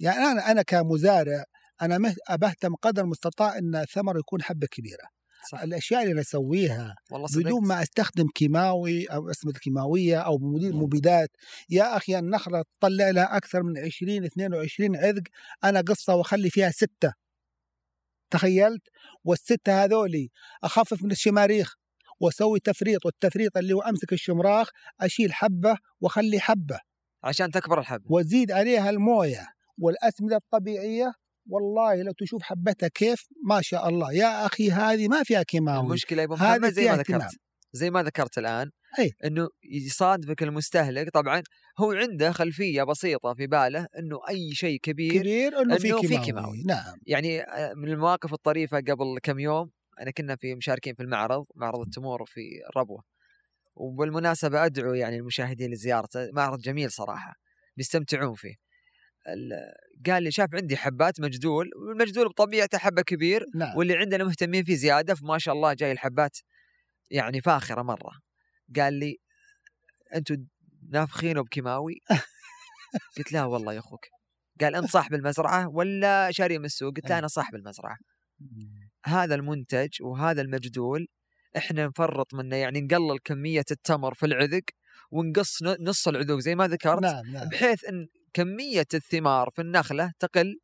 يعني 0.00 0.18
أنا 0.18 0.50
أنا 0.50 0.62
كمزارع 0.62 1.44
أنا 1.82 2.14
بهتم 2.30 2.74
قدر 2.74 3.02
المستطاع 3.02 3.58
إن 3.58 3.76
الثمر 3.76 4.18
يكون 4.18 4.42
حبة 4.42 4.66
كبيرة. 4.70 5.20
صح. 5.52 5.60
الأشياء 5.62 6.02
اللي 6.02 6.22
صدقت. 6.22 7.36
بدون 7.36 7.66
ما 7.66 7.82
أستخدم 7.82 8.26
كيماوي 8.34 9.04
أو 9.06 9.30
أسمدة 9.30 9.58
كيماوية 9.58 10.18
أو 10.18 10.38
مبيدات. 10.72 11.30
يا 11.70 11.96
أخي 11.96 12.18
النخلة 12.18 12.64
تطلع 12.78 13.10
لها 13.10 13.36
أكثر 13.36 13.62
من 13.62 13.78
20 13.78 14.24
22 14.24 14.96
عذق. 14.96 15.22
أنا 15.64 15.80
قصة 15.80 16.14
وأخلي 16.14 16.50
فيها 16.50 16.70
ستة. 16.70 17.12
تخيلت 18.30 18.82
والسته 19.24 19.84
هذولي 19.84 20.28
أخفف 20.64 21.02
من 21.02 21.10
الشماريخ 21.10 21.74
وأسوي 22.20 22.60
تفريط 22.60 23.06
والتفريط 23.06 23.56
اللي 23.56 23.72
هو 23.72 23.80
أمسك 23.80 24.12
الشمراخ 24.12 24.68
أشيل 25.00 25.32
حبة 25.32 25.76
وأخلي 26.00 26.40
حبة. 26.40 26.80
عشان 27.24 27.50
تكبر 27.50 27.80
الحب 27.80 28.02
وأزيد 28.10 28.52
عليها 28.52 28.90
الموية 28.90 29.46
والأسمدة 29.78 30.36
الطبيعية. 30.36 31.12
والله 31.46 32.02
لو 32.02 32.12
تشوف 32.18 32.42
حبتها 32.42 32.88
كيف 32.88 33.26
ما 33.48 33.60
شاء 33.62 33.88
الله. 33.88 34.12
يا 34.12 34.46
أخي 34.46 34.70
هذه 34.70 35.08
ما 35.08 35.22
فيها 35.22 35.42
كيماوي. 35.42 35.86
المشكلة 35.86 36.22
يا 36.22 36.26
هذه 36.26 36.32
محمد 36.32 36.72
زي 36.72 36.90
ما. 36.90 36.96
ذكرت. 36.96 37.36
زي 37.72 37.90
ما 37.90 38.02
ذكرت 38.02 38.38
الآن 38.38 38.70
أي. 38.98 39.12
إنه 39.24 39.48
يصادفك 39.62 40.42
المستهلك. 40.42 41.10
طبعا 41.10 41.42
هو 41.80 41.92
عنده 41.92 42.32
خلفية 42.32 42.82
بسيطة 42.82 43.34
في 43.34 43.46
باله 43.46 43.86
إنه 43.98 44.20
أي 44.28 44.50
شيء 44.54 44.78
كبير, 44.80 45.20
كبير 45.22 45.62
إنه 45.62 45.76
في 45.78 45.88
إنه 45.90 46.00
في 46.00 46.06
كيماوي. 46.08 46.24
كيماوي. 46.26 46.62
نعم. 46.66 46.96
يعني 47.06 47.40
آه، 47.42 47.74
من 47.74 47.88
المواقف 47.88 48.32
الطريفة 48.32 48.76
قبل 48.78 49.18
كم 49.22 49.38
يوم 49.38 49.70
أنا 50.00 50.10
كنا 50.10 50.36
في 50.36 50.54
مشاركين 50.54 50.94
في 50.94 51.02
المعرض 51.02 51.44
معرض 51.54 51.80
التمور 51.80 52.24
في 52.26 52.40
ربوة. 52.76 53.02
وبالمناسبة 53.74 54.64
أدعو 54.64 54.94
يعني 54.94 55.16
المشاهدين 55.16 55.70
لزيارته 55.70 56.30
معرض 56.32 56.58
جميل 56.60 56.90
صراحة 56.90 57.34
بيستمتعون 57.76 58.34
فيه. 58.34 58.54
ال- 59.28 60.10
قال 60.12 60.22
لي 60.22 60.30
شاف 60.30 60.48
عندي 60.54 60.76
حبات 60.76 61.20
مجدول 61.20 61.70
والمجدول 61.76 62.28
بطبيعته 62.28 62.78
حبة 62.78 63.02
كبير 63.02 63.44
نعم. 63.54 63.76
واللي 63.76 63.96
عندنا 63.96 64.24
مهتمين 64.24 64.64
فيه 64.64 64.74
زيادة 64.74 65.14
فما 65.14 65.38
شاء 65.38 65.54
الله 65.54 65.72
جاي 65.74 65.92
الحبات 65.92 66.38
يعني 67.10 67.40
فاخرة 67.40 67.82
مرة. 67.82 68.12
قال 68.76 68.94
لي 68.94 69.16
أنتم 70.14 70.36
نافخينه 70.90 71.42
بكيماوي 71.42 72.00
قلت 73.16 73.32
لا 73.32 73.44
والله 73.44 73.72
يا 73.72 73.78
أخوك. 73.78 74.06
قال 74.60 74.74
أنت 74.74 74.90
صاحب 74.90 75.14
المزرعة 75.14 75.68
ولا 75.68 76.30
شاري 76.30 76.58
من 76.58 76.64
السوق؟ 76.64 76.96
قلت 76.96 77.10
لا 77.10 77.18
أنا 77.18 77.28
صاحب 77.28 77.54
المزرعة. 77.54 77.96
هذا 79.04 79.34
المنتج 79.34 80.02
وهذا 80.02 80.42
المجدول 80.42 81.06
إحنا 81.56 81.86
نفرط 81.86 82.34
منه 82.34 82.56
يعني 82.56 82.80
نقلل 82.80 83.18
كمية 83.24 83.64
التمر 83.70 84.14
في 84.14 84.26
العذق 84.26 84.62
ونقص 85.10 85.62
نص 85.62 86.08
العذوق 86.08 86.38
زي 86.38 86.54
ما 86.54 86.68
ذكرت 86.68 87.02
نعم 87.02 87.26
نعم. 87.26 87.48
بحيث 87.48 87.84
إن 87.84 88.06
كمية 88.32 88.86
الثمار 88.94 89.50
في 89.50 89.62
النخلة 89.62 90.12
تقل. 90.18 90.60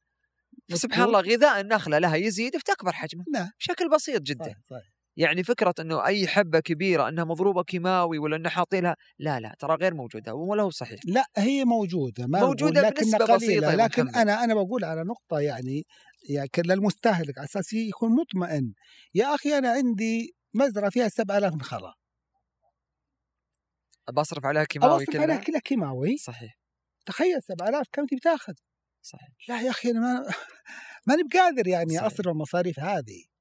سبحان. 0.75 1.05
الله 1.05 1.21
غذاء 1.21 1.61
النخلة 1.61 1.99
لها 1.99 2.17
يزيد 2.17 2.57
فتكبر 2.57 2.93
حجمه 2.93 3.25
نعم. 3.35 3.51
بشكل 3.59 3.89
بسيط 3.89 4.23
جدا. 4.23 4.45
صحيح 4.45 4.59
صحيح. 4.71 4.96
يعني 5.17 5.45
فكرة 5.45 5.75
إنه 5.81 6.07
أي 6.07 6.27
حبة 6.27 6.61
كبيرة 6.61 7.09
إنها 7.09 7.25
مضروبة 7.25 7.63
كيماوي 7.63 8.19
ولا 8.19 8.37
انها 8.37 8.51
حاطين 8.51 8.83
لها 8.85 8.97
لا 9.19 9.41
لا 9.41 9.55
ترى 9.59 9.75
غير 9.75 9.95
موجودة 9.95 10.35
ولا 10.35 10.63
هو 10.63 10.71
صحيح. 10.71 11.01
لا 11.05 11.27
هي 11.37 11.65
موجودة 11.65 12.27
ما 12.27 12.41
موجودة 12.41 12.81
لكنها 12.81 12.91
بنسبة 12.91 13.25
قليلة 13.25 13.37
بسيطة 13.37 13.75
لكن. 13.75 14.09
أنا 14.09 14.45
أنا 14.45 14.55
بقول 14.55 14.85
على 14.85 15.05
نقطة 15.05 15.41
يعني 15.41 15.87
يعني 16.29 16.51
للمستهلك 16.59 17.39
على 17.39 17.45
أساس 17.45 17.73
يكون 17.73 18.11
مطمئن. 18.11 18.73
يا 19.15 19.35
أخي 19.35 19.59
أنا 19.59 19.71
عندي 19.71 20.35
مزرعة 20.55 20.91
فيها 20.91 21.09
7000 21.09 21.55
نخلة. 21.55 21.93
بصرف 24.13 24.47
عليها 24.47 24.65
كيماوي 24.65 24.93
اوصف 24.93 25.17
عليها 25.17 25.37
كلها؟ 25.37 25.61
كيماوي؟ 25.61 26.17
صحيح. 26.17 26.59
تخيل 27.07 27.43
7000 27.43 27.87
كم 27.93 28.07
تبي 28.07 28.21
تاخذ؟ 28.21 28.55
صحيح. 29.03 29.29
لا 29.49 29.61
يا 29.61 29.71
أخي 29.71 29.91
أنا 29.91 30.01
ما 30.01 30.27
ماني 31.07 31.23
بقادر 31.23 31.69
يعني. 31.69 31.99
أصرف 31.99 32.29
المصاريف 32.29 32.81
هذه. 32.81 33.36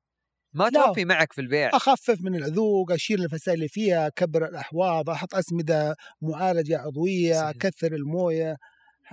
ما 0.56 0.64
لا. 0.64 0.86
توفي 0.86 1.06
معك 1.06 1.34
في 1.34 1.42
البيع. 1.42 1.70
أخفف 1.74 2.22
من 2.22 2.36
العذوق 2.36 2.92
أشيل 2.92 3.24
الفسائل 3.24 3.58
اللي 3.58 3.68
فيها 3.68 4.08
أكبر 4.08 4.46
الأحواض 4.46 5.10
أحط 5.10 5.36
أسمدة 5.36 5.96
معالجة 6.22 6.78
عضوية 6.78 7.34
صحيح. 7.34 7.50
أكثر 7.50 7.94
الموية 7.94 8.58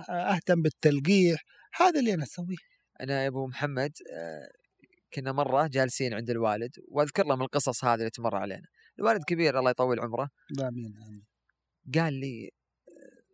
أهتم 0.09 0.61
بالتلقيح. 0.61 1.43
هذا 1.75 1.99
اللي 1.99 2.13
أنا 2.13 2.23
أسويه. 2.23 2.55
أنا 3.01 3.23
يا 3.23 3.27
أبو 3.27 3.47
محمد 3.47 3.91
آه، 4.13 4.47
كنا 5.13 5.31
مرة 5.31 5.67
جالسين 5.67 6.13
عند 6.13 6.29
الوالد 6.29 6.71
وأذكر 6.91 7.25
له 7.25 7.35
من 7.35 7.41
القصص 7.41 7.85
هذه 7.85 7.99
اللي 7.99 8.09
تمر 8.09 8.35
علينا. 8.35 8.67
الوالد 8.99 9.23
كبير 9.23 9.59
الله 9.59 9.71
يطول 9.71 9.99
عمره. 9.99 10.29
آمين 10.59 10.93
آمين. 11.07 11.23
قال 11.95 12.13
لي 12.13 12.49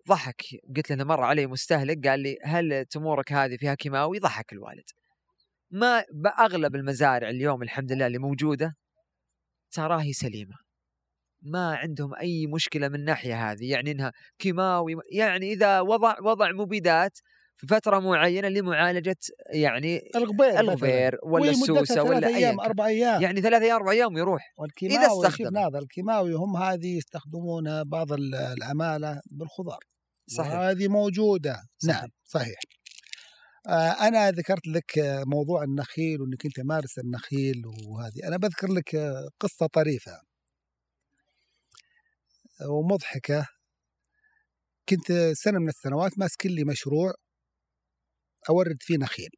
ضحك. 0.10 0.42
قلت 0.76 0.92
له 0.92 1.04
مر 1.04 1.24
علي 1.24 1.48
مستهلك. 1.48 2.08
قال 2.08 2.20
لي 2.20 2.38
هل 2.44 2.86
تمورك 2.86 3.32
هذه 3.32 3.58
فيها 3.58 3.76
كيماوي؟ 3.76 4.20
ضحك 4.20 4.54
الوالد. 4.54 4.90
ما 5.72 6.04
أغلب 6.40 6.76
المزارع 6.76 7.30
اليوم 7.30 7.64
الحمد 7.64 7.92
لله 7.92 8.08
اللي 8.08 8.18
موجودة 8.18 8.76
تراهي 9.72 10.14
سليمة. 10.14 10.56
ما 11.42 11.76
عندهم 11.76 12.16
أي 12.16 12.48
مشكلة 12.48 12.88
من 12.88 12.96
الناحيه 12.96 13.52
هذه 13.52 13.72
يعني 13.72 13.92
إنها 13.92 14.12
كيماوي 14.40 14.96
يعني 15.12 15.54
إذا 15.54 15.80
وضع 15.80 16.16
وضع 16.24 16.52
مبيدات 16.52 17.18
في 17.58 17.68
فترة 17.68 18.00
معينة 18.00 18.48
لمعالجة 18.48 19.16
يعني 19.54 20.10
الغبير. 20.16 20.60
الغبير 20.60 21.18
ولا 21.24 21.50
السوسة 21.50 22.04
ولا 22.04 22.28
اي 22.28 22.36
أيام 22.36 22.60
أربع 22.60 22.88
أيام. 22.88 23.22
يعني 23.22 23.42
ثلاث 23.42 23.62
أيام 23.62 23.76
أربع 23.76 23.92
أيام 23.92 24.18
إذا 24.96 25.08
شوف 25.08 25.26
استخدم. 25.26 25.58
هذا 25.58 25.80
الكيماوي 25.80 26.34
هم 26.34 26.58
هذه 26.58 26.98
يستخدمون 26.98 27.84
بعض 27.84 28.12
ال- 28.12 28.36
العماله 28.36 29.22
بالخضار. 29.32 29.80
صحيح. 30.28 30.54
هذه 30.54 30.88
موجودة. 30.88 31.64
صحيح. 31.78 31.96
نعم 31.96 32.10
صحيح. 32.24 32.60
أنا 33.68 34.32
ذكرت 34.32 34.68
لك 34.68 34.98
آه، 35.00 35.24
موضوع 35.28 35.64
النخيل 35.64 36.22
وإنك 36.22 36.46
أنت 36.46 36.60
مارس 36.60 37.00
النخيل 37.00 37.62
وهذه. 37.88 38.28
أنا 38.28 38.38
بذكر 38.38 38.68
لك 38.68 38.96
آه، 38.96 39.30
قصة 39.40 39.68
طريفة. 39.68 40.12
آه، 42.62 42.70
ومضحكة. 42.70 43.48
كنت 44.90 45.12
سنة 45.34 45.60
من 45.60 45.70
السنوات 45.70 46.20
ماسك 46.20 46.46
لي 46.46 46.64
مشروع 46.64 47.14
أورد 48.50 48.78
فيه 48.82 48.98
نخيل. 48.98 49.30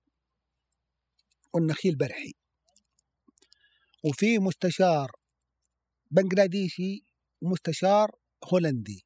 والنخيل 1.54 1.96
برحي. 1.96 2.34
وفي 4.04 4.40
مستشار 4.40 5.12
بنغلاديشي 6.12 7.06
ومستشار 7.42 8.12
هولندي. 8.54 9.06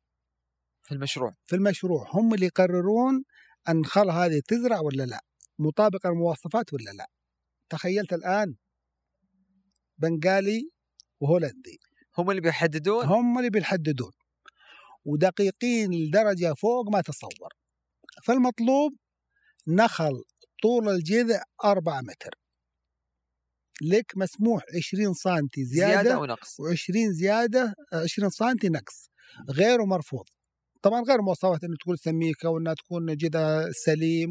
في 0.83 0.91
المشروع. 0.91 1.31
في 1.45 1.55
المشروع. 1.55 2.07
هم 2.13 2.33
اللي 2.33 2.45
يقررون 2.45 3.23
النخل 3.69 4.09
هذه 4.09 4.41
تزرع 4.47 4.79
ولا 4.79 5.03
لا؟ 5.03 5.21
مطابقة 5.59 6.09
المواصفات 6.09 6.73
ولا 6.73 6.91
لا؟ 6.91 7.07
تخيلت 7.69 8.13
الآن 8.13 8.55
بنغالي 9.97 10.69
وهولندي. 11.19 11.79
هم 12.17 12.29
اللي 12.29 12.41
بيحددون؟ 12.41 13.05
هم 13.05 13.37
اللي 13.37 13.49
بيحددون. 13.49 14.11
ودقيقين 15.05 15.93
لدرجة 15.93 16.53
فوق 16.53 16.89
ما 16.89 17.01
تصور. 17.01 17.53
فالمطلوب 18.23 18.93
نخل 19.67 20.23
طول 20.61 20.89
الجذع 20.89 21.43
أربعة 21.63 22.01
متر. 22.01 22.35
لك 23.81 24.11
مسموح 24.15 24.63
20 24.77 25.13
سنتي 25.13 25.65
زيادة 25.65 26.03
زيادة 26.03 26.19
ونقص 26.19 26.61
و20 26.61 27.11
زيادة 27.11 27.75
20 27.93 28.29
سنتي 28.29 28.69
نقص. 28.69 29.09
غير 29.49 29.85
مرفوض. 29.85 30.25
طبعا 30.81 31.01
غير 31.01 31.21
مواصفات 31.21 31.63
إنه 31.63 31.75
تكون 31.81 31.95
سميكة 31.95 32.49
وإنها 32.49 32.73
تكون 32.73 33.15
جدا 33.15 33.71
سليم 33.71 34.29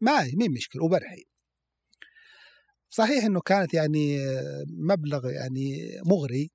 ما 0.00 0.24
هي 0.24 0.32
مي 0.36 0.48
مشكلة 0.48 0.84
وبرحي. 0.84 1.24
صحيح 2.90 3.24
إنه 3.24 3.40
كانت 3.40 3.74
يعني 3.74 4.18
مبلغ 4.88 5.30
يعني 5.30 5.78
مغري 6.06 6.50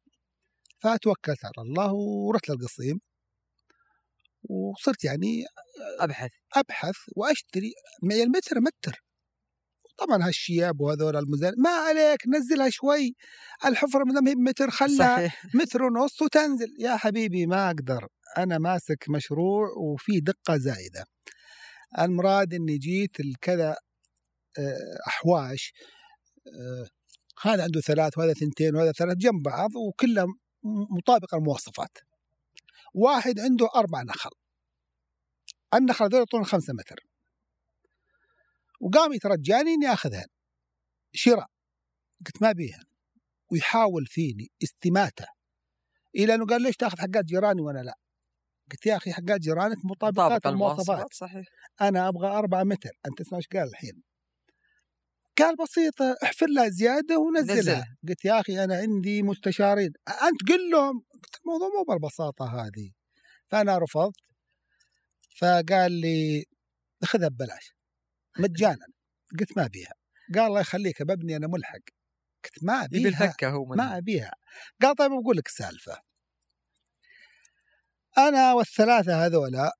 فتوكلت 0.79 1.45
على 1.45 1.67
الله 1.67 1.93
ورحت 1.93 2.49
للقصيم 2.49 2.99
وصرت 4.43 5.03
يعني 5.03 5.43
أبحث. 5.99 6.31
أبحث 6.55 6.95
وأشتري 7.15 7.73
معي 8.03 8.23
المتر 8.23 8.59
متر. 8.59 9.03
طبعا 9.97 10.27
هالشياب 10.27 10.81
وهذول 10.81 11.15
المزارع 11.15 11.55
ما 11.57 11.69
عليك 11.69 12.19
نزلها 12.27 12.69
شوي 12.69 13.15
الحفرة 13.65 14.03
ما 14.03 14.13
دام 14.13 14.27
هي 14.27 14.35
بمتر 14.35 14.69
خلها 14.69 15.31
متر 15.53 15.83
ونص 15.83 16.21
وتنزل. 16.21 16.67
يا 16.79 16.95
حبيبي 16.95 17.45
ما 17.45 17.67
أقدر. 17.67 18.07
أنا 18.37 18.57
ماسك 18.57 19.05
مشروع 19.09 19.69
وفي 19.77 20.19
دقة 20.19 20.57
زايدة. 20.57 21.05
المراد 21.99 22.53
إني 22.53 22.77
جيت 22.77 23.19
الكذا 23.19 23.75
آه، 24.59 24.97
أحواش 25.07 25.73
آه، 26.47 26.87
هذا 27.41 27.63
عنده 27.63 27.81
ثلاث 27.81 28.17
وهذا 28.17 28.33
ثنتين 28.33 28.75
وهذا 28.75 28.91
ثلاث 28.91 29.17
جنب 29.17 29.43
بعض 29.43 29.75
وكلها 29.75 30.25
مطابقه 30.97 31.37
المواصفات. 31.37 31.97
واحد 32.93 33.39
عنده 33.39 33.69
أربع 33.75 34.03
نخل. 34.03 34.29
النخل 35.73 36.05
هذول 36.05 36.25
طول 36.25 36.45
خمسة 36.45 36.73
متر. 36.73 36.95
وقام 38.81 39.13
يترجاني 39.13 39.73
إني 39.73 39.93
اخذها 39.93 40.25
شراء. 41.13 41.47
قلت 42.25 42.41
ما 42.41 42.51
بيها. 42.51 42.83
ويحاول 43.51 44.05
فيني 44.05 44.51
استماتة. 44.63 45.25
إلى 46.15 46.35
إنه 46.35 46.45
قال 46.45 46.61
ليش 46.61 46.75
تأخذ 46.75 46.97
حقات 46.97 47.25
جيراني 47.25 47.61
وأنا 47.61 47.79
لا؟ 47.79 47.97
قلت 48.71 48.85
يا 48.85 48.97
أخي 48.97 49.13
حقات 49.13 49.39
جيرانك 49.39 49.77
مطابقات 49.85 50.31
طابق 50.31 50.47
المواصفات. 50.47 51.13
صحيح. 51.13 51.45
أنا 51.81 52.07
أبغى 52.07 52.27
أربعة 52.27 52.63
متر 52.63 52.91
أنت 53.05 53.21
تسمع 53.21 53.37
إيش 53.37 53.47
قال 53.47 53.67
الحين؟ 53.67 54.03
قال 55.37 55.55
بسيطة 55.55 56.15
احفر 56.23 56.45
لها 56.45 56.69
زيادة 56.69 57.19
ونزلها. 57.19 57.55
نزلها. 57.55 57.97
قلت 58.07 58.25
يا 58.25 58.39
أخي 58.39 58.63
أنا 58.63 58.75
عندي 58.75 59.23
مستشارين. 59.23 59.91
أنت 60.09 60.51
قل 60.51 60.69
لهم 60.69 61.03
قلت 61.13 61.35
الموضوع 61.45 61.67
مو 61.67 61.83
بالبساطة 61.83 62.45
هذه. 62.45 62.91
فأنا 63.47 63.77
رفضت. 63.77 64.15
فقال 65.37 65.91
لي 65.91 66.45
خذها 67.03 67.27
ببلاش. 67.27 67.75
مجانا. 68.39 68.85
قلت 69.39 69.57
ما 69.57 69.65
أبيها. 69.65 69.93
قال 70.35 70.47
الله 70.47 70.59
يخليك 70.59 71.03
ببني 71.03 71.35
أنا 71.35 71.47
ملحق. 71.47 71.85
قلت 72.43 72.63
ما 72.63 72.85
أبيها. 72.85 73.09
الهكه 73.09 73.49
هو 73.49 73.65
من 73.65 73.77
ما 73.77 73.97
أبيها. 73.97 74.31
قال 74.81 74.95
طيب 74.95 75.11
بقول 75.11 75.37
لك 75.37 75.47
السالفة 75.47 76.01
أنا 78.17 78.53
والثلاثة 78.53 79.25
هذولا 79.25 79.71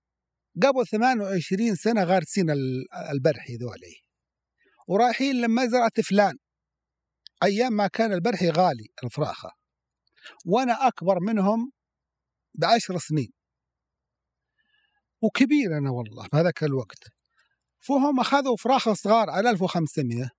قبل 0.64 0.88
28 0.88 1.76
سنة 1.76 2.04
غارسين 2.04 2.50
ال- 2.50 2.94
البرحي 3.12 3.56
ذولي 3.56 3.96
ورايحين 4.88 5.42
لمزرعة 5.42 5.92
فلان 6.10 6.38
أيام 7.44 7.74
ما 7.74 7.88
كان 7.88 8.14
البرحي 8.14 8.50
غالي 8.50 8.88
الفراخة. 9.04 9.52
وأنا 10.46 10.88
أكبر 10.88 11.20
منهم 11.20 11.72
بعشر 12.54 12.98
سنين. 12.98 13.32
وكبير 15.22 15.78
أنا 15.78 15.92
والله 15.92 16.24
في 16.24 16.38
هذاك 16.38 16.64
الوقت. 16.64 17.04
فهم 17.80 18.20
أخذوا 18.20 18.56
فراخ 18.58 18.94
صغار 18.94 19.30
على 19.30 19.50
1500 19.50 20.30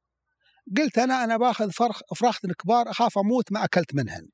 قلت 0.77 0.98
أنا 0.98 1.24
أنا 1.24 1.36
باخذ 1.36 1.70
فرخ 1.70 2.01
فراخ 2.16 2.39
كبار 2.40 2.90
أخاف 2.90 3.18
أموت 3.18 3.52
ما 3.52 3.64
أكلت 3.64 3.94
منهن. 3.94 4.28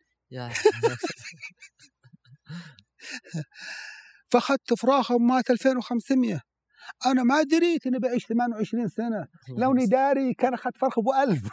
فأخذت 4.33 4.75
فراخ 4.75 5.13
مات 5.13 5.51
2500 5.51 6.41
أنا 7.07 7.23
ما 7.23 7.43
دريت 7.43 7.87
إني 7.87 7.99
بعيش 7.99 8.27
28 8.27 8.89
سنة. 8.89 9.27
لو 9.59 9.73
إني 9.73 9.87
داري 9.87 10.35
كان 10.35 10.55
أخذت 10.55 10.77
فرخ 10.77 10.99
أبو 10.99 11.15
1000 11.15 11.43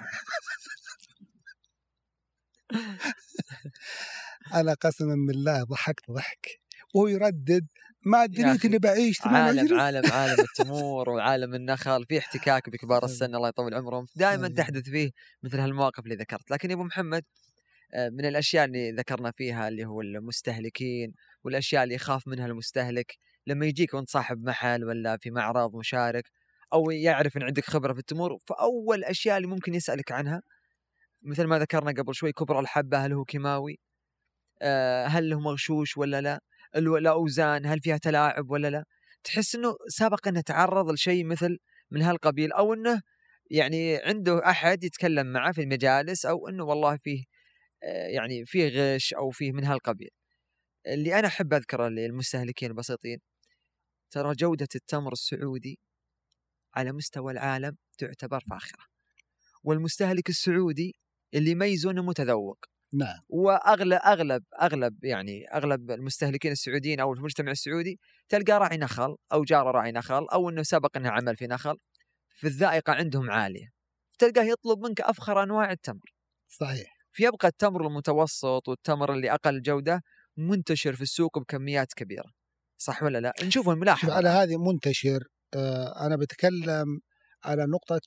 أنا 4.54 4.74
قسما 4.74 5.16
بالله 5.28 5.64
ضحكت 5.64 6.12
ضحك. 6.12 6.48
وهو 6.96 7.08
يردد 7.08 7.68
ما 8.06 8.26
دريت 8.26 8.66
إني 8.66 8.80
بعيش 8.80 9.22
عالم 9.22 9.68
28 9.68 9.80
عالم 9.80 10.12
عالم 10.12 10.40
التمور 10.50 11.10
وعالم 11.10 11.56
النخل. 11.56 12.06
في 12.06 12.18
احتكاك 12.18 12.70
بكبار 12.70 13.06
السن 13.06 13.36
الله 13.36 13.48
يطول 13.50 13.74
عمرهم. 13.74 14.06
دائما 14.16 14.48
أيوة. 14.48 14.58
تحدث 14.58 14.84
فيه 14.84 15.12
مثل 15.44 15.60
هالمواقف 15.60 16.04
اللي 16.04 16.16
ذكرت. 16.16 16.52
لكن 16.52 16.70
يا 16.70 16.76
أبو 16.76 16.84
محمد 16.84 17.24
آه، 17.94 18.10
من 18.10 18.26
الأشياء 18.26 18.66
اللي 18.66 18.92
ذكرنا 18.92 19.32
فيها 19.32 19.68
اللي 19.68 19.86
هو 19.86 20.02
المستهلكين 20.02 21.14
والأشياء 21.44 21.84
اللي 21.84 21.96
يخاف 21.96 22.28
منها 22.28 22.46
المستهلك 22.46 23.18
لما 23.48 23.66
يجيك 23.66 23.94
وأنت 23.94 24.10
صاحب 24.10 24.44
محل 24.44 24.86
ولا 24.86 25.18
في 25.18 25.32
معرض 25.32 25.76
مشارك 25.76 26.24
أو 26.74 26.92
يعرف 26.92 27.38
إن 27.38 27.44
عندك 27.44 27.66
خبرة 27.66 27.94
في 27.94 28.00
التمور 28.00 28.38
فأول 28.48 28.98
الاشياء 28.98 29.38
اللي 29.38 29.48
ممكن 29.48 29.74
يسألك 29.74 30.12
عنها 30.12 30.42
مثل 31.24 31.44
ما 31.46 31.60
ذكرنا 31.60 31.92
قبل 31.92 32.16
شوي 32.16 32.32
كبر 32.32 32.60
الحبة 32.60 32.98
هل 33.06 33.14
هو 33.14 33.26
كيماوي؟ 33.26 33.80
آه، 34.62 35.06
هل 35.08 35.34
هو 35.34 35.40
مغشوش 35.40 35.98
ولا 35.98 36.22
لا؟ 36.22 36.42
الاوزان 36.76 37.66
هل 37.66 37.82
فيها 37.82 37.98
تلاعب 37.98 38.52
ولا 38.52 38.70
لا؟ 38.70 38.86
تحس 39.24 39.56
إنه 39.56 39.76
سبق 39.88 40.28
إنه 40.28 40.42
تعرض 40.42 40.92
لشيء 40.92 41.26
مثل 41.26 41.58
من 41.92 42.02
هالقبيل 42.02 42.52
أو 42.54 42.74
إنه 42.74 43.02
يعني 43.52 43.98
عنده 43.98 44.50
أحد 44.50 44.84
يتكلم 44.84 45.28
معه 45.34 45.52
في 45.54 45.62
المجالس 45.62 46.26
أو 46.26 46.48
إنه 46.50 46.64
والله 46.64 46.98
فيه 46.98 47.24
آه، 47.84 48.08
يعني 48.08 48.46
فيه 48.46 48.70
غش 48.96 49.14
أو 49.14 49.32
فيه 49.32 49.52
من 49.52 49.66
هالقبيل. 49.66 50.10
اللي 50.94 51.20
أنا 51.20 51.28
أحب 51.28 51.54
أذكره 51.54 51.88
للمستهلكين 51.88 52.72
البسيطين 52.72 53.20
ترى 54.12 54.36
جودة 54.36 54.68
التمر 54.76 55.12
السعودي 55.12 55.80
على 56.76 56.92
مستوى 56.92 57.32
العالم 57.32 57.78
تعتبر 57.98 58.40
فاخرة 58.50 58.84
والمستهلك 59.64 60.30
السعودي 60.30 60.96
اللي 61.34 61.52
يميزه 61.52 61.92
إنه 61.92 62.04
متذوق. 62.04 62.58
نعم. 62.94 63.20
وأغلب 63.30 64.00
أغلب 64.06 64.44
أغلب 64.62 65.04
يعني 65.04 65.48
أغلب 65.48 65.92
المستهلكين 65.92 66.52
السعوديين 66.52 67.00
أو 67.00 67.14
المجتمع 67.14 67.52
السعودي 67.52 68.00
تلقاه 68.30 68.58
راعي 68.58 68.78
نخل 68.78 69.16
أو 69.34 69.44
جاره 69.44 69.72
راعي 69.72 69.92
نخل 69.92 70.28
أو 70.34 70.50
إنه 70.50 70.64
سبق 70.64 70.98
انه 70.98 71.10
عمل 71.10 71.38
في 71.38 71.48
نخل 71.48 71.78
في 72.30 72.48
الذائقة 72.48 72.94
عندهم 72.94 73.32
عالية 73.32 73.70
تلقاه 74.20 74.44
يطلب 74.44 74.80
منك 74.80 75.02
أفخر 75.02 75.44
أنواع 75.44 75.72
التمر. 75.72 76.14
صحيح. 76.48 76.98
فيبقى 77.12 77.48
التمر 77.48 77.88
المتوسط 77.88 78.68
والتمر 78.68 79.14
اللي 79.14 79.32
أقل 79.32 79.62
جودة 79.62 80.02
منتشر 80.40 80.96
في 80.96 81.02
السوق 81.02 81.40
بكميات 81.40 81.94
كبيرة 81.94 82.32
صح 82.78 83.04
ولا 83.04 83.18
لا؟ 83.18 83.34
نشوف 83.40 83.54
شوف 83.54 83.70
الملاحظه 83.70 84.14
على 84.14 84.30
هذه 84.30 84.58
منتشر 84.58 85.24
آه، 85.56 86.06
أنا 86.06 86.16
بتكلم 86.16 87.00
على 87.44 87.66
نقطة 87.66 88.02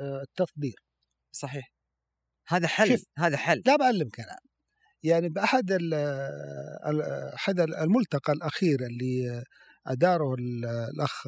آه، 0.00 0.22
التصدير 0.22 0.74
صحيح. 1.32 1.72
هذا 2.48 2.66
حل 2.66 2.88
شوف. 2.88 3.04
هذا 3.18 3.36
حل. 3.36 3.62
لا 3.66 3.76
بعلمك 3.76 4.20
أنا. 4.20 4.38
يعني 5.02 5.28
بأحد 5.28 5.72
ال- 5.72 5.94
أحد 7.34 7.60
الملتقى 7.60 8.32
الأخير 8.32 8.80
اللي 8.86 9.44
أداره 9.86 10.34
ال- 10.34 10.64
الأخ 10.94 11.22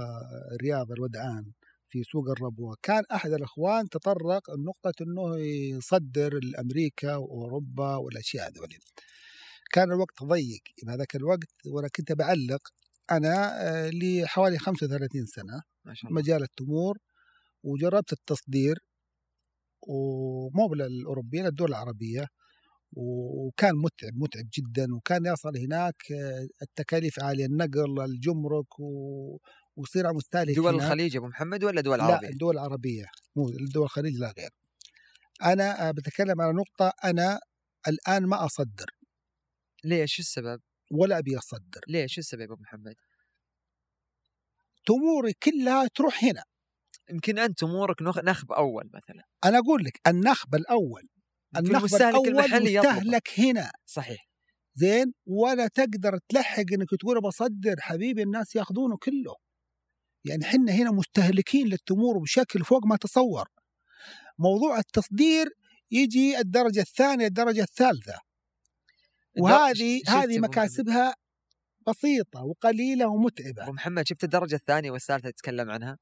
رياض 0.63 0.93
الودعان 0.93 1.53
في 1.89 2.03
سوق 2.03 2.29
الربوة 2.31 2.77
كان 2.83 3.03
أحد 3.15 3.31
الإخوان 3.31 3.89
تطرق 3.89 4.51
لنقطه 4.51 5.03
إنه 5.03 5.37
يصدر 5.79 6.41
لأمريكا 6.43 7.17
وأوروبا 7.17 7.97
والأشياء 7.97 8.49
هذول 8.49 8.69
كان 9.73 9.93
الوقت 9.93 10.23
ضيق 10.23 10.63
في 10.77 10.87
هذاك 10.89 11.17
الوقت 11.17 11.67
وأنا 11.67 11.89
كنت 11.97 12.13
بعلق 12.13 12.69
أنا 13.11 13.35
آه، 13.69 13.91
لي 13.91 14.27
حوالي 14.27 14.59
35 14.59 15.27
سنة 15.27 15.63
ما 15.85 15.95
شاء 15.95 16.11
الله 16.11 16.21
مجال 16.21 16.43
التمور 16.43 16.99
وجربت 17.63 18.13
التصدير 18.13 18.77
ومو 19.89 20.75
للاوروبيين 20.75 21.45
للدول 21.45 21.69
العربية 21.69 22.27
وكان 22.93 23.75
متعب 23.75 24.13
متعب 24.15 24.45
جدا 24.59 24.95
وكان 24.95 25.27
يصل 25.27 25.57
هناك 25.59 25.95
آه، 26.13 26.47
التكاليف 26.63 27.21
عالية 27.23 27.47
النقل 27.47 28.01
الجمرك 28.01 28.81
و... 28.81 29.39
ويصير 29.77 30.07
على 30.07 30.17
مستهلك 30.17 30.57
دول. 30.57 30.75
الخليج 30.75 31.17
أبو 31.17 31.27
محمد 31.27 31.65
ولا 31.65 31.81
دول 31.81 31.99
لا 31.99 32.05
عربية؟ 32.05 32.29
الدول 32.29 32.55
العربية 32.55 33.05
مو 33.37 33.49
الدول 33.49 33.85
الخليج 33.85 34.17
لا 34.19 34.35
غير 34.39 34.51
أنا 35.45 35.89
آه، 35.89 35.91
بتكلم 35.91 36.41
على 36.41 36.53
نقطة 36.53 36.93
أنا 37.05 37.41
الآن 37.89 38.27
ما 38.27 38.45
أصدر 38.45 38.87
ليش؟ 39.87 40.15
شو 40.15 40.23
السبب؟ 40.23 40.61
ولا 40.91 41.19
أبي 41.19 41.39
أصدر. 41.39 41.81
ليش؟ 41.89 42.15
شو 42.15 42.21
السبب 42.21 42.41
يا 42.41 42.47
أبو 42.47 42.57
محمد؟ 42.63 42.95
تموري 44.87 45.33
كلها 45.43 45.89
تروح 45.95 46.25
هنا. 46.25 46.43
يمكن 47.11 47.39
أنت 47.39 47.63
امورك 47.63 48.03
نخ- 48.03 48.19
نخب 48.25 48.53
أول 48.53 48.91
مثلا. 48.95 49.23
أنا 49.45 49.59
أقول 49.59 49.85
لك 49.85 50.01
النخب 50.07 50.55
الأول. 50.55 51.09
النخب 51.57 51.77
المستهلك 51.77 52.15
الأول 52.15 52.29
المحلي. 52.29 52.79
مستهلك 52.79 53.41
هنا. 53.41 53.71
صحيح. 53.87 54.29
زين؟ 54.75 55.13
ولا 55.27 55.69
تقدر 55.69 56.19
تلحق 56.29 56.65
إنك 56.73 56.89
تقول 57.01 57.21
بصدر 57.21 57.77
حبيبي 57.81 58.23
الناس 58.23 58.57
يأخذونه 58.57 58.97
كله. 58.97 59.35
يعني 60.25 60.45
حنا 60.45 60.73
هنا 60.73 60.91
مستهلكين 60.91 61.67
للتمور 61.67 62.19
بشكل 62.19 62.65
فوق 62.65 62.87
ما 62.87 62.97
تصور. 62.97 63.49
موضوع 64.39 64.79
التصدير 64.79 65.47
يجي 65.91 66.39
الدرجة 66.39 66.81
الثانية 66.81 67.27
الدرجة 67.27 67.63
الثالثة. 67.63 68.19
وهذه 69.43 70.01
هذه 70.09 70.39
مكاسبها 70.39 71.15
بسيطة 71.89 72.45
وقليلة 72.45 73.09
ومتعبة. 73.09 73.63
أبو 73.63 73.73
محمد 73.73 74.09
شفت 74.09 74.25
الدرجة 74.25 74.55
الثانية 74.55 74.91
والثالثة 74.91 75.31
تتكلم 75.31 75.71
عنها؟ 75.71 75.99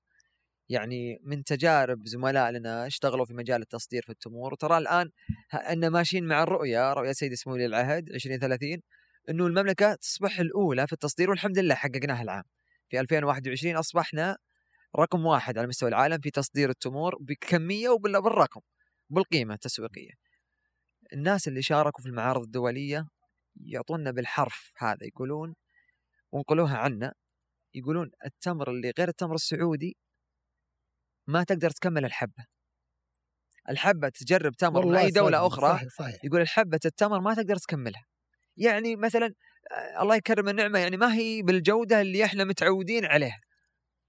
يعني 0.69 1.19
من 1.25 1.45
تجارب 1.45 2.07
زملاء 2.07 2.51
لنا 2.51 2.87
اشتغلوا 2.87 3.25
في 3.25 3.35
مجال 3.35 3.63
التصدير 3.63 4.03
في 4.03 4.13
التمور 4.13 4.53
وترى 4.53 4.79
الآن 4.79 5.11
ه- 5.51 5.57
إن 5.57 5.89
ماشيين 5.89 6.25
مع 6.27 6.43
الرؤية 6.43 6.93
رؤية 6.93 7.13
سيدي 7.13 7.37
سمو 7.37 7.53
ولي 7.55 7.67
العهد 7.67 8.09
2030 8.11 8.81
إنه 9.31 9.47
المملكة 9.47 9.95
تصبح 9.95 10.39
الأولى 10.41 10.87
في 10.87 10.93
التصدير 10.93 11.31
والحمد 11.31 11.59
لله 11.59 11.75
حققناها 11.75 12.23
العام. 12.23 12.43
في 12.91 13.01
2021 13.01 13.77
أصبحنا 13.77 14.37
رقم 14.99 15.27
واحد 15.27 15.59
على 15.59 15.67
مستوى 15.67 15.89
العالم 15.89 16.19
في 16.21 16.31
تصدير 16.31 16.71
التمور 16.71 17.17
بكمية 17.21 17.89
وبالرقم 17.89 18.61
بالقيمة 19.11 19.55
التسويقية. 19.55 20.13
الناس 21.13 21.49
اللي 21.49 21.63
شاركوا 21.63 22.03
في 22.03 22.09
المعارض 22.09 22.43
الدولية 22.43 23.07
يعطونا 23.57 24.11
بالحرف 24.11 24.73
هذا 24.77 25.07
يقولون 25.07 25.55
ونقلوها 26.33 26.77
عنا 26.77 27.15
يقولون 27.75 28.11
التمر 28.25 28.71
اللي 28.71 28.93
غير 28.99 29.09
التمر 29.09 29.35
السعودي 29.35 29.97
ما 31.27 31.45
تقدر 31.45 31.71
تكمل 31.71 32.05
الحبة. 32.05 32.47
الحبة 33.69 34.09
تجرب 34.09 34.53
تمر 34.53 34.87
من 34.87 34.97
اي 34.97 35.11
دولة 35.11 35.39
صحيح، 35.39 35.53
أخرى 35.53 35.79
صحيح 35.79 35.89
صحيح. 35.89 36.25
يقول 36.25 36.41
الحبة 36.41 36.81
التمر 36.85 37.21
ما 37.21 37.35
تقدر 37.35 37.57
تكملها. 37.57 38.07
يعني 38.57 38.97
مثلا 38.97 39.35
آه، 39.73 40.03
الله 40.03 40.17
يكرم 40.17 40.49
النعمة 40.49 40.79
يعني 40.79 40.97
ما 40.97 41.15
هي 41.15 41.43
بالجودة 41.43 42.01
اللي 42.01 42.25
إحنا 42.25 42.45
متعودين 42.45 43.05
عليها 43.05 43.41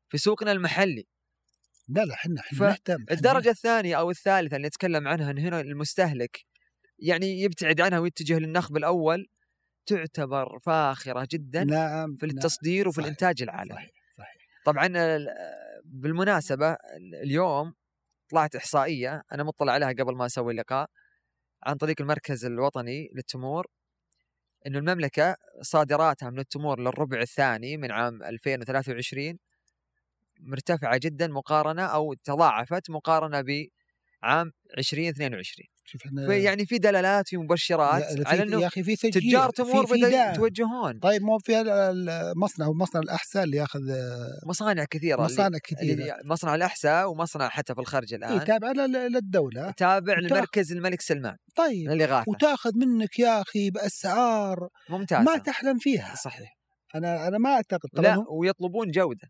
في 0.09 0.17
سوقنا 0.17 0.51
المحلي. 0.51 1.07
لا 1.87 2.05
لا 2.05 2.13
إحنا 2.13 2.41
إحنا 2.41 2.67
نهتم 2.67 3.05
الدرجة 3.11 3.49
الثانية 3.49 3.95
أو 3.95 4.09
الثالثة 4.11 4.55
اللي 4.55 4.67
نتكلم 4.67 5.07
عنها 5.07 5.31
إن 5.31 5.37
هنا 5.37 5.61
المستهلك 5.61 6.45
يعني 6.99 7.41
يبتعد 7.41 7.81
عنها 7.81 7.99
ويتجه 7.99 8.39
للنخب 8.39 8.77
الأول 8.77 9.27
تعتبر 9.85 10.59
فاخرة 10.59 11.27
جدا 11.31 11.63
نعم 11.63 12.15
في 12.15 12.25
نعم، 12.25 12.35
التصدير 12.37 12.87
وفي 12.87 12.95
صحيح، 12.95 13.05
الإنتاج 13.05 13.41
العالمي. 13.43 13.75
صحيح 13.75 13.91
صحيح. 14.17 14.35
طبعا 14.65 14.85
ال- 14.85 15.27
بالمناسبة 15.85 16.77
اليوم 17.23 17.73
طلعت 18.29 18.55
إحصائية 18.55 19.21
أنا 19.31 19.43
مطلع 19.43 19.73
عليها 19.73 19.89
قبل 19.89 20.15
ما 20.15 20.25
أسوي 20.25 20.53
اللقاء 20.53 20.89
عن 21.63 21.75
طريق 21.75 22.01
المركز 22.01 22.45
الوطني 22.45 23.09
للتمور 23.15 23.67
إنه 24.67 24.79
المملكة 24.79 25.35
صادراتها 25.61 26.29
من 26.29 26.39
التمور 26.39 26.79
للربع 26.79 27.21
الثاني 27.21 27.77
من 27.77 27.91
عام 27.91 28.23
2023 28.23 29.37
مرتفعة 30.39 30.97
جدا 30.97 31.27
مقارنة 31.27 31.83
أو 31.83 32.13
تضاعفت 32.13 32.89
مقارنة 32.89 33.41
بعام 33.41 34.51
2022 34.77 35.67
شوف 35.87 36.05
إحنا 36.05 36.27
في 36.27 36.43
يعني 36.43 36.65
في 36.65 36.77
دلالات 36.77 37.27
في 37.27 37.37
مبشرات 37.37 38.27
على 38.27 38.43
إنه 38.43 38.61
يا 38.61 38.67
أخي 38.67 38.83
في 38.83 38.95
تشجيع 38.95 39.19
تجار 39.39 39.49
تمور 39.49 39.85
دعم. 39.85 40.31
يتوجهون. 40.33 40.99
طيب 40.99 41.21
مو 41.21 41.39
في 41.39 41.61
ال- 41.61 41.69
المصنع 42.09 42.67
ومصنع 42.67 43.01
الأحساء 43.01 43.43
اللي 43.43 43.57
ياخذ 43.57 43.79
مصانع 44.47 44.85
كثيرة 44.85 45.21
مصانع 45.21 45.57
كثيرة. 45.63 45.93
اللي 45.93 46.15
مصنع 46.25 46.55
الأحساء 46.55 47.11
ومصنع 47.11 47.49
حتى 47.49 47.73
في 47.73 47.79
الخرج 47.81 48.13
إيه 48.13 48.17
الآن. 48.19 48.45
تابعه 48.45 48.71
لل- 48.71 49.11
للدولة. 49.13 49.71
تابع 49.71 50.19
لمركز 50.19 50.71
الملك 50.71 51.01
سلمان 51.01 51.35
طيب 51.55 51.89
للإغاثة. 51.89 52.25
وتأخذ 52.31 52.71
منك 52.75 53.19
يا 53.19 53.41
أخي 53.41 53.69
بأسعار 53.69 54.67
ممتازة. 54.89 55.21
ما 55.21 55.37
تحلم 55.37 55.77
فيها. 55.77 56.15
صحيح. 56.23 56.55
أنا 56.95 57.27
أنا 57.27 57.37
ما 57.37 57.49
أعتقد 57.49 57.89
لا 57.93 58.23
ويطلبون 58.29 58.91
جودة. 58.91 59.27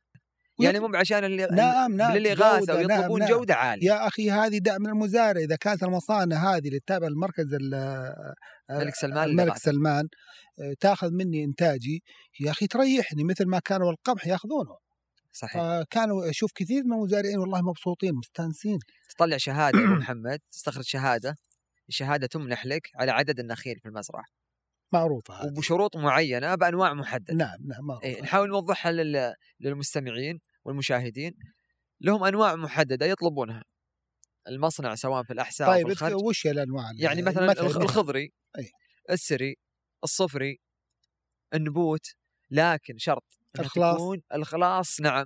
يعني 0.60 0.80
مو 0.80 0.88
بعشان 0.88 1.24
اللي 1.24 1.48
نعم 1.52 1.96
نعم 1.96 2.14
بالاغاثه 2.14 2.60
جودة، 2.74 2.88
نعم، 2.88 2.98
ويطلبون 3.00 3.20
نعم. 3.20 3.30
جودة 3.30 3.56
عالية. 3.56 3.88
يا 3.88 4.08
أخي 4.08 4.32
هذه 4.32 4.58
دعم 4.58 4.82
من 4.82 4.90
المزارع. 4.90 5.42
إذا 5.42 5.56
كانت 5.56 5.84
المصانع 5.84 6.56
هذه 6.56 6.68
اللي 6.68 6.80
تتابع 6.80 7.08
المركز 7.08 7.54
ال- 7.54 7.74
الملك 8.72 8.96
سلمان 8.96 9.24
الملك 9.30 9.44
للإغاثة. 9.46 9.72
سلمان 9.72 10.08
آه، 10.60 10.74
تاخذ 10.80 11.12
مني 11.12 11.44
إنتاجي 11.44 12.04
يا 12.40 12.52
أخي 12.52 12.68
تريحني 12.68 13.24
مثل 13.24 13.46
ما 13.48 13.60
كانوا 13.60 13.92
القمح 13.92 14.28
ياخذونه. 14.28 14.78
صحيح. 15.34 15.62
آه، 15.62 15.86
كانوا 15.90 16.30
أشوف 16.30 16.52
كثير 16.56 16.84
من 16.84 16.94
المزارعين 16.94 17.38
والله 17.38 17.62
مبسوطين 17.62 18.12
مستانسين. 18.16 18.80
تطلع 19.16 19.38
شهادة 19.38 19.80
أبو 19.80 19.94
محمد 20.04 20.40
تستخرج 20.52 20.84
شهادة. 20.84 21.36
الشهادة 21.90 22.28
تمنح 22.28 22.66
لك 22.66 22.82
على 23.00 23.12
عدد 23.12 23.40
النخيل 23.40 23.76
في 23.80 23.86
المزرعة. 23.90 24.24
معروفة 24.94 25.34
هذه. 25.34 25.48
وبشروط 25.48 25.98
معينة 25.98 26.56
بأنواع 26.56 26.94
محددة. 26.94 27.34
نعم 27.34 27.58
نعم 27.66 27.86
معروفة. 27.86 28.06
إيه 28.08 28.22
نحاول 28.22 28.50
نوضحها 28.50 28.92
لل... 28.92 29.34
للمستمعين 29.60 30.40
والمشاهدين. 30.66 31.34
لهم 32.02 32.24
أنواع 32.24 32.56
محددة 32.56 33.06
يطلبونها. 33.06 33.64
المصنع 34.48 34.96
سواء 34.96 35.24
في 35.24 35.34
الأحساء 35.34 35.68
طيب 35.68 35.82
أو 35.82 35.88
في 35.88 35.92
الخرج. 35.94 36.24
وش 36.24 36.48
هي 36.48 36.52
الأنواع 36.52 36.92
يعني 37.00 37.22
مثلا 37.22 37.48
مثل- 37.48 37.60
الخ- 37.66 37.76
مثل- 37.78 37.82
الخضري 37.86 38.32
أي. 38.58 38.70
السري 39.12 39.56
الصفري 40.04 40.60
النبوت. 41.54 42.06
لكن 42.52 42.98
شرط 42.98 43.24
إنها 43.56 43.66
الخلاص. 43.66 43.96
تكون 43.96 44.22
الخلاص 44.34 45.02
نعم. 45.02 45.26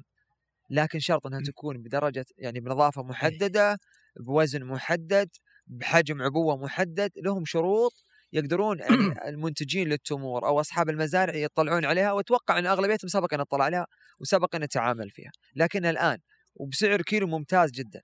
لكن 0.70 1.00
شرط 1.00 1.26
إنها 1.28 1.42
تكون 1.42 1.78
بدرجة 1.82 2.26
يعني 2.38 2.60
بنظافة 2.60 3.04
محددة 3.04 3.78
بوزن 4.20 4.64
محدد 4.64 5.30
بحجم 5.68 6.22
عبوة 6.22 6.58
محدد. 6.58 7.12
لهم 7.18 7.46
شروط 7.46 7.92
يقدرون 8.34 8.78
المنتجين 9.30 9.88
للتمور 9.90 10.48
أو 10.48 10.60
أصحاب 10.60 10.90
المزارع 10.90 11.36
يطلعون 11.36 11.86
عليها 11.86 12.12
وأتوقع 12.12 12.60
إن 12.60 12.66
اغلبيتهم 12.66 13.08
سبق 13.08 13.34
ان 13.34 13.40
اطلع 13.40 13.66
عليها 13.66 13.88
وسبق 14.20 14.56
ان 14.56 14.62
نتعامل 14.62 15.10
فيها. 15.10 15.32
لكن 15.56 15.86
الآن 15.86 16.18
وبسعر 16.56 17.02
كيلو 17.02 17.28
ممتاز 17.28 17.72
جدا. 17.72 18.02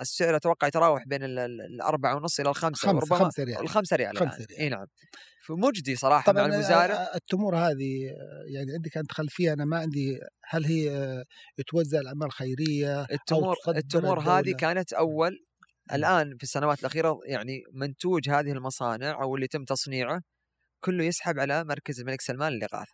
السعر 0.00 0.36
أتوقع 0.36 0.66
يتراوح 0.68 1.04
بين 1.06 1.22
ال- 1.24 1.38
ال- 1.38 1.60
الأربعة 1.60 2.16
ونص 2.16 2.40
إلى 2.40 2.48
الخمسة 2.50 2.88
خمسة 2.88 2.96
وربما 2.96 3.18
خمسة 3.18 3.44
ريال. 3.44 3.60
الخمسة 3.60 3.96
ريال 3.96 4.16
خمسة 4.16 4.36
ريال. 4.36 4.60
إي 4.60 4.68
نعم. 4.68 4.86
فمجدي 5.46 5.96
صراحة 5.96 6.32
مع 6.32 6.40
طبعا 6.42 6.54
المزارع. 6.54 6.94
آه، 6.94 7.14
التمور 7.16 7.56
هذه 7.56 8.08
آه، 8.10 8.44
يعني 8.46 8.72
عندك 8.72 8.96
أنت 8.96 9.12
خلفيه 9.12 9.52
أنا 9.52 9.64
ما 9.64 9.78
عندي 9.78 10.18
هل 10.44 10.64
هي 10.64 10.90
آه، 10.90 11.24
توزع 11.66 12.00
الأعمال 12.00 12.32
خيرية 12.32 13.02
التمور 13.02 13.56
التمور 13.68 14.20
هذه. 14.20 14.52
كانت 14.52 14.92
أول 14.92 15.38
الآن 15.92 16.36
في 16.36 16.42
السنوات 16.42 16.80
الأخيرة 16.80 17.18
يعني 17.26 17.62
منتوج 17.72 18.28
هذه 18.30 18.52
المصانع 18.52 19.22
أو 19.22 19.34
اللي 19.36 19.46
تم 19.46 19.64
تصنيعه 19.64 20.22
كله 20.84 21.04
يسحب 21.04 21.38
على 21.38 21.64
مركز 21.64 22.00
الملك 22.00 22.20
سلمان 22.20 22.52
للاغاثه 22.52 22.92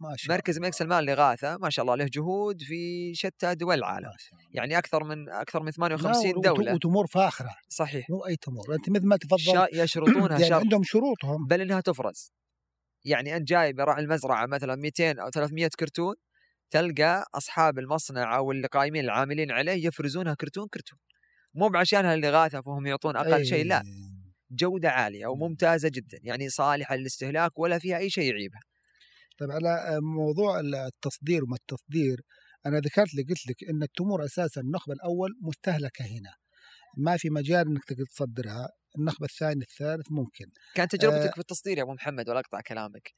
ما 0.00 0.16
شاء 0.16 0.32
مركز. 0.36 0.56
الملك 0.56 0.74
سلمان 0.74 1.02
للاغاثه 1.02 1.56
ما 1.56 1.70
شاء 1.70 1.82
الله 1.82 1.94
له 1.94 2.04
جهود 2.12 2.62
في 2.62 3.14
شتى 3.14 3.54
دول 3.54 3.74
العالم. 3.78 4.10
يعني 4.50 4.78
أكثر 4.78 5.04
من 5.04 5.28
أكثر 5.28 5.60
من 5.60 5.66
لا، 5.66 5.72
58 5.72 6.36
وت- 6.36 6.44
دولة. 6.44 6.74
وتمور 6.74 7.06
فاخرة. 7.06 7.54
صحيح. 7.68 8.10
مو 8.10 8.26
أي 8.26 8.36
تمور. 8.36 8.74
أنت 8.74 8.90
مثل 8.90 9.06
ما 9.06 9.16
تفضل. 9.16 9.68
يشرطونها 9.72 10.28
يعني 10.38 10.44
شرط. 10.48 10.60
عندهم 10.60 10.82
شروطهم. 10.84 11.46
بل 11.46 11.60
إنها 11.60 11.80
تفرز. 11.80 12.32
يعني 13.04 13.36
أنت 13.36 13.48
جايب 13.48 13.80
راعي 13.80 14.02
المزرعة 14.02 14.46
مثلا 14.46 14.76
200 14.76 15.18
أو 15.20 15.30
300 15.30 15.68
كرتون 15.78 16.14
تلقى 16.70 17.24
أصحاب 17.34 17.78
المصنع 17.78 18.36
أو 18.36 18.52
اللي 18.52 18.66
قايمين 18.66 19.04
العاملين 19.04 19.50
عليه 19.50 19.86
يفرزونها 19.86 20.34
كرتون 20.34 20.68
كرتون. 20.74 20.98
مو 21.54 21.68
بعشانها 21.68 22.14
الاغاثه 22.14 22.60
فهم 22.60 22.86
يعطون 22.86 23.16
أقل 23.16 23.46
شيء 23.46 23.64
لا 23.66 23.82
إيه. 23.82 24.12
جودة 24.50 24.90
عالية 24.90 25.26
وممتازة 25.26 25.88
جدا 25.88 26.18
يعني 26.22 26.48
صالحة 26.48 26.96
للاستهلاك 26.96 27.58
ولا 27.58 27.78
فيها 27.78 27.98
أي 27.98 28.10
شيء 28.10 28.30
يعيبها. 28.30 28.60
طيب 29.38 29.50
على 29.50 29.98
موضوع 30.00 30.60
التصدير 30.60 31.44
وما 31.44 31.56
التصدير 31.56 32.20
أنا 32.66 32.78
ذكرت 32.78 33.14
لي 33.14 33.22
قلت 33.22 33.46
لك 33.46 33.64
إن 33.70 33.82
التمور 33.82 34.24
أساسا 34.24 34.60
النخبة 34.60 34.94
الأول 34.94 35.30
مستهلكة 35.42 36.04
هنا. 36.04 36.34
ما 36.96 37.16
في 37.16 37.30
مجال 37.30 37.66
إنك 37.68 37.84
تقدر 37.84 38.04
تصدرها 38.04 38.68
النخبة 38.98 39.26
الثاني 39.26 39.62
الثالث 39.62 40.06
ممكن. 40.10 40.46
كانت 40.74 40.96
تجربتك 40.96 41.28
آه. 41.28 41.32
في 41.32 41.38
التصدير 41.38 41.78
يا 41.78 41.82
أبو 41.82 41.92
محمد 41.92 42.28
ولا 42.28 42.40
أقطع 42.40 42.60
كلامك؟ 42.60 43.12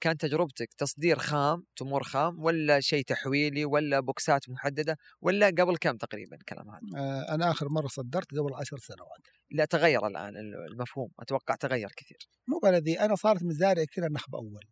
كانت 0.00 0.20
تجربتك 0.20 0.74
تصدير 0.78 1.18
خام 1.18 1.64
تمور 1.76 2.02
خام 2.02 2.42
ولا 2.42 2.80
شيء 2.80 3.04
تحويلي 3.04 3.64
ولا 3.64 4.00
بوكسات 4.00 4.48
محددة 4.48 4.96
ولا 5.20 5.46
قبل 5.46 5.76
كم 5.76 5.96
تقريبا 5.96 6.36
الكلام 6.36 6.70
هذا؟ 6.70 6.80
آه، 6.96 7.34
أنا 7.34 7.50
آخر 7.50 7.68
مرة 7.68 7.86
صدرت 7.86 8.30
قبل 8.30 8.54
عشر 8.54 8.78
سنوات. 8.78 9.20
لا 9.50 9.64
تغير 9.64 10.06
الآن 10.06 10.36
المفهوم 10.72 11.08
أتوقع 11.20 11.54
تغير 11.54 11.92
كثير. 11.96 12.18
مو 12.48 12.58
بلدي 12.58 13.00
أنا 13.00 13.14
صارت 13.14 13.42
مزارع 13.42 13.84
كذا 13.84 14.08
نخب 14.08 14.34
أول. 14.34 14.64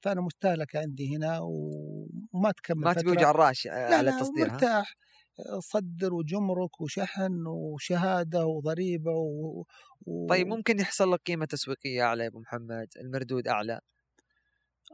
فأنا 0.00 0.20
مستهلكه 0.20 0.78
عندي 0.78 1.16
هنا 1.16 1.38
وما 1.42 2.52
تكمل 2.56 2.80
ما 2.80 2.92
تبي. 2.92 3.10
وجع 3.10 3.30
الراش 3.30 3.66
لا 3.66 3.96
على 3.96 4.10
التصدير؟ 4.10 4.50
مرتاح 4.50 4.94
صدر 5.58 6.14
وجمرك 6.14 6.80
وشحن 6.80 7.46
وشهادة 7.46 8.46
وضريبة 8.46 9.12
و... 9.12 9.64
و... 10.06 10.26
طيب 10.28 10.46
ممكن 10.46 10.80
يحصل 10.80 11.12
لك 11.12 11.20
قيمة 11.26 11.46
تسويقية 11.46 12.02
أعلى 12.02 12.22
يا 12.22 12.28
أبو 12.28 12.40
محمد 12.40 12.88
المردود 13.00 13.48
أعلى؟ 13.48 13.80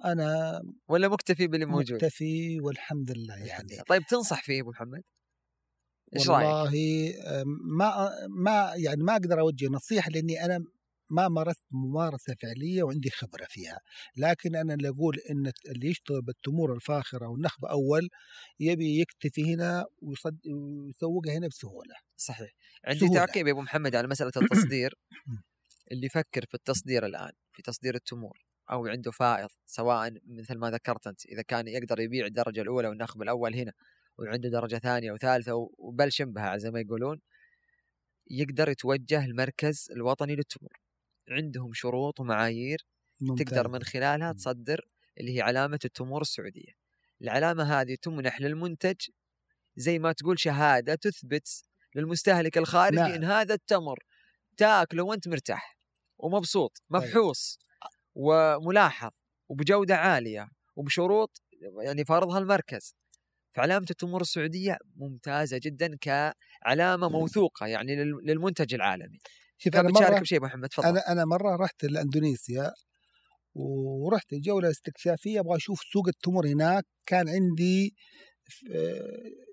أنا 0.04 0.60
ولا 0.88 1.08
مكتفي 1.08 1.46
باللي 1.46 1.66
موجود؟ 1.66 1.92
مكتفي 1.92 2.60
والحمد 2.60 3.10
لله 3.10 3.36
يعني. 3.36 3.82
طيب 3.88 4.02
تنصح 4.02 4.42
فيه 4.42 4.60
أبو 4.60 4.70
محمد؟ 4.70 5.02
إيش 6.16 6.28
رأيك؟ 6.28 6.46
والله 6.46 7.10
آه، 7.26 7.44
ما 7.78 8.10
ما 8.28 8.72
يعني 8.76 9.02
ما 9.02 9.12
أقدر 9.12 9.40
أوجه 9.40 9.66
نصيحة 9.66 10.10
لأني 10.10 10.44
أنا 10.44 10.64
ما 11.10 11.28
مارست 11.28 11.66
ممارسة 11.70 12.34
فعلية 12.42 12.82
وعندي 12.82 13.10
خبرة 13.10 13.46
فيها، 13.50 13.80
لكن 14.16 14.56
أنا 14.56 14.74
اللي 14.74 14.88
أقول 14.88 15.18
إن 15.30 15.52
اللي 15.68 15.88
يشتغل 15.88 16.22
بالتمور 16.22 16.74
الفاخرة 16.74 17.28
والنخبه 17.28 17.70
أول 17.70 18.08
يبي 18.60 19.00
يكتفي 19.00 19.54
هنا 19.54 19.84
ويسوقها 20.02 21.38
هنا 21.38 21.48
بسهولة. 21.48 21.94
صحيح. 22.16 22.50
عندي. 22.84 23.08
تعقيب 23.08 23.46
يا 23.46 23.52
أبو 23.52 23.60
محمد 23.60 23.96
على 23.96 24.08
مسألة 24.08 24.32
التصدير. 24.42 24.94
اللي 25.92 26.06
يفكر 26.06 26.46
في 26.46 26.54
التصدير 26.54 27.06
الآن 27.06 27.32
في 27.52 27.62
تصدير 27.62 27.94
التمور. 27.94 28.38
أو 28.70 28.86
عنده 28.86 29.10
فائض 29.10 29.48
سواء 29.66 30.12
مثل 30.26 30.58
ما 30.58 30.70
ذكرت 30.70 31.06
أنت 31.06 31.26
إذا 31.26 31.42
كان 31.42 31.68
يقدر 31.68 32.00
يبيع 32.00 32.26
الدرجة 32.26 32.60
الأولى 32.60 32.88
والنخب 32.88 33.22
الأول 33.22 33.54
هنا 33.54 33.72
وعنده 34.18 34.48
درجة 34.48 34.76
ثانية 34.76 35.12
وثالثة 35.12 35.52
وبل 35.78 36.12
شبهها 36.12 36.56
زي 36.56 36.70
ما 36.70 36.80
يقولون 36.80 37.20
يقدر 38.30 38.68
يتوجه 38.68 39.24
المركز 39.24 39.88
الوطني 39.90 40.36
للتمور 40.36 40.80
عندهم 41.28 41.72
شروط 41.72 42.20
ومعايير 42.20 42.86
ممتاز. 43.20 43.46
تقدر 43.46 43.68
من 43.68 43.82
خلالها. 43.82 44.32
تصدر 44.32 44.88
اللي 45.20 45.36
هي 45.36 45.42
علامة 45.42 45.78
التمور 45.84 46.20
السعودية 46.20 46.72
العلامة 47.22 47.80
هذه 47.80 47.96
تمنح 48.02 48.40
للمنتج 48.40 48.96
زي 49.76 49.98
ما 49.98 50.12
تقول 50.12 50.38
شهادة 50.38 50.94
تثبت 50.94 51.64
للمستهلك 51.94 52.58
الخارجي 52.58 52.96
نعم. 52.96 53.12
إن 53.12 53.24
هذا 53.24 53.54
التمر 53.54 53.98
تاكله 54.56 55.02
وأنت 55.02 55.28
مرتاح 55.28 55.78
ومبسوط 56.18 56.82
طيب. 56.92 57.02
مفحوص 57.02 57.58
وملاحظ 58.14 59.10
وبجودة 59.48 59.96
عالية 59.96 60.48
وبشروط 60.76 61.42
يعني 61.82 62.04
فرضها 62.04 62.38
المركز. 62.38 62.94
فعلامة 63.52 63.86
التمور 63.90 64.20
السعودية 64.20 64.78
ممتازة 64.96 65.60
جدا 65.62 65.96
كعلامة 66.00 67.08
موثوقة 67.08 67.66
يعني 67.66 67.96
لل- 67.96 68.20
للمنتج 68.24 68.74
العالمي. 68.74 69.18
شوف 69.58 69.76
بتشارك 69.76 70.10
مرة 70.10 70.20
بشيء 70.20 70.40
محمد 70.40 70.68
تفضل. 70.68 70.88
أنا 70.88 71.12
أنا 71.12 71.24
مرة 71.24 71.56
رحت 71.56 71.84
لأندونيسيا 71.84 72.72
ورحت 73.54 74.34
جوله 74.34 74.70
استكشافية 74.70 75.40
أبغى 75.40 75.56
أشوف 75.56 75.80
سوق 75.92 76.08
التمور 76.08 76.46
هناك. 76.46 76.84
كان 77.06 77.28
عندي 77.28 77.94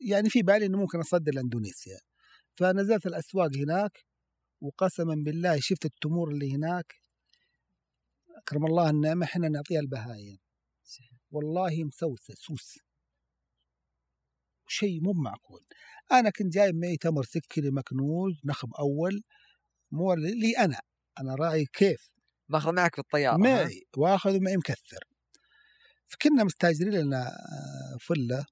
يعني 0.09 0.29
في 0.29 0.41
بالي 0.41 0.65
إنه 0.65 0.77
ممكن 0.77 0.99
أصدر 0.99 1.31
لأندونيسيا. 1.33 1.97
فنزلت 2.55 3.05
الأسواق 3.05 3.49
هناك 3.55 3.91
وقسما 4.61 5.15
بالله 5.25 5.59
شفت 5.59 5.85
التمور 5.85 6.31
اللي 6.31 6.55
هناك. 6.55 7.00
أكرم 8.41 8.65
الله 8.65 8.89
النعمه 8.89 9.25
إحنا 9.25 9.49
نعطيها 9.49 9.79
البهايم. 9.79 10.37
والله 11.31 11.83
مسوسه 11.83 12.33
سوس. 12.33 12.79
شيء 14.67 15.01
مو 15.01 15.13
معقول. 15.13 15.65
أنا 16.11 16.29
كنت 16.29 16.53
جايب 16.53 16.75
معي 16.75 16.97
تمر 16.97 17.23
سكري 17.23 17.71
مكنوز 17.71 18.41
نخب 18.45 18.73
أول 18.73 19.23
مو 19.91 20.13
لي 20.13 20.57
أنا. 20.57 20.79
أنا 21.19 21.35
راعي 21.35 21.65
كيف؟ 21.65 22.11
ماخذ 22.49 22.73
معك 22.73 22.95
في 22.95 23.01
الطيارة 23.01 23.33
ها؟ 23.35 23.37
معي 23.37 23.83
واخذ 23.97 24.39
معي 24.43 24.57
مكثر. 24.57 25.03
فكنا 26.07 26.43
مستأجرين 26.43 26.93
لنا 26.93 27.27
آه، 27.27 27.97
فلة. 27.99 28.45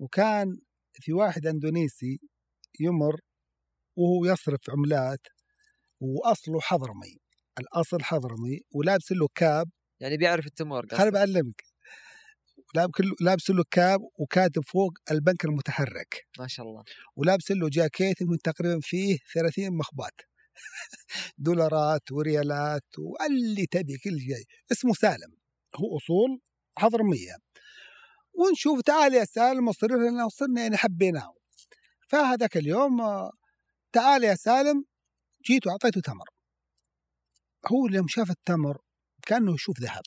وكان 0.00 0.58
في 0.92 1.12
واحد 1.12 1.46
إندونيسي 1.46 2.20
يمر 2.80 3.20
وهو 3.96 4.24
يصرف 4.24 4.70
عملات 4.70 5.26
وأصله 6.00 6.60
حضرمي. 6.60 7.23
الأصل 7.60 8.02
حضرمي 8.02 8.60
ولابس 8.72 9.12
له 9.12 9.28
كاب. 9.34 9.70
يعني 10.00 10.16
بيعرف 10.16 10.46
التمور 10.46 10.86
خليني. 10.86 11.10
بعلمك. 11.10 11.62
لابس 13.20 13.50
له 13.50 13.64
كاب 13.70 14.00
وكاتب 14.18 14.62
فوق 14.62 14.92
البنك 15.10 15.44
المتحرك. 15.44 16.26
ما 16.38 16.46
شاء 16.46 16.66
الله. 16.66 16.84
ولابس 17.16 17.50
له 17.50 17.68
جاكيت 17.68 18.20
يمكن 18.20 18.38
تقريبا 18.38 18.80
فيه 18.82 19.18
30 19.34 19.76
مخبات 19.76 20.20
دولارات 21.38 22.12
وريالات 22.12 22.84
واللي 22.98 23.66
تبي 23.66 23.96
كل 23.96 24.20
شيء. 24.20 24.44
اسمه 24.72 24.92
سالم. 24.94 25.34
هو 25.76 25.96
أصول 25.96 26.40
حضرمية. 26.78 27.36
ونشوف 28.34 28.80
تعال 28.80 29.14
يا 29.14 29.24
سالم 29.24 29.68
وصلنا 29.68 30.10
لنا 30.10 30.24
وصلنا 30.24 30.62
يعني 30.62 30.76
حبيناه. 30.76 31.34
فهذاك 32.08 32.56
اليوم 32.56 33.00
آه، 33.00 33.32
تعال 33.92 34.24
يا 34.24 34.34
سالم 34.34 34.84
جيت 35.46 35.66
وأعطيته 35.66 36.00
تمر. 36.00 36.33
هو 37.72 37.86
يوم 37.86 38.08
شاف 38.08 38.30
التمر 38.30 38.78
كأنه 39.22 39.54
يشوف 39.54 39.80
ذهب. 39.80 40.02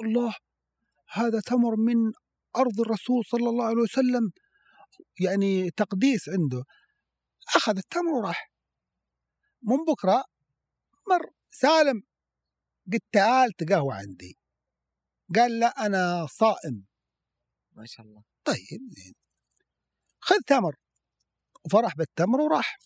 الله 0.00 0.34
هذا 1.08 1.40
تمر 1.40 1.76
من 1.76 2.12
أرض 2.56 2.80
الرسول 2.80 3.24
صلى 3.24 3.48
الله 3.48 3.64
عليه 3.64 3.82
وسلم. 3.82 4.30
يعني 5.20 5.70
تقديس 5.70 6.28
عنده. 6.28 6.64
أخذ 7.56 7.76
التمر 7.76 8.12
وراح. 8.12 8.50
من 9.62 9.76
بكرة 9.76 10.24
مر 11.08 11.30
سالم. 11.50 12.02
قلت 12.92 13.02
تعال 13.12 13.52
تقهوى 13.52 13.94
عندي. 13.94 14.38
قال 15.36 15.58
لا 15.58 15.86
أنا 15.86 16.26
صائم. 16.26 16.86
ما 17.72 17.86
شاء 17.86 18.06
الله. 18.06 18.22
طيب 18.44 18.80
زين. 18.90 19.14
خذ 20.20 20.36
تمر. 20.46 20.76
وفرح 21.64 21.96
بالتمر 21.96 22.40
وراح. 22.40 22.78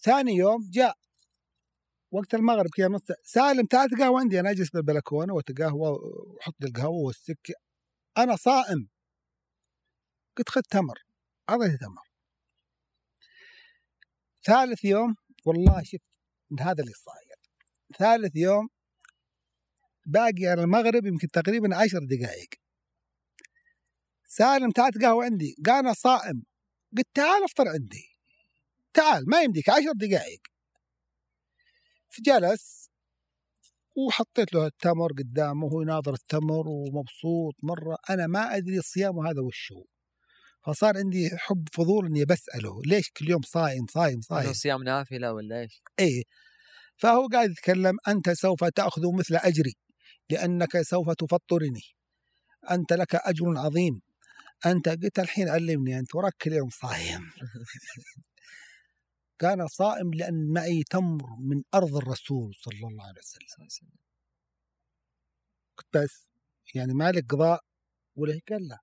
ثاني 0.00 0.32
يوم 0.32 0.70
جاء. 0.72 1.03
وقت 2.14 2.34
المغرب 2.34 2.70
كذا 2.76 2.88
نص 2.88 3.02
سالم 3.24 3.66
تعال 3.66 3.90
تقهوى 3.90 4.20
عندي 4.20 4.40
أنا 4.40 4.50
أجلس 4.50 4.70
بالبلكونة 4.70 5.34
وتقهوى 5.34 5.88
وحط 6.36 6.64
القهوة 6.64 7.06
والسكه 7.06 7.54
أنا 8.18 8.36
صائم. 8.36 8.88
قلت 10.36 10.48
خذ 10.48 10.60
تمر. 10.60 10.98
اعطيته 11.50 11.76
تمر. 11.76 12.08
ثالث 14.46 14.84
يوم 14.84 15.14
والله 15.46 15.82
شفت 15.82 16.02
هذا 16.60 16.82
اللي 16.82 16.92
صاير. 16.92 17.38
ثالث 17.98 18.36
يوم 18.36 18.68
باقي 20.06 20.46
على 20.46 20.62
المغرب 20.62 21.06
يمكن 21.06 21.28
تقريبا 21.28 21.76
عشر 21.76 21.98
دقائق 21.98 22.48
سالم 24.26 24.70
تعال 24.70 24.92
تقهوى 24.92 25.24
عندي. 25.24 25.56
قال 25.66 25.74
أنا 25.74 25.92
صائم. 25.92 26.42
قلت 26.96 27.08
تعال 27.14 27.44
أفطر 27.44 27.68
عندي. 27.68 28.08
تعال 28.94 29.24
ما 29.30 29.42
يمديك 29.42 29.68
عشر 29.70 29.92
دقائق 29.96 30.53
فجلس 32.14 32.90
وحطيت 33.96 34.54
له 34.54 34.66
التمر 34.66 35.12
قدامه 35.12 35.64
وهو 35.66 35.82
يناظر 35.82 36.14
التمر 36.14 36.68
ومبسوط 36.68 37.54
مرة. 37.62 37.96
أنا 38.10 38.26
ما 38.26 38.56
أدري 38.56 38.80
صيامه 38.80 39.30
هذا 39.30 39.40
وش 39.40 39.72
هو. 39.72 39.84
فصار 40.66 40.96
عندي 40.96 41.30
حب 41.38 41.68
فضول 41.72 42.06
إني 42.06 42.24
بسأله 42.24 42.82
ليش 42.86 43.10
كل 43.16 43.30
يوم 43.30 43.42
صايم 43.42 43.86
صايم 43.90 44.20
صايم؟ 44.20 44.52
صيام 44.52 44.82
نافلة 44.82 45.32
ولا 45.32 45.60
إيش؟ 45.60 45.82
إيه. 45.98 46.22
فهو 46.96 47.26
قاعد 47.32 47.50
يتكلم 47.50 47.96
أنت 48.08 48.30
سوف 48.30 48.64
تأخذ 48.64 49.02
مثل 49.18 49.36
أجري 49.36 49.74
لأنك 50.30 50.82
سوف 50.82 51.10
تفطرني. 51.10 51.82
أنت 52.70 52.92
لك 52.92 53.14
أجر 53.14 53.58
عظيم. 53.58 54.00
أنت 54.66 54.88
قلت 54.88 55.18
الحين 55.18 55.48
علمني 55.48 55.98
أنت 55.98 56.14
وراك 56.14 56.32
كل 56.42 56.52
يوم 56.52 56.68
صايم. 56.70 57.30
كان 59.38 59.68
صائم 59.68 60.14
لأن 60.14 60.52
معي 60.52 60.82
تمر 60.90 61.36
من 61.38 61.62
أرض 61.74 61.96
الرسول 61.96 62.54
صلى 62.54 62.88
الله 62.88 63.04
عليه 63.04 63.20
وسلم. 63.20 63.90
قلت 65.76 65.96
بس 65.96 66.26
يعني 66.74 66.94
مالك 66.94 67.32
قضاء؟ 67.32 67.60
ولا 68.16 68.40
قال 68.50 68.68
لا. 68.68 68.78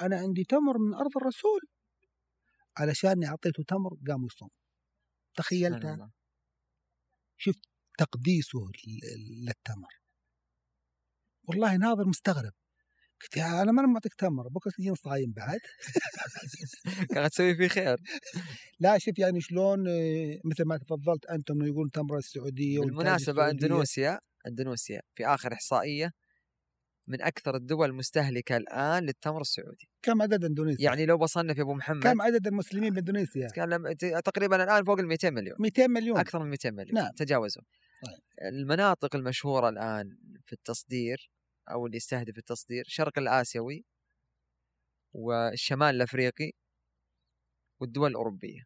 أنا 0.00 0.16
عندي 0.16 0.44
تمر 0.44 0.78
من 0.78 0.94
أرض 0.94 1.16
الرسول. 1.16 1.60
علشان 2.76 3.24
أعطيته 3.24 3.62
تمر 3.68 3.96
قام 4.08 4.26
يصوم. 4.26 4.50
تخيلتها 5.36 6.10
شفت 7.36 7.60
تقديسه 7.98 8.58
للتمر. 9.46 10.00
والله 11.44 11.76
ناظر 11.76 12.08
مستغرب. 12.08 12.52
قلت 13.22 13.36
يا 13.36 13.62
أنا 13.62 13.72
ما 13.72 13.82
معطيك 13.82 14.14
تمر 14.14 14.48
بكرة 14.48 14.70
تجيني 14.70 14.96
صايم 14.96 15.32
بعد 15.36 15.58
قاعد 17.14 17.30
تسوي 17.30 17.54
فيه 17.54 17.68
خير 17.68 17.96
لا 18.80 18.98
شوف 18.98 19.18
يعني 19.18 19.40
شلون 19.40 19.88
آه، 19.88 20.38
مثل 20.44 20.64
ما 20.64 20.76
تفضلت 20.76 21.26
أنت 21.26 21.50
إنه 21.50 21.66
يقول 21.66 21.90
تمر 21.90 22.18
السعودية 22.18 22.80
بالمناسبة 22.80 23.50
أندونيسيا 23.50 24.18
أندونيسيا 24.46 25.00
في 25.14 25.26
آخر 25.26 25.52
إحصائية 25.52 26.10
من 27.06 27.22
أكثر 27.22 27.56
الدول 27.56 27.90
المستهلكة 27.90 28.56
الآن 28.56 29.02
للتمر 29.02 29.40
السعودي 29.40 29.88
كم 30.02 30.22
عدد 30.22 30.44
أندونيسيا؟ 30.44 30.84
يعني 30.84 31.06
لو 31.06 31.22
وصلنا 31.22 31.54
في 31.54 31.60
أبو 31.60 31.74
محمد 31.74 32.02
كم 32.02 32.22
عدد 32.22 32.46
المسلمين 32.46 32.94
بإندونيسيا؟ 32.94 33.48
تقريبا 34.24 34.64
الآن 34.64 34.84
فوق 34.84 34.98
ال 34.98 35.06
200 35.06 35.30
مليون 35.30 35.56
200 35.60 35.86
مليون 35.86 36.18
أكثر 36.18 36.38
من 36.38 36.50
200 36.50 36.70
مليون 36.70 36.94
نعم. 36.94 37.10
تجاوزوا 37.16 37.62
طيب. 38.06 38.48
المناطق 38.52 39.16
المشهورة 39.16 39.68
الآن 39.68 40.16
في 40.44 40.52
التصدير 40.52 41.30
أو 41.70 41.86
اللي 41.86 41.96
يستهدف 41.96 42.38
التصدير 42.38 42.84
الشرق 42.86 43.18
الآسيوي 43.18 43.84
والشمال 45.12 45.94
الأفريقي 45.94 46.52
والدول 47.80 48.10
الأوروبية 48.10 48.62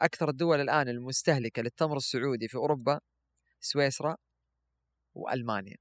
أكثر 0.00 0.28
الدول 0.28 0.60
الآن 0.60 0.88
المستهلكة 0.88 1.62
للتمر 1.62 1.96
السعودي 1.96 2.48
في 2.48 2.56
أوروبا 2.56 3.00
سويسرا 3.60 4.16
وألمانيا 5.14 5.76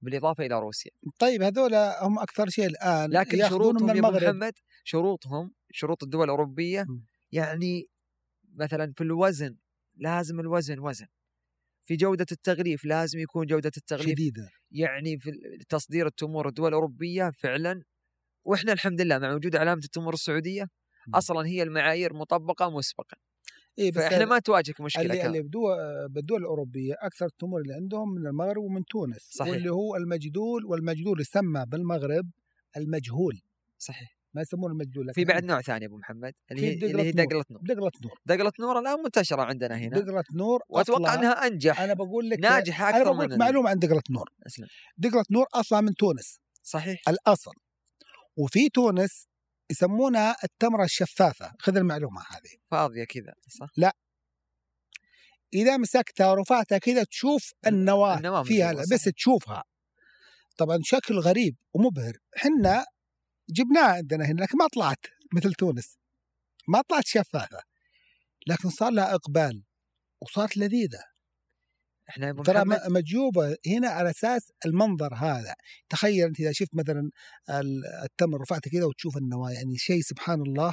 بالإضافة 0.00 0.46
إلى 0.46 0.58
روسيا. 0.60 0.90
طيب 1.18 1.42
هذول 1.42 1.74
هم 1.74 2.18
أكثر 2.18 2.48
شيء 2.48 2.66
الآن 2.66 3.10
لكن 3.10 3.48
شروطهم 3.48 3.86
من 3.86 3.90
المغرب. 3.90 4.22
يا 4.22 4.30
محمد 4.30 4.52
شروطهم 4.84 5.54
شروط 5.70 6.02
الدول 6.02 6.24
الأوروبية 6.24 6.86
يعني 7.32 7.88
مثلا 8.54 8.92
في 8.92 9.00
الوزن 9.00 9.56
لازم 9.94 10.40
الوزن 10.40 10.78
وزن. 10.78 11.06
في 11.84 11.96
جودة 11.96 12.26
التغليف 12.32 12.84
لازم 12.84 13.18
يكون 13.18 13.46
جودة 13.46 13.72
التغليف 13.76 14.10
شديدة. 14.10 14.48
يعني 14.70 15.18
في 15.18 15.30
تصدير 15.68 16.06
التمور 16.06 16.48
الدول 16.48 16.68
الأوروبية 16.68 17.30
فعلا. 17.30 17.82
وإحنا 18.44 18.72
الحمد 18.72 19.00
لله 19.00 19.18
مع 19.18 19.34
وجود 19.34 19.56
علامة 19.56 19.82
التمور 19.84 20.14
السعودية 20.14 20.66
أصلا 21.14 21.46
هي 21.46 21.62
المعايير 21.62 22.14
مطبقة 22.14 22.70
مسبقا. 22.70 23.16
إيه 23.78 23.90
بس 23.90 23.96
فإحنا 23.96 24.24
ما 24.24 24.38
تواجهك 24.38 24.80
مشكلة 24.80 25.02
اللي, 25.02 25.16
كان. 25.16 25.26
اللي 25.26 25.42
بدول 25.42 25.76
بالدول 26.10 26.40
الأوروبية 26.40 26.94
أكثر 27.00 27.26
التمور 27.26 27.60
اللي 27.60 27.74
عندهم 27.74 28.14
من 28.14 28.26
المغرب 28.26 28.62
ومن 28.62 28.84
تونس 28.84 29.30
صحيح. 29.30 29.50
واللي 29.50 29.70
هو 29.70 29.96
المجدول 29.96 30.64
والمجدول 30.64 31.20
يسمى 31.20 31.64
بالمغرب 31.66 32.30
المجهول. 32.76 33.40
صحيح. 33.78 34.13
ما 34.34 34.42
يسمونه 34.42 34.72
المجدول 34.72 35.14
في 35.14 35.24
بعد 35.24 35.44
نوع 35.44 35.60
ثاني 35.60 35.86
أبو 35.86 35.96
محمد 35.96 36.34
اللي 36.50 36.66
هي 36.66 36.72
اللي 36.72 37.02
هي 37.02 37.12
دقلة 37.12 37.44
نور. 37.50 37.60
دقلة 37.62 37.90
نور. 38.02 38.20
دقلة 38.26 38.52
نور 38.60 38.78
الآن 38.78 39.02
منتشرة 39.04 39.42
عندنا 39.42 39.76
هنا. 39.76 40.00
دقلة 40.00 40.24
نور 40.34 40.62
وأتوقع 40.68 41.14
أنها 41.14 41.46
أنجح 41.46 41.80
أنا 41.80 41.94
بقول 41.94 42.30
لك 42.30 42.38
ناجحة 42.38 42.88
أكثر 42.88 43.02
أنا 43.02 43.10
بقول 43.12 43.30
لك 43.30 43.38
معلومة 43.38 43.70
عن 43.70 43.78
دقلة 43.78 44.02
نور. 44.10 44.30
أسلم. 44.46 44.66
دقلة 44.96 45.24
نور 45.30 45.46
أصلا 45.54 45.80
من 45.80 45.94
تونس. 45.94 46.40
صحيح. 46.62 47.02
الأصل. 47.08 47.52
وفي 48.36 48.68
تونس 48.68 49.26
يسمونها 49.70 50.36
التمرة 50.44 50.84
الشفافة. 50.84 51.52
خذ 51.58 51.76
المعلومة 51.76 52.20
هذه. 52.20 52.56
فاضية 52.70 53.04
كذا 53.04 53.34
صح؟ 53.48 53.68
لا. 53.76 53.96
إذا 55.54 55.76
مسكتها 55.76 56.30
ورفعتها 56.30 56.78
كذا 56.78 57.04
تشوف 57.04 57.52
النواة, 57.66 58.16
النواة 58.16 58.42
فيها 58.42 58.72
بس 58.72 59.04
تشوفها. 59.04 59.64
طبعا 60.56 60.78
شكل 60.82 61.18
غريب 61.18 61.56
ومبهر. 61.74 62.12
حنا 62.36 62.84
جبناها 63.48 63.92
عندنا 63.96 64.24
هنا 64.24 64.40
لكن 64.42 64.58
ما 64.58 64.66
طلعت 64.74 65.06
مثل 65.34 65.52
تونس. 65.52 65.98
ما 66.68 66.82
طلعت 66.88 67.06
شفافة. 67.06 67.60
لكن 68.46 68.70
صار 68.70 68.92
لها 68.92 69.14
إقبال 69.14 69.64
وصارت 70.22 70.56
لذيذة. 70.56 71.04
إحنا 72.08 72.32
ترى 72.32 72.64
مجوبة 72.88 73.56
هنا 73.66 73.88
على 73.88 74.10
أساس 74.10 74.52
المنظر 74.66 75.14
هذا. 75.14 75.54
تخيل 75.88 76.24
أنت 76.26 76.40
إذا 76.40 76.52
شفت 76.52 76.74
مثلا 76.74 77.10
التمر 78.04 78.40
رفعته 78.40 78.70
كذا 78.70 78.84
وتشوف 78.84 79.16
النواه 79.16 79.50
يعني 79.50 79.76
شيء 79.76 80.00
سبحان 80.00 80.40
الله 80.40 80.72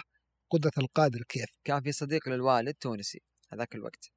قدرة 0.49 0.71
القادر 0.77 1.23
كيف. 1.29 1.49
كان 1.63 1.81
في 1.81 1.91
صديق 1.91 2.29
للوالد 2.29 2.73
تونسي 2.73 3.21
هذاك 3.53 3.75
الوقت. 3.75 4.11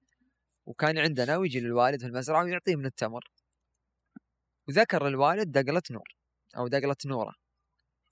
وكان 0.67 0.99
عندنا 0.99 1.37
ويجي 1.37 1.61
للوالد 1.61 2.01
في 2.01 2.07
المزرعة 2.07 2.45
ويعطيه 2.45 2.77
من 2.77 2.87
التمر. 2.87 3.31
وذكر 4.69 5.09
للوالد 5.09 5.53
دقلة 5.53 5.83
نور 5.91 6.17
أو 6.57 6.69
دقلة 6.69 6.97
نورة. 7.07 7.33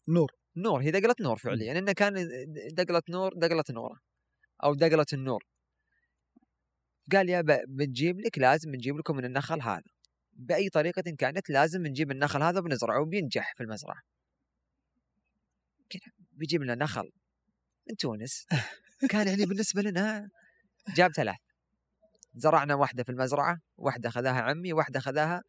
نور. 0.09 0.33
نور 0.57 0.83
هي 0.83 0.91
دقله 0.91 1.15
نور 1.21 1.37
فعليا 1.37 1.79
إنه 1.79 1.93
كان 1.93 2.15
دقله 2.73 3.03
نور 3.09 3.33
دقله 3.35 3.65
نوره 3.71 4.01
أو 4.65 4.75
دقله 4.75 5.07
النور. 5.13 5.45
قال 7.13 7.29
يا 7.29 7.41
بنجيب 7.69 8.21
لك 8.21 8.39
لازم 8.39 8.75
نجيب 8.75 8.99
لكم 8.99 9.17
من 9.17 9.25
النخل 9.25 9.63
هذا. 9.63 9.83
بأي 10.33 10.69
طريقة 10.69 11.03
كانت 11.19 11.51
لازم 11.51 11.87
نجيب 11.87 12.11
النخل 12.11 12.43
هذا 12.43 12.61
بنزرعه 12.61 13.01
وبينجح 13.01 13.55
في 13.57 13.63
المزرعة. 13.63 14.01
كذا 15.91 16.13
بيجيب 16.33 16.63
لنا 16.63 16.75
نخل 16.75 17.11
من 17.89 17.97
تونس. 17.97 18.47
كان 19.11 19.29
يعني 19.29 19.47
بالنسبة 19.47 19.83
لنا 19.83 20.29
جاب 20.97 21.13
ثلاث. 21.13 21.37
زرعنا 22.35 22.75
واحدة 22.75 23.05
في 23.05 23.13
المزرعة 23.13 23.61
واحدة 23.77 24.11
خذاها 24.11 24.41
عمي 24.41 24.73
واحدة 24.73 25.01
خذاها 25.01 25.43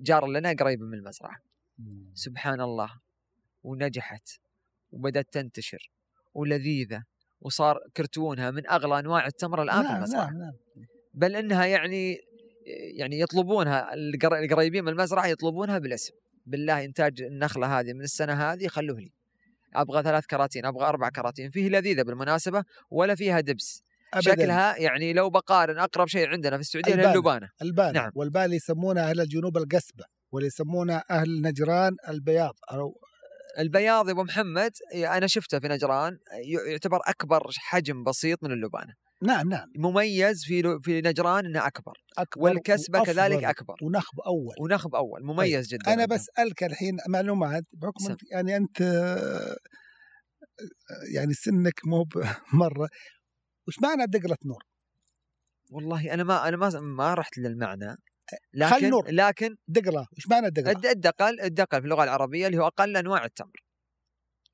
جار 0.00 0.26
لنا 0.26 0.52
قريب 0.52 0.80
من 0.80 0.98
المزرعة. 0.98 1.36
سبحان 2.14 2.60
الله. 2.60 3.03
ونجحت 3.64 4.28
وبدأت 4.92 5.26
تنتشر 5.32 5.90
ولذيذة 6.34 7.02
وصار 7.40 7.78
كرتونها 7.96 8.50
من 8.50 8.70
أغلى 8.70 8.98
أنواع 8.98 9.26
التمر 9.26 9.62
الآن 9.62 9.82
نعم 9.82 9.86
في 9.92 9.96
المزرعة 9.98 10.24
نعم 10.30 10.38
نعم. 10.38 10.52
بل 11.14 11.36
إنها 11.36 11.66
يعني 11.66 12.18
يعني 12.98 13.20
يطلبونها 13.20 13.94
القر- 13.94 14.38
القريبين 14.38 14.84
من 14.84 14.88
المزرعة 14.92 15.26
يطلبونها 15.26 15.78
بالاسم 15.78 16.12
بالله 16.46 16.84
إنتاج 16.84 17.22
النخلة 17.22 17.80
هذه 17.80 17.92
من 17.92 18.00
السنة 18.02 18.32
هذه 18.52 18.66
خلوه 18.68 19.00
لي 19.00 19.12
أبغى 19.74 20.02
ثلاث 20.02 20.26
كراتين 20.26 20.66
أبغى 20.66 20.84
أربع 20.86 21.08
كراتين 21.08 21.50
فيه 21.50 21.68
لذيذة 21.68 22.02
بالمناسبة 22.02 22.64
ولا 22.90 23.14
فيها 23.14 23.40
دبس 23.40 23.82
أبداً. 24.14 24.30
شكلها 24.32 24.76
يعني 24.76 25.12
لو 25.12 25.30
بقارن 25.30 25.78
أقرب 25.78 26.06
شيء 26.08 26.28
عندنا 26.28 26.56
في 26.56 26.60
السعودية 26.60 26.92
البانة. 26.94 27.12
اللبانه 27.12 27.50
البانة 27.62 27.90
نعم. 27.92 28.02
نعم. 28.04 28.12
والبالي 28.14 28.56
يسمونها 28.56 29.10
أهل 29.10 29.20
الجنوب 29.20 29.56
القسبة 29.56 30.04
واللي 30.32 30.46
يسمونها 30.46 31.04
أهل 31.10 31.42
نجران 31.42 31.96
البياض 32.08 32.54
أو 32.72 33.00
البياض 33.58 34.06
يا 34.06 34.12
أبو 34.12 34.22
محمد 34.22 34.72
أنا 34.94 35.26
شفته 35.26 35.58
في 35.58 35.68
نجران 35.68 36.18
يعتبر 36.70 37.00
أكبر 37.06 37.50
حجم 37.56 38.04
بسيط 38.04 38.44
من 38.44 38.52
اللبانة. 38.52 38.94
نعم 39.22 39.48
نعم. 39.48 39.68
مميز 39.76 40.44
في 40.44 40.78
في 40.82 41.00
نجران 41.00 41.46
إنه 41.46 41.66
أكبر. 41.66 41.92
أكبر 42.18 42.42
والكسبة 42.42 43.04
كذلك 43.04 43.44
أكبر. 43.44 43.74
ونخب 43.82 44.20
أول. 44.26 44.54
ونخب 44.60 44.94
أول. 44.94 45.24
مميز 45.24 45.66
جدا 45.68 45.90
عندهم. 45.90 46.06
بسألك 46.06 46.64
الحين 46.64 46.96
معلومات 47.08 47.64
بحكم 47.72 48.04
سم. 48.04 48.16
يعني 48.32 48.56
أنت 48.56 48.80
آه، 48.80 49.56
يعني 51.14 51.34
سنك 51.34 51.80
مو 51.86 52.06
مرة. 52.62 52.88
وش 53.68 53.74
معنى 53.82 54.06
دقلة 54.06 54.36
نور؟ 54.44 54.64
والله 55.70 56.14
أنا 56.14 56.24
ما 56.24 56.48
أنا 56.48 56.56
ما 56.56 56.80
ما 56.80 57.14
رحت 57.14 57.38
للمعنى. 57.38 57.96
لكن 58.54 58.90
نور. 58.90 59.10
لكن 59.10 59.56
دقلة 59.68 60.06
وش 60.16 60.28
معنى 60.30 60.50
دقلة؟ 60.50 60.70
الد- 60.70 60.86
الدقل 60.86 61.40
الدقل 61.40 61.78
في 61.80 61.84
اللغة 61.84 62.04
العربية 62.04 62.46
اللي 62.46 62.58
هو 62.58 62.66
أقل 62.66 62.96
أنواع 62.96 63.24
التمر. 63.24 63.64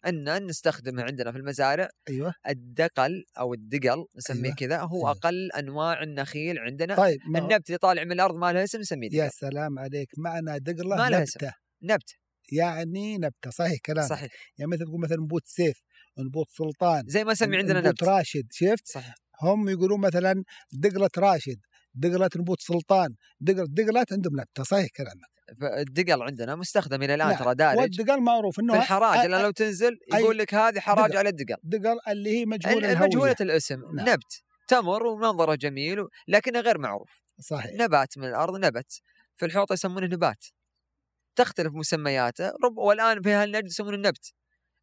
إن 0.07 0.47
نستخدمه 0.47 1.03
عندنا 1.03 1.33
في 1.33 1.39
المزارع 1.39 1.89
أيوه. 2.09 2.35
الدقل 2.49 3.25
أو 3.39 3.55
الدقل 3.55 4.07
نسميه 4.17 4.45
أيوة. 4.45 4.55
كذا 4.57 4.79
هو 4.81 4.97
أيوة. 4.99 5.11
أقل 5.11 5.53
أنواع 5.53 6.03
النخيل 6.03 6.59
عندنا. 6.59 6.97
طيب 6.97 7.21
النبت 7.37 7.67
اللي 7.69 7.79
طالع 7.79 8.05
من 8.05 8.13
الأرض 8.13 8.35
ما 8.35 8.53
له 8.53 8.65
اسم 8.65 8.79
نسميه 8.79 9.09
يا 9.13 9.29
سلام 9.29 9.79
عليك. 9.79 10.09
معنى 10.19 10.59
دقلة 10.59 10.97
ما 10.97 11.11
لها 11.11 11.23
اسم. 11.23 11.39
نبتة. 11.43 11.55
نبت 11.83 12.11
يعني 12.53 13.19
نبتة. 13.19 13.51
صحيح 13.51 13.79
كلام 13.87 14.09
صحيح. 14.09 14.33
يعني 14.59 14.71
مثل 14.71 14.85
تقول 14.85 15.01
مثلا 15.01 15.17
نبوت 15.19 15.47
سيف 15.47 15.83
نبوت 16.19 16.51
سلطان 16.51 17.05
زي 17.07 17.25
ما 17.25 17.33
نسمي 17.33 17.57
عندنا 17.57 17.81
نبت 17.81 18.03
راشد 18.05 18.47
شفت؟ 18.53 18.87
صحيح. 18.89 19.15
هم 19.43 19.69
يقولون 19.69 20.01
مثلا 20.01 20.45
دقلة 20.73 21.11
راشد. 21.19 21.61
دقلة 21.95 22.31
نبوت 22.37 22.61
سلطان 22.61 23.15
دقلة 23.41 23.67
دقلة 23.69 24.05
عندهم 24.13 24.41
نبتة 24.41 24.63
صحيح 24.63 24.87
كلامك. 24.97 25.31
فالدقل 25.61 26.23
عندنا 26.23 26.57
مستخدم 26.57 27.03
إلى 27.03 27.15
الآن 27.15 27.29
نعم. 27.29 27.39
ترى 27.39 27.55
دارج. 27.55 27.79
والدقل 27.79 28.21
معروف 28.21 28.61
إنه 28.61 28.73
في 28.73 28.79
الحراج 28.79 29.19
أ- 29.27 29.31
لو 29.31 29.51
تنزل 29.51 29.99
يقول 30.15 30.39
لك 30.39 30.55
هذه 30.55 30.81
حراج 30.81 31.09
دقل. 31.11 31.19
على 31.19 31.29
الدقل 31.29 31.57
دقل 31.63 31.99
اللي 32.09 32.39
هي 32.41 32.47
مجهول 32.47 32.85
ال- 32.85 32.91
الهوية. 32.91 33.07
مجهولة 33.09 33.37
الاسم. 33.41 33.81
نعم. 33.95 34.09
نبت 34.09 34.43
تمر 34.69 35.07
ومنظره 35.07 35.55
جميل 35.55 36.07
لكنه 36.29 36.61
غير 36.61 36.79
معروف. 36.79 37.21
صحيح. 37.41 37.73
نبات 37.81 38.19
من 38.19 38.29
الأرض 38.29 38.65
نبت. 38.65 39.01
في 39.37 39.47
الحوطة 39.47 39.73
يسمونه 39.73 40.07
نبات. 40.07 40.45
تختلف 41.37 41.75
مسمياته. 41.75 42.47
رب 42.65 42.79
والآن 42.79 43.23
في 43.23 43.31
هالنجد 43.33 43.67
يسمونه 43.67 43.97
النبت 43.97 44.33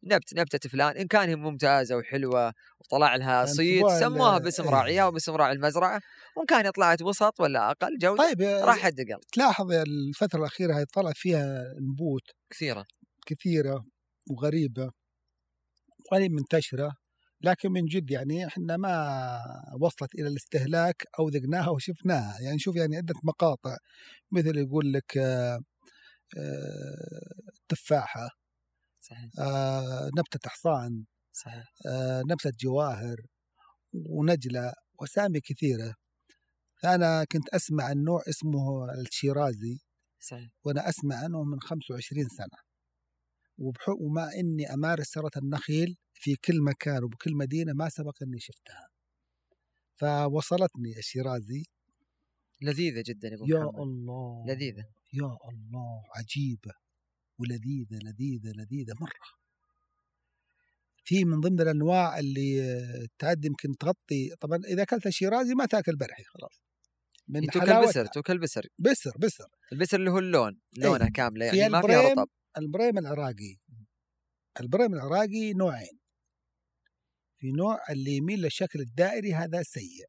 نبت 0.04 0.34
نبتة 0.34 0.68
فلان 0.68 0.96
إن 0.96 1.06
كان 1.06 1.28
هي 1.28 1.36
ممتازة 1.36 1.96
وحلوة 1.96 2.52
وطلع 2.80 3.16
لها 3.16 3.44
صيد 3.44 3.88
سموها 4.00 4.38
باسم 4.38 4.62
إيه. 4.64 4.70
راعيها 4.70 5.06
وباسم 5.06 5.32
راعي 5.34 5.52
المزرعة 5.52 6.00
وإن 6.36 6.46
كان 6.46 6.70
طلعت 6.70 7.02
وسط 7.02 7.40
ولا 7.40 7.70
أقل 7.70 7.98
جودة 7.98 8.22
طيب 8.28 8.40
يا- 8.40 8.64
راح 8.64 8.86
الدقل 8.86 9.20
تلاحظ 9.32 9.72
الفترة 9.72 10.38
الأخيرة 10.40 10.76
هاي 10.76 10.84
طلع 10.84 11.12
فيها 11.14 11.64
نبوت 11.80 12.22
كثيرة. 12.50 12.84
كثيرة 13.26 13.84
وغريبة 14.30 14.90
وغير 16.12 16.30
منتشرة 16.30 16.92
لكن 17.40 17.72
من 17.72 17.84
جد 17.86 18.10
يعني 18.10 18.46
إحنا 18.46 18.76
ما 18.76 19.08
وصلت 19.80 20.14
إلى 20.14 20.28
الاستهلاك 20.28 21.02
أو 21.18 21.28
ذقناها 21.28 21.68
وشفناها. 21.70 22.40
يعني 22.40 22.58
شوف 22.58 22.76
يعني 22.76 22.96
عدة 22.96 23.14
مقاطع 23.24 23.76
مثل 24.32 24.58
يقول 24.58 24.92
لك 24.92 25.18
آه، 25.18 25.60
آه، 26.38 27.52
تفاحة. 27.68 28.28
صحيح. 29.10 29.30
آه، 29.38 30.10
نبتة 30.18 30.50
حصان 30.50 31.04
صحيح. 31.32 31.64
آه، 31.86 32.22
نبتة 32.30 32.52
جواهر 32.60 33.16
ونجلة 33.92 34.72
وأسامي 35.00 35.40
كثيرة. 35.40 35.94
فانا 36.82 37.24
كنت 37.24 37.48
أسمع 37.48 37.84
عن 37.84 37.96
نوع 38.04 38.22
اسمه 38.28 38.90
الشيرازي 39.00 39.78
صحيح. 40.20 40.48
وأنا 40.64 40.88
أسمع 40.88 41.16
عنه 41.16 41.44
من 41.44 41.60
25 41.60 42.28
سنة. 42.28 42.58
وبح- 43.58 43.88
ومع 44.00 44.30
إني 44.40 44.74
أمارس 44.74 45.06
سره 45.06 45.30
النخيل 45.36 45.96
في 46.12 46.36
كل 46.36 46.62
مكان 46.62 47.04
وبكل 47.04 47.34
مدينة 47.34 47.72
ما 47.72 47.88
سبق 47.88 48.22
إني 48.22 48.40
شفتها. 48.40 48.88
فوصلتني 50.00 50.98
الشيرازي. 50.98 51.64
لذيذة 52.62 53.02
جدا 53.06 53.28
يا 53.28 53.34
أبو 53.34 53.44
يا 53.46 53.58
محمد. 53.64 53.80
الله 53.80 54.44
لذيذة. 54.46 54.84
يا 55.12 55.36
الله 55.50 56.02
عجيبة. 56.16 56.72
ولذيذة 57.38 57.98
لذيذة 58.02 58.52
لذيذة 58.52 58.94
مرة. 59.00 59.38
في 61.04 61.24
من 61.24 61.40
ضمن 61.40 61.60
الأنواع 61.60 62.18
اللي 62.18 62.62
آه، 62.62 63.06
تعد 63.18 63.44
يمكن 63.44 63.76
تغطي 63.76 64.36
طبعا 64.40 64.58
إذا 64.68 64.82
أكلت 64.82 65.06
الشيرازي 65.06 65.54
ما 65.54 65.66
تأكل 65.66 65.96
برحي 65.96 66.24
خلاص. 66.24 66.62
من 67.28 67.40
توكل 67.40 67.60
حلاوتها 67.60 67.90
بسر 67.90 68.06
توكل 68.06 68.38
بسر 68.38 68.66
بسر 68.78 69.12
بسر. 69.18 69.48
البسر 69.72 69.96
اللي 69.98 70.10
هو 70.10 70.18
اللون 70.18 70.60
لونه 70.76 71.04
إيه. 71.04 71.12
كاملة 71.12 71.50
في 71.50 71.56
يعني 71.56 71.72
ما 71.72 71.82
فيها 71.82 72.02
رطب. 72.12 72.28
البريم 72.58 72.98
العراقي. 72.98 73.56
البريم 74.60 74.94
العراقي 74.94 75.52
نوعين. 75.52 75.98
في 77.38 77.52
نوع 77.52 77.78
اللي 77.90 78.16
يميل 78.16 78.42
للشكل 78.42 78.80
الدائري 78.80 79.34
هذا 79.34 79.62
سيء. 79.62 80.06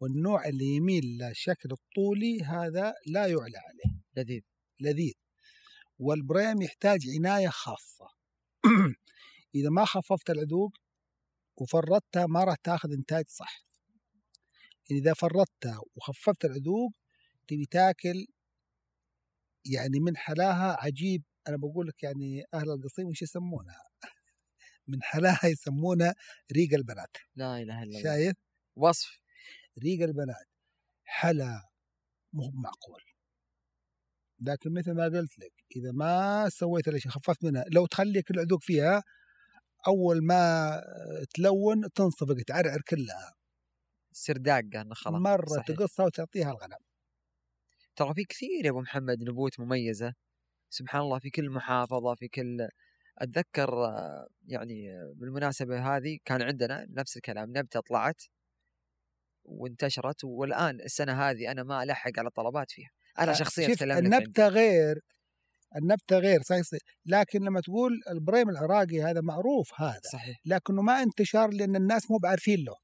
والنوع 0.00 0.48
اللي 0.48 0.64
يميل 0.64 1.04
للشكل 1.04 1.68
الطولي 1.72 2.42
هذا 2.42 2.94
لا 3.06 3.26
يعلى 3.26 3.58
عليه. 3.58 4.00
لذيذ. 4.16 4.40
لذيذ. 4.80 5.12
والبريم 6.00 6.62
يحتاج 6.62 7.00
عناية 7.16 7.48
خاصة. 7.48 8.08
إذا 9.54 9.70
ما 9.70 9.84
خففت 9.84 10.30
العذوق 10.30 10.72
وفردتها 11.56 12.26
ما 12.26 12.44
راح 12.44 12.54
تاخذ 12.54 12.92
إنتاج 12.92 13.28
صح. 13.28 13.64
إذا 14.90 15.14
فردتها 15.14 15.80
وخففت 15.96 16.44
العذوق 16.44 16.92
تبي 17.48 17.66
تاكل 17.66 18.26
يعني 19.64 20.00
من 20.00 20.16
حلاها 20.16 20.76
عجيب. 20.80 21.22
أنا 21.48 21.56
بقول 21.56 21.86
لك 21.86 22.02
يعني 22.02 22.44
أهل 22.54 22.70
القصيم 22.70 23.06
وش 23.06 23.22
يسمونها؟ 23.22 23.82
من 24.88 25.02
حلاها 25.02 25.46
يسمونها 25.46 26.14
ريق 26.52 26.74
البنات. 26.74 27.16
لا 27.36 27.62
إله 27.62 27.82
إلا 27.82 27.82
الله. 27.82 28.02
شايف؟ 28.02 28.36
وصف. 28.76 29.18
ريق 29.78 30.02
البنات. 30.02 30.46
حلا 31.04 31.68
مو 32.32 32.50
معقول. 32.54 33.09
لكن 34.40 34.72
مثل 34.74 34.92
ما 34.92 35.04
قلت 35.04 35.38
لك 35.38 35.52
إذا 35.76 35.92
ما 35.92 36.48
سويت 36.48 36.88
الأشياء 36.88 37.14
خففت 37.14 37.44
منها 37.44 37.64
لو 37.72 37.86
تخليك 37.86 38.30
العذوق 38.30 38.62
فيها 38.62 39.02
أول 39.86 40.24
ما 40.24 40.70
تلون 41.34 41.92
تنصفق 41.94 42.36
تعرعر 42.46 42.80
كلها. 42.88 43.34
تصير 44.12 44.36
داقة 44.36 44.82
النخله 44.82 45.18
مرة 45.18 45.46
صحيح. 45.46 45.66
تقصها 45.66 46.06
وتعطيها 46.06 46.50
الغنم. 46.50 46.78
ترى 47.96 48.14
في 48.14 48.24
كثير 48.24 48.64
يا 48.64 48.70
أبو 48.70 48.80
محمد 48.80 49.22
نبوت 49.22 49.60
مميزة. 49.60 50.14
سبحان 50.70 51.00
الله 51.02 51.18
في 51.18 51.30
كل 51.30 51.50
محافظة 51.50 52.14
في 52.14 52.28
كل 52.28 52.68
أتذكر 53.18 53.70
يعني 54.46 54.88
بالمناسبة 55.14 55.96
هذه 55.96 56.18
كان 56.24 56.42
عندنا 56.42 56.86
نفس 56.90 57.16
الكلام 57.16 57.48
نبتة 57.56 57.80
طلعت 57.80 58.22
وانتشرت 59.44 60.24
والآن 60.24 60.80
السنة 60.80 61.12
هذه 61.12 61.50
أنا 61.50 61.62
ما 61.62 61.82
ألحق 61.82 62.10
على 62.18 62.30
طلبات 62.30 62.70
فيها. 62.70 62.90
أنا 63.20 63.32
شخصيا 63.32 63.66
شوف 63.66 63.72
استلم 63.72 63.90
لك 63.90 63.96
عندي. 63.96 64.16
النبتة 64.16 64.48
غير 64.48 65.00
النبتة 65.76 66.18
غير 66.18 66.42
صحيح 66.42 66.62
صحيح. 66.62 66.80
لكن 67.06 67.42
لما 67.42 67.60
تقول 67.60 67.92
البريم 68.10 68.50
العراقي 68.50 69.02
هذا 69.02 69.20
معروف 69.20 69.80
هذا 69.80 70.00
صحيح. 70.12 70.40
لكنه 70.44 70.82
ما 70.82 71.02
انتشر 71.02 71.50
لأن 71.50 71.76
الناس 71.76 72.10
مو 72.10 72.16
بعارفين 72.16 72.64
له. 72.64 72.74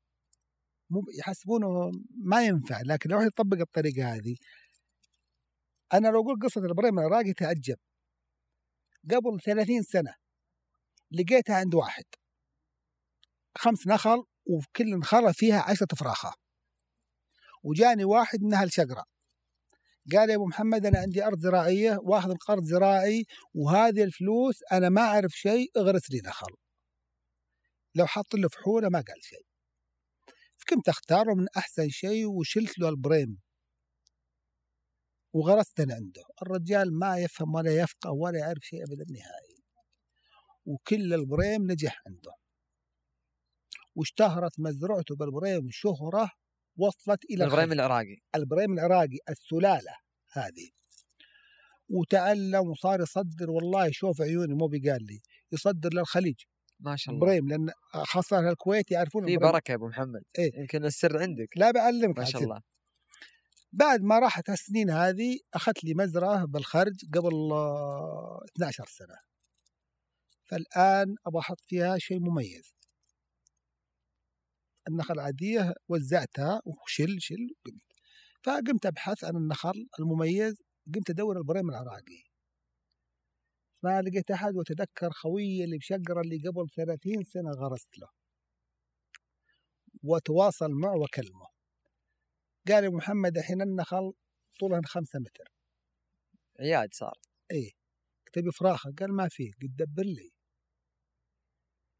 مو 0.90 1.02
يحسبونه 1.18 1.90
ما 2.24 2.46
ينفع 2.46 2.80
لكن 2.84 3.10
لو 3.10 3.20
يطبق 3.20 3.58
الطريقة 3.60 4.14
هذه 4.14 4.36
أنا 5.94 6.08
لو 6.08 6.22
أقول 6.22 6.40
قصة 6.42 6.60
الابراهيم 6.60 6.98
العراقي 6.98 7.32
تعجب. 7.32 7.76
قبل 9.10 9.40
30 9.44 9.82
سنة 9.82 10.14
لقيتها 11.10 11.56
عند 11.56 11.74
واحد. 11.74 12.04
خمس 13.58 13.86
نخل 13.86 14.18
وكل 14.46 14.98
نخلة 14.98 15.32
فيها 15.32 15.60
عشرة 15.60 15.94
فراخة 15.98 16.32
وجاني 17.62 18.04
واحد 18.04 18.42
من 18.42 18.54
أهل 18.54 18.72
شقرة. 18.72 19.04
قال 20.12 20.30
يا 20.30 20.34
أبو 20.34 20.46
محمد 20.46 20.86
أنا 20.86 20.98
عندي 20.98 21.24
أرض 21.24 21.38
زراعية 21.38 21.98
واخذ 22.02 22.34
قرض 22.36 22.62
زراعي 22.64 23.24
وهذه 23.54 24.02
الفلوس 24.04 24.62
أنا 24.72 24.88
ما 24.88 25.00
أعرف 25.02 25.32
شيء 25.32 25.70
اغرس 25.76 26.10
لي 26.10 26.20
نخل 26.24 26.56
لو 27.94 28.06
حط 28.06 28.34
له 28.34 28.48
فحوله 28.48 28.88
ما 28.88 28.98
قال 28.98 29.24
شيء. 29.24 29.46
فكنت 30.56 30.88
أختاره 30.88 31.34
من 31.34 31.46
أحسن 31.56 31.88
شيء 31.88 32.26
وشلت 32.26 32.78
له 32.78 32.88
البريم. 32.88 33.38
وغرست 35.32 35.80
أنا 35.80 35.94
عنده. 35.94 36.22
الرجال 36.42 36.98
ما 36.98 37.18
يفهم 37.18 37.54
ولا 37.54 37.76
يفقه 37.82 38.10
ولا 38.10 38.38
يعرف 38.38 38.62
شيء 38.62 38.82
ابدا 38.84 39.04
نهائي. 39.12 39.56
وكل 40.66 41.14
البريم 41.14 41.70
نجح 41.72 42.02
عنده. 42.06 42.32
واشتهرت 43.94 44.60
مزرعته 44.60 45.16
بالبريم 45.16 45.68
شهرة 45.70 46.30
وصلت 46.76 47.24
إلى 47.24 47.44
البريم 47.44 47.72
الخليج. 47.72 47.80
العراقي. 47.80 48.16
البريم 48.34 48.72
العراقي 48.72 49.18
السلالة 49.28 49.96
هذه. 50.32 50.70
وتعلم 51.88 52.70
وصار 52.70 53.00
يصدر 53.00 53.50
والله 53.50 53.90
شوف 53.92 54.20
عيوني 54.20 54.54
مو 54.54 54.66
بقال 54.66 55.06
لي 55.06 55.20
يصدر 55.52 55.90
للخليج. 55.94 56.36
ما 56.80 56.96
شاء 56.96 57.14
الله. 57.14 57.26
البريم 57.26 57.48
لأن 57.48 57.70
خاصة 57.92 58.50
الكويت 58.50 58.90
يعرفون 58.90 59.26
في. 59.26 59.36
بركة 59.36 59.70
يا 59.70 59.76
أبو 59.76 59.88
محمد. 59.88 60.22
إيه. 60.38 60.60
يمكن 60.60 60.84
السر 60.84 61.18
عندك. 61.18 61.48
لا 61.56 61.70
بعلمك 61.70 62.18
ما 62.18 62.24
شاء 62.24 62.42
الله. 62.42 62.60
بعد 63.72 64.02
ما 64.02 64.18
راحت 64.18 64.50
السنين 64.50 64.90
هذه 64.90 65.38
أخذت 65.54 65.84
لي 65.84 65.94
مزرعة 65.94 66.44
بالخرج 66.44 66.94
قبل 67.14 67.52
آه، 67.52 68.40
12 68.56 68.84
سنة. 68.88 69.16
فالآن 70.44 71.14
أبغى 71.26 71.40
أحط 71.40 71.60
فيها 71.60 71.98
شيء 71.98 72.20
مميز. 72.20 72.75
النخل 74.88 75.14
العاديه 75.14 75.74
وزعتها 75.88 76.62
وشل 76.66 77.16
شل 77.20 77.48
قمت 77.66 77.82
فقمت 78.42 78.86
أبحث 78.86 79.24
عن 79.24 79.36
النخل 79.36 79.88
المميز 80.00 80.62
قمت 80.94 81.10
أدور 81.10 81.38
البريم 81.38 81.70
العراقي 81.70 82.22
ما 83.82 84.02
لقيت 84.02 84.30
أحد 84.30 84.56
وأتذكر 84.56 85.10
خويي 85.10 85.64
اللي 85.64 85.78
بشقرة 85.78 86.20
اللي 86.20 86.38
قبل 86.48 86.68
30 86.76 87.24
سنة 87.24 87.50
غرست 87.50 87.98
له. 87.98 88.08
وتواصل 90.02 90.70
معه 90.70 90.96
وكلمه 90.96 91.46
قال 92.68 92.84
يا 92.84 92.88
محمد 92.88 93.38
الحين 93.38 93.62
النخل 93.62 94.12
طولها 94.60 94.80
خمسة 94.84 95.18
متر. 95.18 95.52
عياد 96.60 96.94
صار. 96.94 97.14
إيه. 97.50 97.70
تبي 98.32 98.50
فراخة؟ 98.52 98.92
قال 98.98 99.12
ما 99.12 99.28
في. 99.28 99.50
قد 99.62 99.76
دبر 99.76 100.02
لي. 100.02 100.30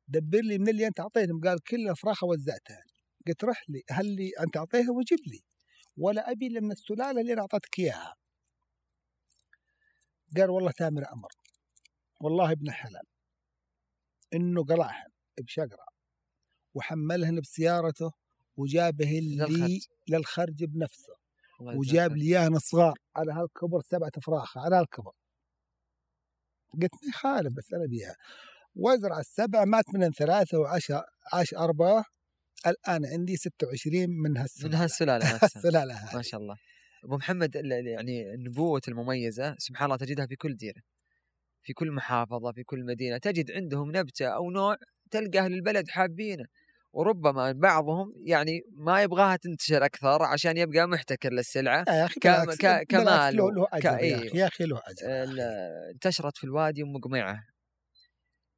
دبر 0.09 0.41
لي 0.41 0.59
من 0.59 0.69
اللي 0.69 0.87
أنت 0.87 1.01
أعطيتهم. 1.01 1.41
قال 1.41 1.62
كل 1.62 1.97
فراخه 1.97 2.27
وزعتها. 2.27 2.83
قلت 3.27 3.45
رح 3.45 3.65
لي 3.69 3.83
هل 3.91 4.07
لي 4.07 4.31
أنت 4.41 4.57
اعطيها 4.57 4.91
وجيب 4.91 5.19
لي. 5.27 5.41
ولا 5.97 6.31
أبي 6.31 6.47
إلا 6.47 6.61
من 6.61 6.73
السلالة 6.73 7.20
اللي 7.20 7.33
أنا 7.33 7.41
أعطيتك 7.41 7.78
إياها. 7.78 8.15
قال 10.37 10.51
والله 10.51 10.70
تامر 10.70 11.12
أمر. 11.12 11.28
والله 12.20 12.53
ابن 12.53 12.70
حلال. 12.70 13.03
إنه 14.35 14.65
قلعهن 14.65 15.11
بشقرة. 15.41 15.87
وحملهن 16.74 17.41
بسيارته 17.41 18.12
وجابه 18.57 19.05
لي 19.05 19.81
للخرج. 20.09 20.65
بنفسه. 20.65 21.16
وجاب 21.61 22.16
لي 22.16 22.24
اياهن 22.39 22.59
صغار 22.59 22.99
على 23.16 23.33
هالكبر 23.33 23.81
سبعة 23.83 24.12
فراخ 24.23 24.59
على 24.59 24.77
هالكبر. 24.77 25.12
قلت 26.73 27.03
لي 27.05 27.12
خالد 27.12 27.55
بس 27.55 27.73
أنا 27.73 27.87
بيها. 27.87 28.16
وازرع 28.77 29.20
السبع 29.20 29.65
مات 29.65 29.85
منهم 29.94 30.11
ثلاثة 30.19 30.59
وعشر 30.59 31.03
عاش 31.32 31.55
أربعة 31.55 32.05
الآن 32.66 33.07
عندي 33.07 33.36
26 33.36 34.11
من 34.11 34.31
من 34.31 34.36
هالسلالة 34.36 34.85
هالسلالة 34.85 35.24
نفسها 35.35 35.47
السلالة 35.47 36.15
ما 36.15 36.23
شاء 36.23 36.40
الله. 36.40 36.57
أبو 37.05 37.16
محمد 37.16 37.55
يعني 37.55 38.35
النبوة 38.35 38.81
المميزة 38.89 39.55
سبحان 39.59 39.85
الله 39.85 39.97
تجدها 39.97 40.27
في 40.27 40.36
كل 40.36 40.57
ديرة. 40.57 40.81
في 41.62 41.73
كل 41.73 41.90
محافظة 41.90 42.53
في 42.53 42.62
كل 42.62 42.85
مدينة. 42.85 43.19
تجد 43.19 43.51
عندهم 43.51 43.97
نبتة 43.97 44.27
أو 44.27 44.51
نوع 44.51 44.77
تلقى 45.11 45.39
أهل 45.39 45.53
البلد 45.53 45.89
حابينه. 45.89 46.44
وربما 46.93 47.53
بعضهم 47.53 48.12
يعني 48.27 48.61
ما 48.73 49.03
يبغاها 49.03 49.36
تنتشر 49.36 49.85
أكثر 49.85 50.23
عشان 50.23 50.57
يبقى 50.57 50.89
محتكر 50.89 51.32
للسلعة. 51.32 51.85
لا 51.86 52.01
يا 52.01 52.44
بالعكس 52.44 52.85
كمال 52.89 53.36
له, 53.36 53.66
يا 53.85 53.98
إيه. 53.98 54.36
يا 54.36 54.47
أخي 54.47 54.65
له 54.65 54.78
أخي. 54.78 54.94
انتشرت 55.94 56.36
في 56.36 56.44
الوادي 56.44 56.82
أم 56.82 57.01
قميعة. 57.01 57.56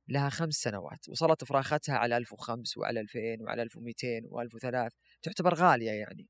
لها 0.08 0.28
خمس 0.28 0.54
سنوات 0.54 1.08
وصلت 1.08 1.44
فراختها 1.44 1.94
على 1.94 2.16
1005 2.16 2.80
وعلى 2.80 3.00
2000 3.00 3.20
وعلى 3.40 3.62
1200 3.62 4.20
و1003 4.20 4.96
تعتبر 5.22 5.54
غالية 5.54 5.90
يعني. 5.90 6.28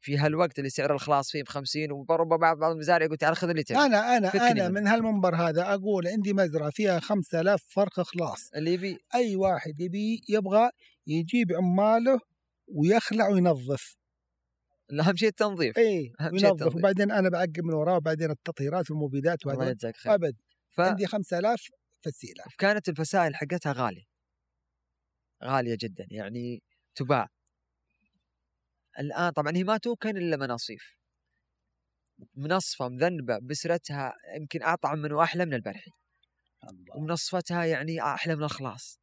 في 0.00 0.18
هالوقت 0.18 0.58
اللي 0.58 0.70
سعر 0.70 0.94
الخلاص 0.94 1.30
فيه 1.30 1.42
ب 1.42 1.48
50 1.48 1.92
وربما 1.92 2.36
بعض 2.36 2.58
بعض 2.58 2.72
المزارع 2.72 3.04
يقول 3.04 3.16
تعال 3.16 3.36
خذ 3.36 3.48
اللي 3.48 3.62
تبي 3.62 3.78
فكني 3.78 4.50
أنا 4.50 4.68
منه. 4.68 4.80
من 4.80 4.86
هالمنبر 4.86 5.34
هذا 5.34 5.74
أقول 5.74 6.08
عندي 6.08 6.32
مزرعة 6.32 6.70
فيها 6.70 7.00
5000 7.00 7.64
فرخ 7.68 8.00
خلاص. 8.00 8.50
اللي 8.56 8.72
يبي. 8.72 8.98
أي 9.14 9.36
واحد 9.36 9.80
يبي 9.80 10.20
يبغى 10.28 10.70
يجيب 11.06 11.52
عماله 11.52 12.20
ويخلع 12.74 13.28
وينظف. 13.28 13.96
أهم 15.00 15.16
شيء 15.16 15.28
التنظيف. 15.28 15.78
وينظف. 15.78 16.44
التنظيف. 16.44 16.76
وبعدين 16.76 17.10
أنا 17.12 17.28
بعقب 17.28 17.64
من 17.64 17.74
وراه 17.74 17.96
وبعدين 17.96 18.30
التطهيرات 18.30 18.90
والمبيدات 18.90 19.46
الله 19.46 19.58
وهذا 19.58 19.70
يجزاك 19.70 19.96
خير. 19.96 20.14
أبد. 20.14 20.36
عندي 20.78 21.06
5000 21.06 21.68
فسيلة. 22.04 22.44
فكانت 22.52 22.88
الفسائل 22.88 23.36
حقتها 23.36 23.72
غالية. 23.72 24.04
غالية 25.44 25.76
جدا 25.80 26.06
يعني 26.10 26.62
تباع. 26.94 27.28
الآن 28.98 29.30
طبعا 29.30 29.56
هي 29.56 29.64
ما 29.64 29.76
توكن 29.76 30.16
إلا 30.16 30.36
مناصيف. 30.36 30.98
منصفة 32.34 32.88
مذنبة 32.88 33.38
بسرتها 33.38 34.14
يمكن 34.36 34.62
أطعم 34.62 34.98
من 34.98 35.12
وأحلى 35.12 35.46
من 35.46 35.54
البرحي. 35.54 35.90
الله. 36.70 36.96
ومنصفتها 36.96 37.64
يعني 37.64 38.02
أحلى 38.02 38.36
من 38.36 38.42
الخلاص. 38.42 39.00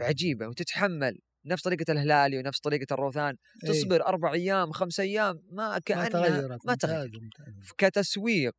عجيبة 0.00 0.48
وتتحمل 0.48 1.18
نفس 1.44 1.62
طريقة 1.62 1.92
الهلالي 1.92 2.38
ونفس 2.38 2.60
طريقة 2.60 2.94
الروثان. 2.94 3.36
إيه، 3.64 3.70
تصبر 3.70 4.06
أربع 4.06 4.32
أيام 4.32 4.72
خمس 4.72 5.00
أيام 5.00 5.42
ما 5.52 5.68
ما 5.68 5.78
كأنها 5.78 6.08
تغيرت 6.08 6.66
ما 6.66 6.74
تغير. 6.74 7.10
كتسويق 7.78 8.56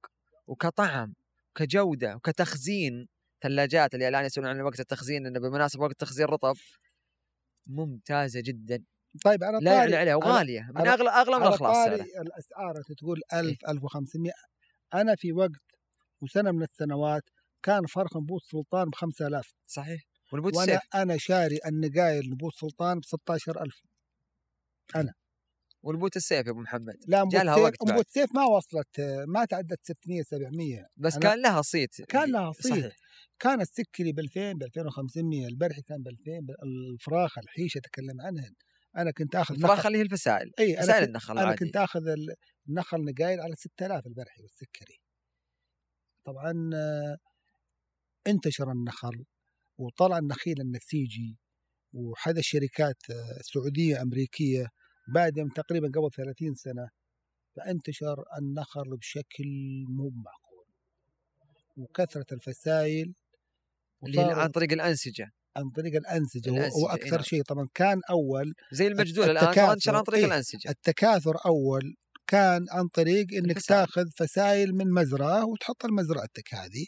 وكطعم 0.47 1.13
وكجودة 1.49 2.15
وكتخزين. 2.15 3.07
ثلاجات 3.41 3.93
اللي 3.93 4.07
الآن 4.07 4.25
يسألون 4.25 4.49
عن 4.49 4.61
وقت 4.61 4.79
التخزين 4.79 5.25
إنه 5.25 5.39
بمناسبة 5.39 5.83
وقت 5.83 5.99
تخزين 5.99 6.25
رطب 6.25 6.55
ممتازة 7.67 8.41
جدا. 8.41 8.79
طيب 9.25 9.43
على 9.43 9.59
لا 9.61 9.71
طاري 9.71 9.95
عليها 9.95 10.15
وغالية. 10.15 10.71
من 10.75 10.87
أغلى 10.87 11.09
أغلى 11.09 11.39
من 11.39 11.57
سعرها. 11.57 11.95
الأسعار 11.95 12.75
تقول 12.97 13.21
إيه. 13.33 13.39
1000 13.39 13.57
1500 13.69 14.31
أنا 14.93 15.15
في 15.15 15.31
وقت 15.31 15.61
وسنة 16.21 16.51
من 16.51 16.63
السنوات 16.63 17.23
كان 17.63 17.85
فرخ 17.85 18.17
نبوت 18.17 18.41
سلطان 18.43 18.89
ب 18.89 18.95
5000 18.95 19.53
صحيح. 19.67 20.01
ونبوت 20.33 20.55
وأنا 20.55 20.73
السيف. 20.73 20.95
أنا 20.95 21.17
شاري 21.17 21.59
النقايل 21.65 22.29
نبوت 22.29 22.55
سلطان 22.55 22.99
ب 22.99 23.05
16000 23.05 23.81
ونبوت 25.83 26.15
السيف 26.15 26.45
يا 26.45 26.51
أبو 26.51 26.59
محمد؟ 26.59 26.95
لا 27.07 27.21
نبوت 27.21 27.35
وقت 27.35 27.75
سيف 27.75 27.83
بعد. 27.83 27.91
نبوت 27.91 28.07
سيف 28.09 28.35
ما 28.35 28.45
وصلت 28.45 29.01
ما 29.27 29.45
تعدت 29.45 29.79
600 29.83 30.23
700 30.23 30.87
بس 30.97 31.17
كان 31.17 31.41
لها 31.41 31.61
صيت. 31.61 32.01
كان 32.01 32.31
لها 32.31 32.51
صيت. 32.51 32.71
صحيح. 32.71 32.95
كان 33.41 33.61
السكري 33.61 34.11
ب 34.11 34.19
2000 34.19 34.53
ب 34.53 34.63
2500 34.63 35.47
البرحي 35.47 35.81
كان 35.81 36.03
ب 36.03 36.07
2000 36.07 36.31
الفراخ 36.63 37.37
الحيشه 37.37 37.77
أتكلم 37.77 38.21
عنهن 38.21 38.53
أنا 38.97 39.11
كنت 39.11 39.35
آخذ 39.35 39.55
الفراخ 39.55 39.85
اللي 39.85 39.97
هي 39.97 40.01
الفسائل 40.01 40.51
إي 40.59 40.73
أنا 40.73 40.81
فسائل 40.83 40.99
كنت, 40.99 41.07
النخل 41.09 41.33
أنا 41.33 41.41
العادي. 41.43 41.65
كنت 41.65 41.75
آخذ 41.77 42.07
ال- 42.07 42.35
النخل 42.69 42.97
نقايل 43.05 43.39
على 43.39 43.55
6000 43.55 44.07
البرحي 44.07 44.41
والسكري. 44.41 44.99
طبعا 46.25 46.69
آه، 46.73 47.17
انتشر 48.27 48.71
النخل 48.71 49.25
وطلع 49.77 50.17
النخيل 50.17 50.61
النسيجي 50.61 51.37
وحدى 51.93 52.39
الشركات 52.39 52.97
آه، 53.11 53.41
سعودية 53.41 54.01
أمريكية 54.01 54.67
بعد 55.13 55.49
تقريبا 55.55 55.87
قبل 55.87 56.09
30 56.11 56.53
سنة 56.55 56.89
فانتشر 57.55 58.23
النخل 58.39 58.97
بشكل 58.97 59.45
مو 59.89 60.09
معقول. 60.09 60.65
وكثرة 61.77 62.25
الفسائل 62.31 63.13
اللي 64.05 64.21
عن 64.21 64.49
طريق 64.49 64.71
الأنسجة. 64.71 65.31
عن 65.57 65.69
طريق 65.69 65.95
الأنسجة, 65.95 66.49
الأنسجة، 66.49 66.77
هو 66.77 66.79
إي 66.79 66.83
وأكثر 66.83 67.11
نعم. 67.11 67.21
شيء. 67.21 67.43
طبعا 67.43 67.67
كان 67.73 68.01
أول 68.09 68.53
زي 68.71 68.87
المجدول 68.87 69.25
صار 69.39 69.71
انتشر 69.73 69.95
عن 69.95 70.03
طريق 70.03 70.19
إيه، 70.19 70.25
الأنسجة. 70.25 70.69
التكاثر 70.69 71.35
أول 71.45 71.95
كان 72.27 72.65
عن 72.71 72.87
طريق 72.87 73.27
إنك 73.33 73.57
الفسائل. 73.57 73.85
تاخذ 73.85 74.05
فسائل 74.17 74.73
من 74.75 74.91
مزرعة 74.93 75.45
وتحطها 75.45 75.87
لمزرعتك 75.87 76.53
هذه. 76.53 76.85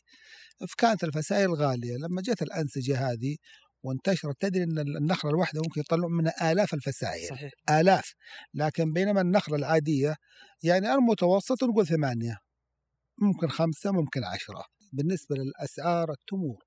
فكانت 0.70 1.04
الفسائل 1.04 1.54
غالية. 1.54 1.98
لما 1.98 2.22
جت 2.22 2.42
الأنسجة 2.42 3.12
هذه 3.12 3.36
وانتشرت 3.84 4.36
تدري 4.40 4.64
إن 4.64 4.80
النخلة 4.80 5.32
الواحدة 5.32 5.62
ممكن 5.62 5.82
يطلعون 5.82 6.14
منها 6.14 6.52
آلاف 6.52 6.74
الفسائل 6.74 7.28
صحيح. 7.30 7.52
آلاف. 7.70 8.14
لكن 8.54 8.92
بينما 8.94 9.22
النخلة 9.22 9.56
العادية 9.56 10.16
يعني 10.64 10.94
المتوسط 10.94 11.64
نقول 11.64 11.88
ثمانية 11.88 12.38
ممكن 13.22 13.48
خمسة 13.48 13.92
ممكن 13.92 14.24
عشرة. 14.24 14.64
بالنسبة 14.94 15.36
للأسعار 15.36 16.12
التمور. 16.12 16.64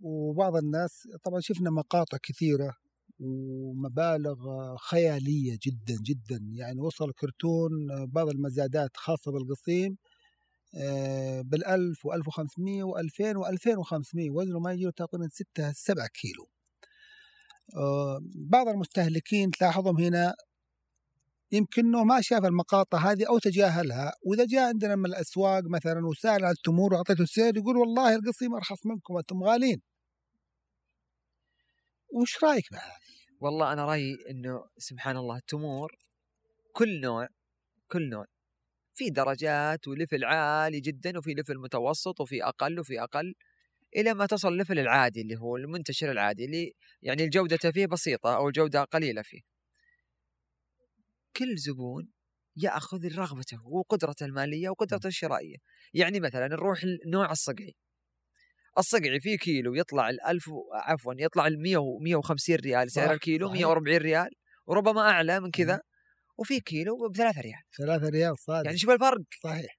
وبعض 0.00 0.56
الناس 0.56 1.08
طبعا 1.24 1.40
شفنا 1.40 1.70
مقاطع 1.70 2.18
كثيرة 2.22 2.74
ومبالغ 3.20 4.36
خيالية 4.76 5.58
جدا 5.62 5.96
جدا. 6.02 6.40
يعني 6.52 6.80
وصل 6.80 7.12
كرتون 7.12 7.70
بعض 8.06 8.28
المزادات 8.28 8.90
خاصة 8.96 9.32
بالقصيم 9.32 9.96
آه، 10.76 11.40
بالألف 11.42 12.06
وألف 12.06 12.28
وخمسمية 12.28 12.84
وألفين 12.84 13.36
وألفين 13.36 13.78
وخمسمية. 13.78 14.30
وزنه 14.30 14.58
ما 14.60 14.72
يجي 14.72 14.90
تقريبا 14.92 15.28
ستة 15.28 15.72
سبعة 15.72 16.08
كيلو. 16.08 16.48
آه، 17.76 18.20
بعض 18.34 18.68
المستهلكين 18.68 19.50
تلاحظهم 19.50 19.98
هنا 19.98 20.34
يمكنه 21.52 22.04
ما 22.04 22.20
شاف 22.20 22.44
المقاطع 22.44 22.98
هذه 22.98 23.28
أو 23.28 23.38
تجاهلها 23.38 24.12
وإذا 24.26 24.46
جاء 24.46 24.68
عندنا 24.68 24.96
من 24.96 25.06
الأسواق 25.06 25.62
مثلا 25.64 26.06
وسأل 26.06 26.44
عن 26.44 26.50
التمور 26.50 26.94
وأعطيته 26.94 27.22
السعر 27.22 27.56
يقول 27.56 27.76
والله 27.76 28.14
القصيم 28.14 28.54
أرخص 28.54 28.86
منكم 28.86 29.16
أنتم 29.16 29.42
غالين 29.44 29.80
وش 32.14 32.44
رأيك 32.44 32.64
بهذا؟ 32.72 32.96
والله 33.40 33.72
أنا 33.72 33.84
رأيي 33.84 34.16
إنه 34.30 34.64
سبحان 34.78 35.16
الله 35.16 35.36
التمور 35.36 35.92
كل 36.72 37.00
نوع 37.00 37.28
كل 37.88 38.08
نوع 38.08 38.24
في 38.94 39.10
درجات 39.10 39.88
و 39.88 39.94
level 39.94 40.24
عالي 40.24 40.80
جدا 40.80 41.18
وفي 41.18 41.34
level 41.34 41.58
متوسط 41.58 42.20
وفي 42.20 42.44
أقل 42.44 42.80
وفي 42.80 43.02
أقل 43.02 43.34
إلى 43.96 44.14
ما 44.14 44.26
تصل 44.26 44.48
ال 44.48 44.53
level 44.53 44.78
العادي 44.78 45.20
اللي 45.20 45.36
هو 45.36 45.56
المنتشر 45.56 46.10
العادي 46.10 46.44
اللي 46.44 46.72
يعني 47.02 47.24
الجودة 47.24 47.56
فيه 47.56 47.86
بسيطة 47.86 48.36
أو 48.36 48.48
الجوده 48.48 48.84
قليلة 48.84 49.22
فيه. 49.22 49.57
كل 51.38 51.56
زبون 51.56 52.08
يأخذ 52.56 53.16
رغبته 53.16 53.66
وقدرته 53.66 54.26
المالية 54.26 54.68
وقدرته 54.68 55.06
الشرائية. 55.06 55.56
يعني 55.94 56.20
مثلا 56.20 56.48
نروح 56.48 56.82
النوع 56.82 57.30
الصقعي. 57.30 57.74
الصقعي 58.78 59.20
فيه 59.20 59.36
كيلو 59.36 59.74
يطلع 59.74 60.10
ال 60.10 60.26
1000 60.26 60.44
عفوا 60.72 61.14
يطلع 61.18 61.46
ال 61.46 61.62
100 61.62 61.98
150 62.00 62.56
ريال 62.56 62.90
سعر 62.90 63.12
الكيلو 63.12 63.50
140 63.50 63.96
ريال 63.96 64.30
وربما 64.66 65.00
أعلى 65.00 65.40
من 65.40 65.50
كذا 65.50 65.80
وفي 66.38 66.60
كيلو 66.60 67.08
ب 67.08 67.16
3 67.16 67.40
ريال. 67.40 67.62
3 67.78 68.08
ريال 68.08 68.38
صادق. 68.38 68.66
يعني 68.66 68.78
شوف 68.78 68.90
الفرق. 68.90 69.20
صحيح. 69.42 69.78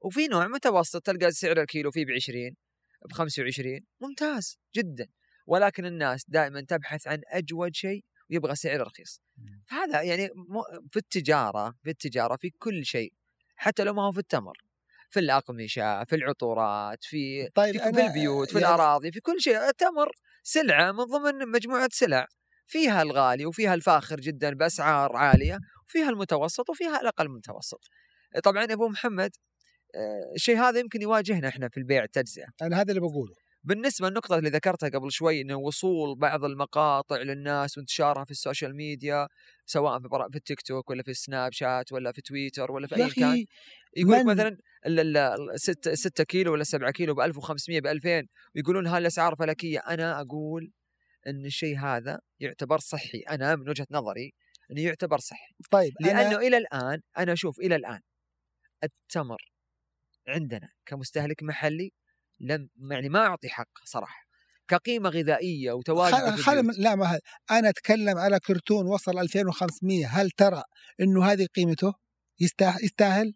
وفي 0.00 0.26
نوع 0.26 0.46
متوسط 0.46 1.02
تلقى 1.06 1.30
سعر 1.30 1.60
الكيلو 1.60 1.90
فيه 1.90 2.04
ب 2.04 2.10
20 2.10 2.56
ب 3.10 3.12
25 3.12 3.80
ممتاز 4.00 4.58
جدا. 4.76 5.06
ولكن 5.46 5.86
الناس 5.86 6.24
دائما 6.28 6.60
تبحث 6.60 7.06
عن 7.06 7.20
أجود 7.26 7.74
شيء 7.74 8.04
ويبغى 8.30 8.54
سعر 8.54 8.80
رخيص. 8.80 9.22
فهذا 9.66 10.02
يعني 10.02 10.28
في 10.90 10.96
التجارة 10.96 11.74
في 11.82 11.90
التجارة 11.90 12.36
في 12.36 12.50
كل 12.50 12.84
شيء 12.84 13.12
حتى 13.56 13.84
لو 13.84 13.94
ما 13.94 14.06
هو 14.06 14.12
في 14.12 14.18
التمر 14.18 14.56
في 15.08 15.20
الأقمشة 15.20 16.04
في 16.04 16.16
العطورات 16.16 17.04
في 17.04 17.48
طيب 17.54 17.72
في, 17.72 17.92
في 17.92 18.06
البيوت 18.06 18.50
في 18.50 18.58
يعني 18.58 18.74
الأراضي 18.74 19.12
في 19.12 19.20
كل 19.20 19.40
شيء. 19.40 19.68
التمر 19.68 20.10
سلعة 20.42 20.92
من 20.92 21.04
ضمن 21.04 21.48
مجموعة 21.48 21.88
سلع. 21.92 22.26
فيها 22.66 23.02
الغالي 23.02 23.46
وفيها 23.46 23.74
الفاخر 23.74 24.20
جدا 24.20 24.54
بأسعار 24.54 25.16
عالية 25.16 25.58
وفيها 25.86 26.10
المتوسط 26.10 26.70
وفيها 26.70 27.00
الأقل 27.00 27.28
متوسط. 27.28 27.80
طبعا 28.44 28.64
أبو 28.64 28.88
محمد 28.88 29.30
آه، 29.94 30.34
الشيء 30.34 30.58
هذا 30.58 30.80
يمكن 30.80 31.02
يواجهنا 31.02 31.48
إحنا 31.48 31.68
في 31.68 31.76
البيع 31.76 32.04
التجزئه 32.04 32.46
أنا 32.62 32.80
هذا 32.80 32.90
اللي 32.90 33.00
بقوله. 33.00 33.34
بالنسبة 33.64 34.08
للنقطه 34.08 34.38
اللي 34.38 34.50
ذكرتها 34.50 34.88
قبل 34.88 35.12
شوي 35.12 35.40
إنه 35.40 35.56
وصول 35.56 36.18
بعض 36.18 36.44
المقاطع 36.44 37.16
للناس 37.16 37.78
وانتشارها 37.78 38.24
في 38.24 38.30
ال 38.30 38.37
social 38.37 38.76
media 38.76 39.28
سواء 39.66 40.00
في, 40.00 40.08
برا- 40.08 40.28
في 40.30 40.36
التيك 40.36 40.60
توك 40.62 40.90
ولا 40.90 41.02
في 41.02 41.10
السناب 41.10 41.52
شات 41.52 41.92
ولا 41.92 42.12
في 42.12 42.20
تويتر 42.20 42.72
ولا 42.72 42.86
في 42.86 42.94
أي 42.96 43.10
كان 43.10 43.28
أخي 43.28 43.46
يقول 43.96 44.26
مثلا 44.26 44.56
6 45.56 45.94
6 45.94 46.24
كيلو 46.24 46.52
ولا 46.52 46.64
7 46.64 46.90
كيلو 46.90 47.14
ب 47.14 47.20
1500 47.20 47.80
ب 47.80 47.86
2000 47.86 48.26
ويقولون 48.56 48.86
هاي 48.86 48.98
الأسعار. 48.98 49.36
فلكيه 49.36 49.78
أنا 49.78 50.20
أقول 50.20 50.72
إن 51.26 51.44
الشيء 51.46 51.78
هذا 51.78 52.20
يعتبر 52.40 52.78
صحي. 52.78 53.18
أنا 53.30 53.56
من 53.56 53.68
وجهة 53.68 53.86
نظري 53.90 54.32
إنه 54.70 54.80
يعتبر 54.80 55.18
صحي. 55.18 55.54
طيب 55.70 55.92
لأنه 56.00 56.20
أنا 56.28 56.36
إلى 56.36 56.56
الآن 56.56 57.00
أنا 57.18 57.32
أشوف 57.32 57.58
إلى 57.60 57.76
الآن 57.76 58.00
التمر 58.84 59.52
عندنا 60.28 60.68
كمستهلك 60.86 61.42
محلي 61.42 61.92
لم 62.40 62.68
يعني 62.90 63.08
ما 63.08 63.26
أعطي 63.26 63.48
حقه 63.48 63.80
صراحة 63.84 64.28
كقيمة 64.68 65.08
غذائية 65.10 65.72
وتواجد 65.72 66.14
خل... 66.14 66.42
خل... 66.42 66.70
لا 66.78 66.94
ما 66.94 67.04
هذا 67.06 67.20
أنا 67.50 67.68
أتكلم 67.68 68.18
على 68.18 68.40
كرتون 68.40 68.86
وصل 68.86 69.18
2500 69.18 70.06
هل 70.06 70.30
ترى 70.30 70.62
إنه 71.00 71.24
هذه 71.24 71.46
قيمته 71.56 71.94
يستاهل 72.40 72.84
يستاهل 72.84 73.34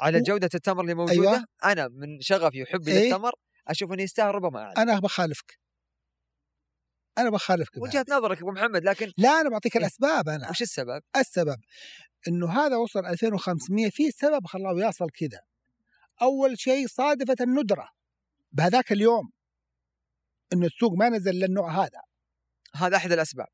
على 0.00 0.18
و- 0.18 0.22
جودة 0.22 0.50
التمر 0.54 0.80
اللي 0.82 0.94
موجودة 0.94 1.30
أيوة. 1.30 1.44
أنا 1.64 1.88
من 1.88 2.20
شغفي 2.20 2.62
وحبي 2.62 2.92
إيه؟ 2.92 3.04
للتمر 3.04 3.32
أشوف 3.68 3.92
إنه 3.92 4.02
يستاهل 4.02 4.34
ربما 4.34 4.62
أعلى 4.62 4.74
أنا 4.78 4.98
بخالفك 4.98 5.58
أنا 7.18 7.30
بخالفك. 7.30 7.76
وجهة 7.76 8.04
نظرك 8.10 8.38
أبو 8.38 8.50
محمد 8.50 8.84
لكن 8.84 9.12
لا 9.16 9.40
أنا 9.40 9.50
بعطيك 9.50 9.76
إيه. 9.76 9.82
الأسباب 9.82 10.28
أنا 10.28 10.50
وش 10.50 10.62
السبب؟ 10.62 11.02
السبب 11.16 11.56
إنه 12.28 12.52
هذا 12.52 12.76
وصل 12.76 13.06
2500 13.06 13.90
في 13.90 14.10
سبب 14.10 14.46
خلاه 14.46 14.88
يصل 14.88 15.10
كذا 15.10 15.40
أول 16.22 16.58
شيء 16.58 16.86
صادفة 16.86 17.36
الندرة 17.40 17.88
بهذاك 18.56 18.92
اليوم 18.92 19.30
إنه 20.52 20.66
السوق 20.66 20.92
ما 20.92 21.08
نزل 21.08 21.32
للنوع 21.32 21.84
هذا. 21.84 22.00
هذا 22.74 22.96
أحد 22.96 23.12
الأسباب. 23.12 23.46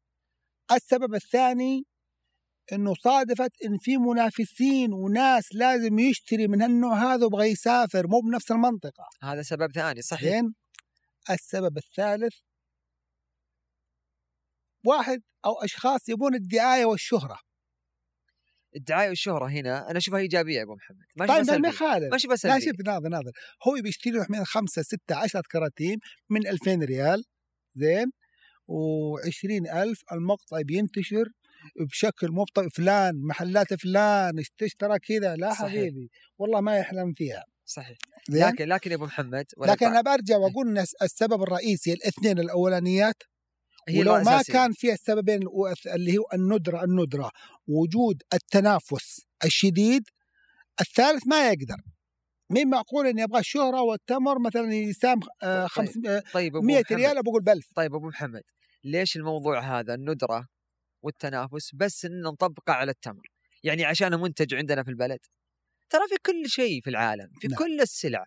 السبب 0.73 1.15
الثاني 1.15 1.85
إنه 2.73 2.95
صادفت 2.95 3.51
إن 3.65 3.79
في 3.79 3.97
منافسين 3.97 4.93
وناس 4.93 5.55
لازم 5.55 5.99
يشتري 5.99 6.49
من 6.49 6.63
هالنوع 6.63 7.15
هذا 7.15 7.25
ويبغى 7.25 7.51
يسافر 7.51 8.07
مو 8.07 8.21
بنفس 8.21 8.51
المنطقة. 8.51 9.09
هذا 9.23 9.43
سبب 9.43 9.73
ثاني 9.73 10.03
صحيح. 10.03 10.31
زين؟ 10.31 10.55
السبب 11.31 11.77
الثالث 11.77 12.35
واحد 14.85 15.23
أو 15.45 15.53
أشخاص 15.53 16.09
يبون 16.09 16.35
الدعاية 16.35 16.85
والشهرة. 16.85 17.39
الدعاية 18.77 19.09
والشهرة 19.09 19.47
هنا 19.47 19.91
أنا 19.91 19.99
أشوفها 19.99 20.21
إيجابية 20.21 20.57
يا 20.59 20.63
أبو 20.63 20.75
محمد. 20.75 21.05
ما 21.17 21.27
طيب 21.27 21.61
ما 21.61 21.69
يخالف 21.69 22.11
ما 22.11 22.17
أشوفها 22.17 22.35
لا 22.35 22.37
سلبية. 22.37 22.73
شوف 22.73 22.87
ناظر 22.87 23.09
ناظر. 23.09 23.33
هو 23.69 23.83
بيشتري 23.83 24.13
له 24.13 24.27
من 24.31 24.45
خمسة 24.45 24.83
ستة 24.83 25.15
عشرة 25.15 25.43
كراتين 25.53 25.99
من 26.31 26.47
2000 26.47 26.85
ريال 26.85 27.25
زين؟ 27.77 28.13
و20 28.71 29.75
ألف 29.75 30.03
المقطع 30.13 30.61
بينتشر 30.63 31.25
بشكل 31.81 32.29
مو 32.31 32.45
فلان 32.75 33.13
محلات 33.29 33.75
فلان 33.75 34.39
اشترى 34.63 34.99
كذا؟ 34.99 35.37
لا 35.37 35.51
صحيح. 35.55 35.71
حبيبي 35.71 36.11
والله 36.39 36.61
ما 36.61 36.79
يحلم 36.79 37.13
فيها. 37.17 37.45
صحيح. 37.65 37.99
لكن 38.31 38.69
لكن 38.69 38.91
يا 38.91 38.97
أبو 38.97 39.05
محمد 39.05 39.47
لكن 39.59 39.87
أنا 39.87 40.01
برجع 40.01 40.37
وأقول 40.37 40.69
إن 40.69 40.85
السبب 41.03 41.43
الرئيسي 41.43 41.93
الاثنين 41.93 42.39
الأولانيات 42.39 43.23
هي 43.89 44.01
ولو 44.01 44.23
ما. 44.23 44.43
كان 44.43 44.73
في 44.73 44.93
السببين 44.93 45.41
اللي 45.87 46.19
هو 46.19 46.25
الندرة 46.35 46.85
الندرة 46.85 47.31
وجود 47.67 48.23
التنافس 48.35 49.21
الشديد 49.45 50.03
الثالث 50.81 51.27
ما 51.27 51.49
يقدر 51.49 51.77
مين 52.51 52.69
معقول 52.69 53.07
اني 53.07 53.25
أبغى 53.25 53.41
الشهره 53.41 53.83
والتمر 53.83 54.39
مثلا 54.39 54.75
يسام 54.75 55.21
آه 55.43 55.61
طيب. 55.61 55.69
خمس 55.69 55.99
آه 56.07 56.23
طيب 56.33 56.57
أبو 56.57 56.67
100 56.67 56.81
محمد 56.81 56.99
ريال 56.99 57.23
بقول 57.23 57.43
بألف 57.43 57.69
طيب 57.75 57.95
أبو 57.95 58.09
محمد 58.09 58.43
ليش 58.85 59.17
الموضوع 59.17 59.61
هذا 59.61 59.95
الندرة 59.95 60.47
والتنافس 61.03 61.71
بس 61.75 62.05
إن 62.05 62.21
نطبقه 62.23 62.73
على 62.73 62.91
التمر 62.91 63.27
يعني 63.63 63.85
عشان 63.85 64.21
منتج 64.21 64.55
عندنا 64.55 64.83
في 64.83 64.91
البلد 64.91 65.19
ترى 65.91 66.09
في 66.09 66.15
كل 66.27 66.49
شيء 66.51 66.81
في 66.81 66.91
العالم 66.91 67.29
في 67.41 67.49
نعم. 67.49 67.59
كل 67.59 67.81
السلع 67.81 68.25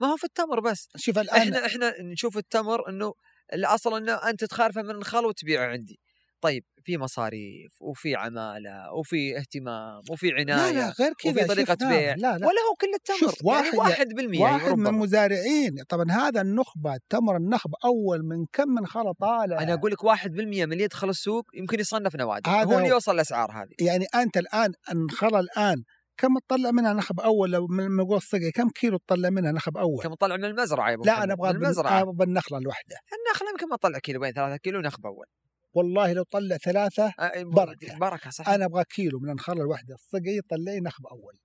ما 0.00 0.06
هو 0.06 0.16
في 0.16 0.24
التمر 0.24 0.60
بس 0.60 0.88
شوف 0.96 1.18
الآن 1.18 1.40
إحنا 1.40 1.66
إحنا 1.66 2.02
نشوف 2.02 2.38
التمر 2.38 2.88
إنه 2.88 3.14
الاصل 3.52 3.96
إنه 3.96 4.14
أنت 4.14 4.44
تخارفه 4.44 4.82
من 4.82 4.90
الخل 4.90 5.26
وتبيعه 5.26 5.66
عندي. 5.66 6.00
طيب 6.40 6.64
في 6.84 6.98
مصاريف 6.98 7.82
وفي 7.82 8.14
عمالة 8.16 8.92
وفي 8.92 9.38
اهتمام 9.38 10.02
وفي 10.10 10.32
عنايه 10.32 10.72
لا 10.72 10.72
لا 10.72 10.94
غير 11.00 11.12
كذا. 11.18 11.32
وفي 11.32 11.44
طريقة 11.44 11.76
بيع 11.88 12.14
لا 12.14 12.38
لا. 12.38 12.46
ولا 12.46 12.60
هو 12.70 12.74
كل 12.80 12.94
التمر 12.94 13.18
شوف، 13.18 13.44
واحد 13.44 13.64
يعني 13.64 13.78
واحد 13.78 14.08
بالمية 14.08 14.40
واحد 14.40 14.72
من. 14.72 14.86
المزارعين. 14.86 15.74
طبعا 15.88 16.10
هذا 16.10 16.40
النخبة 16.40 16.98
تمر 17.08 17.36
النخب 17.36 17.70
أول 17.84 18.24
من 18.24 18.46
كم 18.52 18.68
من 18.68 18.86
خلا 18.86 19.12
طالع. 19.20 19.62
أنا 19.62 19.74
أقول 19.74 19.92
لك 19.92 20.04
واحد 20.04 20.30
بالمية 20.30 20.66
من 20.66 20.72
اللي 20.72 20.84
يدخل 20.84 21.08
السوق 21.08 21.44
يمكن 21.54 21.80
يصنف 21.80 22.16
نوادر 22.16 22.50
هذا 22.50 22.74
هو. 22.74 22.78
اللي. 22.78 22.88
يوصل 22.88 23.14
الأسعار 23.14 23.52
هذه. 23.52 23.86
يعني 23.86 24.06
أنت 24.14 24.36
الآن 24.36 24.72
النخله 24.92 25.40
الآن 25.40 25.82
كم 26.16 26.38
تطلع 26.38 26.70
منها 26.70 26.92
نخب 26.92 27.20
أول 27.20 27.50
لو 27.50 27.66
من 27.66 28.14
الصقي 28.16 28.50
كم 28.50 28.68
كيلو 28.70 28.98
تطلع 28.98 29.30
منها 29.30 29.52
نخب 29.52 29.76
أول؟ 29.76 30.02
كم 30.02 30.14
طلع 30.14 30.36
من 30.36 30.44
المزرعة 30.44 30.88
يا 30.90 30.94
أبو 30.94 31.04
لا. 31.04 31.24
أنا 31.24 31.32
أبغى 31.32 31.50
المزرعة. 31.50 32.00
أبغى 32.00 32.12
بالنخلة 32.14 32.58
الواحده 32.58 32.96
النخلة 33.18 33.50
يمكن 33.50 33.68
ما 33.68 33.76
تطلع 33.76 33.98
كيلو 33.98 34.20
بين 34.20 34.32
ثلاثة 34.32 34.56
كيلو 34.56 34.80
نخبه 34.80 35.08
أول. 35.08 35.26
والله 35.74 36.12
لو 36.12 36.22
طلع 36.22 36.56
ثلاثة 36.56 37.12
آه، 37.20 37.42
بركة. 37.42 37.98
بركة 37.98 38.30
صح 38.30 38.48
أنا 38.48 38.64
أبغى 38.64 38.84
كيلو 38.84 39.18
من 39.18 39.30
النخلة 39.30 39.62
الواحده 39.62 39.94
الصقي 39.94 40.36
يطلع 40.36 40.72
لي 40.72 40.80
نخب 40.80 41.06
أول. 41.06 41.38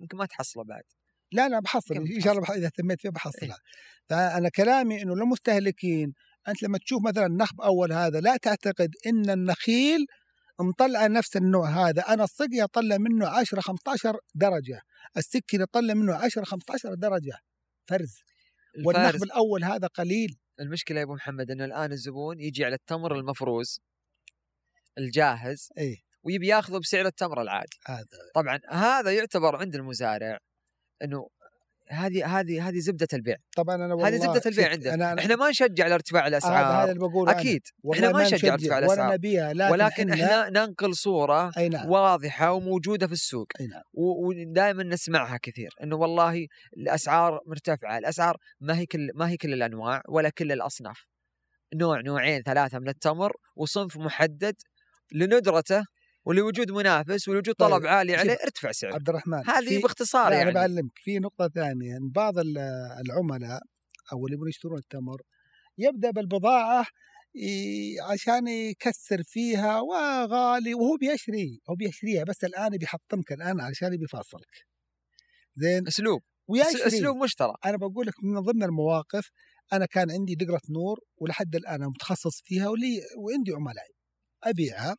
يمكن 0.00 0.16
ما 0.16 0.26
تحصله 0.26 0.64
بعد. 0.64 0.82
لا 1.32 1.48
لا 1.48 1.60
بحصل. 1.60 1.94
إن 1.94 2.20
شاء 2.20 2.32
الله 2.32 2.54
إذا 2.54 2.66
اهتميت 2.66 3.00
فيه 3.00 3.08
بحصلها. 3.08 3.58
فأنا 4.08 4.48
كلامي 4.48 5.02
إنه 5.02 5.14
للمستهلكين 5.14 6.12
أنت 6.48 6.62
لما 6.62 6.78
تشوف 6.78 7.02
مثلا 7.02 7.28
نخب 7.28 7.60
أول 7.60 7.92
هذا 7.92 8.20
لا 8.20 8.36
تعتقد 8.36 8.90
إن 9.06 9.30
النخيل 9.30 10.06
مطلع 10.60 11.06
نفس 11.06 11.36
النوع 11.36 11.68
هذا. 11.68 12.02
أنا 12.02 12.24
الصقي 12.24 12.62
اطلع 12.62 12.96
منه 12.98 13.28
10 13.28 13.60
15 13.60 14.16
درجة. 14.34 14.82
السكر 15.16 15.60
يطلع 15.60 15.94
منه 15.94 16.14
10 16.14 16.44
15 16.44 16.94
درجة. 16.94 17.38
فرز. 17.88 18.22
والنخب 18.84 19.22
الأول 19.22 19.64
هذا 19.64 19.86
قليل. 19.86 20.38
المشكلة 20.60 20.98
يا 20.98 21.04
أبو 21.04 21.14
محمد 21.14 21.50
إنه 21.50 21.64
الآن 21.64 21.92
الزبون 21.92 22.40
يجي 22.40 22.64
على 22.64 22.74
التمر 22.74 23.14
المفروز. 23.16 23.80
الجاهز. 24.98 25.68
إي. 25.78 25.96
ويبي 26.22 26.46
ياخذه 26.46 26.78
بسعر 26.78 27.06
التمر 27.06 27.42
العادي. 27.42 27.78
هذا. 27.86 28.06
طبعا 28.34 28.60
هذا 28.68 29.10
يعتبر 29.12 29.56
عند 29.56 29.74
المزارع 29.74 30.38
إنه 31.02 31.28
هذه 31.90 32.40
هذه 32.40 32.68
هذه 32.68 32.78
زبدة 32.78 33.08
البيع. 33.12 33.36
طبعا 33.56 33.74
أنا 33.74 33.94
والله 33.94 34.08
هذه 34.08 34.16
زبدة 34.16 34.42
البيع 34.46 34.70
عنده 34.70 34.94
أنا 34.94 35.12
أنا 35.12 35.20
إحنا 35.20 35.36
ما 35.36 35.50
نشجع 35.50 35.84
على 35.84 35.94
ارتفاع 35.94 36.20
هذا 36.20 36.28
هذا 36.28 36.36
الاسعار 36.36 36.88
اللي 36.88 37.00
بقوله. 37.00 37.32
أكيد. 37.32 37.62
إحنا 37.92 38.12
ما 38.12 38.22
نشجع 38.22 38.52
ارتفاع 38.52 38.76
ولا 38.76 38.86
الأسعار. 38.86 39.14
نبيها 39.14 39.52
لكن, 39.52 39.72
ولكن 39.72 40.10
إحنا 40.10 40.50
ننقل 40.50 40.94
صورة 40.94 41.52
أي 41.58 41.68
نعم. 41.68 41.90
واضحة 41.90 42.52
وموجودة 42.52 43.06
في 43.06 43.12
السوق. 43.12 43.46
أي 43.60 43.66
نعم. 43.66 43.82
ودائما 43.94 44.82
نسمعها 44.82 45.38
كثير 45.42 45.74
إنه 45.82 45.96
والله 45.96 46.46
الأسعار 46.76 47.40
مرتفعة، 47.46 47.98
الأسعار 47.98 48.36
ما 48.60 48.78
هي 48.78 48.86
كل 48.86 49.10
ما 49.14 49.28
هي 49.28 49.36
كل 49.36 49.52
الأنواع 49.52 50.02
ولا 50.08 50.28
كل 50.28 50.52
الأصناف. 50.52 51.06
نوع 51.74 52.00
نوعين 52.00 52.42
ثلاثة 52.42 52.78
من 52.78 52.88
التمر 52.88 53.32
وصنف 53.56 53.96
محدد 53.96 54.54
لندرته 55.12 55.84
ولوجود 56.28 56.70
منافس 56.70 57.28
ولوجود 57.28 57.54
طلب 57.54 57.78
طيب، 57.78 57.86
عالي 57.86 58.12
شوف، 58.12 58.20
عليه 58.20 58.32
ارتفع 58.44 58.72
سعره. 58.72 58.94
عبد 58.94 59.08
الرحمن 59.08 59.42
هذه 59.50 59.82
باختصار 59.82 60.32
يعني 60.32 60.42
أنا 60.42 60.52
بعلمك 60.52 60.92
في 60.94 61.18
نقطة 61.18 61.48
ثانية 61.48 61.96
إن 61.96 62.10
بعض 62.10 62.38
ال- 62.38 62.58
العملاء 63.06 63.60
أو 64.12 64.26
اللي 64.26 64.34
يبغون 64.34 64.48
يشترون 64.48 64.78
التمر 64.78 65.22
يبدأ 65.78 66.10
بالبضاعة 66.10 66.86
عشان 68.12 68.48
يكسر 68.48 69.22
فيها 69.22 69.80
وغالي 69.80 70.74
وهو 70.74 70.96
بيشري 70.96 71.60
هو 71.70 71.74
بيشريها 71.74 72.24
بس 72.24 72.44
الآن 72.44 72.70
بيحطمك 72.70 73.32
الآن 73.32 73.60
عشان 73.60 73.96
بيفاصلك 73.96 74.66
زين؟ 75.56 75.86
أسلوب 75.86 76.20
ويشري 76.48 76.86
أسلوب 76.86 77.16
مشترى. 77.16 77.54
أنا 77.64 77.76
بقول 77.76 78.06
لك 78.06 78.14
من 78.24 78.40
ضمن 78.40 78.62
المواقف 78.62 79.30
أنا 79.72 79.86
كان 79.86 80.10
عندي 80.10 80.34
دقرة 80.34 80.60
نور 80.70 81.00
ولحد 81.16 81.56
الآن 81.56 81.74
أنا 81.74 81.88
متخصص 81.88 82.42
فيها 82.44 82.68
ولي 82.68 83.00
وعندي 83.18 83.52
عملاء. 83.52 83.86
أبيعها. 84.44 84.96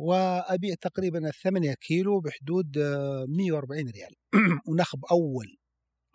وأبيع 0.00 0.74
تقريبا 0.80 1.28
الثمانية 1.28 1.74
كيلو 1.74 2.20
بحدود 2.20 2.78
آه، 2.78 3.26
140 3.28 3.88
ريال. 3.90 4.14
ونخب 4.68 5.04
أول 5.10 5.56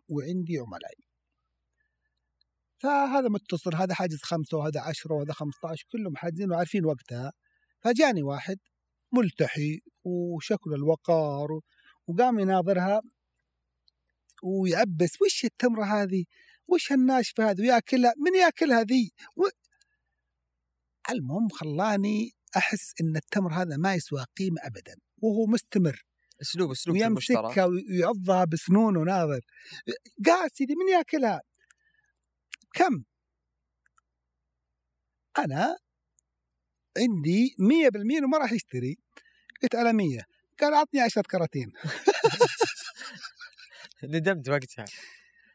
وعندي 0.10 0.57
عملاء. 0.57 0.94
فهذا 2.78 3.30
متصل 3.30 3.76
هذا 3.76 3.94
حاجز 3.94 4.20
خمسة 4.24 4.57
وهذا 4.57 4.82
عشرة 4.82 5.16
وهذا 5.16 5.34
15 5.34 5.86
كلهم 5.91 6.16
حاجزين 6.16 6.52
وعارفين 6.52 6.86
وقتها. 6.86 7.34
فجاني 7.80 8.24
واحد 8.24 8.57
ملتحي 9.12 9.82
وشكله 10.03 10.76
الوقار 10.76 11.48
وقام 12.07 12.40
يناظرها 12.40 13.02
ويعبس 14.44 15.22
وش 15.22 15.45
التمرة 15.45 15.84
هذه؟ 15.84 16.26
وش 16.68 16.91
الناشفة 16.91 17.49
هذه؟ 17.49 17.62
وياكلها 17.62 18.14
من 18.18 18.36
ياكلها 18.36 18.84
ذي؟ 18.84 19.12
و... 19.36 19.44
المهم 21.10 21.49
خلاني 21.49 22.36
أحس 22.57 22.94
أن 23.02 23.15
التمر 23.15 23.53
هذا 23.53 23.77
ما 23.77 23.95
يسوى 23.95 24.26
قيمة 24.38 24.57
أبدا 24.64 24.95
وهو 25.22 25.45
مستمر. 25.45 26.06
اسلوب 26.41 26.72
أسلوب 26.72 26.98
ويمسكها 26.98 27.65
ويعضها 27.65 28.45
بسنونه 28.45 29.03
ناظر 29.03 29.41
قاعد 30.26 30.49
سيدي 30.53 30.73
من 30.76 30.94
ياكلها؟ 30.94 31.41
كم؟ 32.73 33.03
أنا 35.38 35.77
عندي 36.98 37.56
100% 37.60 38.23
وما 38.23 38.38
راح 38.38 38.52
يشتري. 38.52 38.98
قلت 39.64 39.76
على 39.76 39.94
100 39.94 40.22
قال 40.61 40.73
أعطني 40.73 41.02
10 41.02 41.22
كراتين. 41.22 41.73
ندمت 44.03 44.49
وقتها. 44.49 44.86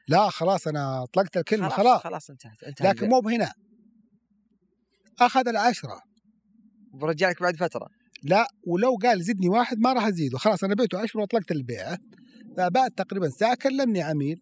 لا 0.09 0.31
خلاص 0.31 0.67
أنا 0.67 1.03
أطلقت 1.03 1.37
الكلمة 1.37 1.69
خلاص 1.69 2.03
خلاص. 2.03 2.31
انتهت 2.31 2.63
انتهى. 2.63 2.89
لكن 2.89 3.09
مو 3.09 3.21
بهنا. 3.21 3.53
أخذ 5.21 5.49
العشرة 6.95 7.07
ورجعك 7.07 7.43
بعد 7.43 7.57
فترة. 7.57 7.87
لا 8.23 8.47
ولو 8.67 8.97
قال 9.03 9.23
زدني 9.23 9.49
واحد 9.49 9.79
ما 9.79 9.93
راح 9.93 10.07
أزيده. 10.07 10.39
خلاص 10.39 10.65
أنا 10.65 10.75
بعته 10.75 10.99
10 10.99 11.21
وأطلقت 11.21 11.53
البيعه 11.53 11.99
فبعد 12.57 12.91
تقريبا 12.91 13.29
ساعة 13.29 13.55
كلمني 13.55 14.03
عميل. 14.03 14.41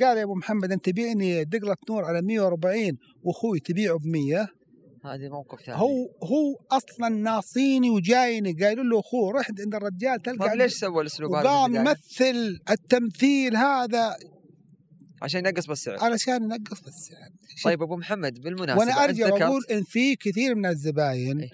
قال 0.00 0.18
يا 0.18 0.22
أبو 0.22 0.34
محمد 0.34 0.72
أنت 0.72 0.88
بيعني 0.88 1.44
دقلة 1.44 1.76
نور 1.90 2.04
على 2.04 2.22
140 2.22 2.98
وأخوي 3.22 3.60
تبيعه 3.60 3.98
ب 3.98 4.06
100 4.06 4.48
هذه 5.04 5.28
موقف 5.28 5.60
ثاني. 5.60 5.78
هو 5.78 6.06
هو 6.24 6.56
أصلا 6.70 7.08
ناصيني 7.08 7.90
وجايني. 7.90 8.52
قالوا 8.52 8.84
له 8.84 9.00
أخوه 9.00 9.32
رحت 9.32 9.60
عند 9.60 9.74
الرجال 9.74 10.22
تلقى 10.22 10.48
طيب 10.48 10.58
ليش 10.58 10.72
سوى 10.74 11.00
الاسلوب 11.00 11.32
هذا 11.32 11.48
وقام 11.48 11.76
البداية؟ 11.76 11.80
يمثل 11.80 12.60
التمثيل 12.70 13.56
هذا 13.56 14.16
عشان 15.22 15.46
ينقص 15.46 15.66
بالسعر 15.66 15.96
علشان 16.00 16.42
ينقص 16.42 16.80
بس 16.80 17.10
يعني 17.10 17.34
طيب 17.64 17.82
أبو 17.82 17.96
محمد 17.96 18.40
بالمناسبة 18.40 18.80
وأنا 18.80 19.04
أرجع 19.04 19.34
وأقول 19.34 19.62
إن 19.70 19.82
في 19.82 20.16
كثير 20.16 20.54
من 20.54 20.66
الزباين 20.66 21.40
إيه. 21.40 21.50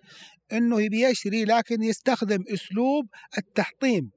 إنه 0.52 0.82
يبي 0.82 1.02
يشتري 1.02 1.44
لكن 1.44 1.82
يستخدم 1.82 2.44
أسلوب 2.54 3.06
التحطيم. 3.38 4.10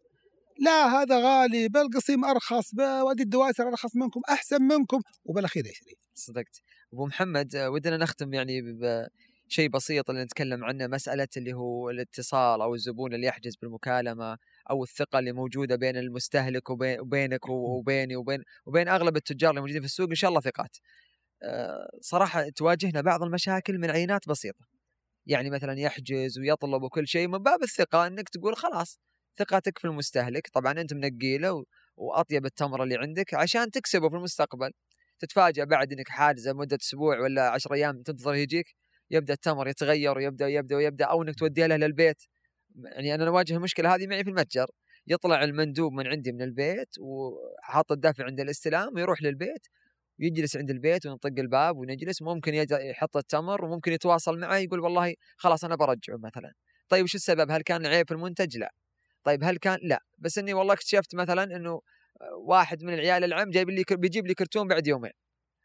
لا 0.60 1.02
هذا 1.02 1.19
غالي 1.19 1.69
بالقصيم 1.69 2.26
أرخص 2.26 2.74
وادي 2.80 3.24
الدواسر 3.24 3.68
أرخص 3.68 3.95
منكم 3.95 4.22
أحسن 4.30 4.61
منكم 4.61 4.99
وبالأخير 5.26 5.65
يشتري. 5.65 5.95
صدقت. 6.14 6.61
أبو 6.94 7.06
محمد 7.06 7.56
آه، 7.56 7.69
ودنا 7.69 7.98
نختم 7.98 8.34
يعني 8.34 8.61
بشيء 9.48 9.69
بسيط 9.69 10.10
اللي 10.10 10.24
نتكلم 10.24 10.64
عنه 10.64 10.88
مسألة 10.88 11.28
اللي 11.38 11.53
هو 11.53 11.90
الاتصال 11.90 12.61
أو 12.61 12.76
الزبون 12.76 13.14
اللي 13.14 13.28
يحجز 13.28 13.56
بالمكالمة. 13.61 14.38
أو 14.72 14.84
الثقة 14.84 15.19
اللي 15.19 15.31
موجودة 15.31 15.76
بين 15.76 15.98
المستهلك 15.98 16.69
وبين 16.69 16.99
وبينك 16.99 17.49
وبيني 17.49 18.15
وبين 18.15 18.44
وبين 18.65 18.88
أغلب 18.88 19.18
التجار 19.18 19.49
اللي 19.49 19.61
موجودين 19.61 19.81
في 19.81 19.85
السوق 19.88 20.10
إن 20.10 20.15
شاء 20.15 20.30
الله 20.30 20.41
ثقات. 20.41 20.77
آه، 21.44 21.89
صراحة 22.02 22.49
تواجهنا 22.49 23.02
بعض 23.02 23.23
المشاكل 23.23 23.77
من 23.80 23.91
عينات 23.91 24.30
بسيطة. 24.30 24.65
يعني 25.26 25.49
مثلا 25.49 25.80
يحجز 25.80 26.39
ويطلب 26.39 26.84
وكل 26.84 27.07
شيء 27.07 27.27
من 27.27 27.38
باب 27.39 27.64
الثقة 27.64 28.07
إنك 28.07 28.30
تقول 28.30 28.56
خلاص 28.56 28.99
ثقتك 29.39 29.80
في 29.80 29.85
المستهلك، 29.85 30.48
طبعا 30.53 30.72
أنت 30.72 30.94
منقي 30.94 31.38
له 31.38 31.65
وأطيب 31.98 32.45
التمر 32.45 32.84
اللي 32.84 32.95
عندك 32.98 33.34
عشان 33.34 33.72
تكسبه 33.72 34.10
في 34.10 34.15
المستقبل. 34.15 34.72
تتفاجأ 35.19 35.64
بعد 35.64 35.94
إنك 35.94 36.10
حاجزه 36.10 36.53
مدة 36.53 36.77
أسبوع 36.81 37.19
ولا 37.19 37.49
10 37.49 37.73
أيام 37.73 38.02
تنتظر 38.03 38.34
يجيك 38.35 38.65
يبدأ 39.11 39.34
التمر 39.34 39.68
يتغير 39.68 40.18
ويبدأ 40.18 40.48
يبدا 40.48 40.76
ويبدأ 40.76 41.06
أو 41.06 41.23
إنك 41.23 41.35
توديه 41.35 41.65
له 41.65 41.76
للبيت 41.76 42.23
يعني 42.76 43.15
أنا 43.15 43.27
أواجه 43.27 43.53
المشكلة 43.56 43.95
هذه 43.95 44.07
معي 44.07 44.23
في 44.23 44.30
المتجر. 44.30 44.68
يطلع 45.07 45.44
المندوب 45.44 45.94
من 45.94 46.07
عندي 46.07 46.31
من 46.31 46.41
البيت 46.41 46.89
وحاط 46.99 47.91
الدافع 47.91 48.26
عند 48.26 48.39
الاستلام 48.39 48.95
ويروح 48.95 49.22
للبيت 49.22 49.68
ويجلس 50.19 50.57
عند 50.57 50.69
البيت 50.69 51.06
ونطق 51.06 51.34
الباب 51.39 51.77
ونجلس 51.77 52.22
ممكن 52.22 52.53
يحط 52.72 53.18
التمر 53.18 53.65
وممكن 53.65 53.91
يتواصل 53.91 54.39
معي 54.39 54.64
يقول 54.64 54.80
والله 54.80 55.15
خلاص 55.38 55.64
أنا 55.64 55.76
برجعه 55.76 56.18
مثلا. 56.18 56.53
طيب 56.89 57.03
وش 57.03 57.15
السبب؟ 57.15 57.52
هل 57.52 57.61
كان 57.61 57.85
عيب 57.85 58.07
في 58.07 58.14
المنتج؟ 58.14 58.57
لا. 58.57 58.73
طيب 59.23 59.44
هل 59.44 59.57
كان؟ 59.57 59.77
لا. 59.84 60.03
بس 60.18 60.38
إني 60.38 60.53
والله 60.53 60.73
اكتشفت 60.73 61.15
مثلا 61.15 61.44
إنه 61.44 61.81
واحد 62.45 62.84
من 62.84 62.94
العيال 62.94 63.23
العم 63.23 63.49
جايب 63.49 63.69
لي 63.69 63.84
بيجيب 63.91 64.27
لي 64.27 64.34
كرتون 64.34 64.68
بعد 64.68 64.88
يومين. 64.88 65.11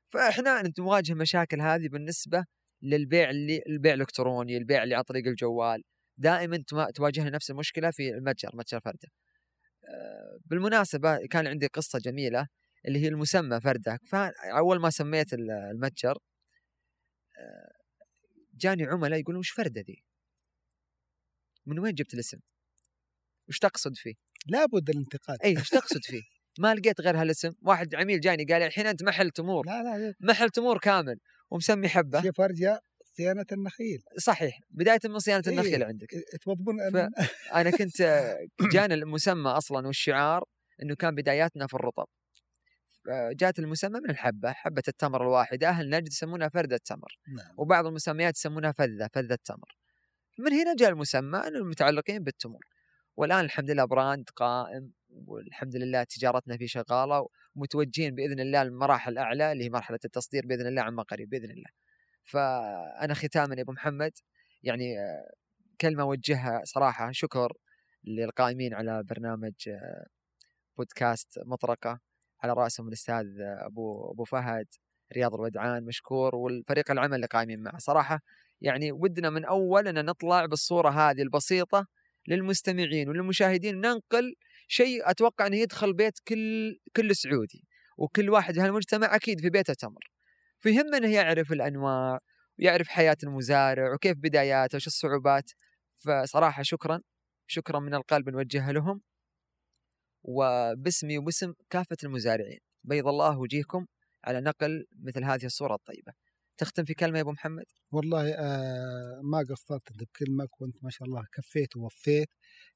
فإحنا 0.08 0.72
نواجه 0.78 1.14
مشاكل 1.14 1.60
هذه 1.60 1.88
بالنسبة 1.88 2.44
للبيع 2.82 3.30
اللي 3.30 3.62
البيع 3.68 3.94
الإلكتروني 3.94 4.56
البيع 4.56 4.82
اللي 4.82 4.94
عن 4.94 5.02
طريق 5.02 5.26
الجوال. 5.26 5.82
دائما 6.18 6.64
تواجهنا 6.94 7.30
نفس 7.30 7.50
المشكلة 7.50 7.90
في 7.90 8.08
المتجر 8.10 8.50
متجر 8.54 8.80
فردة. 8.80 9.08
آه، 9.88 10.38
بالمناسبة 10.46 11.26
كان 11.26 11.46
عندي 11.46 11.66
قصة 11.66 11.98
جميلة 11.98 12.46
اللي 12.88 12.98
هي 12.98 13.08
المسمى 13.08 13.60
فردة. 13.60 13.98
فأول 14.06 14.80
ما 14.80 14.90
سميت 14.90 15.32
ال- 15.34 15.50
المتجر 15.50 16.18
آه، 17.38 17.72
جاني 18.54 18.84
عملاء 18.84 19.20
يقولون 19.20 19.38
وش 19.38 19.50
فردة 19.50 19.80
ذي؟ 19.80 20.02
من 21.66 21.78
وين 21.78 21.94
جبت 21.94 22.14
الاسم؟ 22.14 22.38
وش 23.48 23.58
تقصد 23.58 23.96
فيه؟ 23.96 24.14
لابد 24.46 24.90
الانتقاد. 24.90 25.38
اي 25.44 25.58
إيش 25.58 25.68
تقصد 25.80 26.00
فيه؟ 26.04 26.22
ما 26.58 26.74
لقيت 26.74 27.00
غير 27.00 27.20
هالاسم. 27.20 27.52
واحد 27.62 27.94
عميل 27.94 28.20
جاني 28.20 28.44
قال 28.44 28.62
الحين 28.62 28.86
أنت 28.86 29.02
محل 29.02 29.30
تمور. 29.30 29.66
لا 29.66 29.82
لا 29.82 30.14
محل 30.20 30.50
تمور 30.50 30.78
كامل. 30.78 31.18
ومسمي 31.50 31.88
حبة. 31.88 32.22
شوف 32.22 32.40
ارجع 32.40 32.78
صيانة 33.12 33.46
النخيل 33.52 34.02
صحيح 34.18 34.60
بداية 34.70 35.00
من 35.04 35.18
صيانة 35.18 35.42
إيه. 35.46 35.52
النخيل 35.52 35.82
عندك 35.82 36.08
توضبون 36.42 36.76
ف- 36.92 37.08
أنا 37.58 37.70
كنت 37.70 38.00
آه، 38.00 38.38
جانا 38.74 38.94
المسمى 38.94 39.50
أصلا 39.50 39.86
والشعار 39.86 40.44
إنه 40.82 40.94
كان 40.94 41.14
بداياتنا 41.14 41.66
في 41.66 41.74
الرطب 41.74 42.06
جات 43.32 43.58
المسمى 43.58 44.00
من 44.00 44.10
الحبة 44.10 44.52
حبة 44.52 44.82
التمر 44.88 45.22
الواحدة 45.22 45.68
أهل 45.68 45.90
نجد 45.90 46.08
يسمونها 46.08 46.48
فردة 46.48 46.76
تمر 46.76 47.18
نعم. 47.36 47.54
وبعض 47.58 47.86
المسميات 47.86 48.36
يسمونها 48.36 48.72
فذة 48.72 49.08
فذة 49.12 49.38
تمر 49.44 49.76
من 50.38 50.52
هنا 50.52 50.74
جاء 50.74 50.88
المسمى 50.90 51.38
إنه 51.38 51.58
المتعلقين 51.58 52.24
بالتمور 52.24 52.66
والآن 53.16 53.44
الحمد 53.44 53.70
لله 53.70 53.84
براند 53.84 54.30
قائم 54.36 54.92
والحمد 55.10 55.76
لله 55.76 56.04
تجارتنا 56.04 56.56
فيه 56.56 56.66
شغالة 56.66 57.28
ومتوجهين 57.54 58.14
بإذن 58.14 58.40
الله 58.40 58.64
لمراحل 58.64 59.18
اعلى 59.18 59.52
اللي 59.52 59.64
هي 59.64 59.70
مرحلة 59.70 59.98
التصدير 60.04 60.46
بإذن 60.46 60.66
الله 60.66 60.82
عما 60.82 61.02
قريب 61.02 61.30
بإذن 61.30 61.50
الله. 61.50 61.70
فأنا 62.24 63.14
ختاما 63.14 63.54
يا 63.54 63.62
أبو 63.62 63.72
محمد 63.72 64.12
يعني 64.62 64.96
كلمة 65.80 66.02
أوجهها 66.02 66.60
صراحة 66.64 67.12
شكر 67.12 67.52
للقائمين 68.04 68.74
على 68.74 69.02
برنامج 69.02 69.52
بودكاست 70.76 71.38
مطرقة. 71.46 72.00
على 72.42 72.52
رأسهم 72.52 72.88
الأستاذ 72.88 73.26
أبو 73.40 74.12
أبو 74.12 74.24
فهد 74.24 74.66
رياض 75.16 75.34
الودعان 75.34 75.84
مشكور 75.84 76.36
والفريق 76.36 76.90
العمل 76.90 77.14
اللي 77.14 77.26
قايمين 77.26 77.62
معه. 77.62 77.78
صراحة 77.78 78.20
يعني 78.60 78.92
ودنا 78.92 79.30
من 79.30 79.44
أول 79.44 79.88
أن 79.88 80.04
نطلع 80.04 80.46
بالصورة 80.46 80.90
هذه 80.90 81.22
البسيطة 81.22 81.86
للمستمعين 82.28 83.08
وللمشاهدين. 83.08 83.80
ننقل 83.80 84.34
شيء 84.68 85.10
أتوقع 85.10 85.46
أنه 85.46 85.56
يدخل 85.56 85.92
بيت 85.92 86.18
كل 86.28 86.78
كل 86.96 87.16
سعودي 87.16 87.64
وكل 87.96 88.30
واحد 88.30 88.54
في 88.54 88.60
هالمجتمع 88.60 89.14
أكيد 89.14 89.40
في 89.40 89.50
بيته 89.50 89.74
تمر. 89.74 90.11
فيهمنا 90.62 90.96
انه 90.96 91.12
يعرف 91.14 91.52
الانواع 91.52 92.18
ويعرف 92.58 92.88
حياة 92.88 93.16
المزارع 93.22 93.94
وكيف 93.94 94.16
بداياته 94.18 94.76
وش 94.76 94.86
الصعوبات. 94.86 95.50
فصراحة 95.96 96.62
شكرا 96.62 97.00
شكرا 97.46 97.80
من 97.80 97.94
القلب 97.94 98.28
نوجهها 98.28 98.72
لهم. 98.72 99.00
وباسمي 100.22 101.18
وباسم 101.18 101.52
كافة 101.70 101.96
المزارعين. 102.04 102.58
بيض 102.84 103.08
الله 103.08 103.38
وجيهكم 103.38 103.86
على 104.24 104.40
نقل 104.40 104.86
مثل 105.02 105.24
هذه 105.24 105.44
الصورة 105.44 105.74
الطيبة. 105.74 106.12
تختم 106.58 106.84
في 106.84 106.94
كلمة 106.94 107.16
يا 107.16 107.22
أبو 107.22 107.32
محمد؟ 107.32 107.64
والله 107.90 108.34
آه 108.34 109.20
ما 109.22 109.38
قصرت 109.50 109.90
انت 109.90 110.02
بكلمة 110.02 110.46
كنت 110.50 110.84
ما 110.84 110.90
شاء 110.90 111.08
الله 111.08 111.24
كفيت 111.32 111.76
ووفيت. 111.76 112.28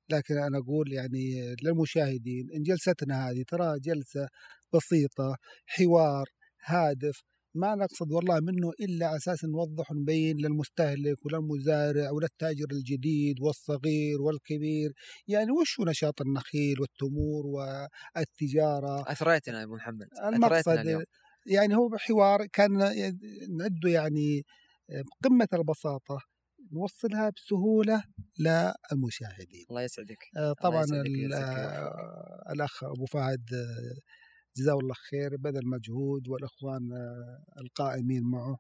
لكن 0.09 0.39
أنا 0.39 0.59
أقول 0.59 0.93
يعني 0.93 1.57
للمشاهدين 1.63 2.49
إن 2.55 2.63
جلستنا 2.63 3.31
هذه 3.31 3.45
ترى 3.49 3.81
جلسة 3.81 4.29
بسيطة 4.75 5.37
حوار 5.67 6.27
هادف 6.65 7.23
ما 7.57 7.75
نقصد 7.75 8.13
والله 8.13 8.41
منه 8.41 8.71
إلا 8.81 9.17
أساس 9.17 9.45
نوضح 9.45 9.93
ونبين 9.93 10.37
للمستهلك 10.37 11.27
وللمزارع 11.27 12.11
وللتاجر 12.11 12.67
الجديد 12.73 13.41
والصغير 13.41 14.23
والكبير 14.23 14.93
يعني 15.29 15.51
وش 15.51 15.81
هو 15.81 15.85
نشاط 15.87 16.21
النخيل 16.21 16.81
والتمور 16.81 17.47
والتجارة 17.47 19.13
أثريتنا 19.13 19.59
يا 19.59 19.65
ابو 19.65 19.75
محمد 19.75 20.07
المقصد 20.25 21.05
يعني 21.47 21.77
هو 21.77 21.97
حوار 21.97 22.47
كان 22.47 22.73
نعده 23.59 23.91
يعني 23.91 24.45
بقمة 24.89 25.49
البساطة 25.53 26.19
نوصلها 26.73 27.31
بسهولة 27.31 28.03
للمشاهدين. 28.39 29.67
الله 29.71 29.83
يسعدك. 29.83 30.19
طبعا 30.63 30.85
الله 30.85 31.27
يسعدك 31.27 31.93
الأخ 32.53 32.85
أبو 32.85 33.07
فهد 33.07 33.47
جزاه 34.57 34.75
الله 34.79 34.95
خير 34.95 35.37
بذل 35.37 35.67
مجهود 35.67 36.29
والإخوان 36.29 36.83
القائمين 37.61 38.23
معه 38.23 38.59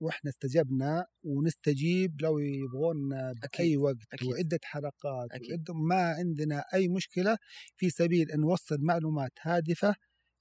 وإحنا 0.00 0.30
استجبنا 0.30 1.06
ونستجيب 1.22 2.22
لو 2.22 2.38
يبغون 2.38 3.08
بأي 3.32 3.76
وقت 3.76 3.96
أكيد. 4.12 4.28
وعدة 4.28 4.58
حلقات 4.64 5.32
أكيد. 5.32 5.70
ما 5.70 6.02
عندنا 6.18 6.64
أي 6.74 6.88
مشكلة 6.88 7.38
في 7.76 7.90
سبيل 7.90 8.30
إن 8.30 8.40
نوصل 8.40 8.78
معلومات 8.80 9.32
هادفة 9.42 9.94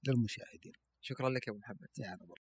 للمشاهدين. 0.07 0.73
شكرا 1.01 1.30
لك 1.30 1.47
يا 1.47 1.51
أبو 1.51 1.59
محمد. 1.59 1.88
يعني 1.99 2.25